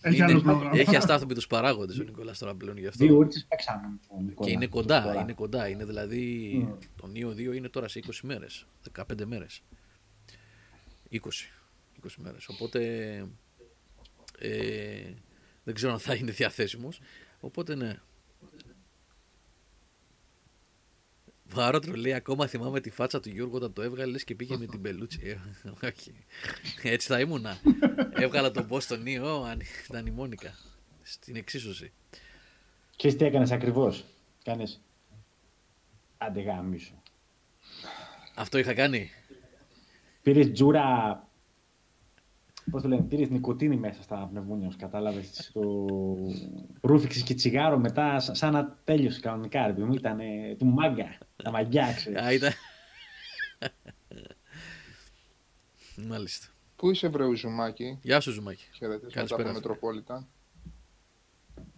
[0.00, 0.78] Έχει άλλο πρόγραμμα.
[0.78, 3.04] έχει αστάθμιτους παράγοντες ο Νικόλας τώρα πλέον γι' αυτό.
[3.04, 3.86] Δύο ώρε παίξαμε.
[3.88, 5.20] με τον Νικόλα, Και είναι αυτό κοντά, τώρα.
[5.20, 5.68] είναι κοντά.
[5.68, 6.52] Είναι δηλαδή.
[6.70, 6.78] Mm.
[6.96, 8.66] Το Νίο 2 είναι τώρα σε 20 μέρες.
[8.96, 9.62] 15 μέρες.
[11.10, 11.16] 20.
[12.02, 12.48] 20 μέρες.
[12.48, 12.80] Οπότε.
[14.38, 15.00] Ε,
[15.64, 17.00] δεν ξέρω αν θα είναι διαθέσιμος.
[17.40, 17.96] Οπότε ναι.
[21.48, 24.66] Βάροτρο λέει ακόμα θυμάμαι τη φάτσα του Γιώργου όταν το έβγαλε λες και πήγε με
[24.66, 25.20] την πελούτσι.
[25.24, 25.36] Ε,
[25.86, 26.14] Όχι.
[26.82, 27.60] Έτσι θα ήμουνα.
[28.12, 30.54] Έβγαλα τον πώ στον Νίο, αν ήταν η Μόνικα.
[31.02, 31.92] Στην εξίσωση.
[32.96, 34.04] Ξέρεις τι έκανες ακριβώς;
[34.44, 34.80] Κάνες...
[36.18, 37.02] Άντε γάμισο.
[38.34, 39.10] Αυτό είχα κάνει.
[40.22, 41.25] Πήρες τζούρα...
[42.70, 45.50] Πώς το λένε, πήρες νικοτίνη μέσα στα πνευμόνια σου, κατάλαβες.
[45.52, 45.86] Το...
[46.80, 49.66] Ρούφηξες και τσιγάρο μετά, σα- σαν να τέλειωσε κανονικά.
[49.66, 50.18] Ρε, παιδί μου, ήταν
[50.58, 52.20] του μάγκα, τα μαγιά, ξέρεις.
[52.22, 52.52] Α, ήταν.
[55.96, 56.46] Μάλιστα.
[56.76, 58.64] Πού είσαι, βρε Ζουμάκη; Γεια σου, Ζουμάκη.
[58.72, 59.52] Χαιρετίσματα από Καλησπέρα.
[59.52, 60.26] Μετροπόλιταν.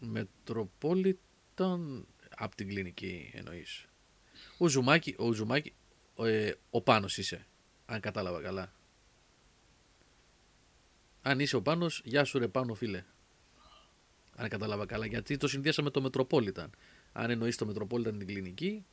[0.00, 2.06] Μετροπόλιταν
[2.36, 3.86] από την κλινική εννοείς.
[4.58, 5.74] Ο Ζουμάκη, ο Ζουμάκη,
[6.14, 7.46] ο, ε, ο Πάνος είσαι,
[7.86, 8.72] αν κατάλαβα καλά.
[11.28, 13.04] Αν είσαι ο Πάνος, γεια σου ρε Πάνο φίλε.
[14.36, 16.70] Αν κατάλαβα καλά, γιατί το συνδύασα με το Μετροπόλιταν.
[17.12, 18.84] Αν εννοείς το Μετροπόλιταν την κλινική,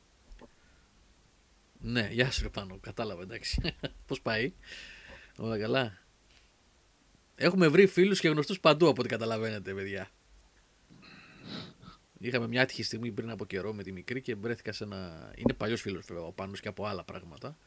[1.80, 3.74] ναι, γεια σου ρε Πάνο, κατάλαβα εντάξει.
[4.06, 4.52] Πώς πάει,
[5.36, 5.98] όλα καλά.
[7.34, 10.10] Έχουμε βρει φίλους και γνωστούς παντού από ό,τι καταλαβαίνετε παιδιά.
[12.18, 15.32] Είχαμε μια άτυχη στιγμή πριν από καιρό με τη μικρή και βρέθηκα σε ένα.
[15.36, 17.58] Είναι παλιός φίλος βέβαια ο Πάνος και από άλλα πράγματα.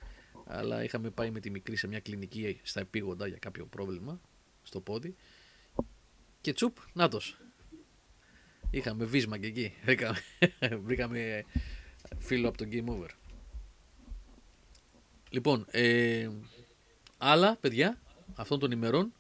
[0.46, 4.22] Αλλά είχαμε πάει με τη μικρή σε μια κλινική στα επίγοντα για κάποιο πρόβλημα
[4.64, 5.16] στο πόδι.
[6.42, 7.38] Και τσουπ, νάτος.
[8.70, 9.74] Είχαμε βίσμα και εκεί.
[9.84, 10.20] Βρήκαμε,
[10.86, 11.46] βρήκαμε
[12.18, 13.10] φίλο από το Game Over.
[15.30, 16.30] Λοιπόν, ε,
[17.18, 18.02] άλλα παιδιά
[18.36, 19.14] αυτών των ημερών.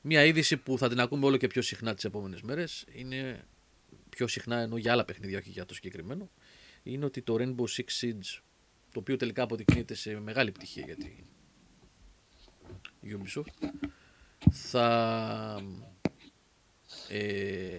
[0.00, 3.44] Μια είδηση που θα την ακούμε όλο και πιο συχνά τις επόμενες μέρες είναι
[4.08, 6.30] πιο συχνά ενώ για άλλα παιχνίδια, όχι για το συγκεκριμένο,
[6.82, 8.40] είναι ότι το Rainbow Six Siege,
[8.92, 11.12] το οποίο τελικά αποδεικνύεται σε μεγάλη πτυχία για την
[13.02, 13.68] Ubisoft,
[14.50, 15.62] θα,
[17.08, 17.78] ε,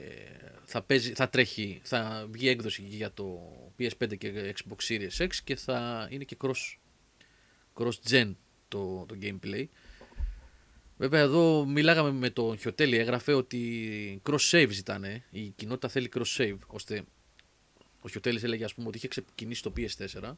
[0.64, 5.56] θα, παίζει, θα τρέχει, θα βγει έκδοση για το PS5 και Xbox Series X και
[5.56, 6.78] θα είναι και cross,
[7.76, 8.34] cross-gen
[8.68, 9.66] το, το gameplay.
[10.98, 16.38] Βέβαια εδώ μιλάγαμε με τον Χιωτέλη, έγραφε ότι cross save ζητάνε, η κοινότητα θέλει cross
[16.38, 17.04] save, ώστε
[18.02, 20.34] ο Χιωτέλης έλεγε ας πούμε ότι είχε ξεκινήσει το PS4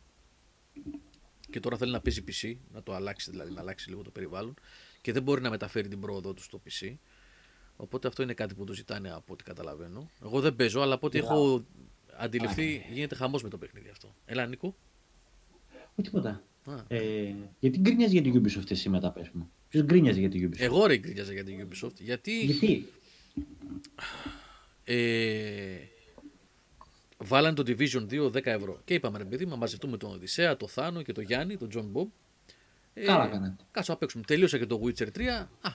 [1.49, 4.53] και τώρα θέλει να παίζει PC, να το αλλάξει δηλαδή, να αλλάξει λίγο το περιβάλλον
[5.05, 6.93] και δεν μπορεί να μεταφέρει την πρόοδό του στο PC.
[7.75, 10.09] Οπότε αυτό είναι κάτι που το ζητάνε από ό,τι καταλαβαίνω.
[10.23, 11.65] Εγώ δεν παίζω, αλλά από ό,τι έχω
[12.17, 14.15] αντιληφθεί γίνεται χαμός με το παιχνίδι αυτό.
[14.25, 14.75] Έλα Νίκο.
[15.91, 16.43] Όχι τίποτα.
[16.87, 19.51] Ε, γιατί γκρίνιαζε για την Ubisoft εσύ μετά, πες μου.
[19.69, 21.99] Ποιος γκρίνιαζε για την Ubisoft; Εγώ ρε γκρίνιαζα για την Ubisoft.
[21.99, 22.87] Γιατί Γιατί;
[24.83, 25.77] ε,
[27.17, 28.81] βάλανε το Division 2 10 ευρώ.
[28.85, 31.99] Και είπαμε ρε παιδί, να μαζευτούμε τον Οδυσσέα, τον Θάνο και τον Γιάννη, τον John
[31.99, 32.07] Bob.
[32.97, 33.63] Ε, Καλά κάνατε.
[33.71, 34.23] Κάτσε να παίξουμε.
[34.27, 35.21] Τελείωσα και το Witcher 3.
[35.61, 35.71] Α,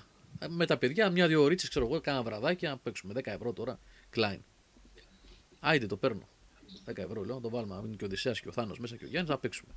[0.48, 3.14] με τα παιδιά, μια-δύο ώρες, ξέρω εγώ, κάνα βραδάκι να παίξουμε.
[3.16, 3.78] 10 ευρώ τώρα.
[4.16, 4.38] Κλάιν.
[5.60, 6.28] Άιντε το παίρνω.
[6.86, 7.74] 10 ευρώ λέω να το βάλουμε.
[7.74, 9.72] Να είναι και ο Οδυσσέας και ο Θάνος μέσα και ο Γιάννης να παίξουμε.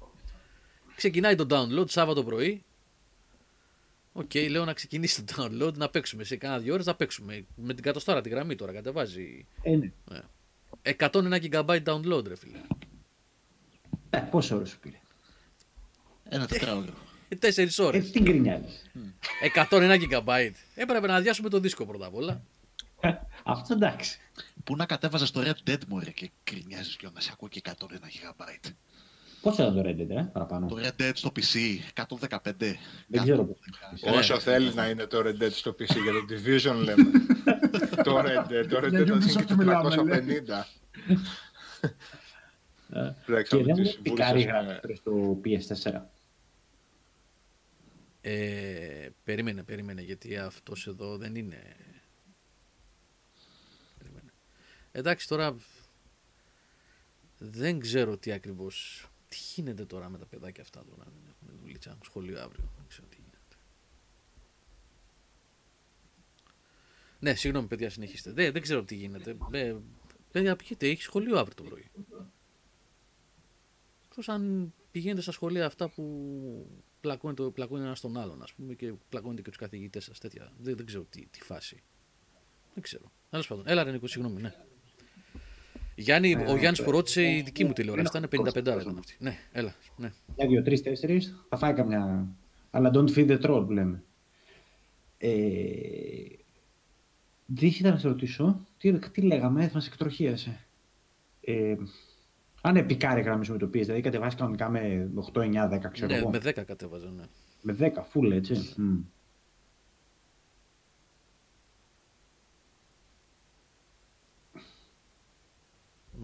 [0.96, 2.64] Ξεκινάει το download Σάββατο πρωί.
[4.14, 7.46] Οκ, λέω να ξεκινήσει το download, να παίξουμε σε κάνα δύο ώρες να παίξουμε.
[7.56, 9.46] Με την κατοστάρα τη γραμμή τώρα κατεβάζει.
[9.62, 9.92] Ε, ναι.
[10.98, 12.62] 101 GB download, ρε φίλε.
[14.10, 15.00] Ε, πόσο ώρα σου πήρε;
[16.24, 16.94] Ένα τετράωρο.
[17.36, 18.00] Τέσσερις Ε, ώρε.
[18.00, 18.92] τι γκρινιάζεις.
[19.70, 20.52] 101 GB.
[20.76, 22.42] Έπρεπε να αδειάσουμε το δίσκο πρώτα απ' όλα.
[23.44, 24.18] Αυτό εντάξει.
[24.64, 27.72] Πού να κατέβαζες το Red Dead μωρέ και κρινιάζεις και να σε ακούω και 101
[27.72, 28.72] GB.
[29.42, 32.76] Πόσο ήταν το Red Dead, ε, παραπάνω; Το Red Dead στο PC, 115.
[33.08, 33.58] Δεν ξέρω πώς.
[34.18, 37.04] Όσο θέλεις να είναι το Red Dead στο PC για το Division λέμε.
[38.04, 41.10] το Red Dead, το Red Για Dead θα Ubisoft είναι και μιλάμε, 350.
[42.96, 46.02] Ε, Πρέπει Και να δεν τις μου πικάρει η βούλησες γραφή στο PS4.
[48.26, 51.76] Ε, περίμενε, περίμενε, γιατί αυτός εδώ δεν είναι...
[53.98, 54.34] Περίμενε.
[54.92, 55.56] Εντάξει, τώρα
[57.38, 59.08] δεν ξέρω τι ακριβώς...
[59.28, 62.88] Τι γίνεται τώρα με τα παιδάκια αυτά τώρα, δεν έχουν δουλίτσα, έχουν σχολείο αύριο, δεν
[62.88, 63.56] ξέρω τι γίνεται.
[67.20, 68.32] Ναι, συγγνώμη παιδιά, συνεχίστε.
[68.32, 69.38] Δεν, δεν ξέρω τι γίνεται.
[69.52, 69.76] Ε,
[70.32, 71.92] παιδιά, πήγαινε, έχεις σχολείο αύριο το πρωί.
[74.06, 76.04] Εκτός αν πηγαίνετε στα σχολεία αυτά που
[77.04, 80.52] πλακώνει, το, πλακώνει ένα στον άλλον, ας πούμε, και πλακώνετε και τους καθηγητές σας, τέτοια.
[80.58, 81.84] Δεν, δεν ξέρω τι, τι φάση.
[82.74, 83.12] Δεν ξέρω.
[83.30, 83.64] Τέλος πάντων.
[83.68, 84.54] Έλα, ρε Νίκο, συγγνώμη, ναι.
[85.96, 89.16] Γιάννη, ο Γιάννης που ρώτησε η δική μου τηλεόραση ήταν 55 ήταν αυτή.
[89.20, 89.76] Ναι, έλα.
[89.98, 90.12] Ναι.
[90.38, 91.46] Μια, δύο, τρεις, τέσσερις.
[91.50, 92.28] Θα φάει καμιά.
[92.72, 94.04] Αλλά don't feed the troll που λέμε.
[95.18, 95.32] Ε,
[97.46, 98.68] δεν ήθελα να σε ρωτήσω.
[98.78, 100.66] Τι, τι λέγαμε, μα εκτροχίασε.
[101.42, 101.76] Ε,
[102.66, 106.08] αν επικάρει γραμμή σου με το PS, δηλαδή κατεβάσεις κανονικά με 8, 9, 10, ξέρω
[106.08, 106.30] ναι, εγώ.
[106.30, 107.24] με 10 κατέβαζα, ναι.
[107.62, 108.74] Με 10, full έτσι.
[108.78, 109.00] Μμ.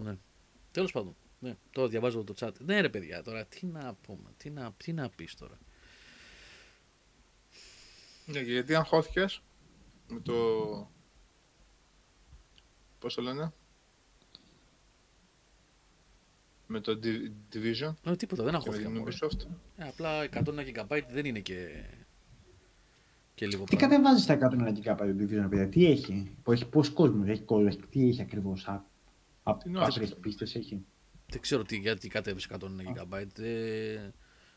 [0.02, 0.18] ναι.
[0.70, 1.16] Τέλος πάντων.
[1.38, 2.52] Ναι, τώρα διαβάζω το chat.
[2.58, 5.58] Ναι, ρε παιδιά, τώρα τι να πούμε, τι να, τι να πεις τώρα.
[8.26, 9.42] Ναι, και γιατί αγχώθηκες
[10.08, 10.34] με το...
[12.98, 13.52] Πώς το λένε;
[16.72, 18.88] Με το Di- Division Ε, τίποτα, δεν και με αγχώθηκα.
[18.88, 19.12] την μωρέ.
[19.20, 19.46] Ubisoft.
[19.76, 21.84] Ε, απλά 101 GB δεν είναι και,
[23.34, 23.88] και λίγο Τι πράγμα.
[23.96, 27.66] κατεβάζεις στα 101 GB το Division, παιδιά, τι έχει, που έχει πόσοι κόσμος, έχει κόσμο,
[27.68, 28.84] έχει, τι έχει ακριβώς, α,
[29.42, 30.20] α, Τι νόημα άπειρες αυτό.
[30.20, 30.84] πίστες έχει.
[31.26, 33.40] Δεν ξέρω τι, γιατί κατέβησε 101 GB.
[33.42, 34.10] Ε,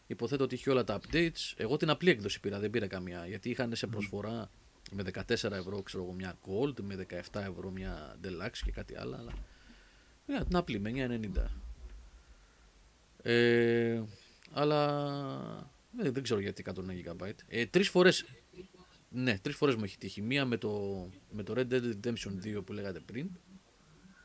[0.07, 1.53] υποθέτω ότι είχε όλα τα updates.
[1.55, 3.25] Εγώ την απλή έκδοση πήρα, δεν πήρα καμία.
[3.27, 4.49] Γιατί είχαν σε προσφορά
[4.91, 9.15] με 14 ευρώ ξέρω εγώ, μια Gold, με 17 ευρώ μια Deluxe και κάτι άλλο.
[9.15, 9.31] Αλλά
[10.25, 11.45] πήρα την απλή με 9,90.
[13.23, 14.03] Ε,
[14.51, 15.71] αλλά
[16.03, 17.31] ε, δεν ξέρω γιατί 101 GB.
[17.47, 18.25] Ε, τρεις φορές,
[19.09, 20.21] ναι, τρεις φορές μου έχει τύχει.
[20.21, 23.29] Μία με το, με το Red Dead Redemption 2 που λέγατε πριν.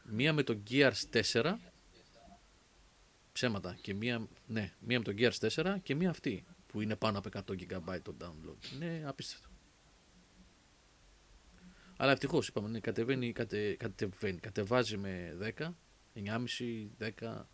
[0.05, 1.55] Μία με το Gears 4
[3.33, 3.79] ψέματα.
[3.81, 7.29] Και μία, ναι, μία με το Gears 4 και μία αυτή που είναι πάνω από
[7.33, 8.75] 100 GB το download.
[8.75, 9.49] Είναι απίστευτο.
[11.97, 15.75] Αλλά ευτυχώς είπαμε, ναι, κατεβαίνει, κατε, κατεβαίνει, κατεβάζει με 10,
[16.15, 16.89] 9,5,
[17.21, 17.47] 10,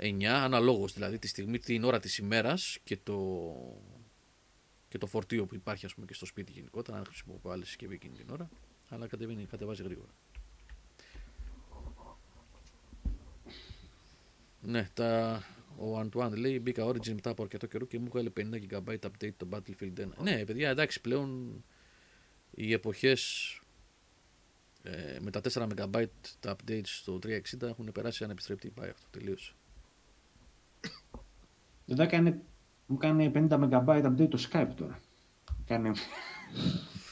[0.00, 3.54] 9, αναλόγως δηλαδή τη στιγμή, την ώρα της ημέρας και το,
[4.88, 7.94] και το φορτίο που υπάρχει ας πούμε και στο σπίτι γενικότερα, αν χρησιμοποιώ άλλη συσκευή
[7.94, 8.48] εκείνη την ώρα,
[8.88, 10.10] αλλά κατεβαίνει, κατεβάζει γρήγορα.
[14.60, 15.42] Ναι, τα...
[15.76, 19.34] ο Αντουάν λέει μπήκα Origin μετά από αρκετό καιρό και μου έβγαλε 50 GB update
[19.36, 20.06] το Battlefield 1.
[20.22, 21.64] Ναι, παιδιά, εντάξει, πλέον
[22.50, 23.52] οι εποχές
[24.82, 26.04] ε, με τα 4 MB
[26.40, 28.70] τα updates στο 360 έχουν περάσει ανεπιστρεπτή.
[28.70, 29.52] Πάει αυτό, τελείωσε.
[31.88, 32.40] Εδώ έκανε,
[32.86, 35.00] μου κάνει 50 MB update το Skype τώρα.
[35.64, 35.92] Κάνε...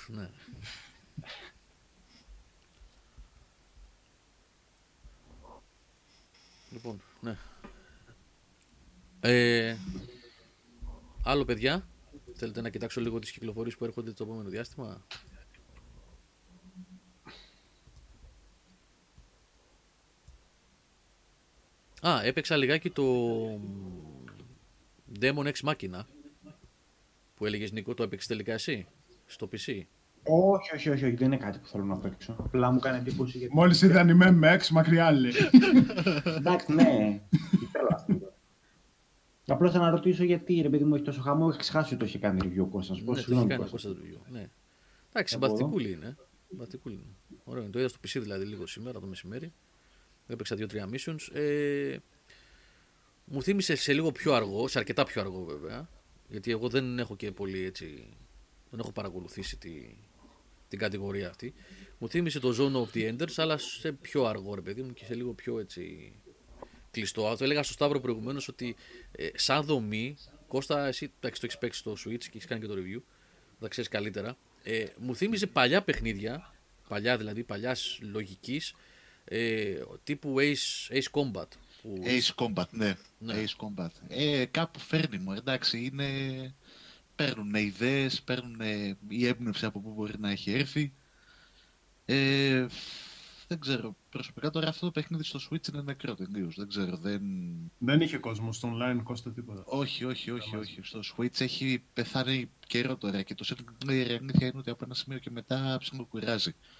[0.07, 0.31] Ναι.
[6.71, 7.37] Λοιπόν, ναι.
[9.21, 9.77] Ε,
[11.23, 11.87] άλλο παιδιά,
[12.35, 15.07] θέλετε να κοιτάξω λίγο τις κυκλοφορίες που έρχονται το επόμενο διάστημα;
[22.01, 23.05] Α, έπαιξα λιγάκι το
[25.21, 26.05] Demon X Machina
[27.35, 28.87] που έλεγες Νίκο, το έπαιξες τελικά εσύ
[29.27, 29.57] στο PC.
[30.23, 32.37] όχι, όχι, όχι, όχι, δεν είναι κάτι που θέλω να παίξω.
[32.39, 33.55] Απλά μου κάνει εντύπωση γιατί...
[33.55, 35.33] Μόλις είδε ανημέ με έξι, μακριά λέει.
[36.37, 37.21] Εντάξει, ναι.
[37.31, 38.19] Τι θέλω αυτό.
[38.19, 38.35] τώρα.
[39.47, 42.05] Απλώς θα να ρωτήσω γιατί ρε παιδί μου έχεις τόσο χαμό, έχεις ξεχάσει ότι το
[42.09, 42.99] είχε κάνει review ο Κώστας.
[42.99, 43.89] Ναι, Πω, το έχει συγγνώμη, κάνει ο Κώστα.
[43.89, 44.31] Κώστας review.
[44.33, 44.49] Ναι.
[45.13, 45.57] Εντάξει, Από εδώ.
[45.57, 46.17] συμπαθητικούλη είναι.
[46.49, 47.39] Συμπαθητικούλη είναι.
[47.45, 47.71] Ωραίο είναι.
[47.71, 49.53] Το είδα στο PC δηλαδή λίγο σήμερα το μεσημέρι.
[50.27, 51.33] Έπαιξα δύο-τρία missions.
[51.33, 51.97] Ε,
[53.27, 55.89] μου θύμισε σε λίγο πιο αργό, σε αρκετά πιο αργό βέβαια.
[56.29, 58.09] Γιατί εγώ δεν έχω και πολύ έτσι.
[58.71, 59.97] Δεν έχω παρακολουθήσει τη,
[60.69, 61.55] την κατηγορία αυτή.
[61.99, 65.05] Μου θύμισε το Zone of the Enders, αλλά σε πιο αργό ρε παιδί μου και
[65.05, 66.13] σε λίγο πιο έτσι
[66.91, 67.35] κλειστό.
[67.39, 68.77] Το έλεγα στο Σταύρο προηγουμένως ότι
[69.13, 70.17] ε, σαν δομή,
[70.49, 73.01] Κώστα, εσύ εντάξει, το έχεις παίξει στο Switch και έχεις κάνει και το review,
[73.61, 74.37] θα ξέρεις καλύτερα.
[74.63, 76.55] Ε, μου θύμιζε παλιά παιχνίδια,
[76.89, 78.75] παλιά δηλαδή, παλιάς λογικής,
[79.25, 81.49] ε, τύπου Ace, Ace Combat.
[81.87, 82.97] Που, Ace Combat, ναι.
[83.19, 83.35] Ναι.
[83.45, 83.91] Ace Combat.
[84.09, 86.09] Ε, κάπου φέρνει μου, εντάξει, είναι...
[87.17, 88.61] Παίρνουν ιδέες, παίρνουν
[89.09, 90.93] η έμπνευση από πού μπορεί να έχει έρθει.
[92.05, 92.67] Ε,
[93.47, 97.23] δεν ξέρω, προσωπικά τώρα αυτό το παιχνίδι στο Switch είναι νεκρό τελείως, δεν ξέρω, δεν...
[97.79, 99.63] Δεν είχε κόσμο στο online, Κώστα τίποτα.
[99.67, 100.81] Όχι, όχι, όχι, όχι.
[100.83, 104.85] Στο Switch έχει πεθάνει καιρό τώρα και το single player η αλήθεια είναι ότι από
[104.85, 106.51] ένα σημείο και μετά ψιλοκουράζει.
[106.51, 106.76] Μπορείς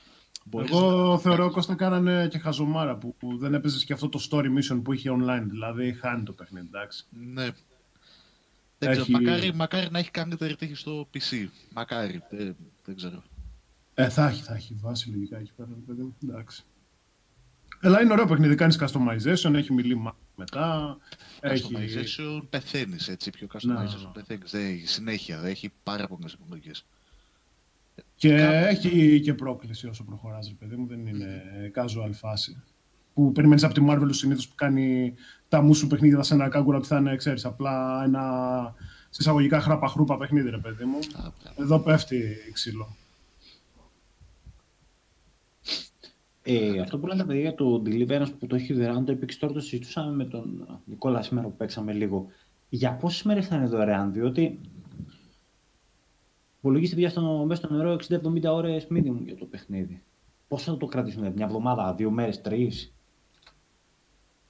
[0.69, 4.47] Εγώ να- θεωρώ Κώστα κάνανε και χαζομάρα που, που δεν έπαιζες και αυτό το story
[4.47, 5.45] mission που είχε online.
[5.47, 7.05] Δηλαδή χάνει το παιχνίδι, εντάξει.
[7.11, 7.49] Ναι.
[8.79, 11.49] Δεν Έχει- ξέρω, μακάρι, μακάρι να έχει καλύτερη τύχη στο PC.
[11.75, 13.23] Μακάρι, δεν, δεν ξέρω.
[13.95, 16.17] Ε, θα έχει, θα έχει βάση λογικά εκεί πέρα, παιδί μου.
[16.29, 16.63] Εντάξει.
[17.81, 18.55] Αλλά είναι ωραίο παιχνίδι.
[18.55, 20.97] Κάνεις customization, έχει μιλή μετά.
[21.41, 21.75] Έχει...
[21.75, 23.31] Customization πεθαίνεις έτσι.
[23.31, 23.85] Πιο Να.
[23.85, 24.51] customization πεθαίνεις.
[24.51, 26.71] Δεν έχει συνέχεια, δεν έχει πάρα πολλές επιλογέ.
[28.15, 28.35] Και
[28.69, 30.87] έχει και πρόκληση όσο προχωράς, ρε παιδί μου.
[30.87, 31.43] Δεν είναι
[31.75, 32.63] casual φάση.
[33.15, 35.15] Που περιμένεις από τη Marvel συνήθως που κάνει
[35.49, 38.23] τα μου σου παιχνίδια σε ένα κάγκουρα ότι θα είναι, ξέρεις, απλά ένα
[39.11, 40.99] σε εισαγωγικά χράπα-χρούπα παιχνίδι, ρε παιδί μου.
[41.59, 42.97] Εδώ πέφτει ξύλο.
[46.43, 49.45] Ε, αυτό που λένε τα παιδιά για το Deliverance που το έχει δωρεάν, το Epic
[49.45, 52.27] Store το συζητούσαμε με τον Νικόλα σήμερα που παίξαμε λίγο.
[52.69, 54.61] Για πόσες μέρες θα είναι δωρεάν, διότι
[56.67, 60.03] υπολογίστε πια στο, μέσα στο νερό 60-70 ώρες minimum για το παιχνίδι.
[60.49, 62.95] Πώς θα το κρατήσουν, δηλαδή, μια εβδομάδα, δύο μέρες, τρεις;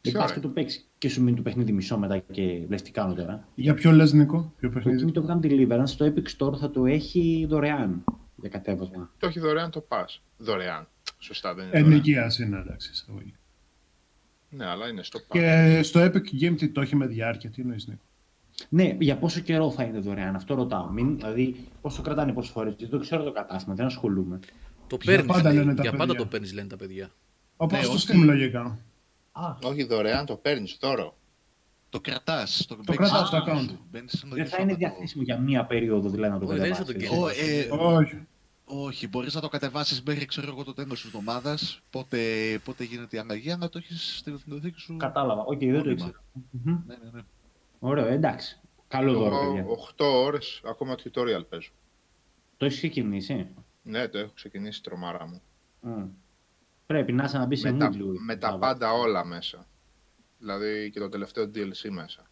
[0.01, 2.67] Δεν Ποιο, πας ρε; και το παίξεις και σου μείνει το παιχνίδι μισό μετά και
[2.69, 3.49] λες τι κάνω τώρα.
[3.55, 6.71] Για ποιο λες, Νίκο, ποιο Το παιχνίδι; Kimi το Gun Deliverance στο Epic Store θα
[6.71, 8.05] το έχει δωρεάν
[8.37, 9.11] για κατέβασμα.
[9.19, 10.21] Το έχει δωρεάν το pass.
[10.39, 10.89] Δωρεάν.
[11.19, 11.93] Σωστά, δεν είναι δωρεάν.
[11.93, 12.91] Ενοικίαση είναι, εντάξει.
[12.93, 13.35] εισαγωγή.
[14.49, 15.27] Ναι, αλλά είναι στο pass.
[15.29, 18.03] Και στο Epic Game τι το έχει με διάρκεια, τι εννοείς, Νίκο;
[18.69, 20.91] Ναι, για πόσο καιρό θα είναι δωρεάν, αυτό ρωτάω.
[20.91, 22.74] Μην, δηλαδή, πόσο κρατάνε πόσε φορέ.
[22.78, 24.39] Δεν το ξέρω το κατάστημα, δεν ασχολούμαι.
[24.87, 25.28] Το Για παίρνει.
[25.33, 26.19] πάντα λένε τα Για πάντα παιδιά.
[26.20, 27.11] το παίρνεις, λένε τα παιδιά.
[27.57, 28.07] Όπως Ναι, στο όχι.
[28.12, 28.78] Steam λογικά.
[29.33, 31.16] Α, Όχι δωρεάν, το παίρνεις δώρο.
[31.91, 32.65] Το κρατάς.
[32.69, 33.77] Το, Το κρατάς στο account.
[34.31, 37.66] δεν θα είναι διαθέσιμο για μία περίοδο δηλαδή να το Όχι, δεν είναι σαν κατεβάσεις.
[37.69, 38.27] το Ω, ε, Όχι.
[38.65, 41.81] όχι, μπορείς να το κατεβάσεις μέχρι ξέρω εγώ, το τέλος της εβδομάδας.
[41.91, 42.19] Πότε,
[42.65, 44.97] πότε γίνεται η αλλαγή, αλλά το έχεις στη βιβλιοθήκη σου.
[44.97, 45.43] Κατάλαβα.
[45.43, 45.91] Οκ, δεν το Μόνιμα.
[45.93, 46.23] ήξερα.
[46.51, 46.78] Μμμ.
[46.87, 47.20] Ναι, ναι, ναι.
[47.78, 48.61] Ωραίο, εντάξει.
[48.89, 49.61] Καλό δώρο, παιδιά.
[49.61, 51.70] Εγώ 8 ώρες ακόμα tutorial παίζω.
[52.57, 53.48] Το έχεις ξεκινήσει;
[53.82, 55.43] Ναι, το έχω ξεκινήσει τρομάρα μου.
[55.81, 56.07] Μμ.
[56.86, 58.12] Πρέπει να είσαι να μπεις σε Με τα, mood λίγο.
[58.20, 59.66] με τα πάντα όλα μέσα.
[60.39, 62.31] Δηλαδή και το τελευταίο DLC μέσα.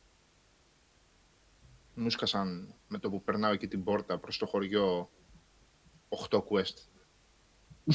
[1.94, 5.10] Μου σκασαν με το που περνάω εκεί την πόρτα προς το χωριό
[6.30, 6.76] 8 quest.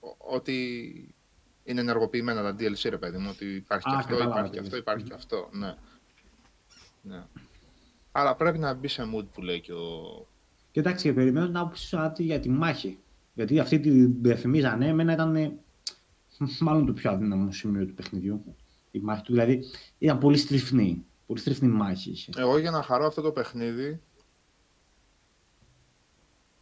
[0.00, 1.14] Ο- ότι
[1.64, 4.56] είναι ενεργοποιημένα τα DLC ρε παιδί μου, ότι υπάρχει και Α, αυτό, κατάλαβα υπάρχει τι
[4.56, 4.80] και αυτό, λες.
[4.80, 5.74] υπάρχει και αυτό, ναι.
[7.02, 7.24] Ναι.
[8.12, 10.26] Αλλά πρέπει να μπει σε mood που λέει και ο...
[10.70, 12.98] Και εντάξει, και περιμένω την άποψή σου Άτη, για τη μάχη.
[13.34, 15.58] Γιατί αυτή τη διαφημίζανε, εμένα ήταν ε,
[16.60, 18.56] μάλλον το πιο αδύναμο σημείο του παιχνιδιού.
[18.90, 19.64] Η μάχη του, δηλαδή
[19.98, 21.04] ήταν πολύ στριφνή.
[21.26, 22.30] Πολύ στριφνή μάχη είχε.
[22.36, 24.00] Εγώ για να χαρώ αυτό το παιχνίδι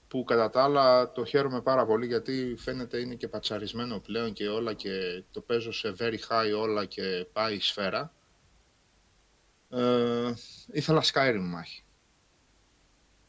[0.09, 4.49] που κατά τα άλλα το χαίρομαι πάρα πολύ γιατί φαίνεται είναι και πατσαρισμένο πλέον και
[4.49, 8.13] όλα και το παίζω σε very high όλα και πάει η σφαίρα.
[9.71, 10.33] Ε,
[10.73, 11.83] ήθελα Skyrim μάχη.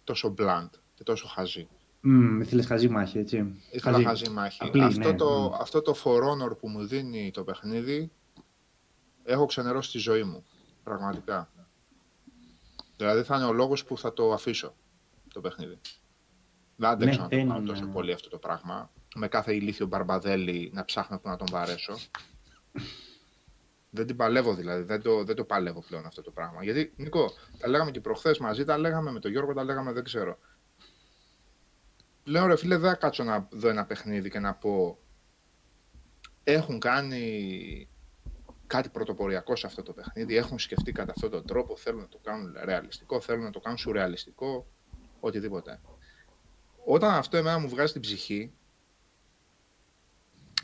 [0.03, 1.67] Τόσο blunt και τόσο χαζή.
[2.01, 3.61] Μμμ, ήθελες χαζή μάχη, έτσι.
[3.71, 4.57] Ήθελα χαζή, μάχη.
[4.63, 5.55] Απλή, αυτό, ναι, το, ναι.
[5.59, 8.11] αυτό το For Honor που μου δίνει το παιχνίδι
[9.23, 10.45] έχω ξενερώσει τη ζωή μου.
[10.83, 11.49] Πραγματικά.
[12.97, 14.73] Δηλαδή θα είναι ο λόγος που θα το αφήσω
[15.33, 15.79] το παιχνίδι.
[16.75, 18.91] Δεν αντέξω Ναι, να το δεν κάνω είναι- τόσο πολύ αυτό το πράγμα.
[19.15, 21.97] Με κάθε ηλίθιο μπαρμπαδέλη να ψάχνω που να τον βαρέσω.
[23.93, 24.83] Δεν την παλεύω δηλαδή.
[24.83, 26.63] Δεν το, δεν το παλεύω πλέον αυτό το πράγμα.
[26.63, 30.03] Γιατί, Νίκο, τα λέγαμε και προχθές μαζί, τα λέγαμε με τον Γιώργο, τα λέγαμε δεν
[30.03, 30.37] ξέρω.
[32.23, 34.99] Λέω ρε φίλε, δεν θα κάτσω να δω ένα παιχνίδι και να πω
[36.43, 37.87] έχουν κάνει
[38.67, 42.19] κάτι πρωτοποριακό σε αυτό το παιχνίδι, έχουν σκεφτεί κατά αυτόν τον τρόπο, θέλουν να το
[42.23, 44.67] κάνουν ρεαλιστικό, θέλουν να το κάνουν σουρεαλιστικό,
[45.19, 45.79] οτιδήποτε.
[46.85, 48.53] Όταν αυτό εμένα μου βγάζει την ψυχή,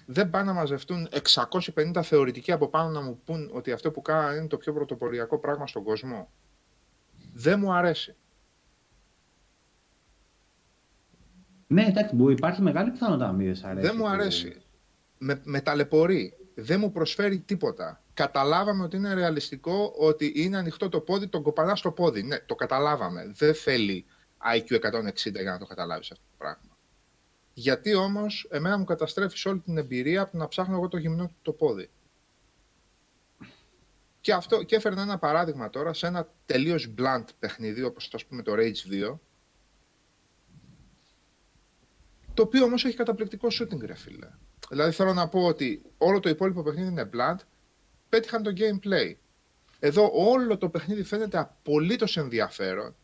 [0.10, 1.08] δεν πάνε να μαζευτούν
[1.74, 5.38] 650 θεωρητικοί από πάνω να μου πούν ότι αυτό που κάνα είναι το πιο πρωτοποριακό
[5.38, 6.32] πράγμα στον κόσμο.
[7.34, 8.16] Δεν μου αρέσει.
[11.68, 13.88] Ναι, εντάξει, μπορεί, υπάρχει μεγάλη πιθανότητα να μην αρέσει.
[13.88, 14.62] Δεν μου αρέσει.
[15.18, 16.38] Με, με ταλαιπωρεί.
[16.56, 18.04] Δεν μου προσφέρει τίποτα.
[18.14, 22.24] Καταλάβαμε ότι είναι ρεαλιστικό ότι είναι ανοιχτό το πόδι, τον κοπανάς στο πόδι.
[22.24, 23.32] Ναι, το καταλάβαμε.
[23.36, 24.06] Δεν θέλει
[24.54, 26.67] IQ 160 για να το καταλάβεις αυτό το πράγμα.
[27.60, 31.28] Γιατί όμως εμένα μου καταστρέφεις όλη την εμπειρία από το να ψάχνω εγώ το γυμνό
[31.28, 31.90] του το πόδι.
[34.22, 38.42] Και, αυτό, και έφερνα ένα παράδειγμα τώρα σε ένα τελείως blunt παιχνίδι, όπως ας πούμε
[38.42, 39.18] το Rage 2,
[42.34, 44.30] το οποίο όμως έχει καταπληκτικό shooting, ρε φίλε.
[44.70, 47.40] Δηλαδή θέλω να πω ότι όλο το υπόλοιπο παιχνίδι είναι blunt,
[48.10, 49.14] πέτυχαν το gameplay.
[49.80, 52.96] Εδώ όλο το παιχνίδι φαίνεται απολύτως ενδιαφέρον.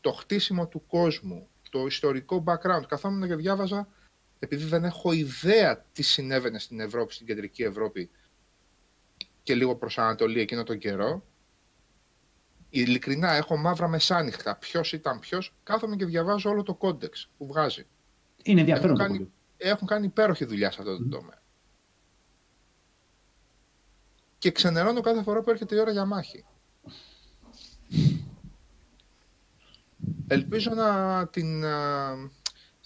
[0.00, 2.82] Το χτίσιμο του κόσμου, το ιστορικό background.
[2.88, 3.88] Καθόμουν και διάβαζα,
[4.38, 8.10] επειδή δεν έχω ιδέα τι συνέβαινε στην Ευρώπη, στην κεντρική Ευρώπη
[9.42, 11.24] και λίγο προς Ανατολή εκείνο τον καιρό.
[12.70, 14.56] Ειλικρινά έχω μαύρα μεσάνυχτα.
[14.56, 17.86] Ποιος ήταν ποιος, κάθομαι και διαβάζω όλο το context που βγάζει.
[18.42, 19.00] Είναι ενδιαφέρον.
[19.00, 21.42] Έχουν κάνει, έχουν κάνει υπέροχη δουλειά σε αυτό το τομέα.
[24.38, 26.44] Και ξενερώνω κάθε φορά που έρχεται η ώρα για μάχη.
[30.26, 31.64] Ελπίζω να την.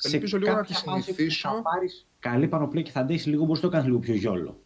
[0.02, 1.48] Ελπίζω λίγο να τη συνηθίσω.
[1.48, 4.62] Αν πάρεις καλή πανοπλία και θα αντέξει λίγο, μπορείς να το κάνεις λίγο πιο γιόλο.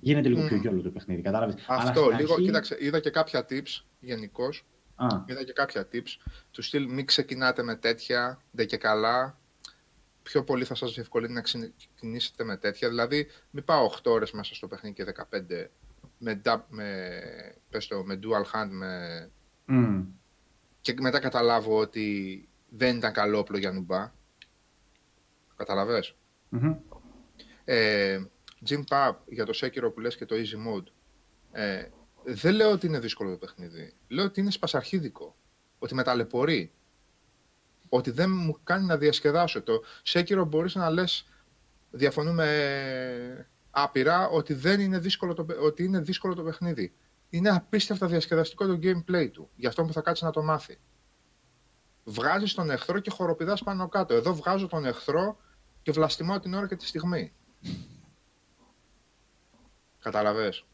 [0.00, 0.46] Γίνεται λίγο mm.
[0.46, 2.32] πιο γιόλο το παιχνίδι, κατάλαβες; Αυτό, Αλλά λίγο.
[2.32, 2.44] Αρχή...
[2.44, 4.64] Κοίταξε, είδα και κάποια tips γενικώς.
[5.26, 6.30] Είδα και κάποια tips.
[6.50, 9.38] Του στυλ μην ξεκινάτε με τέτοια, δεν και καλά.
[10.22, 12.88] Πιο πολύ θα σας διευκολύνει να ξεκινήσετε με τέτοια.
[12.88, 15.66] Δηλαδή, μην πάω 8 ώρες μέσα στο παιχνίδι και 15
[16.18, 17.10] με, με,
[17.70, 19.30] πες το, με dual hand με...
[19.68, 20.04] Mm.
[20.80, 24.12] Και μετά καταλάβω ότι δεν ήταν καλό όπλο για νουμπά.
[25.56, 26.14] Καταλαβες;
[26.52, 26.76] Mm-hmm.
[27.64, 28.20] Ε,
[28.68, 30.86] Jim Pub για το Sekiro που λες και το Easy Mode.
[31.52, 31.88] Ε,
[32.24, 33.94] δεν λέω ότι είναι δύσκολο το παιχνίδι.
[34.08, 35.36] Λέω ότι είναι σπασαρχίδικο.
[35.78, 36.72] Ότι με ταλαιπωρεί.
[37.88, 39.62] Ότι δεν μου κάνει να διασκεδάσω.
[39.62, 41.28] Το Sekiro μπορείς να λες
[41.90, 46.94] διαφωνούμε άπειρα ότι, δεν είναι, δύσκολο το, ότι είναι δύσκολο το παιχνίδι.
[47.30, 49.50] Είναι απίστευτα διασκεδαστικό το gameplay του.
[49.56, 50.78] Γι' αυτό που θα κάτσει να το μάθει.
[52.04, 54.14] Βγάζεις τον εχθρό και χοροπηδάς πάνω κάτω.
[54.14, 55.38] Εδώ βγάζω τον εχθρό
[55.82, 57.32] και βλαστημάω την ώρα και τη στιγμή.
[59.98, 60.64] Καταλαβες.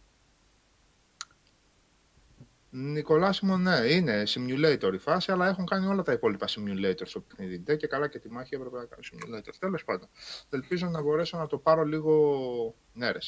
[2.70, 7.56] Νικολάσιμο, ναι, είναι simulator η φάση, αλλά έχουν κάνει όλα τα υπόλοιπα simulator στο παιχνίδι.
[7.56, 9.54] Δεν και καλά και τη μάχη έπρεπε να κάνει simulator.
[9.58, 10.08] Τέλος πάντων,
[10.50, 12.74] ελπίζω να μπορέσω να το πάρω λίγο.
[12.92, 13.18] Ναι, ρε,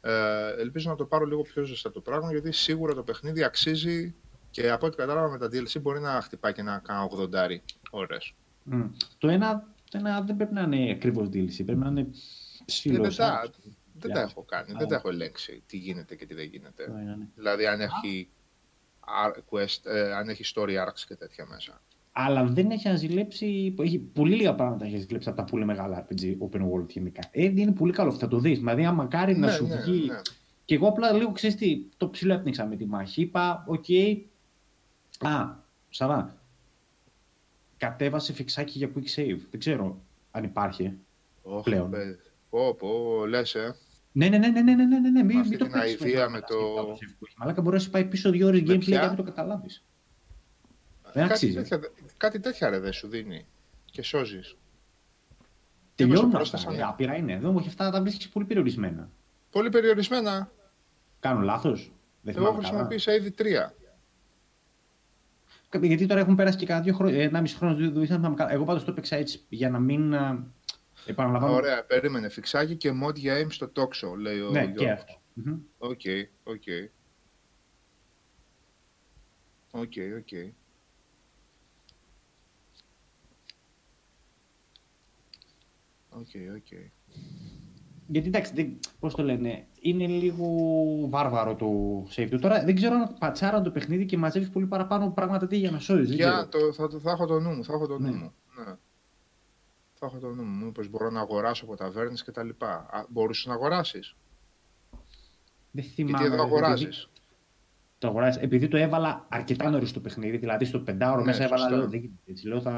[0.00, 4.14] ε, ελπίζω να το πάρω λίγο πιο ζεστά το πράγμα, γιατί σίγουρα το παιχνίδι αξίζει
[4.50, 7.26] και από ό,τι κατάλαβα με τα DLC μπορεί να χτυπάει και να κάνει 80
[7.90, 8.34] ώρες.
[8.72, 8.90] Mm.
[9.18, 12.06] Το, ένα, το ένα δεν πρέπει να είναι ακριβώς DLC, πρέπει να είναι
[12.64, 13.18] ψηλός.
[13.18, 13.50] Ε,
[13.92, 16.90] δεν τα έχω κάνει, δεν τα έχω ελέγξει τι γίνεται και τι δεν γίνεται.
[16.90, 17.26] Ναι, ναι.
[17.34, 18.28] Δηλαδή αν έχει,
[19.50, 21.82] quest, ε, αν έχει story arcs και τέτοια μέσα.
[22.12, 26.36] Αλλά δεν έχει ζηλέψει, έχει πολύ λίγα πράγματα έχει ζηλέψει από τα πολύ μεγάλα RPG
[26.48, 27.20] open world γενικά.
[27.30, 28.58] Ε, είναι πολύ καλό, θα το δεις.
[28.58, 30.06] Δηλαδή, άμα μακάρι να ναι, σου βγει.
[30.06, 30.20] Ναι.
[30.64, 33.20] Και εγώ απλά λίγο ξέρεις τι, το ψηλό έπνιξα με τη μάχη.
[33.20, 33.84] Είπα, οκ.
[33.88, 34.20] Okay.
[35.18, 35.56] Α,
[35.88, 36.36] Σαβά.
[37.76, 39.38] Κατέβασε fix-άκι για quick save.
[39.50, 40.00] Δεν ξέρω
[40.30, 40.92] αν υπάρχει
[41.42, 41.90] oh, πλέον.
[42.50, 43.76] Πω, πω, λες, ε.
[44.12, 45.22] Ναι, ναι, ναι, ναι, ναι, ναι, ναι, ναι.
[45.22, 46.56] Μην, Αυτή την αηδία με το...
[47.36, 49.84] Μαλάκα μπορεί να σου πάει πίσω δύο ώρες gameplay και να το καταλάβεις.
[51.12, 51.54] Δεν αξίζει.
[51.54, 51.80] Τέτοια,
[52.16, 53.46] κάτι τέτοια ρε δεν σου δίνει.
[53.84, 54.56] Και σώζεις.
[55.94, 56.82] Τελειώνουν αυτά, ναι.
[56.82, 57.32] άπειρα είναι.
[57.32, 59.10] Εδώ μου έχει αυτά τα βρίσκεις πολύ περιορισμένα.
[59.50, 60.50] Πολύ περιορισμένα.
[61.20, 61.92] Κάνω λάθος.
[62.24, 63.74] Εγώ έχω χρησιμοποιήσει ήδη τρία.
[65.80, 67.94] Γιατί τώρα έχουν πέρασει και κάνα δύο χρόνια, ένα μισό χρόνο.
[68.48, 70.14] Εγώ πάντως το έπαιξα έτσι για να μην
[71.06, 71.54] Επαναλαμβάνω.
[71.54, 72.28] Ωραία, περίμενε.
[72.28, 75.20] Φιξάκι και mod για aim στο talk show, λέει ο Ναι, και αυτό.
[75.78, 76.00] Οκ,
[76.44, 76.62] οκ.
[79.70, 80.54] Οκ, οκ.
[86.10, 86.78] Οκ, οκ.
[88.06, 90.46] Γιατί εντάξει, πώς το λένε, είναι λίγο
[91.08, 91.66] βάρβαρο το
[92.16, 92.38] save του.
[92.38, 95.78] Τώρα δεν ξέρω αν πατσάρα το παιχνίδι και μαζεύεις πολύ παραπάνω πράγματα τι για να
[95.78, 96.14] σώζεις.
[96.14, 98.16] Για, το, θα, θα, έχω το νου μου, θα έχω το νου ναι.
[98.16, 98.32] μου.
[98.56, 98.74] Ναι
[100.00, 103.06] θα έχω το νου μου, πως μπορώ να αγοράσω από ταβέρνες και τα λοιπά.
[103.08, 104.16] μπορούσες να αγοράσεις;
[105.70, 106.18] Δεν θυμάμαι.
[106.18, 107.10] Γιατί εδώ αγοράζεις;
[107.98, 108.42] Το αγοράζεις.
[108.42, 112.18] Επειδή το έβαλα αρκετά νωρίς το παιχνίδι, δηλαδή στο πεντάωρο ναι, μέσα έβαλα, λέω, δεν
[112.26, 112.72] έτσι, λέω, θα...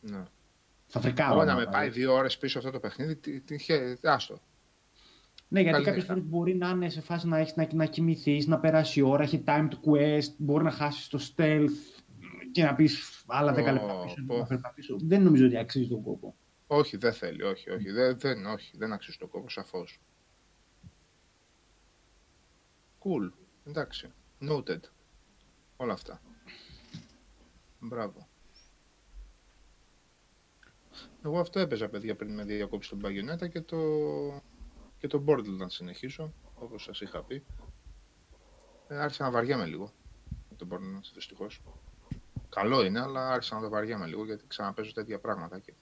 [0.00, 0.22] Ναι.
[0.86, 1.44] Θα φρικάω.
[1.44, 3.56] να με πάει δύο ώρες πίσω αυτό το παιχνίδι, τι, τι,
[4.02, 4.40] άστο.
[5.48, 8.58] Ναι, γιατί κάποιες φορές μπορεί να είναι σε φάση να, έχεις, να, να κοιμηθείς, να
[8.58, 11.68] περάσει η ώρα, έχει timed quest, μπορεί να χάσεις το stealth
[12.52, 13.56] και να πεις άλλα 10
[14.48, 14.96] λεπτά πίσω.
[15.00, 16.36] Δεν νομίζω ότι αξίζει τον κόπο.
[16.66, 17.90] Όχι, δεν θέλει, όχι, όχι.
[17.90, 20.00] Δεν, δεν, όχι, δεν αξίζει το κόπο, σαφώς.
[22.98, 23.32] Cool.
[23.66, 24.12] Εντάξει.
[24.40, 24.80] Noted.
[25.76, 26.20] Όλα αυτά.
[27.80, 28.28] Μπράβο.
[31.26, 33.78] Εγώ αυτό έπαιζα, παιδιά, πριν με διακόψει τον Bayonetta και το,
[34.98, 37.44] και το Borderlands να συνεχίσω, όπως σας είχα πει.
[38.88, 39.92] Ε, άρχισα να βαριέμαι λίγο
[40.50, 41.62] με το Borderlands, δυστυχώς.
[42.48, 45.72] Καλό είναι, αλλά άρχισα να το βαριέμαι λίγο, γιατί ξαναπέζω τέτοια πράγματα και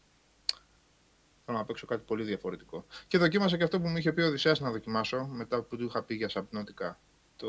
[1.44, 2.86] θέλω να παίξω κάτι πολύ διαφορετικό.
[3.08, 5.84] Και δοκίμασα και αυτό που μου είχε πει ο Οδυσσέας να δοκιμάσω, μετά που του
[5.84, 6.94] είχα πει για Subnautica,
[7.36, 7.48] το,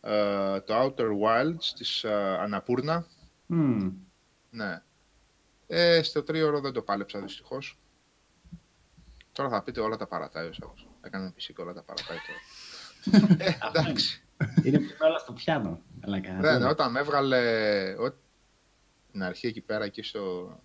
[0.00, 2.10] ε, το Outer Wilds της uh,
[2.40, 3.06] Αναπούρνα.
[3.46, 3.92] Μμμ.
[4.50, 4.82] Ναι.
[5.66, 7.78] Ε, στο τρίωρο δεν το πάλεψα δυστυχώς.
[9.32, 10.86] Τώρα θα πείτε όλα τα παρατάει ο Σάββας.
[11.02, 13.36] Έκανε PC και όλα τα παρατάει τώρα.
[13.44, 14.22] ε, εντάξει.
[14.64, 15.80] Είναι πιο όλα στο πιάνο.
[16.00, 16.68] Αλλά Ναι, ναι, κανένα.
[16.68, 17.38] όταν με έβγαλε
[17.98, 18.14] ό,
[19.12, 20.56] την αρχή εκεί πέρα, εκεί στο,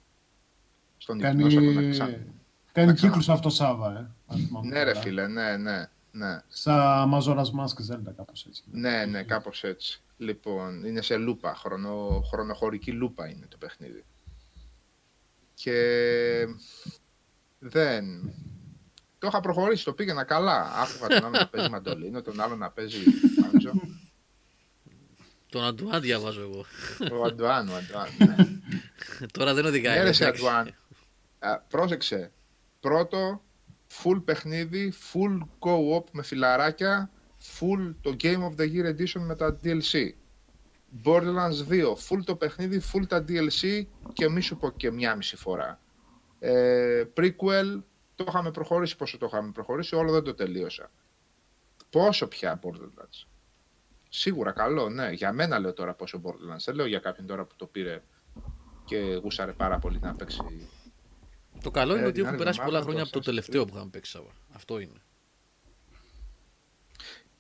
[0.97, 4.11] στον Κάνει, υπνό, σαν να ξα- κάνει να ξανα- κύκλους αυτό Σάβα, ε.
[4.27, 5.01] αν θυμάμαι Ναι, ρε καλά.
[5.03, 6.39] φίλε, ναι, ναι, ναι.
[6.47, 8.63] Σαν Majora's Mask Zelda, κάπως έτσι.
[8.71, 10.01] Ναι, ναι, κάπως έτσι.
[10.17, 14.03] Λοιπόν, είναι σε λούπα, χρονο, χρονοχωρική λούπα είναι το παιχνίδι.
[15.63, 16.47] Και
[17.59, 18.33] δεν...
[19.17, 20.73] Το είχα προχωρήσει, το πήγαινα καλά.
[20.73, 23.03] Άκουγα τον άλλο να παίζει μαντολίνο, τον άλλο να παίζει
[23.41, 23.71] μπάντζο.
[25.49, 26.65] Τον Αντουάν διαβάζω εγώ.
[27.19, 28.07] Ο Αντουάν, ο Αντουάν.
[28.17, 28.35] ναι.
[29.37, 29.97] Τώρα δεν οδηγάει.
[29.97, 30.41] Ναι, ρε, σε εντάξει.
[30.45, 30.75] Αντουάν.
[31.39, 32.31] Α, Πρόσεξε.
[32.79, 33.43] Πρώτο,
[34.03, 37.11] full παιχνίδι, full co-op με φιλαράκια,
[37.59, 40.09] full το Game of the Year Edition με τα DLC.
[41.03, 45.35] Borderlands 2, full το παιχνίδι, full τα DLC και μη σου πω και μια μισή
[45.35, 45.79] φορά.
[46.39, 47.81] Ε, prequel,
[48.15, 50.91] το είχαμε προχωρήσει πόσο το είχαμε προχωρήσει, όλο δεν το τελείωσα.
[51.89, 53.25] Πόσο πια Borderlands.
[54.09, 55.11] Σίγουρα καλό, ναι.
[55.11, 56.63] Για μένα λέω τώρα πόσο Borderlands.
[56.65, 58.03] Δεν λέω για κάποιον τώρα που το πήρε
[58.85, 60.69] και γούσαρε πάρα πολύ να παίξει.
[61.63, 63.19] Το καλό είναι Ε, ότι την έχουν άλλη περάσει πολλά εβδομάδα χρόνια το από το
[63.19, 63.67] Assassin's τελευταίο Creed.
[63.67, 64.31] που είχαμε παίξει Σάβα.
[64.53, 65.01] Αυτό είναι.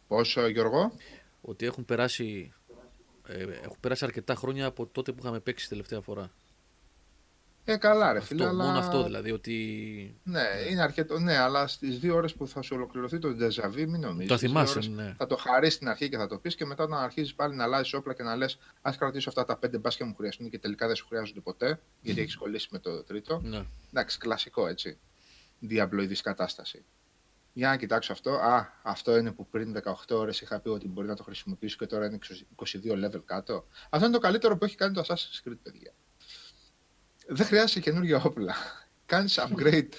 [0.07, 0.91] Πόσο, Γιώργο;
[1.41, 2.53] Ότι έχουν περάσει,
[3.31, 6.31] ε, έχουν περάσει αρκετά χρόνια από τότε που είχαμε παίξει τελευταία φορά.
[7.65, 8.47] Ε, καλά, ρε Αυτό, φίλε.
[8.47, 8.63] αλλά...
[8.65, 9.31] Μόνο αυτό δηλαδή.
[9.31, 11.19] Ότι Ναι, είναι αρκετό.
[11.19, 14.27] Ναι, αλλά στις δύο ώρες που θα σου ολοκληρωθεί το ντεζαβί, μην νομίζεις.
[14.27, 15.13] το θυμάσαι, ναι.
[15.17, 17.63] Θα το χαρίσεις στην αρχή και θα το πεις και μετά όταν αρχίζεις πάλι να
[17.63, 20.87] αλλάζεις όπλα και να λες: Α κρατήσω αυτά τα πέντε μπάσκετ μου χρειαστούν και τελικά
[20.87, 23.41] δεν σου χρειάζονται ποτέ, γιατί έχεις κολλήσει με το τρίτο.
[23.43, 23.65] ναι.
[23.89, 24.97] Εντάξει, κλασικό έτσι.
[25.59, 26.83] Διαπλοειδή κατάσταση.
[27.53, 28.31] Για να κοιτάξω αυτό.
[28.31, 31.85] Α, αυτό είναι που πριν 18 ώρες είχα πει ότι μπορεί να το χρησιμοποιήσω και
[31.85, 32.17] τώρα είναι
[32.55, 33.65] 22 level κάτω.
[33.89, 35.93] Αυτό είναι το καλύτερο που έχει κάνει το Assassin's Creed, παιδιά.
[37.27, 38.55] Δεν χρειάζεσαι καινούργια όπλα.
[39.05, 39.89] Κάνεις upgrade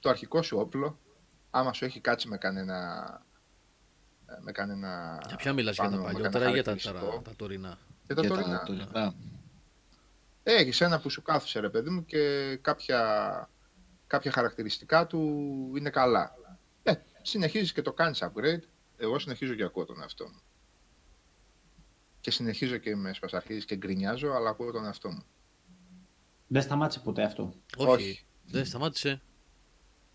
[0.00, 0.98] το αρχικό σου όπλο,
[1.50, 3.04] άμα σου έχει κάτσει με κανένα.
[4.26, 6.70] ε, Με κανένα Για ποια μιλάς για τα πάνω, με παλιότερα κανένα ή για τα,
[6.70, 7.22] χαρακτηριστικό.
[7.22, 7.78] τα, τα τωρινά.
[8.06, 8.58] Για τα Και τωρινά.
[8.58, 9.14] τα τωρινά.
[10.42, 13.50] Έχεις ένα που σου κάθισε, ρε παιδί μου, και κάποια,
[14.06, 15.20] κάποια χαρακτηριστικά του
[15.76, 16.34] είναι καλά.
[17.20, 18.62] Ε, συνεχίζεις και το κάνεις upgrade.
[18.96, 20.40] Εγώ συνεχίζω και ακούω τον εαυτό μου.
[22.20, 25.24] Και συνεχίζω και με σπασαρχίζεις και γκρινιάζω, αλλά ακούω τον εαυτό μου.
[26.46, 27.90] Δεν σταμάτησε ποτέ αυτό; Όχι.
[27.90, 28.24] Όχι.
[28.46, 29.22] Δεν σταμάτησε.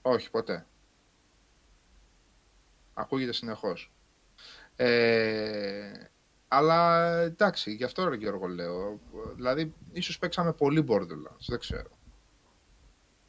[0.02, 0.68] Όχι, ποτέ.
[2.94, 3.92] Ακούγεται συνεχώς.
[4.76, 5.92] Ε,
[6.48, 9.00] αλλά εντάξει, γι' αυτό ρε Γιώργο λέω.
[9.36, 11.98] Δηλαδή, ίσως παίξαμε πολύ Borderlands, δεν ξέρω.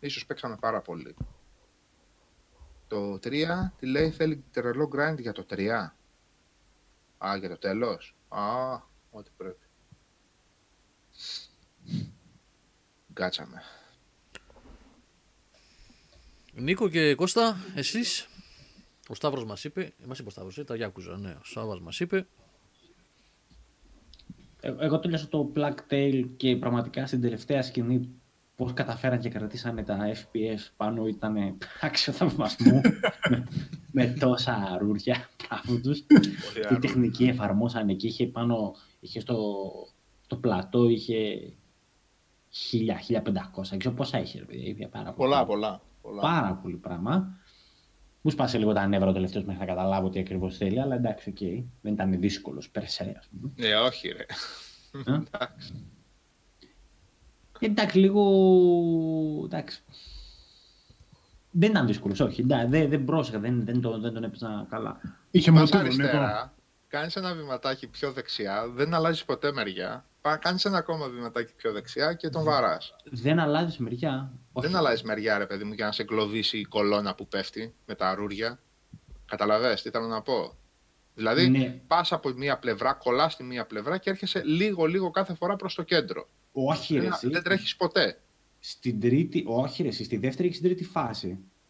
[0.01, 1.17] Ίσως παίξαμε πάρα πολύ.
[2.89, 5.95] Το 3, τι λέει, θέλει τρελό grind για το 3.
[7.19, 8.17] Α, για το τέλος.
[8.29, 8.75] Α,
[9.11, 9.67] ό,τι πρέπει.
[13.13, 13.63] Γκάτσαμε.
[16.53, 18.29] Νίκο και Κώστα, εσείς.
[19.09, 21.31] Ο Σταύρος μας είπε, μας είπε ο Σταύρος, ε, τα Γιάκουζα, ναι.
[21.31, 22.27] Ο Σταύρος μας είπε.
[24.61, 28.09] Ε, Εγώ τέλειωσα το Black Tail και πραγματικά στην τελευταία σκηνή
[28.57, 32.81] πώς καταφέραν και κρατήσανε τα FPS πάνω ήταν άξιο θαυμασμού
[33.31, 33.47] με,
[33.93, 36.07] με τόσα ρούρια πάνω τους.
[36.69, 39.57] Τι τεχνική εφαρμόσαν εκεί, είχε πάνω, είχε στο,
[40.25, 41.39] στο πλατό, είχε
[43.09, 43.23] 1000, 1500,
[43.71, 45.31] δεν ξέρω πόσα είχε, ρε παιδιά, είχε πάρα πολύ.
[45.31, 45.83] Πολλά, πολλά.
[46.03, 46.21] πολλά.
[46.21, 47.39] Πάρα πολύ πράγμα.
[48.21, 51.29] Μου σπάσε λίγο τα νεύρα ο τελευταίος μέχρι να καταλάβω τι ακριβώς θέλει, αλλά εντάξει,
[51.31, 51.39] οκ.
[51.81, 53.53] Δεν ήταν δύσκολος per se, ας πούμε.
[53.57, 54.25] Ε, όχι ρε.
[55.07, 55.87] Ε; Εντάξει.
[57.59, 58.23] Εντάξει, λίγο.
[59.45, 59.83] Εντάξει.
[61.51, 62.41] Δεν ήταν δύσκολος, όχι.
[62.41, 65.01] Εντάξει, δεν, δεν πρόσεχα, δεν, δεν, τον, δεν τον έπαιζα καλά.
[65.31, 65.95] Είχε Πας μοτίβο, Νίκο.
[66.03, 66.55] αριστερά,
[66.89, 70.05] κάνεις ένα βηματάκι πιο δεξιά, δεν αλλάζεις ποτέ μεριά.
[70.21, 72.95] Πά, κάνεις ένα ακόμα βηματάκι πιο δεξιά και τον βαράς.
[73.05, 74.33] Δεν αλλάζεις μεριά.
[74.53, 74.67] Όχι.
[74.67, 77.95] Δεν αλλάζεις μεριά, ρε παιδί μου, για να σε εγκλωβίσει η κολόνα που πέφτει με
[77.95, 78.59] τ' αρούρια.
[79.27, 80.55] Καταλαβες τι θέλω να πω;
[81.15, 81.81] Δηλαδή, Ναι.
[81.87, 85.83] πας από μία πλευρά, κολλάς στη μία πλευρά και έρχεσαι λίγο-λίγο κάθε φορά προς το
[85.83, 86.29] κέντρο.
[86.59, 87.29] Όχι, ρε, Δεν, εσύ.
[87.29, 88.21] δεν τρέχεις ποτέ.
[88.59, 91.29] Στην τρίτη, όχι ρε, εσύ, στη δεύτερη και στην τρίτη φάση.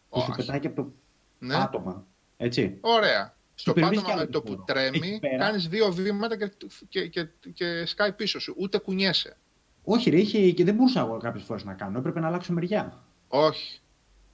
[0.09, 0.37] Που σου Όχι.
[0.37, 0.93] πετάει και από το
[1.39, 1.53] Ναι.
[1.53, 2.05] πάτωμα.
[2.37, 2.77] Έτσι.
[2.81, 3.35] Ωραία.
[3.55, 4.59] Στο περιορίζει πάτωμα κι με άλλο το χώρο.
[4.59, 5.37] που τρέμει, Εκεί πέρα.
[5.37, 6.49] κάνεις δύο βήματα και,
[6.89, 8.55] και, και, και σκάει πίσω σου.
[8.57, 9.37] Ούτε κουνιέσαι.
[9.83, 11.97] Όχι, ρε, είχε, και δεν μπορούσα εγώ κάποιες φορές να κάνω.
[11.99, 13.03] Έπρεπε να αλλάξω μεριά.
[13.27, 13.79] Όχι.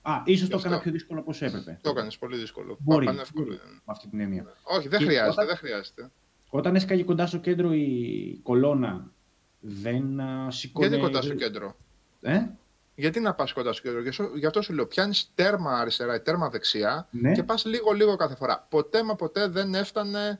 [0.02, 0.84] Α, ίσως Γι' το έκανα αυτό.
[0.84, 1.80] πιο δύσκολο από όσο έπρεπε.
[1.82, 2.78] Το έκανες πολύ δύσκολο.
[2.80, 3.56] Μπορεί, Πανεύκολο μπορεί.
[3.58, 3.74] είναι.
[3.74, 4.46] Με αυτή την έννοια.
[4.64, 6.12] Όχι, δεν Και χρειάζεται, όταν- δεν χρειάζεται.
[6.50, 9.12] Όταν έσκαγε κοντά στο κέντρο η κολόνα,
[9.66, 10.88] δεν α, σηκώνε...
[10.88, 11.76] Γιατί κοντάς στο κέντρο;
[12.22, 12.40] Ε;
[12.96, 16.16] Γιατί να πας κοντά στο κέντρο; Γι' αυτό- Γι' αυτό σου λέω, πιάνεις τέρμα αριστερά
[16.16, 17.32] ή τέρμα δεξιά Ναι.
[17.32, 18.68] και πας λίγο-λίγο κάθε φορά.
[18.70, 20.40] Ποτέ μα ποτέ δεν έφτανε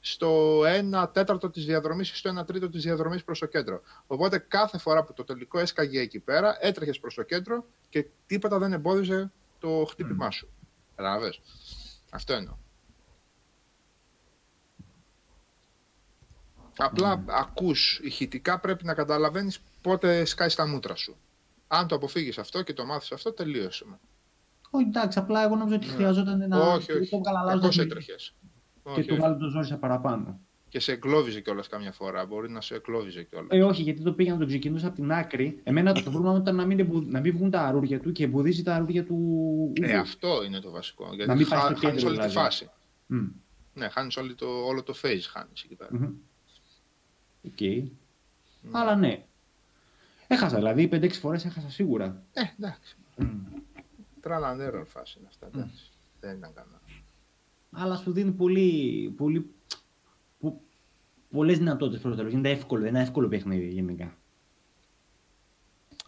[0.00, 3.80] στο 1 τέταρτο της διαδρομής ή στο 1 τρίτο της διαδρομής προς το κέντρο.
[4.06, 8.58] Οπότε κάθε φορά που το τελικό έσκαγε εκεί πέρα, έτρεχες προς το κέντρο και τίποτα
[8.58, 10.48] δεν εμπόδιζε το χτύπημά σου.
[10.96, 11.40] Καταλαβες.
[12.10, 12.54] Αυτό εννοώ.
[16.78, 21.16] Απλά ακούς ηχητικά πρέπει να καταλαβαίνεις πότε σκάει στα μούτρα σου.
[21.68, 23.84] Αν το αποφύγεις αυτό και το μάθεις αυτό, τελείωσε.
[24.70, 25.92] Όχι, εντάξει, απλά εγώ νόμιζα ότι Ναι.
[25.92, 27.14] χρειαζόταν να όχι, το όχι.
[27.14, 28.34] έβγαλα Κακώς αλλάζοντας έτρεχες.
[28.82, 29.22] και Όχι, το όχι.
[29.22, 30.40] βάλω το ζόρισα παραπάνω.
[30.68, 32.26] Και σε εγκλώβιζε κιόλας καμιά φορά.
[32.26, 33.48] Μπορεί να σε εγκλώβιζε κιόλας.
[33.50, 35.60] Ε, όχι, γιατί το πήγα να τον ξεκινούσα από την άκρη.
[35.64, 38.62] Εμένα το πρόβλημα ήταν να μην, εμπου- να μην βγουν τα αρούρια του και εμποδίζει
[38.62, 39.14] τα αρούρια του.
[39.80, 39.98] Ε, Ούβου.
[39.98, 41.04] αυτό είναι το βασικό.
[41.14, 42.32] Γιατί Να μην πάει στο χάνεις κέντρο, όλη τη δηλαδή.
[42.34, 42.70] φάση.
[43.06, 43.26] Μμ.
[43.74, 45.20] Ναι, χάνεις το, όλο το phase.
[45.32, 45.90] Χάνεις εκεί πέρα.
[45.92, 46.08] Μμμ.
[47.52, 47.86] Οκ.
[48.74, 49.24] Αλλά ναι.
[50.26, 52.22] Έχασα, δηλαδή 5-6 φορές έχασα σίγουρα.
[52.32, 52.96] Ε, εντάξει.
[53.16, 53.26] Μμ.
[54.22, 55.46] Trial and error φάση είναι αυτά.
[55.46, 55.90] Εντάξει.
[56.20, 56.80] Δεν ήταν κανένα.
[57.72, 59.08] Αλλά σου δίνει πολύ.
[59.16, 59.50] πολύ
[60.40, 60.60] πο,
[61.30, 62.32] Πολλές δυνατότητες προς το τέλος.
[62.32, 64.16] Είναι εύκολο, είναι ένα εύκολο παιχνίδι γενικά.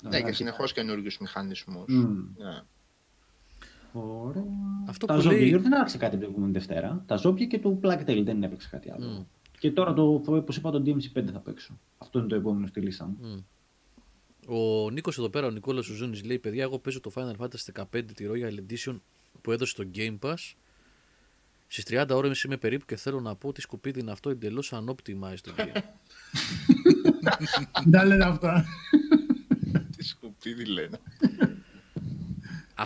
[0.02, 1.84] Ναι, και συνεχώς καινούριου μηχανισμούς.
[1.94, 2.24] Μμ.
[2.36, 2.62] Ναι.
[3.92, 4.44] Ωραία.
[4.88, 7.02] Αυτό τα που ζώπια λέει- δεν άλλαξε κάτι την προηγούμενη Δευτέρα.
[7.06, 9.06] Τα ζώπια και το Plague Tale δεν έπαιξε κάτι άλλο.
[9.06, 9.22] Μμ.
[9.60, 11.78] Και τώρα το, όπως είπα, το DMC5 θα παίξω.
[11.98, 13.46] Αυτό είναι το επόμενο στη λίστα μου.
[14.46, 18.04] Ο Νίκος εδώ πέρα, ο Νικόλας Ζούνη, λέει: Παιδιά, εγώ παίζω το Final Fantasy 15
[18.14, 19.00] τη Royal Edition
[19.40, 20.34] που έδωσε το Game Pass.
[21.66, 25.38] Στις 30 ώρες είμαι περίπου και θέλω να πω τι σκουπίδι είναι αυτό εντελώς unoptimized
[25.42, 25.80] το game.
[27.82, 28.64] Δεν τα λένε αυτά.
[29.96, 31.00] Τι σκουπίδι λένε.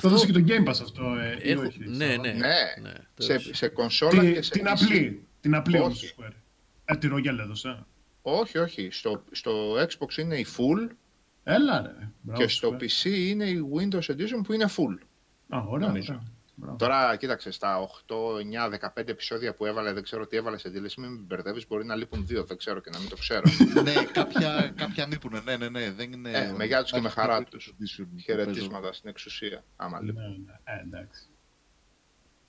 [0.01, 1.63] Το έδωσε και το Game Pass αυτό, ε, ή Έχω...
[1.63, 1.79] όχι.
[1.89, 2.17] Ναι, ναι.
[2.17, 2.33] Ναι.
[2.83, 3.51] ναι, σε, τέλος.
[3.53, 4.69] σε κονσόλα Τη- και σε την PC.
[4.69, 5.27] απλή.
[5.41, 6.07] Την απλή όμως Όχι.
[6.07, 6.33] η Square.
[6.85, 7.87] Ε, τη Royal έδωσε.
[8.23, 8.91] Όχι, όχι.
[8.91, 10.91] Στο, στο Xbox είναι η full
[11.45, 12.11] Έλα ρε.
[12.21, 12.83] Μπράβο, και στο Square.
[12.83, 14.99] PC είναι η Windows Edition που είναι full.
[15.49, 15.87] Α, ωραία.
[15.89, 16.13] νομίζω.
[16.13, 16.33] ωραία.
[16.57, 16.77] Μπράβο.
[16.77, 18.15] Τώρα, κοίταξε, στα 8,
[18.71, 21.67] 9, 15 επεισόδια που έβαλε, δεν ξέρω τι έβαλε σε δήλωση, μην με μπερδεύεις.
[21.67, 23.43] Μπορεί να λείπουν δύο, δεν ξέρω και να μην το ξέρω.
[23.85, 25.41] ναι, κάποια, κάποια ανήπουνε.
[25.45, 25.93] Ναι, ναι, ναι.
[25.93, 26.31] Δεν είναι...
[26.31, 27.67] Ε, με γεια τους και με χαρά δεν τους.
[27.67, 28.25] είναι edition που παίζω.
[28.25, 29.65] Χαιρετίσματα στην εξουσία.
[29.77, 30.23] Άμα Ναι, λείπουν.
[30.47, 30.73] ναι.
[30.73, 31.23] Ε, εντάξει.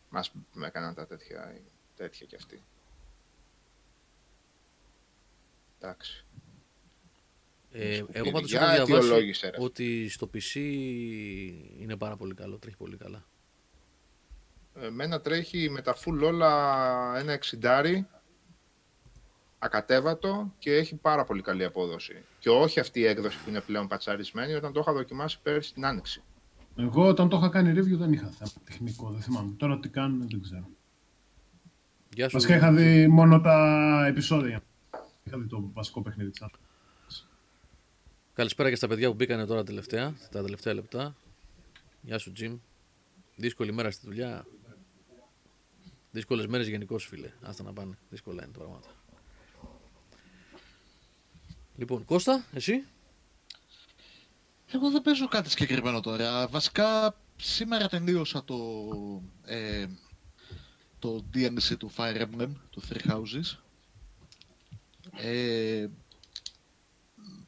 [0.10, 1.62] Μας με έκαναν τα τέτοια,
[1.96, 2.64] τέτοια κι αυτοί.
[5.86, 6.26] Εντάξει.
[7.72, 8.20] Ε, Σκουπίδι.
[8.20, 9.58] εγώ πάντως Για έχω διαβάσει αιτιολόγησε, ρε.
[9.60, 10.56] ότι στο PC
[11.80, 13.26] είναι πάρα πολύ καλό, τρέχει πολύ καλά.
[14.82, 18.08] Εμένα τρέχει με τα full όλα ένα εξιντάρι
[19.60, 22.24] ακατέβατο και έχει πάρα πολύ καλή απόδοση.
[22.40, 25.86] Και όχι αυτή η έκδοση που είναι πλέον πατσαρισμένη όταν το είχα δοκιμάσει πέρυσι την
[25.86, 26.24] άνοιξη.
[26.78, 29.54] Εγώ όταν το είχα κάνει review δεν είχα θέμα τεχνικό, δεν θυμάμαι.
[29.58, 30.70] Τώρα τι κάνουν δεν ξέρω.
[32.14, 32.34] Γεια σου.
[32.34, 34.64] Βασικά είχα δει μόνο τα επεισόδια.
[35.28, 36.60] Είχα δει το βασικό παιχνίδι της Apple.
[38.34, 41.16] Καλησπέρα και στα παιδιά που μπήκανε τώρα τελευταία, τα τελευταία λεπτά.
[42.02, 42.58] Γεια σου, Τζιμ.
[43.36, 44.46] Δύσκολη μέρα στη δουλειά.
[46.12, 47.32] Δύσκολες μέρες γενικώς, φίλε.
[47.42, 47.98] Άστα να πάνε.
[48.10, 48.88] Δύσκολα είναι τα πράγματα.
[51.78, 52.84] Λοιπόν, Κώστα, εσύ;
[54.72, 56.48] Εγώ δεν παίζω κάτι συγκεκριμένο τώρα.
[56.48, 58.58] Βασικά, σήμερα τελείωσα το,
[59.46, 59.88] ε,
[61.00, 63.65] το DNC του Fire Emblem, του Three Houses.
[65.18, 65.88] Ε,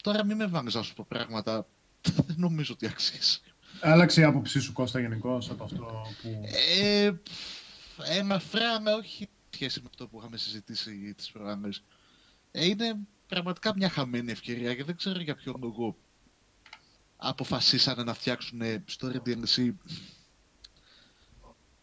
[0.04, 1.68] τώρα μην με βάνεις να σου πω πράγματα.
[2.28, 3.40] δεν νομίζω ότι αξίζει.
[3.82, 6.44] Άλλαξε η άποψή σου Κώστα γενικώ από αυτό που...
[6.80, 7.12] Ε,
[8.06, 11.84] ένα φράγμα, όχι σχέση με αυτό που είχαμε συζητήσει τις προάλλες.
[12.52, 12.96] Ε, είναι
[13.28, 15.96] πραγματικά μια χαμένη ευκαιρία και δεν ξέρω για ποιον λόγο
[17.18, 18.62] αποφασίσανε να φτιάξουν
[19.00, 19.72] story DLC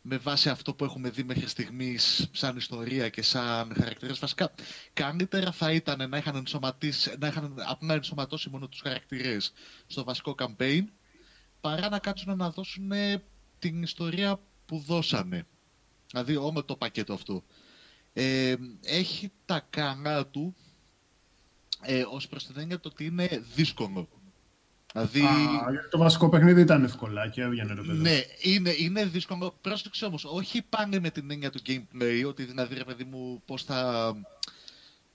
[0.06, 4.18] με βάση αυτό που έχουμε δει μέχρι στιγμής σαν ιστορία και σαν χαρακτήρες.
[4.18, 4.54] Βασικά,
[4.92, 9.52] καλύτερα θα ήταν να είχαν, ενσωματίσει, να είχαν απλά ενσωματώσει μόνο τους χαρακτήρες
[9.86, 10.84] στο βασικό campaign
[11.60, 12.92] παρά να κάτσουν να δώσουν
[13.58, 15.46] την ιστορία που δώσανε.
[16.10, 17.44] Δηλαδή, όλο το πακέτο αυτό.
[18.12, 18.54] Ε,
[18.84, 20.54] έχει τα καλά του
[21.82, 24.08] ε, ως προς την έννοια το ότι είναι δύσκολο.
[24.96, 27.98] Δηλαδή, Α, γιατί το βασικό παιχνίδι ήταν εύκολα και έβγαινε ρε παιδί.
[27.98, 29.58] ναι, είναι, είναι δύσκολο.
[29.60, 33.62] Πρόσεξε όμως, όχι πάνε με την έννοια του gameplay, ότι δηλαδή ρε παιδί μου πώς
[33.64, 34.12] θα,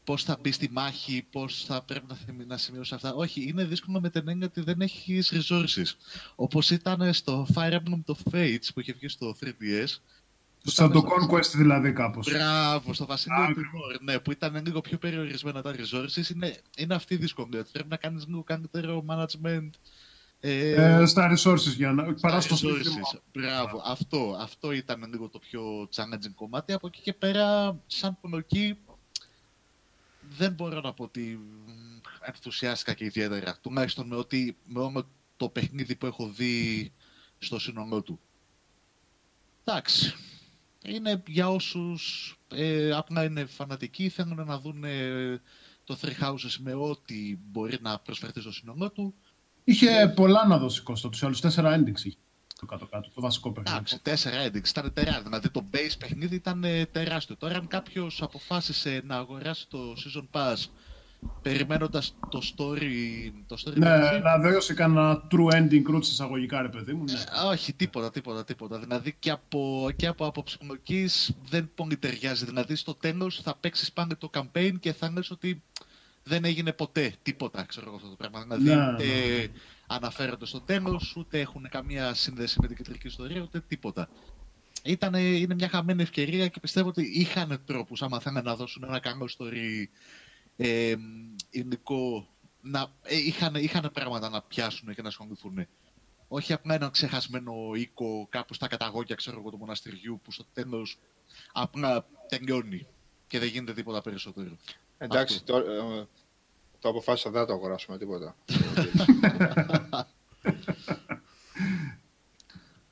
[0.04, 3.14] πώς θα μπεις στη μάχη, πώς θα πρέπει να, θυμ- να σημειώσεις αυτά.
[3.14, 5.96] Όχι, είναι δύσκολο με την έννοια ότι δεν έχεις resources.
[6.36, 9.88] Όπως ήταν στο Fire Emblem το Fates που είχε βγει στο 3DS.
[10.64, 12.32] Που Σαν ήταν το στο- Conquest δηλαδή κάπως.
[12.32, 13.62] Μπράβο, στο Βασίλειο του Άκρη.
[13.74, 16.30] Νόρ, ναι, που ήταν λίγο πιο περιορισμένα τα resources.
[16.34, 17.60] Είναι, είναι αυτή η δυσκολία.
[17.60, 19.70] ότι Πρέπει να κάνεις λίγο καλύτερο management.
[20.42, 22.04] Ε, Ε, στα resources για να...
[22.04, 22.76] στα Παρά στο resources.
[22.84, 23.08] σύστημα.
[23.34, 26.74] Μπράβο, αυτό, αυτό ήταν λίγο το πιο challenging κομμάτι.
[26.74, 28.78] Από εκεί και πέρα, σαν πονοκή,
[30.38, 31.72] δεν μπορώ να πω ότι μ,
[32.22, 33.58] ενθουσιάστηκα και ιδιαίτερα.
[33.62, 35.08] Τουλάχιστον με, ότι, με όλο
[35.38, 36.92] το παιχνίδι που έχω δει
[37.40, 38.20] στο σύνολό του.
[39.64, 40.16] Εντάξει.
[40.86, 45.42] Είναι για όσους ε, απλά είναι φανατικοί, θέλουν να δουν ε,
[45.84, 49.14] το Three Houses με ό,τι μπορεί να προσφερθεί στο σύνολό του.
[49.64, 52.18] Είχε πολλά να δώσει Κώστα, τους άλλους τέσσερα endings είχε
[52.60, 53.76] το κάτω-κάτω, το βασικό παιχνίδι.
[53.78, 55.24] Εντάξει, τέσσερα endings ήταν τεράστιο.
[55.24, 57.36] Δηλαδή το base παιχνίδι ήταν ε, τεράστιο.
[57.36, 60.56] Τώρα, αν κάποιος αποφάσισε να αγοράσει το season pass
[61.42, 63.32] περιμένοντας το story.
[63.48, 67.04] Το story Ναι, DLC, να δώσει κανένα true ending route σε εισαγωγικά, ρε παιδί μου.
[67.04, 67.14] Ναι.
[67.14, 68.80] ε, όχι, τίποτα, τίποτα, τίποτα.
[68.80, 72.46] Δηλαδή και από, και από άποψη πλοκής δεν πολύ ταιριάζει.
[72.46, 75.62] Δηλαδή στο τέλος θα παίξεις πάλι το campaign και θα λες ότι
[76.24, 78.44] δεν έγινε ποτέ τίποτα, ξέρω εγώ αυτό το πράγμα.
[78.44, 79.48] Δηλαδή Ναι, ούτε ναι.
[79.88, 84.10] αναφέρονται στο τέλος, ούτε έχουν καμία σύνδεση με την κεντρική ιστορία, ούτε τίποτα.
[84.84, 89.00] Ήτανε, είναι μια χαμένη ευκαιρία και πιστεύω ότι είχαν τρόπους άμα θέλουν να δώσουν ένα
[89.00, 89.88] καλό story
[90.62, 90.96] ε,
[91.50, 92.28] υλικό
[92.62, 95.68] να, ε, είχαν, είχαν πράγματα να πιάσουν και να ασχοληθούν.
[96.28, 100.98] Όχι απλά ένα ξεχασμένο οίκο κάπου στα καταγόγια ξέρω εγώ, του μοναστηριού που στο τέλος
[101.52, 102.88] απλά τελειώνει
[103.28, 104.58] και δεν γίνεται τίποτα περισσότερο.
[104.98, 105.62] Εντάξει, Αυτό.
[105.62, 106.08] το, ε,
[106.80, 108.36] το αποφάσισα δεν θα το αγοράσουμε τίποτα.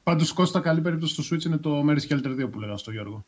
[0.03, 3.26] Πάντως Κώστα, καλή περίπτωση στο Switch είναι το Mary Skelter 2 που λέγα στο Γιώργο.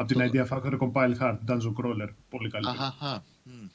[0.00, 2.08] Από την Το- Idea Factory Compile Hard, Dungeon Crawler.
[2.28, 2.64] Πολύ καλή.
[2.64, 2.80] περίπτωση.
[2.82, 3.24] Αχαχα.
[3.42, 3.66] μμ.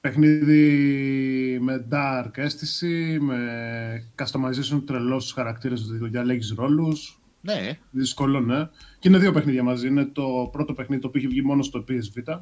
[0.00, 7.20] Παιχνίδι με dark αίσθηση, με customization τρελός στους χαρακτήρες, δηλαδή διαλέγεις ρόλους.
[7.40, 8.68] Ναι, Δύσκολο, ναι.
[8.98, 9.86] Και είναι δύο παιχνίδια μαζί.
[9.86, 12.40] Είναι το πρώτο παιχνίδι το οποίο έχει βγει μόνο στο PSV.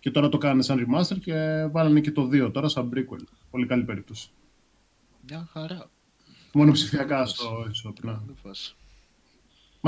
[0.00, 3.22] Και τώρα το κάνανε σαν remaster και βάλανε και το 2 τώρα σαν prequel.
[3.50, 4.30] Πολύ καλή περίπτωση.
[5.28, 5.90] μια χαρά.
[6.52, 8.12] Μόνο ψηφιακά στο eShop, ναι.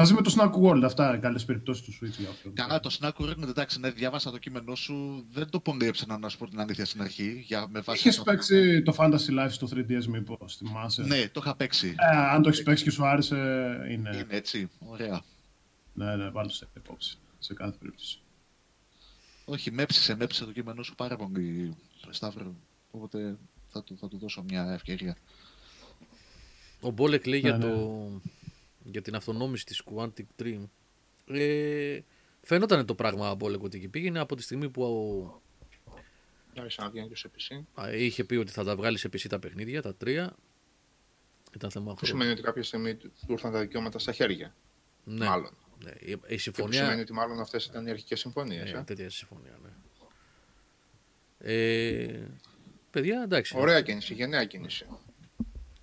[0.01, 0.14] Καλή φάση.
[0.14, 2.51] Μαζί με το Snack World, αυτά οι καλές περιπτώσεις του Switch για αυτό.
[2.55, 5.27] Καλά, το Snack World, εντάξει, ναι, διάβασα το κείμενό σου.
[5.31, 7.43] Δεν το πονδύεψα να σου πω την αλήθεια στην αρχή.
[7.47, 8.31] Για, με βάση Είχες αυτό.
[8.31, 11.94] παίξει το Fantasy Life στο 3DS, μήπως θυμάσαι; Ναι, το είχα παίξει.
[12.12, 13.36] Ε, αν το έχεις παίξει και σου άρεσε,
[13.90, 14.10] είναι.
[14.16, 15.22] Είναι έτσι, ωραία.
[15.93, 17.18] Ναι, ναι, βάλω σε υπόψη.
[17.39, 18.18] Σε κάθε περίπτωση.
[19.44, 21.77] Όχι, με έψησε, με έψησε το κείμενό σου πάρα πολύ,
[22.10, 22.55] Σταύρο.
[22.90, 23.36] Οπότε
[23.68, 25.16] θα του, θα του δώσω μια ευκαιρία.
[26.81, 27.64] Ο Μπόλεκ λέει Ναι, για, ναι.
[27.64, 28.10] το,
[28.85, 30.65] για την αυτονόμηση της Quantic Dream.
[31.27, 32.01] Ε,
[32.43, 35.43] φαίνονταν το πράγμα Μπόλεκ ότι εκεί πήγαινε από τη στιγμή που ο,
[36.59, 37.62] Άρχισε να βγαίνει και σε PC.
[37.82, 40.36] α, είχε πει ότι θα τα βγάλει σε PC τα παιχνίδια, τα τρία.
[41.55, 42.12] Ήταν θέμα Που χρόνου.
[42.12, 44.55] σημαίνει ότι κάποια στιγμή του ήρθαν τα δικαιώματα στα χέρια.
[45.05, 45.57] Ναι, Μάλλον.
[45.85, 45.90] ναι.
[46.01, 46.82] Η, η Και που συμφωνία.
[46.82, 48.73] σημαίνει ότι μάλλον αυτές ήταν οι αρχικές συμφωνίες.
[48.73, 49.69] Ε, τέτοια συμφωνία, ναι.
[51.39, 52.27] Ε,
[52.90, 53.55] παιδιά, εντάξει.
[53.59, 54.86] Ωραία κίνηση, γενναία κίνηση.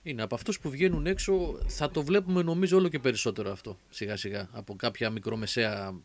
[0.07, 4.17] Είναι από αυτούς που βγαίνουν έξω, θα το βλέπουμε νομίζω όλο και περισσότερο αυτό, σιγά
[4.17, 4.49] σιγά.
[4.51, 5.99] Από κάποια μικρομεσαία,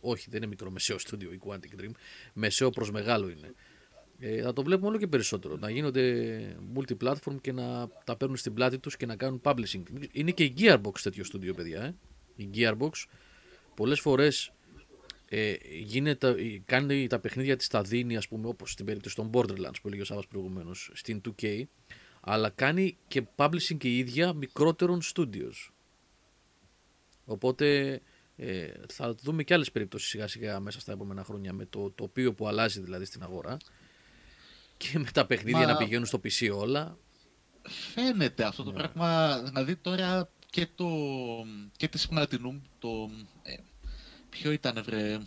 [0.00, 1.90] όχι δεν είναι μικρομεσαίο στούντιο η Quantic Dream,
[2.32, 3.54] μεσαίο προς μεγάλο είναι.
[4.18, 8.54] Ε, θα το βλέπουμε όλο και περισσότερο, να γίνονται multi-platform και να τα παίρνουν στην
[8.54, 9.82] πλάτη τους και να κάνουν publishing.
[10.12, 11.94] Είναι και η Gearbox τέτοιο στούντιο παιδιά, ε.
[12.36, 12.90] η Gearbox
[13.74, 14.52] πολλές φορές
[15.28, 19.30] ε, γίνεται, ε, κάνει τα παιχνίδια της τα δίνει ας πούμε όπως στην περίπτωση των
[19.32, 21.62] Borderlands που έλεγε ο Σάββας προηγουμένως στην 2K
[22.26, 25.70] αλλά κάνει και publishing και η ίδια μικρότερων studios.
[27.24, 28.00] Οπότε
[28.36, 32.34] ε, θα δούμε και άλλες περιπτώσεις σιγά σιγά μέσα στα επόμενα χρόνια με το τοπίο
[32.34, 33.56] που αλλάζει δηλαδή στην αγορά
[34.76, 36.98] και με τα παιχνίδια Μα- να πηγαίνουν στο PC όλα.
[37.68, 38.76] Φαίνεται αυτό το Ναι.
[38.76, 40.88] πράγμα, δηλαδή τώρα και το
[41.76, 43.10] και τη Platinum, το
[43.42, 43.54] ε,
[44.28, 45.18] ποιο ήταν βρε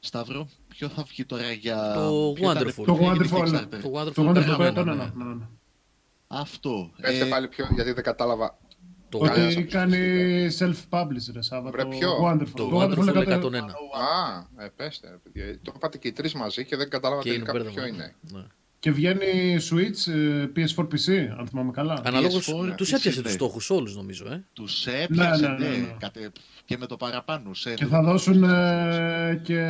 [0.00, 0.48] Σταύρο,
[0.78, 2.84] ποιο θα βγει τώρα για Το ποιο ήταν- Wonderful.
[2.86, 3.80] Το ποιο έγινε Wonderful, Kickstarter?
[3.82, 5.04] Το Wonderful Το Wonderful περνάμε, Pet, ναι, ναι, ναι.
[5.14, 5.46] ναι, ναι, ναι.
[6.26, 6.90] Αυτό.
[7.00, 8.58] Πετε Ε, πάλι πιο, γιατί δεν κατάλαβα.
[9.08, 9.94] Το, Κανένας Ότι από τους κάνει
[10.50, 10.86] συζητητές.
[10.90, 11.70] self-publish, ρε Σάβα.
[11.70, 12.50] Βρε, το ποιο; Wonderful.
[12.54, 13.22] το Το Wonderful 101.
[13.22, 13.74] 101.
[14.58, 15.58] Α, ε, πέστε, ρε παιδιά.
[15.62, 17.74] Το είπατε και οι τρεις μαζί και δεν κατάλαβα Και είναι τελικά μπέρδεμα.
[17.74, 18.14] ποιο είναι.
[18.80, 18.92] Ναι.
[18.92, 22.00] Και βγαίνει Switch, ε, PS4 PC, αν θυμάμαι καλά.
[22.04, 23.22] Αναλόγως PS4, τους PC, έπιασε ναι.
[23.24, 24.26] τους στόχους όλους νομίζω.
[24.32, 24.44] Ε.
[24.52, 25.96] τους έπιασε, Ναι, ναι, ναι, ναι, ναι.
[25.98, 26.32] κατε-
[26.64, 27.54] και με το παραπάνω.
[27.54, 29.60] Σε, Και θα δώσουν ε, και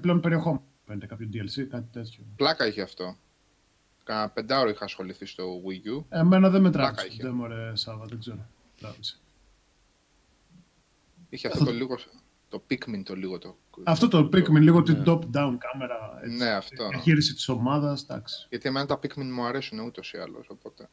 [0.00, 0.62] πλέον περιεχόμενο.
[0.86, 2.24] Παίρνετε κάποιο DLC, κάτι τέτοιο.
[2.36, 3.16] Πλάκα είχε αυτό.
[4.04, 6.04] Κάνα πεντάωρο είχα ασχοληθεί στο Wii U.
[6.08, 7.06] Εμένα δεν με Πλάκα τράβηξε.
[7.06, 7.22] είχε.
[7.22, 8.46] Δεν μου ρε Σάβα, δεν ξέρω.
[8.80, 9.16] Τράβηξε.
[11.28, 11.98] Είχε αυτό το λίγο.
[12.48, 13.56] Το Pikmin το λίγο το...
[13.84, 15.02] Αυτό το Pikmin, λίγο την Ναι.
[15.06, 16.20] top-down κάμερα.
[16.24, 16.88] Έτσι, Ναι, αυτό.
[16.88, 18.46] Διαχείριση της ομάδας, εντάξει.
[18.48, 20.88] Γιατί εμένα τα Pikmin μου αρέσουν ούτως ή άλλως, οπότε...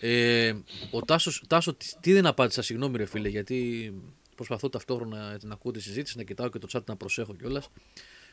[0.00, 0.52] Ε,
[0.90, 3.92] ο Τάσος, Τάσο, τι, τι δεν απάντησα, συγγνώμη ρε φίλε, γιατί
[4.36, 7.68] προσπαθώ ταυτόχρονα να ακούω τη συζήτηση, να κοιτάω και το chat να προσέχω κιόλας.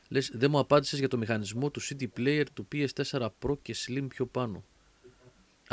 [0.10, 4.06] Λες, δεν μου απάντησες για το μηχανισμό του CD Player του PS4 Pro και Slim
[4.10, 4.64] πιο πάνω.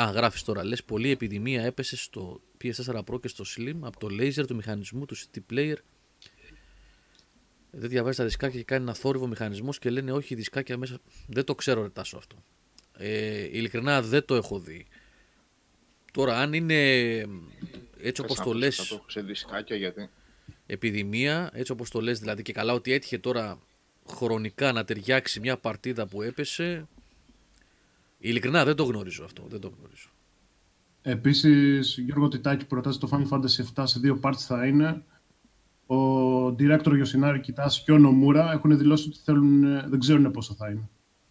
[0.00, 0.64] Α, γράφεις τώρα.
[0.64, 5.04] Λες, πολλή επιδημία έπεσε στο PS4 Pro και στο Slim από το laser του μηχανισμού
[5.04, 5.76] του CD Player.
[7.70, 10.98] Δεν διαβάζει τα δισκάκια και κάνει ένα θόρυβο μηχανισμός και λένε όχι δισκάκια μέσα.
[11.26, 12.36] Δεν το ξέρω, ρε Τάσο αυτό.
[12.98, 14.86] Ε, ειλικρινά δεν το έχω δει.
[16.12, 16.74] Τώρα, αν είναι
[18.00, 20.10] έτσι όπως Πες το να λες πεις, Θα το έχω σε δισκάκια γιατί...
[20.66, 23.60] επιδημία, έτσι όπως το λες δηλαδή και καλά ότι έτυχε τώρα
[24.08, 26.88] χρονικά να ταιριάξει μια παρτίδα που έπεσε,
[28.28, 30.08] ειλικρινά δεν το γνωρίζω αυτό, δεν το γνωρίζω.
[31.02, 35.04] Επίσης, Γιώργο Τιτάκη προτάζει το Final Fantasy VII σε δύο parts θα είναι.
[35.86, 40.54] Ο director Yoshinari Kitase και ο Nomura έχουν δηλώσει ότι θέλουν, ε, δεν ξέρουν πόσο
[40.54, 40.88] θα είναι.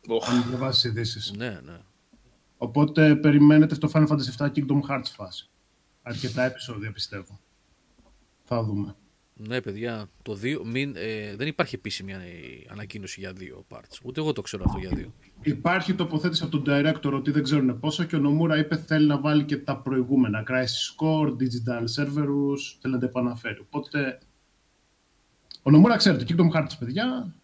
[0.07, 1.33] Οχ, Αν διαβάσει ειδήσεις.
[1.37, 1.77] Ναι, ναι.
[2.57, 5.49] Οπότε περιμένετε στο Final Fantasy VII Kingdom Hearts φάση.
[6.01, 7.39] Αρκετά επεισόδια πιστεύω.
[8.43, 8.95] Θα δούμε.
[9.37, 12.17] Ναι, παιδιά, το δύο, μην, ε, δεν υπάρχει επίσημη ε,
[12.69, 13.99] ανακοίνωση για δύο parts.
[14.03, 15.13] Ούτε εγώ το ξέρω αυτό για δύο.
[15.41, 19.19] Υπάρχει τοποθέτηση από τον director ότι δεν ξέρουν πόσο και ο Νομούρα είπε θέλει να
[19.19, 20.43] βάλει και τα προηγούμενα.
[20.47, 23.59] Crisis Core, Digital Cerberus, θέλει να τα επαναφέρει.
[23.59, 24.19] Οπότε
[25.61, 27.35] ο Νομούρα ξέρει το Kingdom Hearts, παιδιά.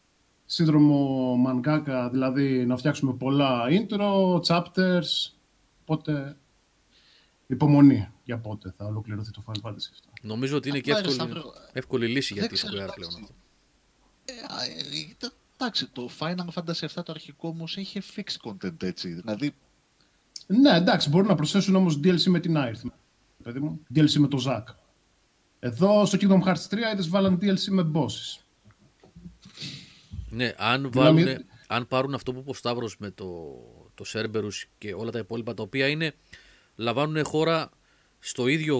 [0.45, 5.31] Σύνδρομο mangaka, δηλαδή να φτιάξουμε πολλά intro, chapters.
[5.81, 6.37] Οπότε
[7.47, 10.13] υπομονή για πότε θα ολοκληρωθεί το Final Fantasy VII.
[10.21, 12.79] Νομίζω ότι είναι και Απλά, ρε, εύκολη, Σταύρο, εύκολη λύση για δεν τη ξέρω, Square
[12.81, 12.95] εντάξει.
[12.99, 13.33] πλέον αυτό.
[14.25, 18.83] Ε, α, ε, τε- Εντάξει, το Final Fantasy VII το αρχικό όμως είχε fixed content
[18.83, 19.13] έτσι.
[19.13, 19.55] Δηλαδή,
[20.47, 22.89] Ναι, εντάξει, μπορούν να προσθέσουν όμως DLC με την Aerith,
[23.43, 23.79] παιδί μου.
[23.95, 24.63] DLC με το Zack.
[25.59, 28.41] Εδώ στο Kingdom Hearts 3 είδες βάλαν DLC με bosses.
[30.29, 33.25] Ναι, αν, Μιλάμε- βάλουν, αν πάρουν αυτό που είπε ο Σταύρος με το,
[33.95, 36.13] το Cerberus και όλα τα υπόλοιπα τα οποία είναι,
[36.75, 37.69] λαμβάνουν χώρα
[38.23, 38.77] στο ίδιο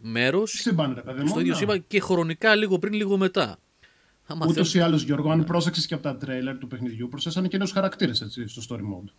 [0.00, 1.26] μέρος, Σύμπαν, ρε παιδί μου.
[1.28, 1.58] στο ίδιο ναι.
[1.58, 3.56] σύμπαν και χρονικά λίγο πριν, λίγο μετά.
[4.26, 7.48] Άμα Ούτως θέλουν- ή άλλως, Γιώργο, αν πρόσεξες και από τα τρέιλερ του παιχνιδιού, προσθέσανε
[7.48, 9.12] και νέους χαρακτήρες στο story mode.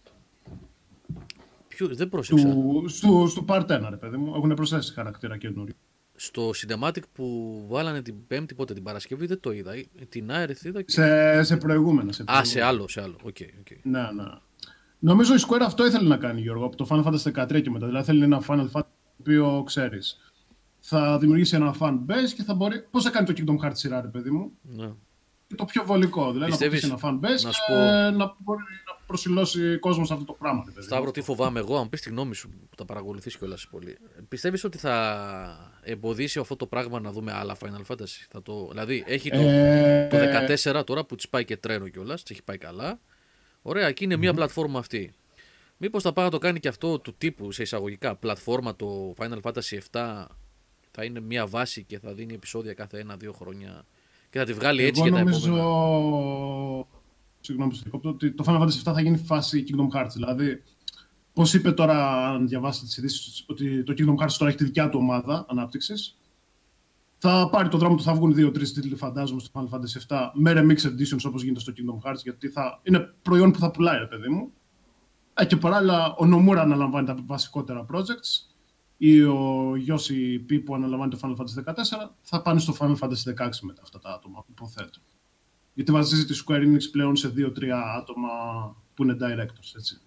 [1.68, 2.50] Ποιο- δεν πρόσεξα.
[2.50, 5.74] Του, στο, στο part 1, ρε παιδί μου, έχουν προσθέσει χαρακτήρα καινούριο.
[6.16, 9.74] Στο cinematic που βάλανε την Πέμπτη, πότε την Παρασκευή, δεν το είδα.
[9.74, 10.82] Ε, Την Aerith είδα.
[10.82, 10.92] Και...
[10.92, 12.12] Σε, σε προηγούμενα.
[12.12, 12.52] Σε Α, προηγούμενα.
[12.54, 13.16] σε άλλο, σε άλλο.
[13.24, 13.68] Οκ, οκ.
[13.84, 14.24] Ναι, ναι.
[15.00, 17.86] Νομίζω η Square αυτό ήθελε να κάνει, Γιώργο, από το Final Fantasy 13 και μετά.
[17.86, 18.93] Δηλαδή θέλει ένα Final Fantasy το
[19.24, 20.18] οποίο ξέρεις.
[20.80, 22.82] Θα δημιουργήσει ένα fan base και θα μπορεί.
[22.91, 24.91] Πώς θα κάνει το Kingdom Hearts σειρά, ρε παιδί μου; Ναι.
[25.48, 26.32] Και το πιο βολικό.
[26.32, 29.78] Δηλαδή Πιστεύεις, να αποκτήσει ένα fan base να και σου πω- να μπορεί να προσιλώσει
[29.80, 30.60] κόσμο σε αυτό το πράγμα.
[30.60, 30.84] Ρε παιδί μου.
[30.84, 33.98] Σταύρο, τι φοβάμαι εγώ, αν πεις τη γνώμη σου που τα παρακολουθείς κιόλας πολύ.
[34.28, 38.68] Πιστεύεις ότι θα εμποδίσει αυτό το πράγμα να δούμε άλλα Final Fantasy; Θα το...
[38.70, 40.18] Δηλαδή, έχει το, Ε, το
[40.80, 43.00] 14 τώρα που της πάει και τρένο κιόλας, της έχει πάει καλά.
[43.62, 45.14] Ωραία, και είναι μια πλατφόρμα αυτή.
[45.85, 49.39] Μήπως θα πάει να το κάνει και αυτό του τύπου σε εισαγωγικά πλατφόρμα το Final
[49.41, 50.26] Fantasy 7
[50.91, 53.85] θα είναι μια βάση και θα δίνει επεισόδια κάθε ένα-δύο χρόνια
[54.30, 55.47] και θα τη βγάλει έτσι Εγώ για τα νομίζω...
[55.47, 56.85] επόμενα.
[57.39, 60.11] Συγγνώμη που σε διακόπτω, ότι το Final Fantasy 7 θα γίνει φάση Kingdom Hearts.
[60.14, 60.64] Δηλαδή,
[61.34, 64.89] πώς είπε τώρα, αν διαβάσετε τις ειδήσεις, ότι το Kingdom Hearts τώρα έχει τη δικιά
[64.89, 66.18] του ομάδα ανάπτυξης.
[67.18, 70.53] Θα πάρει το δρόμο του, θα βγουν δύο-τρει τίτλοι, φαντάζομαι, στο Final Fantasy 7 με
[70.55, 74.07] remix editions όπως γίνεται στο Kingdom Hearts, γιατί θα είναι προϊόν που θα πουλάει, ρε
[74.07, 74.51] παιδί μου.
[75.34, 78.51] Ε, και παράλληλα, ο Nomura αναλαμβάνει τα βασικότερα projects
[78.97, 83.45] ή ο Γιώση Πι που αναλαμβάνει το Final Fantasy 14 θα πάνε στο Final Fantasy
[83.45, 84.99] 16 μετά αυτά τα άτομα, υποθέτω.
[85.73, 87.64] Γιατί βασίζεται τη Square Enix πλέον σε 2-3
[87.97, 88.30] άτομα
[88.93, 89.99] που είναι directors, έτσι.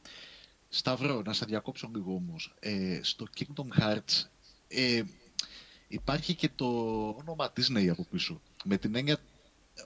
[0.68, 2.54] Σταυρό, να σε διακόψω λίγο όμως.
[2.60, 4.24] Ε, στο Kingdom Hearts
[4.68, 5.02] ε,
[5.88, 6.66] υπάρχει και το
[7.20, 8.40] όνομα Disney από πίσω.
[8.64, 9.16] Με την έννοια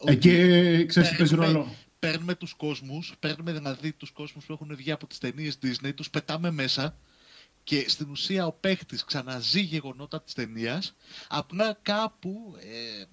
[0.01, 1.75] ότι Εκεί ξέρεις τι παίζει παίρνουμε- ρόλο.
[2.01, 6.11] Παίρνουμε τους κόσμους, παίρνουμε δηλαδή τους κόσμους που έχουν βγει από τις ταινίες Disney, τους
[6.11, 6.97] πετάμε μέσα
[7.65, 10.97] και στην ουσία ο παίχτης ξαναζεί γεγονότα της ταινίας,
[11.29, 12.55] απλά κάπου...
[12.59, 13.05] Ε,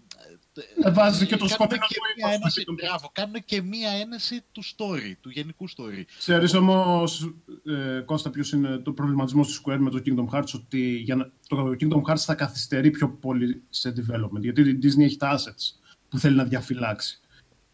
[0.84, 3.62] Ε, βάζει και το κάνουν σκοτεινό και του μία ύφος, ένεση- το- Μπράβο, κάνουν και
[3.62, 6.04] μία ένεση του story, του γενικού story.
[6.18, 7.34] Ξέρεις όμως,
[7.66, 11.32] ε, Κώστα, ποιος είναι το προβληματισμό του Square με το Kingdom Hearts, ότι για να,
[11.48, 15.90] το Kingdom Hearts θα καθυστερεί πιο πολύ σε development, γιατί η Disney έχει τα assets
[16.10, 17.20] που θέλει να διαφυλάξει.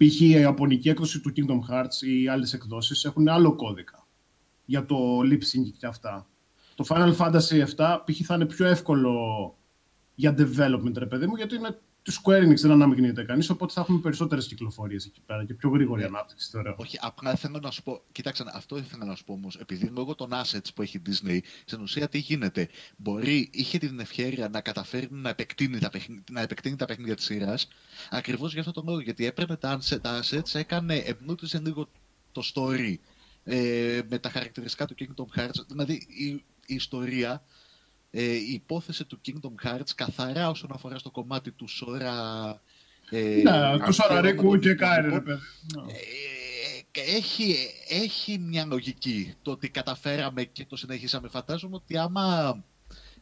[0.08, 0.20] Π.χ.
[0.20, 4.08] η ιαπωνική έκδοση του Kingdom Hearts ή οι άλλες εκδόσεις έχουν άλλο κώδικα
[4.66, 6.28] για το lip syncing και αυτά.
[6.76, 8.26] Το Final Fantasy 7 π.χ.
[8.26, 9.14] θα είναι πιο εύκολο
[10.16, 13.82] για development, ρε παιδί μου, γιατί είναι τη Square Enix δεν αναμειγνύεται κανείς, οπότε θα
[13.82, 16.76] έχουμε περισσότερες κυκλοφορίες εκεί πέρα και πιο γρήγορη ανάπτυξη, θεωρώ.
[16.78, 18.02] Όχι, απλά θέλω να σου πω.
[18.12, 19.56] Κοίταξε, αυτό ήθελα να σου πω όμως.
[19.56, 22.70] Επειδή λόγω των assets που έχει η Disney, στην ουσία τι γίνεται.
[22.98, 27.26] Μπορεί, είχε την ευκαιρία να καταφέρει να επεκτείνει τα, παιχνίδια, να επεκτείνει τα παιχνίδια της
[27.26, 27.68] σειράς.
[28.10, 29.00] Ακριβώς για αυτό τον λόγο.
[29.00, 31.90] Γιατί έπαιρνε τα, τα assets, έκανε, εμπνούτησε λίγο
[32.32, 32.96] το story
[33.44, 35.66] ε, με τα χαρακτηριστικά του Kingdom Hearts.
[35.68, 36.26] Δηλαδή η,
[36.66, 37.44] η ιστορία
[38.16, 42.62] ε, η υπόθεση του Kingdom Hearts καθαρά όσον αφορά στο κομμάτι του Σόρα.
[43.10, 45.42] Ε, ναι, του Σόρα Ρίκου και Κάιρε, ρε παιδί.
[46.92, 47.56] Ε, έχει,
[47.90, 51.28] έχει μια λογική το ότι καταφέραμε και το συνεχίσαμε.
[51.28, 52.58] Φαντάζομαι ότι άμα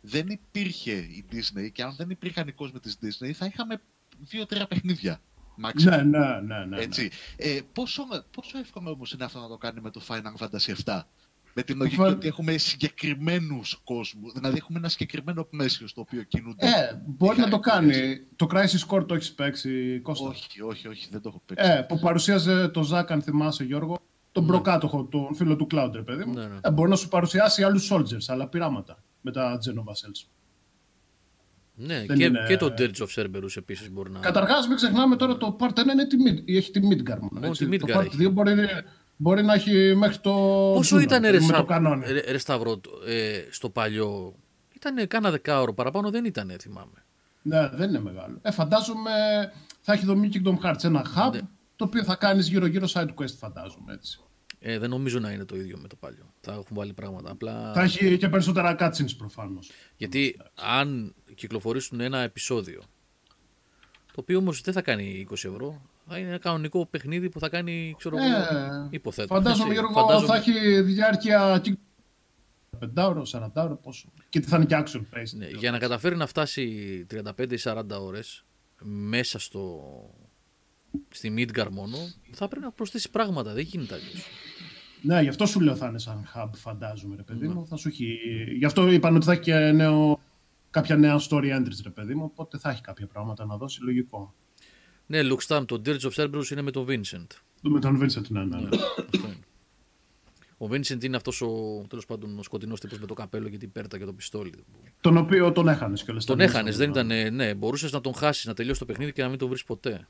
[0.01, 3.81] δεν υπήρχε η Disney και αν δεν υπήρχαν οι κόσμοι της Disney θα είχαμε
[4.19, 5.22] δύο-τρία παιχνίδια.
[5.73, 6.81] Ναι, ναι, ναι, ναι, ναι.
[6.81, 7.09] Έτσι.
[7.35, 11.01] Ε, πόσο, πόσο εύκολο όμως είναι αυτό να το κάνει με το Final Fantasy VII.
[11.53, 14.34] Με την λογική ότι έχουμε συγκεκριμένους κόσμους.
[14.34, 16.65] Δηλαδή έχουμε ένα συγκεκριμένο πλαίσιο στο οποίο κινούνται.
[16.65, 18.19] Ε, μπορεί να το κάνει.
[18.36, 21.72] Το Crisis Core το έχεις παίξει, Κώστα; Όχι, όχι, όχι, δεν το έχω παίξει.
[21.72, 23.99] Ε, που παρουσίαζε το Ζακ, αν θυμάσαι, Γιώργο,
[24.32, 24.49] τον ναι.
[24.49, 26.34] προκάτοχο, τον φίλο του Cloud, παιδί μου.
[26.34, 26.60] Ναι, ναι.
[26.61, 30.30] Ε, μπορεί να σου παρουσιάσει άλλους soldiers, άλλα πειράματα με τα Genova Cells.
[31.76, 32.45] Ναι, και, είναι...
[32.48, 34.19] και το Dirge of Cerberus επίσης μπορεί να.
[34.19, 37.18] Καταρχάς, μην ξεχνάμε τώρα το Part 1 είναι τη mid, έχει τη Midgar.
[37.32, 37.80] Μόνο τη Midgar.
[37.80, 38.53] Το Part 2 μπορεί,
[39.22, 40.31] Μπορεί να έχει μέχρι το.
[40.76, 42.06] Πόσο ήταν ρε, με το κανόνι.
[42.11, 44.35] Ρε, ρε Σταύρο, ε, στο παλιό.
[44.76, 47.06] Ήταν κάνα δεκάωρο παραπάνω, δεν ήταν, θυμάμαι.
[47.41, 48.39] Ναι, δεν είναι μεγάλο.
[48.41, 49.11] Ε, φαντάζομαι
[49.81, 51.39] θα έχει δομή Kingdom Hearts ένα hub, ναι.
[51.76, 54.19] το οποίο θα κάνεις γύρω-γύρω side quest, φαντάζομαι έτσι.
[54.60, 56.34] Ε, δεν νομίζω να είναι το ίδιο με το παλιό.
[56.41, 57.31] Θα έχουν βάλει πράγματα.
[57.31, 57.73] Απλά...
[57.73, 59.72] Θα έχει και περισσότερα cutscenes προφανώς.
[59.98, 62.81] Γιατί αν κυκλοφορήσουν ένα επεισόδιο,
[64.07, 67.49] το οποίο όμως δεν θα κάνει 20 ευρώ, θα είναι ένα κανονικό παιχνίδι που θα
[67.49, 69.34] κάνει, ξέρω εγώ, ε, υποθέτω.
[69.34, 70.28] Φαντάζομαι, Γιώργο, φαντάζομαι...
[70.28, 71.61] θα έχει διάρκεια
[72.80, 74.11] 5 40 ώρο, πόσο.
[74.30, 75.34] Και θα είναι και action based.
[75.36, 77.06] Ναι, για να καταφέρει να φτάσει
[77.64, 78.45] 35-40 ώρες
[78.84, 79.82] μέσα στο,
[81.10, 81.98] στη Midgar μόνο,
[82.32, 83.53] θα πρέπει να προσθέσει πράγματα.
[83.53, 84.26] Δεν γίνεται αλλιώς.
[85.02, 87.53] Ναι, γι' αυτό σου λέω θα είναι σαν hub, φαντάζομαι, ρε παιδί ναι.
[87.53, 87.68] μου.
[87.68, 88.18] Θα σου έχει...
[88.57, 90.19] Γι' αυτό είπαν ότι θα έχει και νέο...
[90.69, 92.23] κάποια νέα story entries, ρε παιδί μου.
[92.23, 94.34] Οπότε θα έχει κάποια πράγματα να δώσει, λογικό.
[95.11, 97.27] Ναι, Luke το Dirge of Cerberus είναι με τον Vincent.
[97.61, 98.59] Με τον Vincent, ναι, ναι.
[98.59, 98.69] ναι.
[100.57, 101.47] Ο Vincent είναι αυτός ο
[101.88, 104.53] τέλος πάντων ο σκοτεινός τύπος με το καπέλο και την πέρτα και το πιστόλι.
[105.01, 106.25] Τον οποίο τον έχανες κιόλας.
[106.25, 107.33] Τον έχανες, δεν ήταν.
[107.33, 110.07] Ναι, μπορούσες να τον χάσεις, να τελειώσει το παιχνίδι και να μην τον βρεις ποτέ.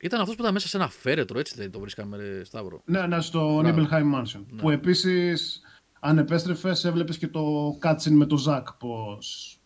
[0.00, 2.82] Ήταν αυτός που ήταν μέσα σε ένα φέρετρο, έτσι δεν το βρίσκαμε, Σταύρο.
[2.84, 4.44] Ναι, ναι, στο Nibelheim Mansion.
[4.50, 4.60] Ναι.
[4.60, 5.60] Που επίσης,
[6.00, 8.72] αν επέστρεφες, έβλεπες και το cutscene με το Ζακ.
[8.72, 9.58] Πώς...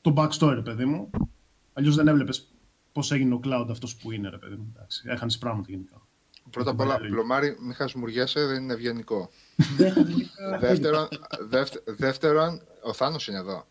[0.00, 1.10] Το backstory, παιδί μου.
[1.72, 2.48] Αλλιώς δεν έβλεπες
[2.96, 4.74] πώς έγινε ο cloud αυτός που είναι, ρε παιδί μου.
[5.04, 6.06] Έχανε πράγματα γενικά.
[6.50, 9.30] Πρώτα απ' όλα, Πλωμάρι, μη χασμουριέσαι, δεν είναι ευγενικό.
[10.60, 11.08] δεύτερον,
[11.84, 13.66] δεύτερον, ο Θάνος είναι εδώ.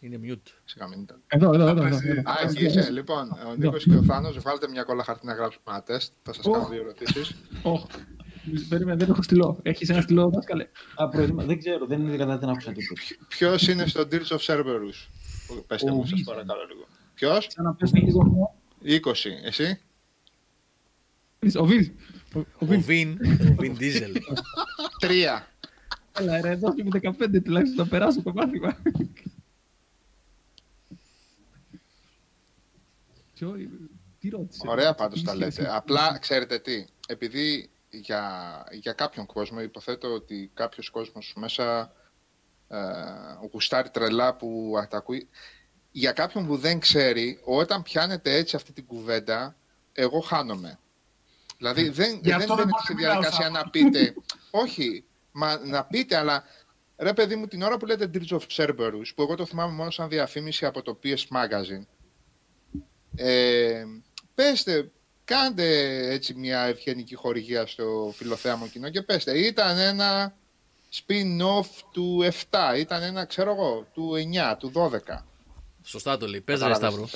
[0.00, 0.50] Είναι mute.
[0.64, 1.22] Σιγά μην ήταν.
[1.26, 1.84] Εδώ, εδώ, εδώ.
[2.24, 2.90] Α, εκεί είσαι.
[2.90, 6.12] Λοιπόν, ο Νίκος και ο Θάνος, βγάλετε μια κόλλα χαρτί να γράψουμε ένα τεστ.
[6.22, 7.34] Θα σας κάνω δύο ερωτήσεις.
[8.68, 9.58] Περίμενε, δεν έχω στυλό.
[9.62, 10.66] Έχεις ένα στυλό, δάσκαλε.
[11.46, 13.00] Δεν ξέρω, δεν είναι κατά την άκουσα τίποτα.
[13.28, 15.08] Ποιος είναι στο Dirge of Cerberus;
[15.66, 16.86] Πετε μου, σας παρακαλώ λίγο.
[17.16, 17.48] Ποιος;
[18.82, 19.30] 20.
[19.42, 19.80] Εσύ;
[21.58, 21.92] Ο Βιν.
[22.58, 23.18] Ο Βιν.
[23.50, 24.16] Ο Βιν Δίζελ.
[25.00, 25.48] Τρία.
[26.18, 28.76] Έλα ρε, εδώ και με 15 τουλάχιστον να περάσω το μάθημα.
[34.18, 35.76] Τι ρώτησε; Ωραία πάντως τα λέτε.
[35.76, 38.22] Απλά ξέρετε τι, επειδή για,
[38.72, 41.92] για κάποιον κόσμο, υποθέτω ότι κάποιος κόσμος μέσα
[42.68, 42.78] ε,
[43.52, 45.28] γουστάρει τρελά που τα ακούει,
[45.96, 49.56] για κάποιον που δεν ξέρει, όταν πιάνετε έτσι αυτή την κουβέντα,
[49.92, 50.78] εγώ χάνομαι.
[51.56, 54.14] Δηλαδή δεν, δεν μπαίνετε στη διαδικασία να πείτε.
[54.62, 56.44] όχι, μα να πείτε, αλλά
[56.96, 59.90] ρε παιδί μου, την ώρα που λέτε Dirge of Cerberus, που εγώ το θυμάμαι μόνο
[59.90, 61.86] σαν διαφήμιση από το PS Magazine,
[63.16, 63.84] ε,
[64.34, 64.90] πέστε,
[65.24, 69.38] κάντε έτσι μια ευγενική χορηγία στο φιλοθέαμο κοινό και πέστε.
[69.38, 70.34] Ήταν ένα
[70.92, 74.12] spin-off του 7, ήταν ένα, ξέρω εγώ, του
[74.52, 75.22] 9, του 12.
[75.88, 76.40] Σωστά το λέει.
[76.40, 77.08] Πες ρε Σταύρο.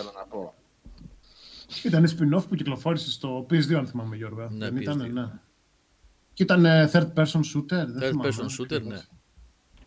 [1.85, 4.49] Ήταν spin-off που κυκλοφόρησε στο PS2 αν θυμάμαι Γιώργο.
[4.51, 5.31] Ναι, δεν ήταν, ναι.
[6.33, 7.85] Και ήταν ε, third person shooter.
[8.03, 8.99] Third person shooter, ναι.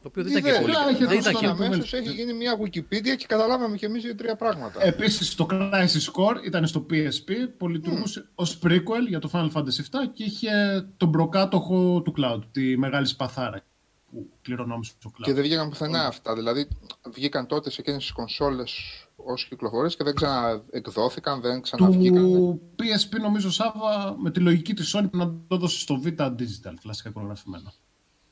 [0.01, 1.05] Το οποίο δεν ήταν και πολύ.
[1.05, 4.85] Δεν ήταν και αμέσως έχει γίνει μια Wikipedia και καταλάβαμε και εμείς δύο-τρία πράγματα.
[4.85, 8.31] Επίσης το Crisis Core ήταν στο PSP που λειτουργούσε mm.
[8.35, 10.51] ως prequel για το Final Fantasy VII και είχε
[10.97, 13.63] τον προκάτοχο του Cloud, τη μεγάλη σπαθάρα
[14.13, 15.21] που κληρονόμησε το Cloud.
[15.23, 16.35] Και δεν βγήκαν πουθενά αυτά.
[16.35, 16.67] Δηλαδή
[17.13, 18.71] βγήκαν τότε σε εκείνες τις κονσόλες
[19.15, 22.23] ω κυκλοφορίες και δεν ξαναεκδόθηκαν, δεν ξαναβγήκαν.
[22.23, 26.73] Του PSP νομίζω Σάβα με τη λογική της Sony να το δώσει στο Vita Digital,
[26.81, 27.73] κλασικά εικονογραφημένο.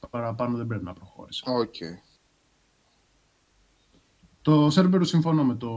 [0.10, 1.44] Παραπάνω δεν πρέπει να προχώρησε.
[1.46, 2.02] Okay.
[4.42, 5.70] Το Cerberus συμφωνώ με το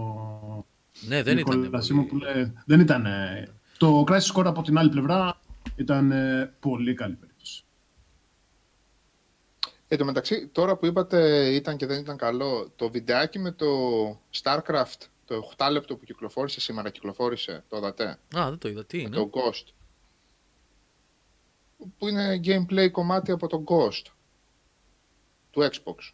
[1.09, 1.59] Ναι, δεν ήταν.
[1.59, 3.07] Νικόλα Σίμωπουλε, δεν ήταν.
[3.07, 3.49] ε,
[3.79, 5.41] Το Crisis Core από την άλλη πλευρά
[5.77, 7.34] ήταν ε, πολύ καλή περίπτωση.
[9.95, 13.67] Εν τω μεταξύ, τώρα που είπατε ήταν και δεν ήταν καλό, το βιντεάκι με το
[14.43, 18.85] StarCraft, το 8 λεπτό που κυκλοφόρησε σήμερα, κυκλοφόρησε, το είδατε, Α, δεν το είδα.
[18.85, 19.73] Τι με είναι; το Ghost.
[21.99, 24.13] Που είναι gameplay κομμάτι από το Ghost
[25.51, 26.13] του Xbox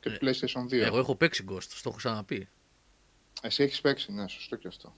[0.00, 0.72] και του PlayStation 2.
[0.72, 2.48] Εγώ έχω παίξει Ghost, το έχω ξαναπεί.
[3.42, 4.94] Εσύ έχεις παίξει, ναι, σωστό και αυτό.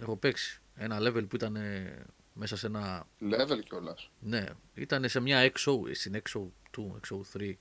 [0.00, 0.60] Έχω παίξει.
[0.74, 2.06] Ένα level που ήταν ε,
[2.40, 3.06] μέσα σε ένα.
[3.20, 4.10] Level κιόλας.
[4.20, 4.44] Ναι,
[4.74, 7.52] ήταν σε μια XO, στην XO2, XO3.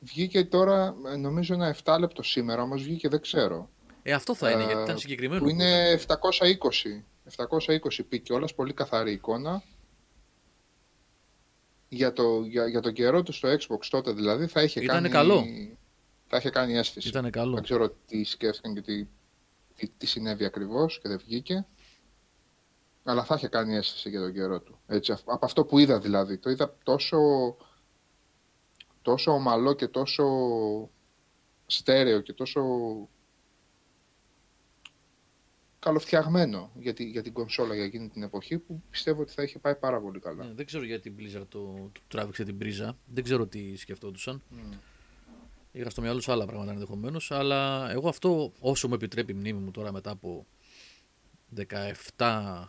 [0.00, 3.70] Βγήκε τώρα, ε, νομίζω ένα 7 λεπτό σήμερα, όμως βγήκε δεν ξέρω.
[4.02, 5.42] Ε, αυτό θα είναι, Ε, γιατί ήταν συγκεκριμένο.
[5.42, 7.04] Που είναι 720.
[7.36, 9.62] 720 πει κιόλας, πολύ καθαρή εικόνα.
[11.88, 15.28] Για, το, για, για τον καιρό του στο Xbox τότε δηλαδή θα είχε Ήτανε κάνει...
[15.28, 15.44] καλό.
[16.26, 17.08] Θα είχε κάνει αίσθηση.
[17.08, 17.54] Ήταν καλό.
[17.54, 19.06] Δεν ξέρω τι σκέφτηκαν και τι,
[19.76, 21.66] τι, τι συνέβη ακριβώς και δεν βγήκε.
[23.04, 24.78] Αλλά θα είχε κάνει αίσθηση για τον καιρό του.
[24.86, 26.38] Έτσι, αυ- από αυτό που είδα δηλαδή.
[26.38, 27.18] Το είδα τόσο,
[29.02, 30.24] τόσο ομαλό και τόσο
[31.66, 32.62] στέρεο και τόσο
[35.78, 39.58] καλοφτιαγμένο για, τη, για την κονσόλα για εκείνη την εποχή που πιστεύω ότι θα είχε
[39.58, 40.44] πάει πάρα πολύ καλά.
[40.44, 42.98] Ναι, δεν ξέρω γιατί η Blizzard το, το τράβηξε την πρίζα.
[43.06, 44.42] Δεν ξέρω τι σκεφτόντουσαν.
[44.48, 44.72] Μμ.
[45.72, 47.30] Είχα στο μυαλό τους άλλα πράγματα ενδεχομένως.
[47.30, 50.46] Αλλά εγώ αυτό, όσο μου επιτρέπει η μνήμη μου τώρα μετά από
[52.16, 52.64] 17.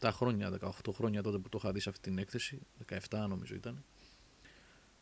[0.00, 2.60] 17 χρόνια, 18 χρόνια τότε που το είχα δει σε αυτή την έκθεση,
[3.10, 3.84] 17 νομίζω ήταν.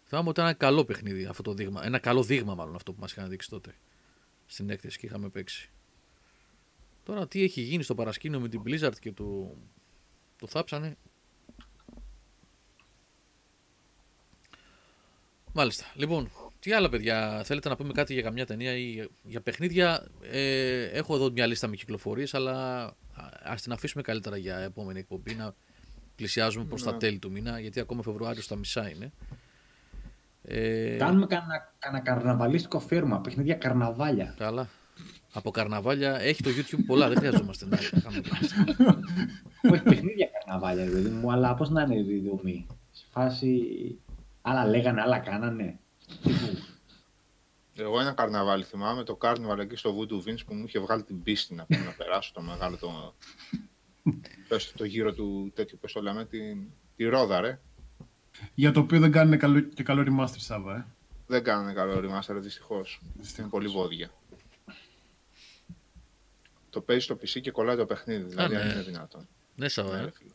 [0.04, 1.84] Θυμάμαι ότι ήταν ένα καλό παιχνίδι αυτό το δείγμα.
[1.84, 3.74] Ένα καλό δείγμα, μάλλον αυτό που μας είχαν δείξει τότε
[4.46, 5.70] στην έκθεση και είχαμε παίξει.
[7.04, 9.56] Τώρα τι έχει γίνει στο παρασκήνιο με την Blizzard και το,
[10.38, 10.96] το θάψανε;
[15.52, 15.84] Μάλιστα.
[15.94, 20.84] Λοιπόν, τι άλλα παιδιά, θέλετε να πούμε κάτι για καμιά ταινία ή για παιχνίδια; Ε,
[20.84, 22.86] έχω εδώ μια λίστα με κυκλοφορίες, αλλά
[23.44, 25.54] ας την αφήσουμε καλύτερα για επόμενη εκπομπή να
[26.16, 26.98] πλησιάζουμε προς τα Ναι.
[26.98, 29.12] τέλη του μήνα, γιατί ακόμα Φεβρουάριο στα μισά είναι.
[30.42, 34.34] Ε, Κάνουμε κανένα, κανένα καρναβαλίστικο φέρμα, παιχνίδια καρναβάλια.
[34.38, 34.68] Καλά.
[35.32, 38.22] Από καρναβάλια έχει το YouTube πολλά, δεν χρειαζόμαστε να κάνουμε
[39.72, 42.66] Όχι παιχνίδια καρναβάλια, παιδί μου, αλλά πώς να είναι η δομή.
[42.90, 43.60] Σε φάση.
[44.42, 45.78] Άλλα λέγανε, άλλα κάνανε.
[47.74, 51.02] Τύπου, Εγώ ένα καρναβάλι θυμάμαι, το καρναβάλι εκεί στο Voodoo Vince που μου είχε βγάλει
[51.02, 53.14] την πίστη να, πούμε, να περάσω το μεγάλο το,
[54.48, 56.66] πες, το γύρο του τέτοιου, πώς το λέμε, την,
[56.96, 57.60] τη ρόδα ρε.
[58.54, 60.76] Για το οποίο δεν κάνουν καλό, και καλό remaster, Σάβα.
[60.76, 60.86] Ε.
[61.26, 63.00] Δεν κάνανε καλό remaster δυστυχώς.
[63.38, 64.10] Είναι πολύ βόδια.
[66.70, 68.60] Το παίζει στο PC και κολλάει το παιχνίδι, δηλαδή ναι.
[68.60, 69.28] αν είναι δυνατόν.
[69.54, 69.96] Ναι, Σαββά.
[69.96, 70.04] Ναι, ε.
[70.04, 70.30] ρε φίλε.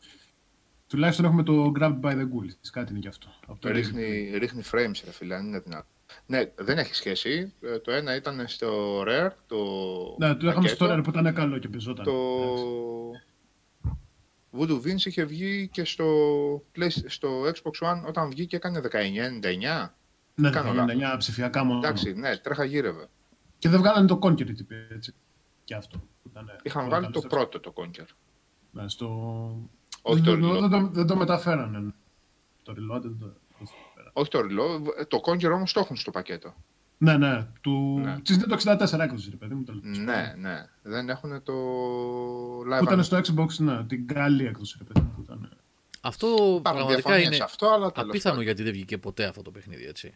[0.86, 2.68] Τουλάχιστον έχουμε το Grabbed by the Ghouls.
[2.72, 3.28] Κάτι είναι και αυτό.
[3.46, 5.90] Από το ρίχνει, ρίχνει frames ρε φίλε, αν είναι δυνατόν.
[6.30, 7.52] Ναι, δεν έχει σχέση.
[7.60, 9.56] Ε, Το ένα ήταν στο Rare, το
[10.18, 11.00] Ναι, το είχαμε στο πακέτο.
[11.00, 12.04] Rare που ήταν καλό και πεζόταν.
[12.04, 12.64] Το Εντάξει.
[14.52, 16.06] Voodoo Vince είχε βγει και στο,
[16.76, 19.94] Play- στο Xbox One όταν βγήκε έκανε 1999.
[20.34, 20.84] Ναι, κάνω
[21.14, 21.78] 19 ψηφιακά μόνο.
[21.78, 23.08] Εντάξει, ναι, τρέχα γύρευε.
[23.58, 25.14] Και δεν βγάλανε το Conquer τύπη, έτσι.
[25.64, 25.98] Και αυτό.
[25.98, 28.06] που ήταν Είχαν πολύ βάλει καλό το στο- πρώτο το Conquer.
[28.70, 29.06] Ναι, στο...
[30.02, 30.60] Όχι το δεν, Reload.
[30.60, 31.78] δεν, το, δεν το μεταφέρανε.
[31.78, 31.90] ναι.
[32.62, 33.34] Το Reload δεν το, δεν το μεταφέρανε.
[34.18, 36.54] Όχι το Reload, το Conquer όμως το έχουν στο πακέτο.
[36.98, 37.46] Ναι, ναι.
[37.60, 38.00] Του...
[38.02, 38.20] Ναι.
[38.20, 39.62] Της Nintendo 64 έκδοση, ρε παιδί μου.
[39.64, 40.02] τέλος πάντων.
[40.04, 40.66] Ναι, ναι.
[40.82, 41.52] Δεν έχουν το
[42.60, 43.04] live Που ήταν action.
[43.04, 45.12] στο Xbox, ναι, την καλή έκδοση, ρε παιδί μου.
[45.16, 45.50] Που ήταν...
[46.00, 48.42] Αυτό Υπάρχουν πραγματικά διαφωνίες είναι σε αυτό, αλλά τέλος απίθανο πάντων.
[48.42, 50.14] γιατί δεν βγήκε ποτέ αυτό το παιχνίδι, έτσι.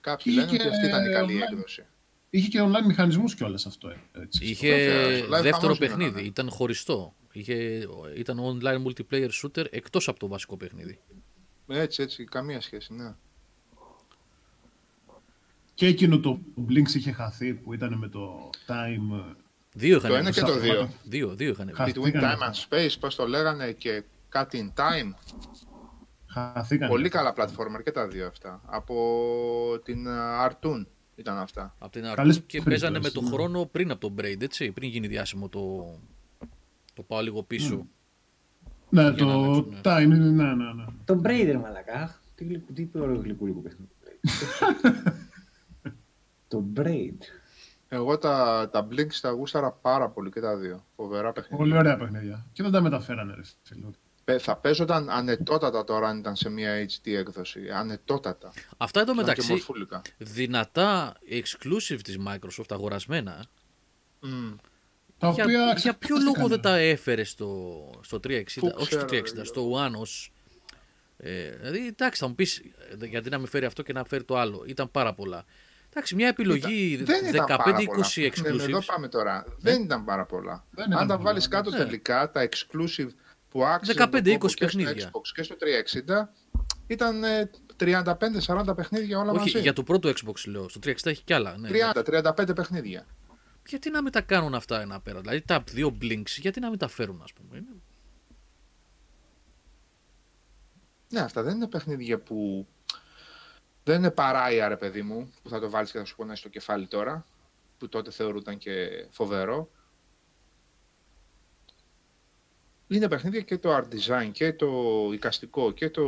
[0.00, 1.52] Κάποιοι Είχε λένε ότι αυτή ήταν η καλή online.
[1.52, 1.84] έκδοση.
[2.30, 3.88] Είχε και online μηχανισμούς κιόλας αυτό.
[3.88, 6.24] ε, Έτσι, Είχε Βεβαίως, live δεύτερο χαμός παιχνίδι, γινόταν.
[6.24, 7.14] ήταν χωριστό.
[7.32, 7.86] Είχε,
[8.16, 10.98] ήταν online multiplayer shooter εκτός από το βασικό παιχνίδι.
[11.70, 13.14] Έτσι, έτσι, καμία σχέση, ναι.
[15.74, 19.18] Και εκείνο το Blinks είχε χαθεί που ήταν με το time.
[19.30, 19.32] ε,
[19.72, 20.90] Δύο είχαν Το ένα και το Σαν- δύο.
[21.04, 21.74] Δύο, δύο είχαν βγει.
[21.76, 22.36] Χα- Between Χαθήκανε.
[22.40, 25.14] Time and Space, πώς το λέγανε, και κάτι in Time.
[26.26, 26.90] Χαθήκανε.
[26.90, 28.60] Πολύ καλά platformer και τα δύο αυτά.
[28.66, 30.86] Από την uh, Artoon
[31.16, 31.74] ήταν αυτά.
[31.78, 33.42] Από την Καλές αρχή και παίζανε με περιπτώσεις, το ναι.
[33.42, 34.70] χρόνο πριν από το Braid, έτσι.
[34.72, 35.94] Πριν γίνει διάσημο το.
[36.94, 37.86] Το πάω λίγο πίσω.
[38.90, 39.80] Ναι, Για το να παίξουν, ναι.
[39.84, 40.84] time, ναι, ναι, ναι.
[41.04, 41.92] Το Braider, μαλακά.
[41.94, 43.90] Αχ, Τι, γλυκού, τι ωραίο γλυκούλικο παιχνίδι.
[46.48, 47.18] το Braid.
[47.88, 50.84] Εγώ τα, τα Blinks τα γούσταρα πάρα πολύ και τα δύο.
[50.96, 51.56] Φοβερά παιχνίδια.
[51.58, 52.46] Πολύ ωραία παιχνίδια.
[52.52, 53.86] Και δεν τα μεταφέρανε, ρε φίλε.
[54.24, 57.70] Πε- Θα παίζονταν ανετότατα τώρα αν ήταν σε μια HD έκδοση.
[57.70, 58.52] Ανετότατα.
[58.76, 60.02] Αυτά εδώ Ήταν και μεταξύ μορφούλικα.
[60.18, 63.44] δυνατά exclusive της Microsoft αγορασμένα.
[64.20, 64.50] Μμ.
[65.20, 66.22] Τα Για, οποία για ποιο ξεχάστηκαν.
[66.22, 69.92] λόγο δεν τα έφερε στο, στο 360, Πού όχι στο ξέρω, 360, ρε, στο One
[70.00, 70.32] ως...
[71.16, 72.58] Ε, δηλαδή, εντάξει, θα μου πεις,
[73.02, 74.64] ε, γιατί να με φέρει αυτό και να φέρει το άλλο.
[74.66, 75.44] Ήταν πάρα πολλά.
[75.90, 77.76] Εντάξει, μια επιλογή Δεν ήταν πάρα πολλά.
[77.78, 77.82] 15-20
[78.42, 78.84] Ναι, ναι, Εδώ exclusives.
[78.86, 79.44] πάμε τώρα.
[79.58, 80.64] Δεν ήταν πάρα πολλά.
[80.70, 81.76] Δεν ήταν Αν τα πολλά, βάλεις κάτω ναι.
[81.76, 83.08] τελικά, τα exclusive
[83.48, 85.10] που άξιζαν 15-20 τον κόπο και στο παιχνίδια.
[85.10, 85.56] Xbox και στο
[86.26, 86.28] 360
[86.86, 89.58] ήταν ε, 35-40 παιχνίδια όλα Όχι, μαζί.
[89.58, 90.68] για το πρώτο Xbox λέω.
[90.68, 91.56] Στο 360 έχει κι άλλα.
[91.58, 91.68] Ναι.
[91.94, 93.06] 30-35 παιχνίδια.
[93.66, 95.20] Γιατί να μην τα κάνουν αυτά ένα πέρα.
[95.20, 97.80] Δηλαδή τα δύο Blinks, γιατί να μην τα φέρουν, ας πούμε; Είναι-
[101.08, 102.66] Ναι, αυτά δεν είναι παιχνίδια που.
[103.84, 106.48] Δεν είναι παράια, ρε παιδί μου, που θα το βάλεις και θα σου πονέσει στο
[106.48, 107.26] κεφάλι τώρα.
[107.78, 109.70] Που τότε θεωρούταν και φοβερό.
[112.92, 114.68] Είναι παιχνίδια και το art design και το
[115.12, 116.02] εικαστικό και το.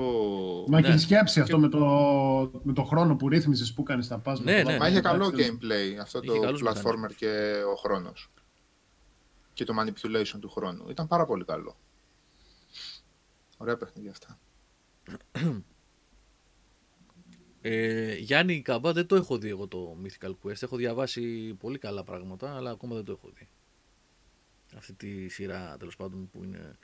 [0.69, 0.95] Μα και Ναι.
[0.95, 1.81] η σκέψη αυτό με το,
[2.63, 4.41] με το χρόνο που ρύθμιζε που κάνεις τα puzzle.
[4.43, 7.15] Ναι, το ναι, Μα είχε ναι, καλό εντάξει, gameplay αυτό Είχε το καλούς platformer μηχανισμούς.
[7.17, 8.31] και ο χρόνος.
[9.53, 10.89] Και το manipulation του χρόνου.
[10.89, 11.77] Ήταν πάρα πολύ καλό.
[13.57, 14.39] Ωραία παιχνίδια αυτά.
[17.65, 20.63] Ε, Γιάννη Καμπά δεν το έχω δει εγώ το Mythical Quest.
[20.63, 23.49] Έχω διαβάσει πολύ καλά πράγματα, αλλά ακόμα δεν το έχω δει.
[24.77, 26.77] Αυτή τη σειρά τέλος πάντων που είναι.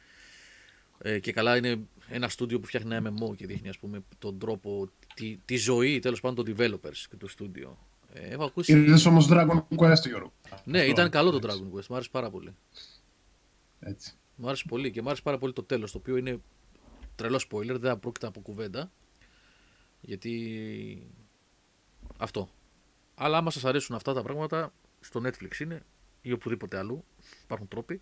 [0.99, 4.39] Ε, και καλά είναι ένα στούντιο που φτιάχνει ένα MMO και δείχνει ας πούμε τον
[4.39, 7.79] τρόπο, τη, τη ζωή τέλος πάντων των developers και του στούντιο.
[8.13, 8.73] Ε, έχω ακούσει.
[8.73, 10.33] Είδε όμως Dragon Quest, Γιώργο.
[10.65, 11.49] Ναι, Αυτό, ήταν καλό το έτσι.
[11.49, 11.87] Dragon Quest.
[11.89, 12.55] Μου άρεσε πάρα πολύ.
[13.81, 14.13] Έτσι.
[14.37, 16.41] Μου άρεσε πολύ και μου άρεσε πάρα πολύ το τέλος, το οποίο είναι
[17.15, 18.91] τρελό spoiler, δεν πρόκειται από κουβέντα.
[20.01, 21.13] Γιατί
[22.19, 22.49] αυτό.
[23.15, 25.83] Αλλά άμα σας αρέσουν αυτά τα πράγματα, στο Netflix είναι
[26.23, 27.05] ή οπουδήποτε αλλού,
[27.43, 28.01] υπάρχουν τρόποι.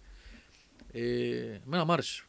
[0.93, 2.25] Ε, εμένα μ' άρεσε.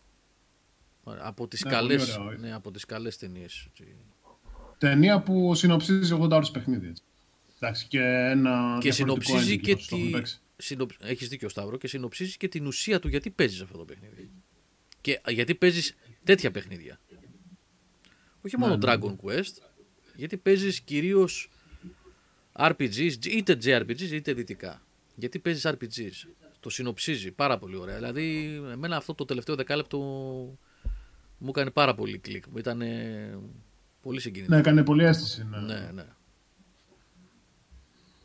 [1.03, 3.67] Από τις, Ναι, καλές, πολύ ωραίο, ναι, από τις καλές ταινίες.
[3.69, 3.95] έτσι.
[4.77, 6.87] Ταινία που συνοψίζει 80 ώρες παιχνίδι.
[6.87, 7.03] Έτσι.
[7.59, 8.77] Εντάξει, και ένα.
[8.81, 10.01] Και διαφορετικό συνοψίζει ending, και όσο το τη...
[10.01, 10.41] έχουν παίξει.
[10.57, 10.97] Συνοψ...
[11.01, 14.31] Έχεις δίκιο Σταύρο και συνοψίζει και την ουσία του γιατί παίζεις αυτό το παιχνίδι.
[15.01, 16.99] Και γιατί παίζεις τέτοια παιχνίδια.
[18.41, 19.53] Όχι μόνο ναι, Dragon Quest,
[20.15, 21.49] γιατί παίζεις κυρίως
[22.51, 24.81] RPGs, είτε JRPGs είτε δυτικά.
[25.15, 26.27] Γιατί παίζεις RPGs.
[26.67, 27.95] Το συνοψίζει πάρα πολύ ωραία.
[27.95, 29.97] Δηλαδή, εμένα αυτό το τελευταίο δεκάλεπτο
[31.37, 32.43] μου έκανε πάρα πολύ κλικ.
[32.57, 32.81] Ήταν
[34.01, 34.53] πολύ συγκινητικό.
[34.55, 35.43] Ναι, έκανε πολύ αίσθηση.
[35.49, 35.57] Ναι.
[35.59, 36.05] Ναι, ναι.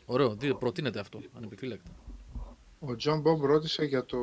[0.06, 1.90] Ωραίο, δι- προτείνεται αυτό, ανεπιφύλακτα.
[2.80, 4.18] Ο John Bob ρώτησε για το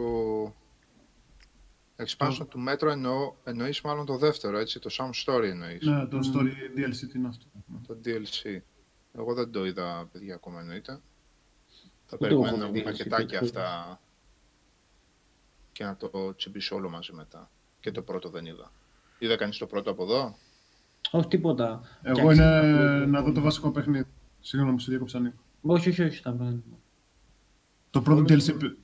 [1.96, 6.18] expansion του Metro εννοώ, εννοείς μάλλον το δεύτερο, έτσι, το Sound Story εννοείς, Ναι, το
[6.34, 7.46] story DLC τι είναι αυτό.
[7.88, 8.58] το DLC.
[9.14, 11.00] Εγώ δεν το είδα, παιδιά, ακόμα εννοείται.
[12.12, 13.64] Θα Ούτε εγώ περιμένω να έχω βγουν DLC, πακετάκια τίποτα.
[13.84, 14.02] αυτά
[15.80, 17.50] και να το τσιμπήσω όλο μαζί μετά.
[17.80, 18.72] Και το πρώτο δεν είδα.
[19.20, 20.36] Είδα κανείς το πρώτο από εδώ;
[21.12, 21.82] Όχι τίποτα.
[22.02, 24.06] Εγώ Και είναι αξίζει- να δω το βασικό παιχνίδι.
[24.40, 25.36] Συγγνώμη, που σε διέκοψα Νίκο.
[25.62, 26.16] Όχι, όχι, όχι.
[26.18, 26.62] στα-
[27.90, 28.54] Το πρώτο Όλες DLC.
[28.64, 28.78] μου-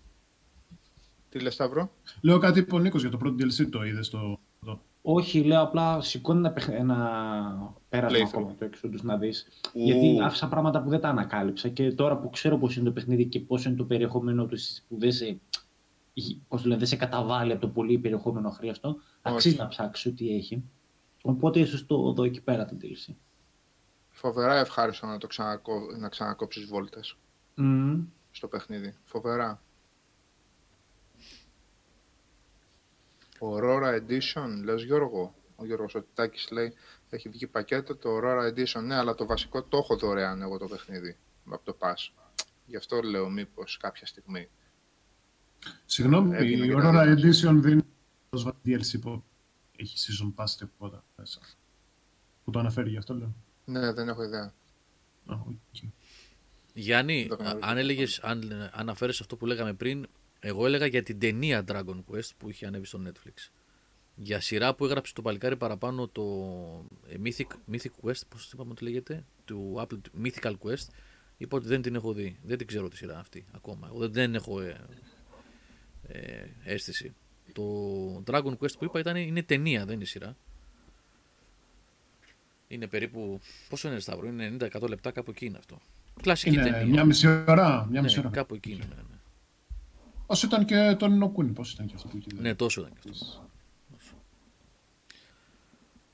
[1.30, 1.92] Τι λες Σταύρο;
[2.22, 4.40] Λέω κάτι είπε ο Νίκος για το πρώτο DLC το είδε στο.
[4.64, 4.82] εδώ.
[5.02, 6.68] Όχι, λέω απλά σηκώνει ένα, παιχ...
[6.68, 8.28] ένα πέρασμα Playthrough.
[8.28, 9.48] ακόμα το έξω τους να δεις.
[9.74, 9.80] Ου.
[9.84, 13.26] Γιατί άφησα πράγματα που δεν τα ανακάλυψα και τώρα που ξέρω πώς είναι το παιχνίδι
[13.26, 14.58] και πώς είναι το περιεχόμενό του
[14.88, 15.40] που δεν σε,
[16.48, 20.36] πώς το λένε, δεν σε καταβάλει από το πολύ περιεχόμενο χρήστο, αξίζει να ψάξει ό,τι
[20.36, 20.64] έχει.
[21.24, 23.14] Οπότε ίσως το δω εκεί πέρα το DLC.
[24.10, 25.80] Φοβερά ευχάριστο να, το ξανακό...
[25.98, 27.18] να ξανακόψεις βόλτες
[27.56, 28.04] Μμμ.
[28.32, 28.96] στο παιχνίδι.
[29.04, 29.62] Φοβερά.
[33.40, 36.74] Aurora Edition, λες Γιώργο; Ο Γιώργος ο Τάκης λέει,
[37.10, 38.84] έχει βγει πακέτο το Aurora Edition.
[38.84, 41.18] Ναι, αλλά το βασικό το έχω δωρεάν εγώ το παιχνίδι.
[41.50, 42.34] Από το Pass.
[42.66, 44.50] Γι' αυτό λέω μήπως κάποια στιγμή.
[45.86, 47.32] Συγγνώμη, Έβγαινε η και τα Aurora δύο.
[47.32, 47.82] Edition δίνει
[48.30, 49.24] πρόσβαση DLC που
[49.76, 51.40] έχει season pass και τίποτα μέσα.
[52.44, 53.36] Που το αναφέρει γι' αυτό λέω.
[53.66, 54.54] Ναι, δεν έχω ιδέα.
[55.26, 55.56] Α, οκ.
[56.74, 57.60] Γιάννη, Το γνωρίζω.
[57.62, 60.08] αν, έλεγες, αν ε, αναφέρεις αυτό που λέγαμε πριν,
[60.40, 63.50] εγώ έλεγα για την ταινία Dragon Quest που είχε ανέβει στο Netflix.
[64.16, 66.24] Για σειρά που έγραψε το παλικάρι παραπάνω το
[67.08, 70.88] ε, Mythic, Mythic Quest, πώς είπαμε ότι λέγεται, του Apple Mythical Quest,
[71.38, 72.40] είπα ότι δεν την έχω δει.
[72.44, 73.88] Δεν την ξέρω τη σειρά αυτή ακόμα.
[73.88, 74.62] Εγώ δεν, δεν έχω
[76.08, 77.14] ε, ε, αίσθηση.
[77.54, 77.64] Το
[78.28, 80.36] Dragon Quest που είπα ήταν, είναι ταινία, δεν είναι σειρά.
[82.68, 83.40] Είναι περίπου.
[83.70, 85.80] Πόσο είναι Σταύρο, είναι 90-100 λεπτά, κάπου εκεί είναι αυτό.
[86.22, 86.86] Κλασική Είναι ταινία.
[86.86, 87.88] μια μισή ώρα.
[87.90, 88.36] Μια μισή ναι, ώρα.
[88.36, 88.86] κάπου εκεί είναι.
[88.90, 89.18] Ναι, ναι.
[90.26, 92.42] Όσο ήταν και το Νοκούνι, πώς ήταν και αυτό που είχε δει.
[92.42, 93.50] ναι, τόσο ήταν και αυτό.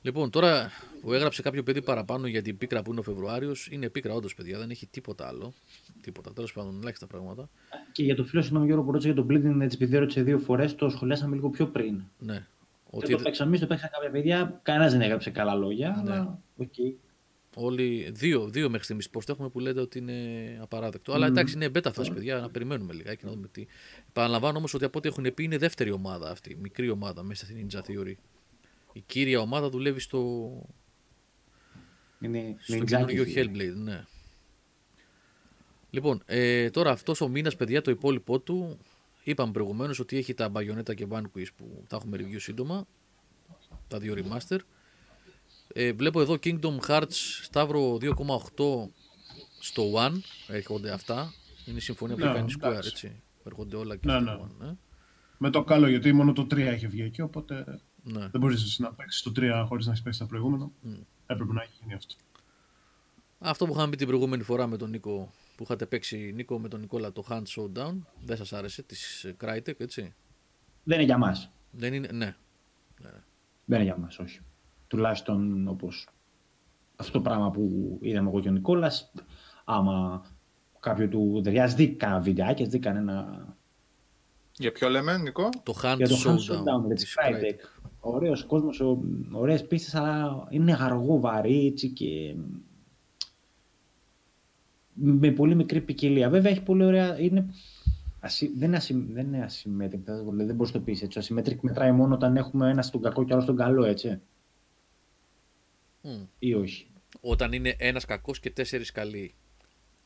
[0.01, 0.71] Λοιπόν, τώρα
[1.01, 4.35] που έγραψε κάποιο παιδί παραπάνω για την πίκρα που είναι ο Φεβρουάριος, είναι πίκρα όντως,
[4.35, 5.53] παιδιά, δεν έχει τίποτα άλλο.
[6.01, 6.33] Τίποτα.
[6.33, 7.49] Τέλος πάντων, ελάχιστα πράγματα.
[7.91, 10.39] Και για το φίλο συγγνώμη Γιώργο που ρώτησε για το Bleeding Edge, επειδή ρώτησε δύο
[10.39, 12.01] φορές, το σχολιάσαμε λίγο πιο πριν.
[12.19, 12.33] Ναι.
[12.33, 12.45] Δεν
[12.89, 14.59] Ότι το παίξαμε εμείς, το παίξαν κάποια παιδιά.
[14.63, 16.11] Κανένας δεν έγραψε καλά λόγια, Ναι.
[16.11, 16.73] αλλά οκ.
[17.55, 18.09] όλοι.
[18.13, 20.13] Δύο, δύο μέχρι στιγμής πώ έχουμε που λέτε ότι είναι
[20.61, 21.13] απαράδεκτο.
[21.13, 23.65] Αλλά εντάξει, είναι beta φάση, παιδιά, να περιμένουμε λιγάκι να δούμε τι.
[24.09, 27.67] Επαναλαμβάνω όμως ότι από ό,τι έχουν πει είναι δεύτερη ομάδα αυτή, μικρή ομάδα μέσα στην
[27.67, 28.13] Ninja Theory.
[28.93, 30.51] Η κύρια ομάδα δουλεύει στο,
[32.19, 32.85] Είναι στο Ninjaki.
[32.85, 34.05] καινούργιο Hellblade, ναι.
[35.89, 38.77] Λοιπόν, ε, τώρα αυτός ο μήνας, παιδιά, το υπόλοιπό του.
[39.23, 42.87] Είπαμε προηγουμένως ότι έχει τα Bayonetta και Vanquish που θα έχουμε review σύντομα.
[43.87, 44.57] Τα δύο remaster.
[45.73, 47.11] Ε, βλέπω εδώ Kingdom Hearts
[47.41, 48.89] Σταύρο 2,8
[49.59, 50.17] στο One.
[50.47, 51.33] Έρχονται αυτά.
[51.65, 52.89] Είναι η συμφωνία που Ναι, κάνει Square, εντάξει.
[52.89, 53.21] έτσι.
[53.43, 54.37] Έρχονται όλα και Ναι, στο ναι.
[54.41, 54.67] One.
[54.67, 54.73] Ε.
[55.37, 58.27] Με το καλό, γιατί μόνο το 3 έχει βγει εκεί, οπότε Ναι.
[58.27, 60.69] δεν μπορείς να παίξεις το 3 χωρίς να έχεις παίξει τα προηγούμενα.
[61.25, 62.15] Έπρεπε να έχει γίνει αυτό.
[63.39, 66.67] Αυτό που είχαμε πει την προηγούμενη φορά με τον Νίκο, που είχατε παίξει Νίκο με
[66.67, 67.93] τον Νικόλα το Hand Showdown,
[68.25, 70.13] δεν σας άρεσε, της ε, Crytek, έτσι;
[70.83, 71.51] Δεν είναι για μας.
[71.71, 72.35] Δεν είναι, ναι.
[73.65, 74.39] Δεν είναι για μας, όχι.
[74.87, 76.09] Τουλάχιστον όπως
[76.95, 79.11] αυτό το πράγμα που είδαμε εγώ και ο Νικόλας,
[79.65, 80.25] άμα
[80.79, 83.45] κάποιο του ταιριάζει, δει κανένα βιντεάκι, δει κανένα
[84.57, 87.80] Για ποιο λέμε, Νικό; Το Hand για το Hand Showdown, Showdown με της τη Crytek.
[88.01, 88.13] Crytek.
[88.13, 92.35] Ωραίος κόσμος, ο- ωραίες πίστες, αλλά είναι αργό, βαρύ έτσι και
[94.93, 96.29] με πολύ μικρή ποικιλία.
[96.29, 97.53] Βέβαια έχει πολύ ωραία, είναι...
[98.19, 98.47] Ασυ...
[98.57, 99.05] Δεν, είναι ασυ...
[99.11, 101.19] δεν είναι asymmetric, δεν, δεν μπορείς να το πεις έτσι.
[101.19, 104.19] Ο asymmetric μετράει μόνο όταν έχουμε ένα στον κακό και άλλο στον καλό, έτσι.
[106.01, 106.23] Μμ.
[106.39, 106.87] Ή όχι.
[107.21, 109.33] Όταν είναι ένας κακός και τέσσερις καλοί.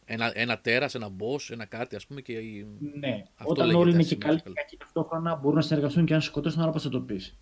[0.06, 2.68] Ένα, ένα τέρας, ένα boss, ένα κάτι ας πούμε και η-
[3.00, 4.20] Ναι, Αυτό όταν λέγεται όλοι είναι και asymmetrical.
[4.26, 7.00] καλοί και κακοί ταυτόχρονα μπορούν να συνεργαστούν και αν σε σκοτώσουν, άρα πώς θα το
[7.02, 7.38] πεις.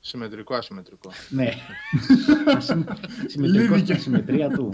[0.00, 1.10] Συμμετρικό, ασυμμετρικό.
[1.28, 1.48] Ναι.
[3.26, 3.92] Συμμετρικό Λύνηκε.
[3.92, 4.72] στην συμμετρία του.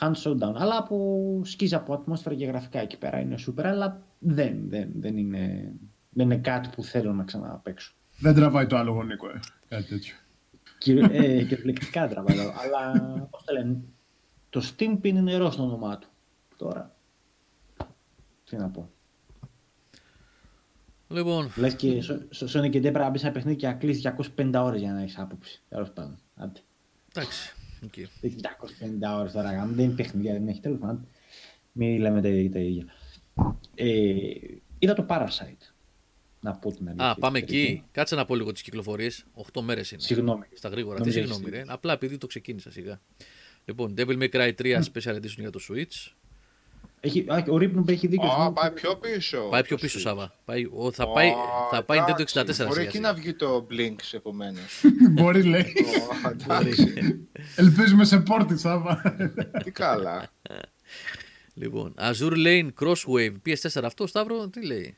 [0.00, 0.54] Hand showdown.
[0.54, 5.16] Αλλά από σκίζει από ατμόσφαιρα και γραφικά εκεί πέρα είναι super, αλλά δεν, δεν, δεν,
[5.16, 5.72] είναι,
[6.10, 7.92] δεν είναι κάτι που θέλω να ξαναπαίξω.
[8.18, 9.40] Δεν τραβάει το άλογο, Νίκο, ε.
[9.68, 10.14] κάτι τέτοιο.
[10.78, 12.36] Κυριο, ε, κυριολεκτικά τραβάω.
[12.36, 13.80] αλλά πώς το λένε,
[14.50, 16.08] το Steam πίνει νερό στο όνομά του.
[16.56, 16.94] Τώρα.
[18.44, 18.90] Τι να πω.
[21.10, 23.72] Λοιπόν, Λες και στο- στο Sonic και έπρεπε να μπει σε ένα παιχνίδι και να
[23.72, 25.62] κλείσεις 250 ώρες για να έχεις άποψη.
[25.68, 26.18] Τέλος πάντων.
[26.36, 26.60] Άντε.
[27.14, 27.54] εντάξει.
[27.86, 28.04] Okay.
[28.20, 31.06] Έχει 250 ώρες τώρα, γάμο, δεν είναι παιχνίδια, δεν έχει τέλος πάντων.
[31.72, 32.50] Μην λέμε τα ίδια.
[32.50, 32.84] τα ίδια.
[33.74, 33.86] Ε,
[34.78, 35.72] είδα το Parasite.
[36.40, 37.10] Να πω την αλήθεια.
[37.10, 37.54] Α, πάμε περίπου.
[37.70, 37.84] εκεί.
[37.92, 39.24] Κάτσε να πω λίγο τις κυκλοφορίες.
[39.34, 40.00] 8 μέρες είναι.
[40.00, 40.44] Συγγνώμη.
[40.54, 40.94] Στα γρήγορα.
[40.94, 41.72] Τι Νομίζω συγγνώμη, έχεις ρε.
[41.72, 43.00] Απλά επειδή το ξεκίνησα σιγά.
[43.64, 46.12] Λοιπόν, Devil May Cry 3 Special Edition για το Switch.
[47.02, 48.26] Έχει, α, ο Ρίπνουμπ έχει δίκιο.
[48.26, 48.54] Α, συγγνώμη.
[48.54, 49.48] πάει πιο πίσω.
[49.50, 50.02] Πάει πιο το πίσω, Switch.
[50.02, 50.34] Σάβα.
[50.44, 51.32] Πάει, ο, θα Ω, πάει,
[51.70, 53.08] θα πάει Nintendo 64 εντάξει, Μπορεί σιγά εκεί σιγά.
[53.08, 54.84] να βγει το Blinks επομένως.
[55.16, 55.72] Μπορεί, λέει.
[56.32, 56.94] εντάξει.
[57.56, 59.02] Ελπίζουμε σε πόρτη, Σάβα.
[59.64, 60.28] Τι καλά.
[61.54, 64.96] Λοιπόν, Azure Lane Crosswave PS4 αυτό, Σταύρο, τι λέει;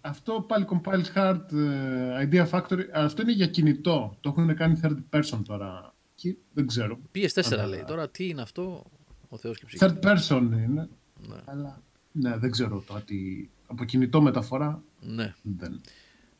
[0.00, 2.80] Αυτό πάλι compiled hard ε, Idea Factory.
[2.92, 4.16] Αυτό είναι για κινητό.
[4.20, 5.94] Το έχουν κάνει third person τώρα.
[6.14, 6.98] Και δεν ξέρω.
[7.14, 7.84] PS4 Α, λέει.
[7.86, 8.84] Τώρα τι είναι αυτό,
[9.28, 9.84] ο Θεός και ψυχή.
[9.84, 10.88] Third person είναι.
[11.28, 11.36] Ναι.
[11.44, 13.48] Αλλά ναι, δεν ξέρω τώρα τι.
[13.66, 15.34] Από κινητό μεταφορά Ναι.
[15.42, 15.80] δεν.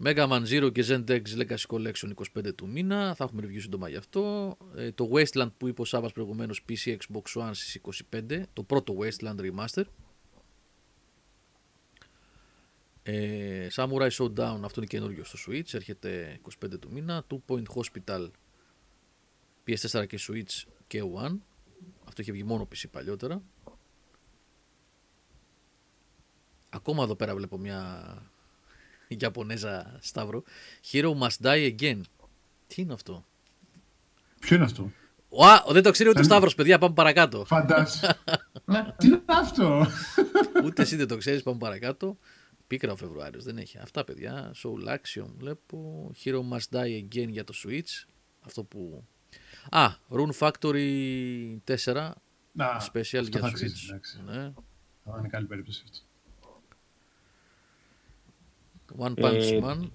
[0.05, 3.15] Mega Man Zero και Zendex Legacy Collection 25 του μήνα.
[3.15, 4.57] Θα έχουμε review σύντομα γι' αυτό.
[4.77, 7.81] Ε, το Wasteland που είπε ο Σάββας προηγουμένως PC Xbox One στις
[8.11, 8.43] 25.
[8.53, 9.83] Το πρώτο Wasteland Remaster.
[13.03, 17.25] Ε, Samurai Showdown, αυτό είναι καινούριο στο Switch, έρχεται 25 του μήνα.
[17.31, 18.31] Two Point Hospital,
[19.67, 21.37] PS4 και Switch και One.
[22.05, 23.43] Αυτό είχε βγει μόνο PC παλιότερα.
[26.75, 28.05] Ακόμα εδώ πέρα βλέπω μια
[29.09, 30.43] Ιαπωνέζα Σταύρο.
[30.93, 32.01] Hero must die again.
[32.67, 33.25] Τι είναι αυτό;
[34.41, 34.91] Ποιο είναι αυτό;
[35.29, 37.45] Ουα, δεν το ξέρει ούτε ο Σταύρος, παιδιά, πάμε παρακάτω.
[37.45, 38.19] Φαντάζεσαι.
[38.67, 39.87] Ναι, τι είναι αυτό;
[40.65, 42.19] Ούτε εσύ δεν το ξέρεις, πάμε παρακάτω.
[42.67, 43.79] Πίκρα ο Φεβρουάριος, δεν έχει.
[43.79, 44.55] Αυτά παιδιά.
[44.63, 46.11] Soul Action βλέπω.
[46.25, 48.09] Hero Must Die Again για το Switch.
[48.41, 49.05] Αυτό που.
[49.71, 52.11] Α, Rune Factory 4
[52.53, 53.51] Να, Special αυτό για θα Switch.
[53.51, 54.23] αξίζει, εντάξει.
[54.27, 54.53] Ναι.
[55.05, 55.99] Θα είναι καλή περίπτωση αυτό.
[58.99, 59.89] One Punch Ε, Man.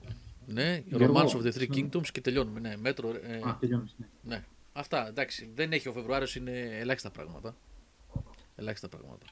[0.45, 1.89] Ναι, Γιώργο, Romance of the Three συγγνώμη.
[1.93, 2.59] Kingdoms και τελειώνουμε.
[2.59, 3.09] Ναι, μέτρο.
[3.09, 4.07] ε, Α, τελειώνεις, ναι.
[4.23, 4.43] ναι.
[4.73, 5.51] Αυτά εντάξει.
[5.55, 7.55] Δεν έχει ο Φεβρουάριο, είναι ελάχιστα πράγματα.
[8.55, 9.25] Ελάχιστα πράγματα.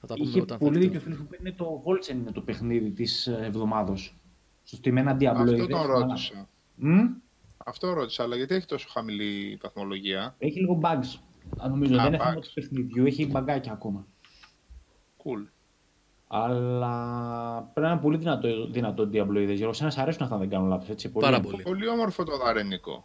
[0.00, 0.88] Θα τα πούμε Είχε όταν πολύ θέλετε.
[0.92, 4.16] δίκιο ο φίλος που είπε, είναι το Voltsen είναι το παιχνίδι της ε, εβδομάδος.
[4.64, 5.24] Στο Steam ένα Diablo.
[5.26, 6.48] Αυτό είδες, τον αλλά- ρώτησα.
[6.74, 7.00] Μμ,
[7.56, 10.34] Αυτό ρώτησα, αλλά γιατί έχει τόσο χαμηλή βαθμολογία.
[10.38, 11.18] Έχει λίγο bugs.
[11.58, 12.26] Αν νομίζω Α, δεν είναι bugs.
[12.28, 14.06] θέμα του παιχνιδιού, έχει μπαγκάκια ακόμα.
[15.24, 15.46] Cool.
[16.28, 19.56] Αλλά πρέπει να είναι πολύ δυνατό, δυνατό Diablo είδες.
[19.56, 21.10] Γιώργο, σένα σ' αρέσουν αυτά, αν δεν κάνω λάθος, έτσι.
[21.10, 21.62] Πάρα πολύ.
[21.62, 23.04] Πολύ όμορφο το δαρενικό.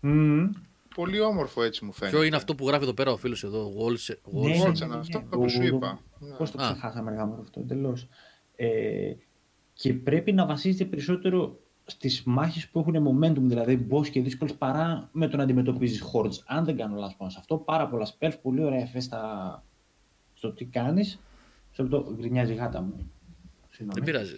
[0.00, 0.50] Μμμ.
[0.94, 2.16] Πολύ όμορφο έτσι μου φαίνεται.
[2.16, 4.12] Ποιο είναι αυτό που γράφει εδώ πέρα ο φίλος εδώ, Walls.
[4.12, 4.42] Walls.
[4.46, 5.24] Ναι, Waltz, ναι, ναι, αυτό ναι.
[5.24, 6.00] που σου Το- είπα.
[6.18, 6.34] Ναι.
[6.34, 6.64] Πώς το Α.
[6.64, 8.08] ξεχάσαμε αργά με αυτό, εντελώς.
[8.56, 9.12] Ε,
[9.72, 15.08] και πρέπει να βασίζεται περισσότερο στις μάχες που έχουν momentum, δηλαδή boss και δύσκολες, παρά
[15.12, 16.42] με το να αντιμετωπίζεις hordes.
[16.46, 19.64] Αν δεν κάνω λάθος πάνω σε αυτό, πάρα πολλά spells, πολύ ωραία εφές στα...
[20.34, 21.20] στο τι κάνεις.
[21.72, 23.10] Σε αυτό γκρινιάζει η γάτα μου.
[23.70, 23.92] Συγγνώμη.
[23.94, 24.34] Δεν πειράζει.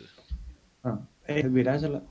[0.80, 0.90] Α,
[1.22, 2.04] ε, δεν πειράζει, αλλά...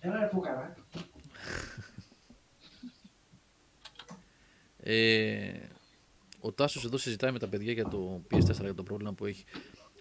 [0.00, 0.74] Έλα ρε φούκαρα.
[4.84, 5.52] Ε,
[6.40, 9.44] ο Τάσος εδώ συζητάει με τα παιδιά για το PS4 για το πρόβλημα που έχει.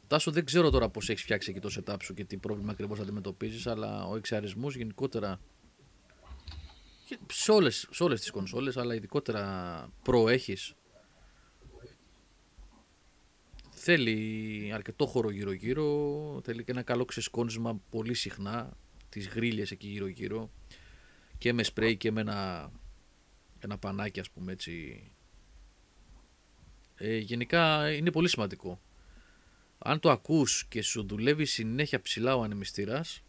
[0.08, 3.00] Τάσο, δεν ξέρω τώρα πώς έχεις φτιάξει εκεί το setup σου και τι πρόβλημα ακριβώς
[3.00, 5.40] αντιμετωπίζεις, αλλά ο εξαρισμό γενικότερα.
[7.06, 10.74] και Σε όλες, σε όλες τις κονσόλες, αλλά ειδικότερα Pro έχεις,
[13.84, 18.78] θέλει αρκετό χώρο γύρω-γύρω, θέλει και ένα καλό ξεσκόνισμα πολύ συχνά,
[19.10, 20.52] τις γρίλες εκεί γύρω-γύρω
[21.38, 22.72] και με σπρέι και με ένα,
[23.60, 25.04] ένα πανάκι ας πούμε έτσι.
[26.96, 28.82] Ε, γενικά είναι πολύ σημαντικό.
[29.78, 33.24] Αν το ακούς και σου δουλεύει συνέχεια ψηλά ο ανεμιστήρας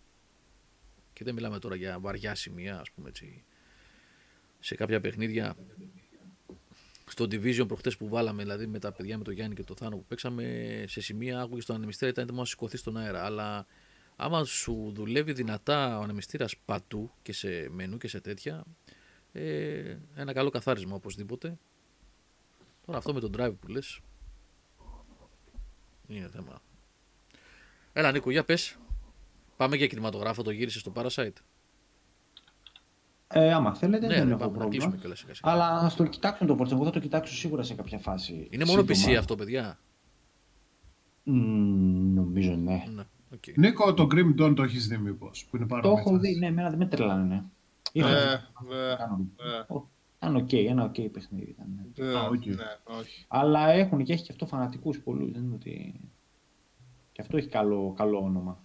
[1.13, 3.45] και δεν μιλάμε τώρα για βαριά σημεία ας πούμε έτσι
[4.61, 5.57] σε κάποια παιχνίδια
[7.13, 9.97] στο Division προχτές που βάλαμε, δηλαδή με τα παιδιά με τον Γιάννη και τον Θάνο
[9.97, 10.45] που παίξαμε,
[10.89, 13.25] σε σημεία άκουγε τον ανεμιστήρα, ήταν έτοιμο να σηκωθεί στον αέρα.
[13.25, 13.67] Αλλά
[14.17, 18.65] άμα σου δουλεύει δυνατά ο ανεμιστήρας πατού και σε μενού και σε τέτοια,
[19.33, 21.59] ε, ένα καλό καθάρισμα οπωσδήποτε.
[22.87, 24.01] Τώρα αυτό με τον drive που λες,
[26.07, 26.63] είναι θέμα.
[27.93, 28.79] Έλα Νίκο, για πες.
[29.57, 31.37] Πάμε για κινηματογράφο, το γύρισες στο Parasite.
[33.35, 34.69] Ε, άμα θέλετε, Ναι, δεν ρε, έχω πάμε να πρόβλημα.
[34.71, 35.53] κλείσουμε κιόλας σιγά σιγά.
[35.53, 36.71] Αλλά α το κοιτάξουν το Forza.
[36.73, 38.49] Εγώ θα το κοιτάξω σίγουρα σε κάποια φάση.
[38.51, 39.19] Είναι μόνο PC σύντομα.
[39.19, 39.79] αυτό, παιδιά.
[41.25, 42.85] Μμμ, νομίζω ναι.
[42.95, 43.03] Ναι,
[43.35, 43.43] οκ.
[43.57, 46.39] Νίκο, το Grim Dawn το έχεις δει μήπως, που είναι πάρα Το έχω πολύ δει,
[46.39, 47.25] ναι, εμένα δεν με τρελάνε.
[47.35, 47.43] Ναι.
[47.93, 48.37] Είχα Ε,
[48.69, 49.27] δει, ε, κάνω-
[49.69, 51.67] ε, Ω, Ήταν οκ, ένα οκ παιχνίδι ήταν.
[51.97, 52.07] ναι.
[52.07, 52.47] ε, Α, οκ.
[52.47, 52.55] ναι,
[53.01, 53.25] όχι.
[53.29, 55.31] Αλλά έχουν και έχει και αυτό φανατικούς πολλούς.
[55.33, 56.01] Δεν είναι ότι...
[57.13, 58.65] Και αυτό έχει καλό, καλό όνομα.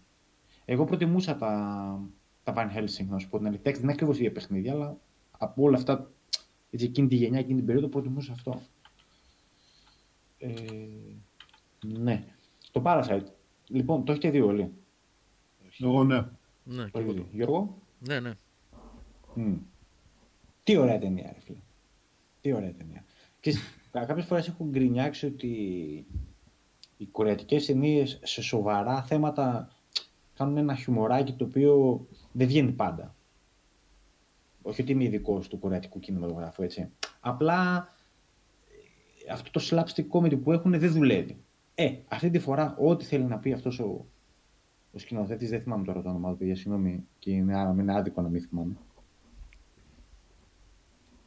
[0.65, 2.01] Εγώ προτιμούσα τα,
[2.47, 3.59] τα Van Helsing, να σου πω την αλήθεια.
[3.59, 4.97] Εντάξει, Δεν είναι ακριβώς ίδια παιχνίδια, αλλά
[5.37, 6.11] από όλα αυτά,
[6.71, 8.61] έτσι, εκείνη τη γενιά, εκείνη την περίοδο, προτιμούσα αυτό.
[10.37, 10.53] Ε,
[11.85, 12.23] ναι.
[12.71, 13.23] Το Parasite.
[13.67, 14.71] Λοιπόν, το έχετε δει όλοι.
[15.79, 16.25] Εγώ ναι.
[16.63, 17.35] Ναι, και Το εγώ έχετε το- δει.
[17.37, 18.33] Γιώργο; ναι, ναι.
[19.33, 19.55] Μμ.
[20.63, 21.57] Τι ωραία ταινία, ρε φίλε.
[22.41, 23.03] Τι ωραία ταινία.
[23.39, 23.53] Και
[23.91, 25.47] κάποιες φορές έχω γκρινιάξει ότι
[26.97, 29.71] οι κορεατικές ταινίες σε σοβαρά θέματα
[30.35, 32.05] κάνουν ένα χιουμοράκι το οποίο
[32.37, 33.15] δεν βγαίνει πάντα.
[34.61, 36.89] Όχι ότι είμαι ειδικό του κορεατικού κινηματογράφου, έτσι.
[37.19, 37.89] Απλά
[39.27, 41.37] ε, αυτό το slapstick comedy που έχουν δεν δουλεύει.
[41.75, 44.05] Ε, αυτή τη φορά ό,τι θέλει να πει αυτός ο,
[44.91, 48.21] ο σκηνοθέτης, δεν θυμάμαι τώρα το όνομά του, παιδιά, συγγνώμη, και είναι, άρα είναι άδικο
[48.21, 48.73] να μην θυμάμαι.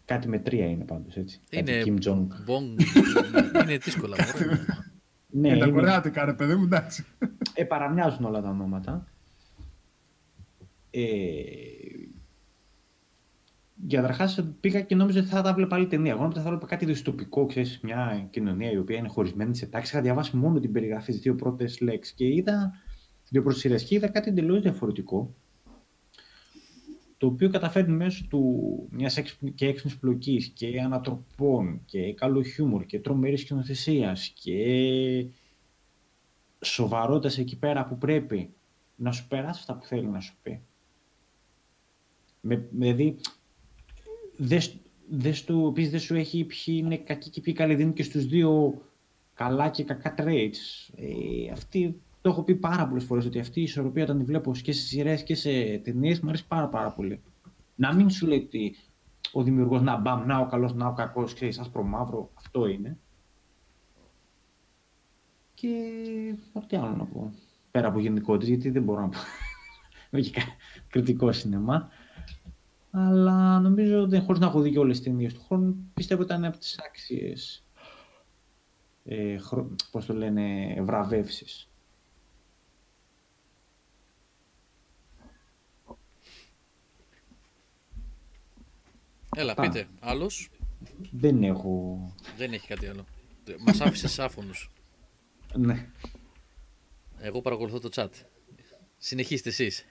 [0.04, 1.40] Κάτι με τρία είναι πάντως, έτσι.
[1.50, 2.26] Κάτι Είναι, Kim Jong.
[2.26, 2.82] Bong,
[3.62, 4.16] είναι δύσκολα.
[4.32, 4.56] μωρέ.
[5.32, 7.04] Ναι, Ε, τα είναι- κορεάτικα, ρε παιδί μου, εντάξει.
[7.54, 9.06] ε, παραμοιάζουν όλα τα ονόματα.
[10.90, 11.00] Ε,
[13.86, 16.10] για καταρχά πήγα και νόμιζα ότι θα τα βλέπα άλλη ταινία.
[16.10, 19.66] Εγώ νόμιζα ότι θα βλέπα κάτι δυστοπικό, ξέρεις, μια κοινωνία η οποία είναι χωρισμένη σε
[19.66, 19.92] τάξει.
[19.92, 22.72] Είχα διαβάσει μόνο την περιγραφή, τι δύο πρώτες λέξεις και είδα,
[23.20, 25.34] τις δύο πρώτες σειρές και είδα κάτι εντελώς διαφορετικό.
[27.16, 29.20] Το οποίο καταφέρνει μέσω του μιας
[29.54, 35.26] και έξυπνης πλοκής και ανατροπών και καλού χιούμορ και τρομερής σκηνοθεσίας και
[36.60, 38.50] σοβαρότητας εκεί πέρα που πρέπει
[38.96, 40.60] να σου περάσει αυτά που θέλει να σου πει.
[42.40, 43.16] Με, δηλαδή,
[44.36, 44.76] δες,
[45.08, 48.26] δες του, επίσης δεν σου έχει ποιοι είναι κακοί και ποιοι καλοί, δίνει και στους
[48.26, 48.82] δύο
[49.34, 50.90] καλά και κακά traits.
[50.96, 54.52] Ε, αυτή, το έχω πει πάρα πολλές φορές, ότι αυτή η ισορροπία όταν τη βλέπω
[54.62, 57.22] και σε σειρές και σε ταινίες μου αρέσει πάρα πάρα πολύ.
[57.76, 58.76] Να μην σου λέει ότι
[59.32, 62.98] ο δημιουργός να μπαμ, να ο καλός, να ο κακός, ξέρεις, άσπρο μαύρο, αυτό είναι.
[65.54, 65.68] Και
[66.52, 67.32] ό,τι άλλο να πω.
[67.70, 69.18] Πέρα από γενικότητες, γιατί δεν μπορώ να πω.
[70.18, 70.56] Όχι κα-
[70.88, 71.88] κριτικό σινεμά.
[72.90, 76.32] Αλλά νομίζω ότι χωρίς να έχω δει και όλες τις ταινίες του χρόνου, πιστεύω ότι
[76.32, 77.64] ήταν από τις άξιες,
[79.04, 79.70] ε, χρο...
[79.90, 81.70] πώς το λένε, βραβεύσεις.
[89.36, 89.62] Έλα, Αυτά.
[89.62, 89.88] πείτε.
[90.00, 90.50] Άλλος;
[91.10, 91.98] Δεν έχω...
[92.36, 93.04] Δεν έχει κάτι άλλο.
[93.66, 94.52] Μας άφησε άφωνου.
[95.56, 95.90] Ναι.
[97.18, 98.08] Εγώ παρακολουθώ το chat.
[98.98, 99.84] Συνεχίστε εσείς.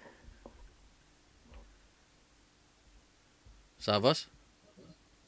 [3.81, 4.15] Σάβα.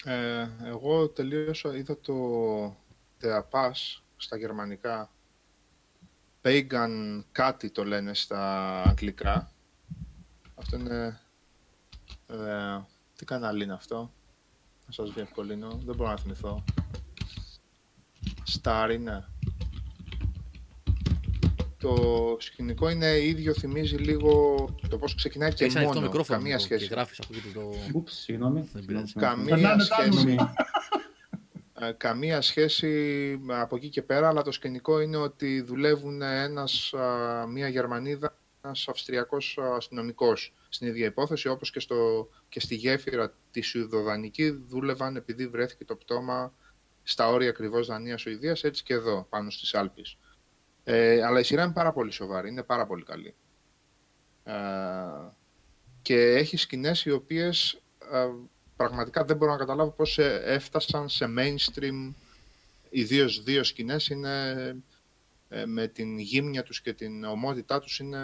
[0.03, 2.15] Ε, εγώ τελείωσα, είδα το
[3.21, 5.11] The Pass στα γερμανικά.
[6.41, 9.51] Pagan κάτι το λένε στα αγγλικά.
[10.55, 11.19] Αυτό είναι...
[12.27, 12.80] Ε,
[13.15, 14.13] τι κανάλι είναι αυτό;
[14.85, 15.69] Να σας διευκολύνω.
[15.69, 16.63] Δεν μπορώ να θυμηθώ.
[18.61, 19.30] Star είναι.
[21.81, 24.55] Το σκηνικό είναι ίδιο, θυμίζει λίγο
[24.89, 26.05] το πώς ξεκινάει και Έχει ανοιχτό μόνο.
[26.07, 26.87] μικρόφωνο Καμία Νίκο, σχέση.
[26.87, 27.19] και γράφεις.
[27.19, 27.73] Ακούγεται το.
[27.93, 28.69] Ούψ, συγγνώμη.
[28.73, 29.13] Δεν πειράζει.
[29.13, 30.19] Καμία Περνάνε τα σχέση.
[30.27, 30.53] άλογα.
[31.79, 32.87] Ε, καμία σχέση
[33.41, 38.35] με- από εκεί και πέρα, αλλά το σκηνικό είναι ότι δουλεύουν ένας, α, μία Γερμανίδα
[38.63, 45.15] ένας Αυστριακός αστυνομικός στην ίδια υπόθεση, όπως και, στο, και στη γέφυρα της Σουηδοδανική δούλευαν
[45.15, 46.53] επειδή βρέθηκε το πτώμα
[47.03, 50.17] στα όρια ακριβώς Δανία-Σουηδίας, έτσι και εδώ, πάνω στις Άλπεις.
[50.83, 53.35] Ε, αλλά η σειρά είναι πάρα πολύ σοβαρή, είναι πάρα πολύ καλή.
[54.43, 54.53] Ε,
[56.01, 58.29] και έχει σκηνές οι οποίες ε,
[58.75, 62.13] πραγματικά δεν μπορώ να καταλάβω πώς ε, έφτασαν σε mainstream
[62.89, 64.75] ιδίω δύο σκηνές είναι
[65.49, 68.19] ε, με την γύμνια τους και την ομότητά τους είναι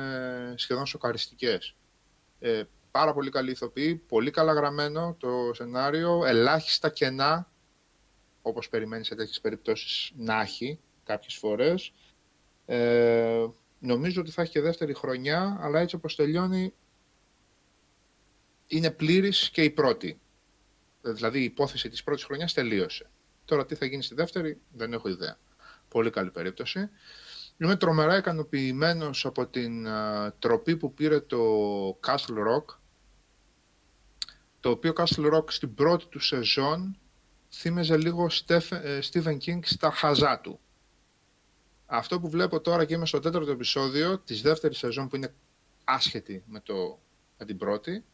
[0.55, 1.75] σχεδόν σοκαριστικές.
[2.39, 7.51] Ε, πάρα πολύ καλή ηθοποιή, πολύ καλά γραμμένο το σενάριο, ελάχιστα κενά,
[8.41, 11.93] όπως περιμένεις σε τέτοιες περιπτώσεις να έχει κάποιες φορές.
[12.69, 13.45] Ε,
[13.79, 16.73] νομίζω ότι θα έχει και δεύτερη χρονιά, αλλά έτσι όπως τελειώνει
[18.67, 20.19] είναι πλήρης και η πρώτη.
[21.01, 23.09] Δηλαδή η υπόθεση της πρώτης χρονιάς τελείωσε.
[23.45, 25.37] Τώρα τι θα γίνει στη δεύτερη δεν έχω ιδέα.
[25.87, 26.89] Πολύ καλή περίπτωση.
[27.57, 29.87] Είμαι τρομερά ικανοποιημένος από την
[30.39, 31.37] τροπή που πήρε το
[32.05, 32.77] Castle Rock
[34.59, 36.97] το οποίο Castle Rock στην πρώτη του σεζόν
[37.51, 40.59] θύμιζε λίγο ε, Stephen King στα χαζά του.
[41.89, 45.33] Αυτό που βλέπω τώρα και είμαι στο τέταρτο επεισόδιο της δεύτερης σεζόν που είναι
[45.83, 46.99] άσχετη με, το,
[47.37, 48.05] με την πρώτη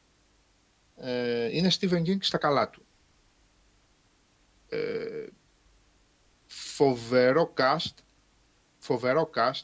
[0.95, 2.85] ε, είναι Stephen King στα καλά του.
[4.69, 5.27] Ε,
[6.45, 7.93] φοβερό cast,
[8.77, 9.61] φοβερό cast.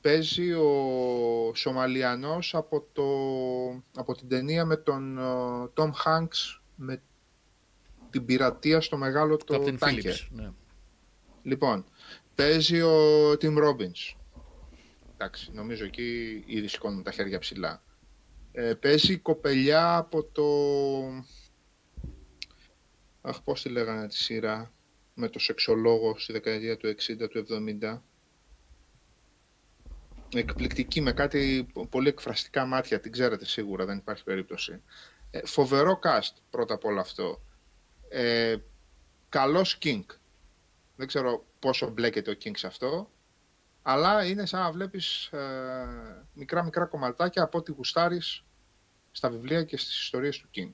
[0.00, 3.04] Παίζει ο Σομαλιανός από, το,
[4.00, 5.18] από την ταινία με τον
[5.74, 7.02] Tom Hanks με
[8.10, 10.14] την πειρατεία στο μεγάλο το Captain τάνκερ.
[10.14, 10.52] Phillips, ναι.
[11.42, 11.84] Λοιπόν,
[12.34, 14.16] παίζει ο Tim Robbins.
[15.14, 17.82] Εντάξει, νομίζω εκεί ήδη σηκώνουμε τα χέρια ψηλά.
[18.52, 20.44] Ε, παίζει η κοπελιά από το...
[23.20, 24.72] Αχ, πώς τη λέγανε τη σειρά
[25.14, 27.46] με το σεξολόγο στη δεκαετία του 60, του
[27.82, 27.98] 70.
[30.34, 34.82] Εκπληκτική, με κάτι πολύ εκφραστικά μάτια, την ξέρετε σίγουρα, δεν υπάρχει περίπτωση.
[35.30, 37.42] Ε, φοβερό cast, πρώτα απ' όλο αυτό.
[38.08, 38.56] Ε,
[39.28, 40.04] καλός King.
[40.96, 43.10] Δεν ξέρω πόσο μπλέκεται ο King σε αυτό,
[43.82, 48.44] αλλά είναι σαν να βλέπεις ε, μικρά-μικρά κομματάκια από ό,τι γουστάρεις
[49.12, 50.72] στα βιβλία και στις ιστορίες του King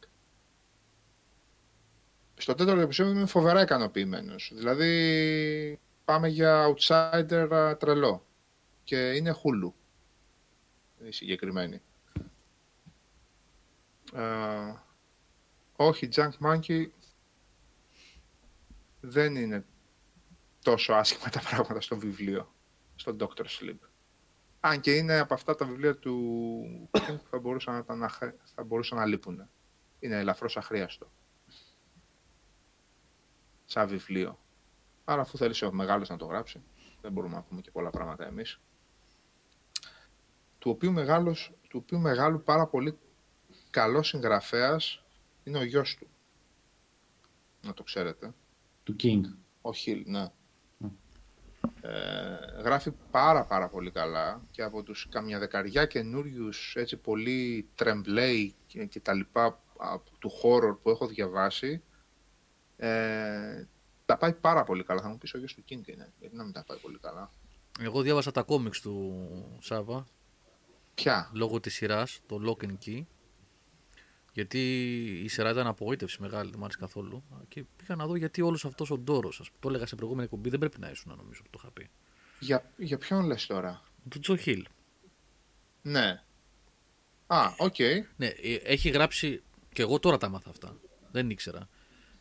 [2.40, 4.52] στο τέταρτο επεισόδιο είμαι φοβερά ικανοποιημένος.
[4.54, 8.26] Δηλαδή πάμε για outsider τρελό.
[8.84, 9.72] Και είναι Hulu.
[11.06, 11.82] Η συγκεκριμένη.
[14.12, 14.74] Uh,
[15.76, 16.86] όχι, Junk Monkey
[19.00, 19.64] δεν είναι
[20.62, 22.54] τόσο άσχημα τα πράγματα στο βιβλίο,
[22.94, 23.78] στο Doctor Sleep.
[24.60, 26.14] Αν και είναι από αυτά τα βιβλία του
[26.90, 28.08] που θα μπορούσαν να,
[28.54, 29.48] θα μπορούσαν να λείπουν.
[30.00, 31.10] Είναι ελαφρώς αχρίαστο
[33.70, 34.38] σαν βιβλίο.
[35.04, 36.62] Άρα αφού θέλει ο μεγάλος να το γράψει,
[37.00, 38.60] δεν μπορούμε να πούμε και πολλά πράγματα εμείς.
[40.58, 42.98] Του οποίου, μεγάλος, του οποίου μεγάλου πάρα πολύ
[43.70, 45.02] καλός συγγραφέας
[45.44, 46.06] είναι ο γιος του.
[47.62, 48.34] Να το ξέρετε.
[48.82, 49.20] Του King.
[49.60, 50.32] Ο Χιλ, ναι.
[51.80, 58.54] Ε, γράφει πάρα πάρα πολύ καλά και από τους καμιά δεκαριά καινούριους έτσι πολύ τρεμπλέι
[58.66, 59.60] και, και τα λοιπά
[60.18, 61.82] του horror που έχω διαβάσει
[62.76, 63.64] ε,
[64.06, 65.00] τα πάει πάρα πολύ καλά.
[65.00, 66.12] Θα μου πεις ο γιος του King είναι.
[66.18, 67.30] Γιατί να μην τα πάει πολύ καλά;
[67.80, 69.26] Εγώ διάβασα τα κόμιξ του
[69.60, 70.06] Σάβα.
[70.94, 73.04] Ποια; Λόγω της σειράς, το Locke and Key.
[74.32, 74.60] Γιατί
[75.24, 77.24] η σειρά ήταν απογοήτευση μεγάλη, δεν μου άρεσε καθόλου.
[77.48, 79.50] Και πήγα να δω γιατί όλος αυτός ο ντόρος.
[79.60, 81.90] Το έλεγα σε προηγούμενη εκπομπή, δεν πρέπει να ήσουν νομίζω που το είχα πει.
[82.38, 84.66] Για, για ποιον λες τώρα, Του Τζο Χιλ.
[85.82, 86.22] Ναι.
[87.26, 87.74] Α, οκ.
[87.78, 87.94] Okay.
[88.16, 89.42] Ναι, ε, έχει γράψει.
[89.72, 90.76] και εγώ τώρα τα μάθα αυτά.
[91.10, 91.68] Δεν ήξερα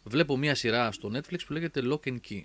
[0.04, 2.42] βλέπω μια σειρά στο Netflix που λέγεται Locke and Key.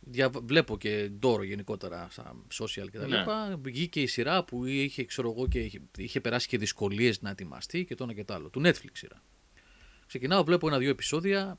[0.00, 3.08] Δια, βλέπω και ντόρο γενικότερα σαν social κτλ.
[3.08, 3.24] Ναι.
[3.60, 7.84] Βγήκε η σειρά που είχε, ξέρω εγώ, και είχε, είχε περάσει και δυσκολίες να ετοιμαστεί
[7.84, 8.48] και το ένα και το άλλο.
[8.50, 9.22] Του Netflix σειρά.
[10.06, 11.58] Ξεκινάω, βλέπω ένα-δύο επεισόδια.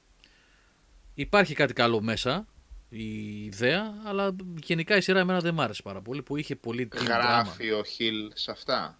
[1.13, 2.47] Υπάρχει κάτι καλό μέσα,
[2.89, 6.23] η ιδέα, αλλά γενικά η σειρά εμένα δεν μ' άρεσε πάρα πολύ.
[6.23, 8.99] Που είχε πολύ Γράφει ο Χιλ σε αυτά;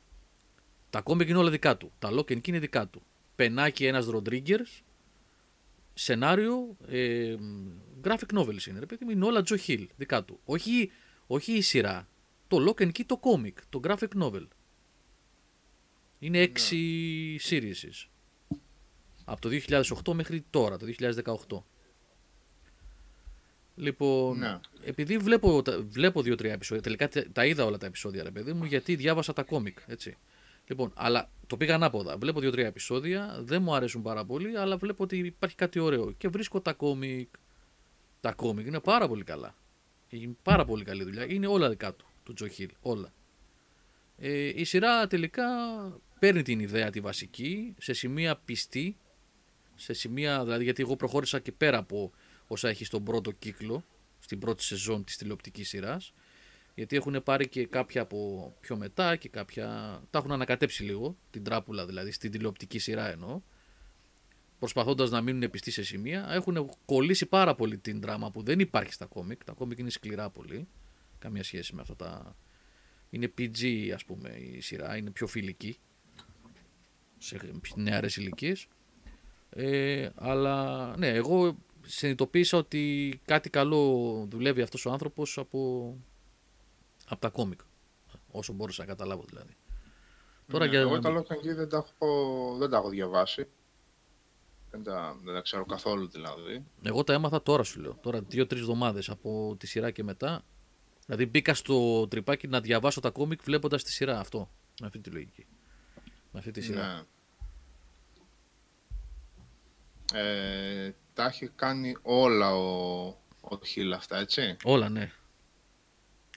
[0.90, 1.92] Τα κόμικ είναι όλα δικά του.
[2.00, 3.02] Τα Lock and Key είναι δικά του.
[3.36, 4.62] Πενάκι ένας Ροντρίγκερ
[6.00, 7.36] σενάριο, ε,
[8.04, 10.40] graphic novels είναι, ρε παιδί μου, είναι όλα Joe Hill, δικά του.
[10.44, 10.92] Όχι,
[11.28, 12.08] όχι η σειρά,
[12.48, 14.48] το Lock and Key, το comic, το graphic novel.
[16.20, 16.44] Είναι ναι.
[16.44, 16.78] έξι
[17.52, 17.60] ναι.
[17.60, 18.08] series.
[19.26, 20.86] Από το 2008 μέχρι τώρα, το
[21.48, 21.62] 2018.
[23.76, 24.60] Λοιπόν, ναι.
[24.84, 28.96] επειδή βλέπω, βλέπω δύο-τρία επεισόδια, τελικά τα είδα όλα τα επεισόδια, ρε παιδί μου, γιατί
[28.96, 30.18] διάβασα τα κόμικ, έτσι.
[30.70, 32.18] Λοιπόν, αλλά το πήγα ανάποδα.
[32.18, 36.12] Βλέπω δύο-τρία επεισόδια, δεν μου αρέσουν πάρα πολύ, αλλά βλέπω ότι υπάρχει κάτι ωραίο.
[36.12, 37.30] Και βρίσκω τα κόμικ.
[38.22, 39.56] Τα κόμικ είναι πάρα πολύ καλά.
[40.10, 41.26] Είναι πάρα πολύ καλή δουλειά.
[41.32, 42.70] Είναι όλα δικά του, του Τζο Χιλ.
[42.82, 43.14] Όλα.
[44.18, 45.46] Ε, η σειρά τελικά
[46.20, 48.98] παίρνει την ιδέα τη βασική σε σημεία πιστή,
[49.76, 52.12] σε σημεία, δηλαδή γιατί εγώ προχώρησα και πέρα από
[52.48, 53.84] όσα έχει στον πρώτο κύκλο,
[54.20, 56.14] στην πρώτη σεζόν της τηλεοπτικής σειράς,
[56.80, 59.66] γιατί έχουν πάρει και κάποια από πιο μετά και κάποια...
[60.10, 63.42] Τα έχουν ανακατέψει λίγο, την τράπουλα δηλαδή, στην τηλεοπτική σειρά εννοώ,
[64.60, 68.94] προσπαθώντας να μείνουν πιστοί σε σημεία, έχουν κολλήσει πάρα πολύ την δράμα που δεν υπάρχει
[68.94, 69.44] στα κόμικ.
[69.44, 70.68] Τα κόμικ είναι σκληρά πολύ.
[71.20, 72.36] Καμία σχέση με αυτά τα.
[73.10, 75.78] Είναι PG, ας πούμε, η σειρά, είναι πιο φιλική
[77.18, 77.40] σε
[77.76, 78.68] νεαρές ηλικίες.
[79.50, 85.96] Ε, αλλά ναι, εγώ συνειδητοποίησα ότι κάτι καλό δουλεύει αυτός ο άνθρωπος από,
[87.10, 87.60] από τα κόμικ.
[88.32, 89.58] Όσο μπορούσα να καταλάβω δηλαδή.
[90.52, 90.80] Τώρα ναι, για...
[90.80, 93.48] Εγώ τα Lock and δεν τα έχω, δεν τα έχω διαβάσει.
[94.72, 96.66] Δεν τα, δεν τα ξέρω καθόλου δηλαδή.
[96.84, 97.98] Εγώ τα έμαθα τώρα σου λέω.
[98.02, 100.44] Τώρα δύο-τρεις εβδομάδες από τη σειρά και μετά.
[101.06, 104.50] Δηλαδή μπήκα στο τρυπάκι να διαβάσω τα κόμικ βλέποντας τη σειρά αυτό.
[104.82, 105.46] Με αυτή τη λογική.
[106.32, 106.94] Με αυτή τη σειρά.
[106.94, 107.04] Ναι.
[110.14, 113.08] Ε, τα έχει κάνει όλα ο,
[113.42, 115.12] ο Χίλ αυτά, έτσι; Όλα, ναι.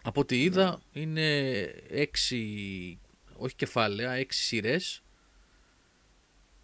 [0.03, 1.01] Από ό,τι είδα ναι.
[1.01, 1.59] είναι
[1.89, 3.01] έξι,
[3.37, 5.03] όχι κεφάλαια, έξι σειρές,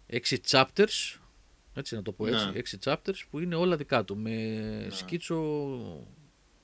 [0.05, 1.19] έξι chapters
[1.73, 2.57] έτσι να το πω έτσι, ναι.
[2.57, 4.17] έξι chapters που είναι όλα δικά του.
[4.17, 4.31] Με
[4.83, 4.89] ναι.
[4.89, 5.37] σκίτσο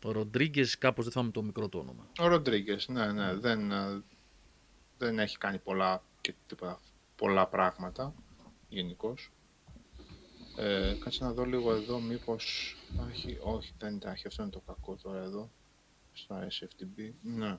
[0.04, 2.08] ο Ροντρίγκες, κάπως δεν θυμάμαι το μικρό το όνομα.
[2.20, 3.34] Ο Ροντρίγκες, ναι, ναι.
[3.34, 4.04] Δεν, ε,
[4.98, 6.80] δεν έχει κάνει πολλά, και τίποτα,
[7.16, 8.14] πολλά πράγματα
[8.70, 9.32] γενικώς.
[10.58, 12.76] Ε, κάτσε να δω λίγο εδώ, μήπως
[13.12, 13.38] έχει...
[13.42, 15.52] Όχι, δεν τα έχει, αυτό είναι το κακό τώρα εδώ,
[16.16, 17.12] στα SFTB.
[17.22, 17.58] Ναι,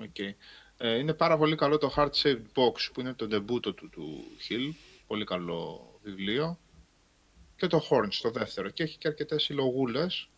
[0.00, 0.34] okay.
[0.76, 4.24] Ε, είναι πάρα πολύ καλό το Hard Shaped Box, που είναι το debut του, του
[4.48, 4.74] Hill.
[5.06, 6.58] Πολύ καλό βιβλίο
[7.56, 10.28] και το Horns το δεύτερο και έχει και αρκετές συλλογούλες.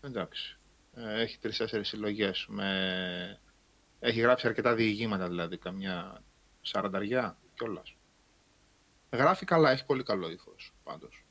[0.00, 0.58] Εντάξει.
[0.94, 2.46] Ε, έχει τρεις-τέσσερις συλλογές.
[2.48, 3.40] Με...
[4.00, 6.22] Έχει γράψει αρκετά διηγήματα δηλαδή, καμιά
[6.60, 7.96] σαρανταριά κιόλας.
[9.10, 11.21] Γράφει καλά, έχει πολύ καλό ύφος πάντως.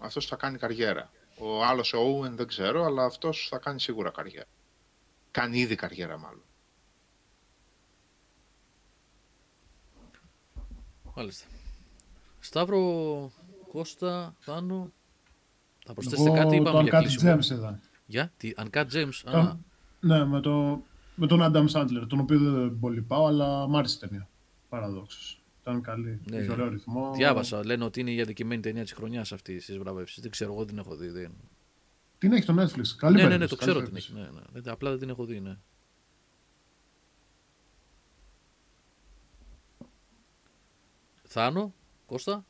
[0.00, 1.10] Αυτός θα κάνει καριέρα.
[1.38, 4.48] Ο άλλος ο Owen δεν ξέρω, αλλά αυτός θα κάνει σίγουρα καριέρα.
[5.30, 6.42] Κάνει ήδη καριέρα μάλλον.
[11.14, 11.46] Μάλιστα.
[12.38, 13.32] Σταύρο,
[13.72, 14.92] Κώστα, Θάνο,
[15.86, 17.34] θα προσθέσετε κάτι, είπαμε για κλείσιμο.
[17.34, 17.80] James είδα.
[18.06, 19.34] Για, τι, Uncut James.
[19.34, 19.56] Α,
[20.00, 20.82] ναι, με, το,
[21.14, 24.28] με τον Adam Sandler, τον οποίο δεν πολύ πάω, αλλά μ' άρεσε η ταινία.
[24.68, 25.39] Παραδόξως.
[25.60, 27.12] Ήταν καλή, ναι, είχε ωραίο ρυθμό.
[27.14, 30.22] Διάβασα, λένε ότι είναι η αδικημένη ταινία της χρονιάς αυτή στις βραβεύσεις.
[30.22, 31.08] Δεν ξέρω, εγώ την έχω δει.
[31.08, 31.32] Δεν...
[32.18, 32.96] Την έχεις στο Netflix.
[32.96, 34.12] Καλή ναι, ναι, ναι, το ξέρω την έχεις.
[34.12, 34.70] Ναι, ναι.
[34.70, 35.56] Απλά δεν την έχω δει, ναι.
[41.22, 41.74] Θάνο,
[42.06, 42.44] Κώστα,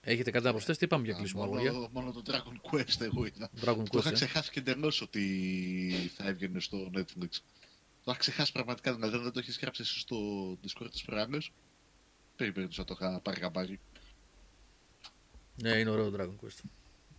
[0.00, 3.50] έχετε κάτι να προσθέσετε ή πάμε για κλείσιμο μόνο, μόνο το Dragon Quest εγώ είδα.
[3.64, 4.12] Dragon το είχα ε.
[4.12, 7.28] ξεχάσει και εντελώς ότι θα έβγαινε στο Netflix.
[8.04, 10.18] Το είχα ξεχάσει πραγματικά, δηλαδή δεν το έχεις γράψει εσύ στο
[10.52, 11.50] Discord της προάλλες.
[12.48, 13.80] Περίπου να το είχα πάρει καμπάρι.
[15.62, 16.60] Ναι, είναι ωραίο το Dragon Quest.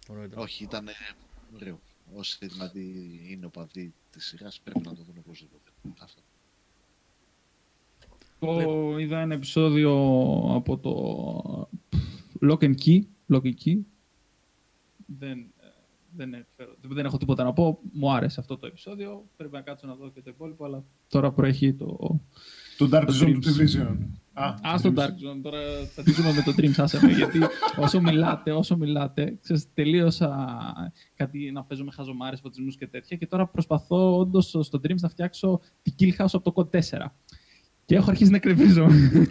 [0.10, 0.88] Ωραίο Όχι, ήταν
[1.56, 1.80] ωραίο.
[2.14, 5.72] Όσοι δηλαδή είναι οπαδοί της σειράς πρέπει να το δουν οπωσδήποτε.
[6.00, 6.22] Αυτό.
[8.40, 9.92] Εγώ είδα ένα επεισόδιο
[10.54, 11.70] από το
[12.42, 13.02] Lock and Key.
[13.30, 13.80] Lock and Key.
[15.06, 15.54] Δεν,
[16.16, 16.46] δεν,
[16.82, 17.80] δεν έχω τίποτα να πω.
[17.92, 19.26] Μου άρεσε αυτό το επεισόδιο.
[19.38, 22.20] Πρέπει να κάτσω να δω και το υπόλοιπο, αλλά τώρα προέχει το...
[22.78, 23.98] Το Dark Zone του Division.
[24.34, 25.42] Α, στο Dark Zone.
[25.42, 25.60] Τώρα
[25.96, 27.40] θα τύχουμε με το Dreams, άσε με, γιατί
[27.78, 30.32] όσο μιλάτε, όσο μιλάτε, ξέρεις, τελείωσα
[31.16, 35.10] κάτι να παίζω με χαζομάρες, φωτισμούς και τέτοια και τώρα προσπαθώ όντως στο Dreams να
[35.10, 37.06] φτιάξω τη Kill House από το Code 4.
[37.86, 38.88] Και έχω αρχίσει να κρεβίζω.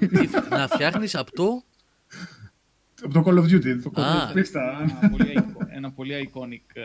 [0.50, 1.64] να φτιάχνεις από το;
[3.02, 3.80] Από το Call of Duty.
[3.82, 4.44] Το Call of Duty.
[4.80, 6.82] Ένα, πολύ, ένα πολύ iconic ε,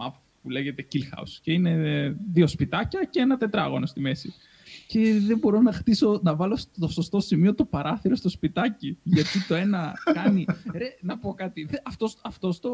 [0.00, 1.38] map που λέγεται Kill House.
[1.42, 4.34] Και είναι ε, δύο σπιτάκια και ένα τετράγωνο στη μέση.
[4.92, 8.98] Και δεν μπορώ να χτίσω, να βάλω στο σωστό σημείο το παράθυρο στο σπιτάκι.
[9.02, 10.44] Γιατί το ένα κάνει.
[10.72, 11.68] Ρε, να πω κάτι.
[11.84, 12.70] Αυτός, αυτός στο,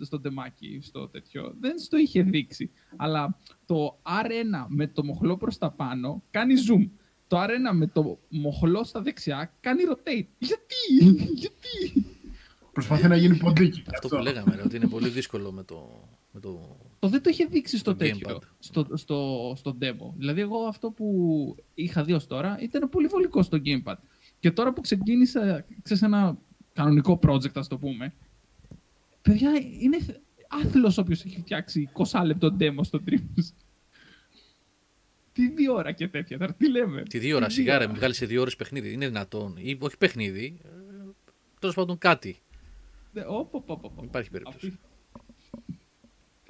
[0.00, 2.70] στο ντεμάκι, στο τέτοιο, δεν στο είχε δείξει.
[2.96, 6.88] Αλλά το R1 με το μοχλό προς τα πάνω κάνει zoom
[7.26, 10.26] το αρένα με το μοχλό στα δεξιά κάνει rotate.
[10.38, 10.74] Γιατί,
[11.34, 12.06] γιατί;
[12.72, 13.82] Προσπαθεί να γίνει ποντίκι.
[13.94, 16.08] Αυτό που λέγαμε, ότι είναι πολύ δύσκολο με το...
[16.32, 16.76] Με το...
[17.02, 20.12] το δεν το είχε δείξει στο τέτοιο, στο, στο, στο demo.
[20.16, 23.94] Δηλαδή εγώ αυτό που είχα δει ως τώρα ήταν πολύ βολικό στο gamepad.
[24.38, 26.38] Και τώρα που ξεκίνησα, ξέρεις, ένα
[26.72, 28.14] κανονικό project, ας το πούμε,
[29.22, 29.50] παιδιά,
[29.80, 29.98] είναι
[30.48, 33.44] άθλος όποιος έχει φτιάξει 20 λεπτό demo στο Dreams.
[35.32, 36.38] Τι δύο ώρα και τέτοια.
[36.38, 37.02] Τώρα τι λέμε.
[37.02, 38.92] Τι δύο ώρα, σιγάρα, μην βγάλει σε δύο ώρες παιχνίδι.
[38.92, 39.54] Είναι δυνατόν.
[39.56, 40.60] Ή όχι παιχνίδι.
[40.64, 40.68] Ε,
[41.60, 42.38] Τέλος πάντων κάτι.
[43.12, 43.22] Ναι,
[44.02, 44.78] Υπάρχει περίπτωση.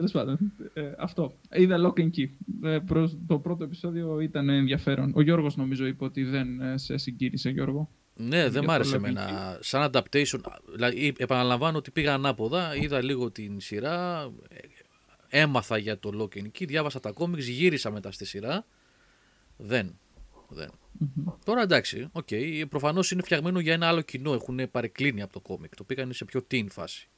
[0.07, 0.53] Τέλος πάντων.
[0.75, 1.35] Ε, αυτό.
[1.53, 2.29] Είδα Lock and Key.
[2.63, 5.13] ε, προς το πρώτο επεισόδιο ήταν ενδιαφέρον.
[5.15, 7.91] Ο Γιώργος νομίζω είπε ότι δεν ε, σε συγκίνησε, Γιώργο.
[8.17, 9.21] Ναι, δεν Για μ' το άρεσε λογική.
[9.21, 9.59] εμένα.
[9.61, 10.39] Σαν adaptation,
[10.73, 14.59] δηλαδή επαναλαμβάνω ότι πήγα ανάποδα, είδα λίγο την σειρά, ε,
[15.41, 18.67] έμαθα για το Locke and Key, διάβασα τα κόμιξ, γύρισα μετά στη σειρά.
[19.57, 19.99] Δεν.
[20.49, 20.71] δεν.
[21.45, 22.29] Τώρα εντάξει, οκ,
[22.69, 26.25] προφανώς είναι φτιαγμένο για ένα άλλο κοινό, έχουν παρεκκλίνει από το κόμικ, το πήγαν σε
[26.25, 27.09] πιο teen φάση.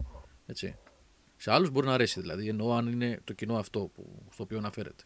[0.47, 0.75] Έτσι.
[1.45, 4.59] Σε άλλους μπορεί να αρέσει δηλαδή, εννοώ αν είναι το κοινό αυτό που, στο οποίο
[4.59, 5.05] αναφέρεται.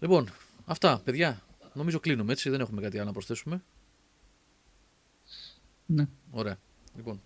[0.00, 0.28] Λοιπόν,
[0.64, 1.42] αυτά παιδιά.
[1.72, 3.62] Νομίζω κλείνουμε έτσι, δεν έχουμε κάτι άλλο να προσθέσουμε.
[5.86, 6.08] Ναι.
[6.30, 6.58] Ωραία.
[6.96, 7.20] Λοιπόν,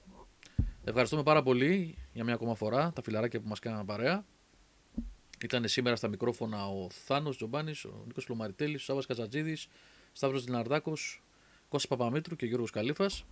[0.85, 4.25] ευχαριστούμε πάρα πολύ για μια ακόμα φορά τα φιλαράκια που μας κάνανε παρέα.
[5.43, 9.69] Ήταν σήμερα στα μικρόφωνα ο Θάνος Τζομπάνης, ο Νίκος Λομαριτέλης, ο Σάββας Κατζατζίδης,
[10.13, 11.23] Σταύρος Διναρδάκος,
[11.69, 13.25] Κώστας Παπαμήτρου και Γιώργος Καλήφας.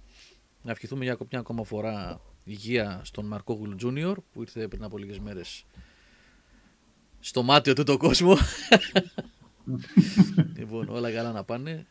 [0.62, 5.18] Να ευχηθούμε για μια ακόμα φορά υγεία στον Μαρκόγλου Τζούνιορ που ήρθε πριν από λίγες
[5.18, 5.64] μέρες
[7.20, 8.36] στο μάτιο του το κόσμο.
[10.58, 11.86] λοιπόν, όλα καλά να πάνε.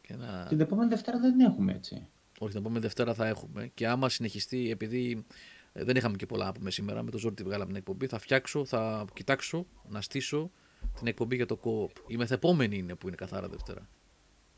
[0.00, 0.46] Και να...
[0.48, 2.06] Την επόμενη Δευτέρα δεν έχουμε έτσι.
[2.38, 3.70] Όχι, την επόμενη Δευτέρα θα έχουμε.
[3.74, 5.24] Και άμα συνεχιστεί, επειδή
[5.72, 8.06] ε, δεν είχαμε και πολλά να πούμε σήμερα, με το ζόρι τη βγάλαμε την εκπομπή,
[8.06, 10.50] θα φτιάξω, θα κοιτάξω να στήσω
[10.98, 12.02] την εκπομπή για το co-op.
[12.06, 13.88] Η μεθεπόμενη είναι που είναι καθαρά Δευτέρα.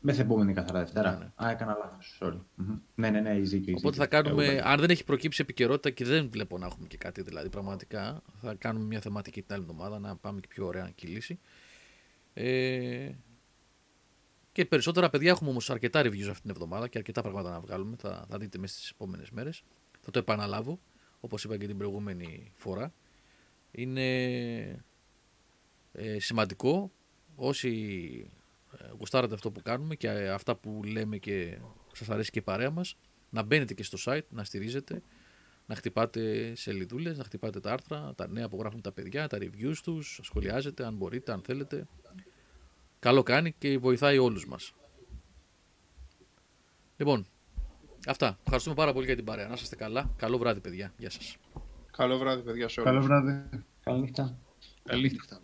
[0.05, 1.11] Μεθεπόμενη καθαρά Δευτέρα.
[1.11, 1.47] Ναι, ναι.
[1.47, 2.17] Α, έκανα λάθος.
[2.21, 2.39] Sorry.
[2.55, 2.77] Μμμ.
[2.95, 3.73] Ναι, ναι, ναι, easy, easy.
[3.77, 7.21] Οπότε θα κάνουμε, αν δεν έχει προκύψει επικαιρότητα και δεν βλέπω να έχουμε και κάτι
[7.21, 11.39] δηλαδή πραγματικά, θα κάνουμε μια θεματική την άλλη εβδομάδα να πάμε και πιο ωραία κυλήσει.
[12.33, 13.11] Ε,
[14.51, 17.95] και περισσότερα παιδιά έχουμε όμως αρκετά reviews αυτή την εβδομάδα και αρκετά πράγματα να βγάλουμε.
[17.99, 19.63] Θα, θα δείτε μέσα στις επόμενες μέρες.
[20.01, 20.79] Θα το επαναλάβω,
[21.19, 22.93] όπως είπα και την προηγούμενη φορά.
[23.71, 24.05] Είναι
[25.91, 26.91] ε, σημαντικό
[27.35, 28.31] όσοι
[28.77, 31.57] ε, γουστάρατε αυτό που κάνουμε και ε, αυτά που λέμε και
[31.91, 32.97] σας αρέσει και η παρέα μας,
[33.29, 35.01] να μπαίνετε και στο site, να στηρίζετε,
[35.65, 39.75] να χτυπάτε σελίδουλες, να χτυπάτε τα άρθρα, τα νέα που γράφουν τα παιδιά, τα reviews
[39.83, 41.87] τους, να σχολιάζετε αν μπορείτε, αν θέλετε.
[42.99, 44.73] Καλό κάνει και βοηθάει όλους μας.
[46.97, 47.25] Λοιπόν,
[48.07, 48.37] αυτά.
[48.43, 49.47] Ευχαριστούμε πάρα πολύ για την παρέα.
[49.47, 50.13] Να είστε καλά.
[50.17, 50.93] Καλό βράδυ, παιδιά.
[50.97, 51.37] Γεια σας.
[51.91, 52.91] Καλό βράδυ, παιδιά, σε όλους.
[52.91, 53.63] Καλό βράδυ.
[53.83, 54.37] Καλή νύχτα.
[54.83, 55.41] Καλή Νύχτα.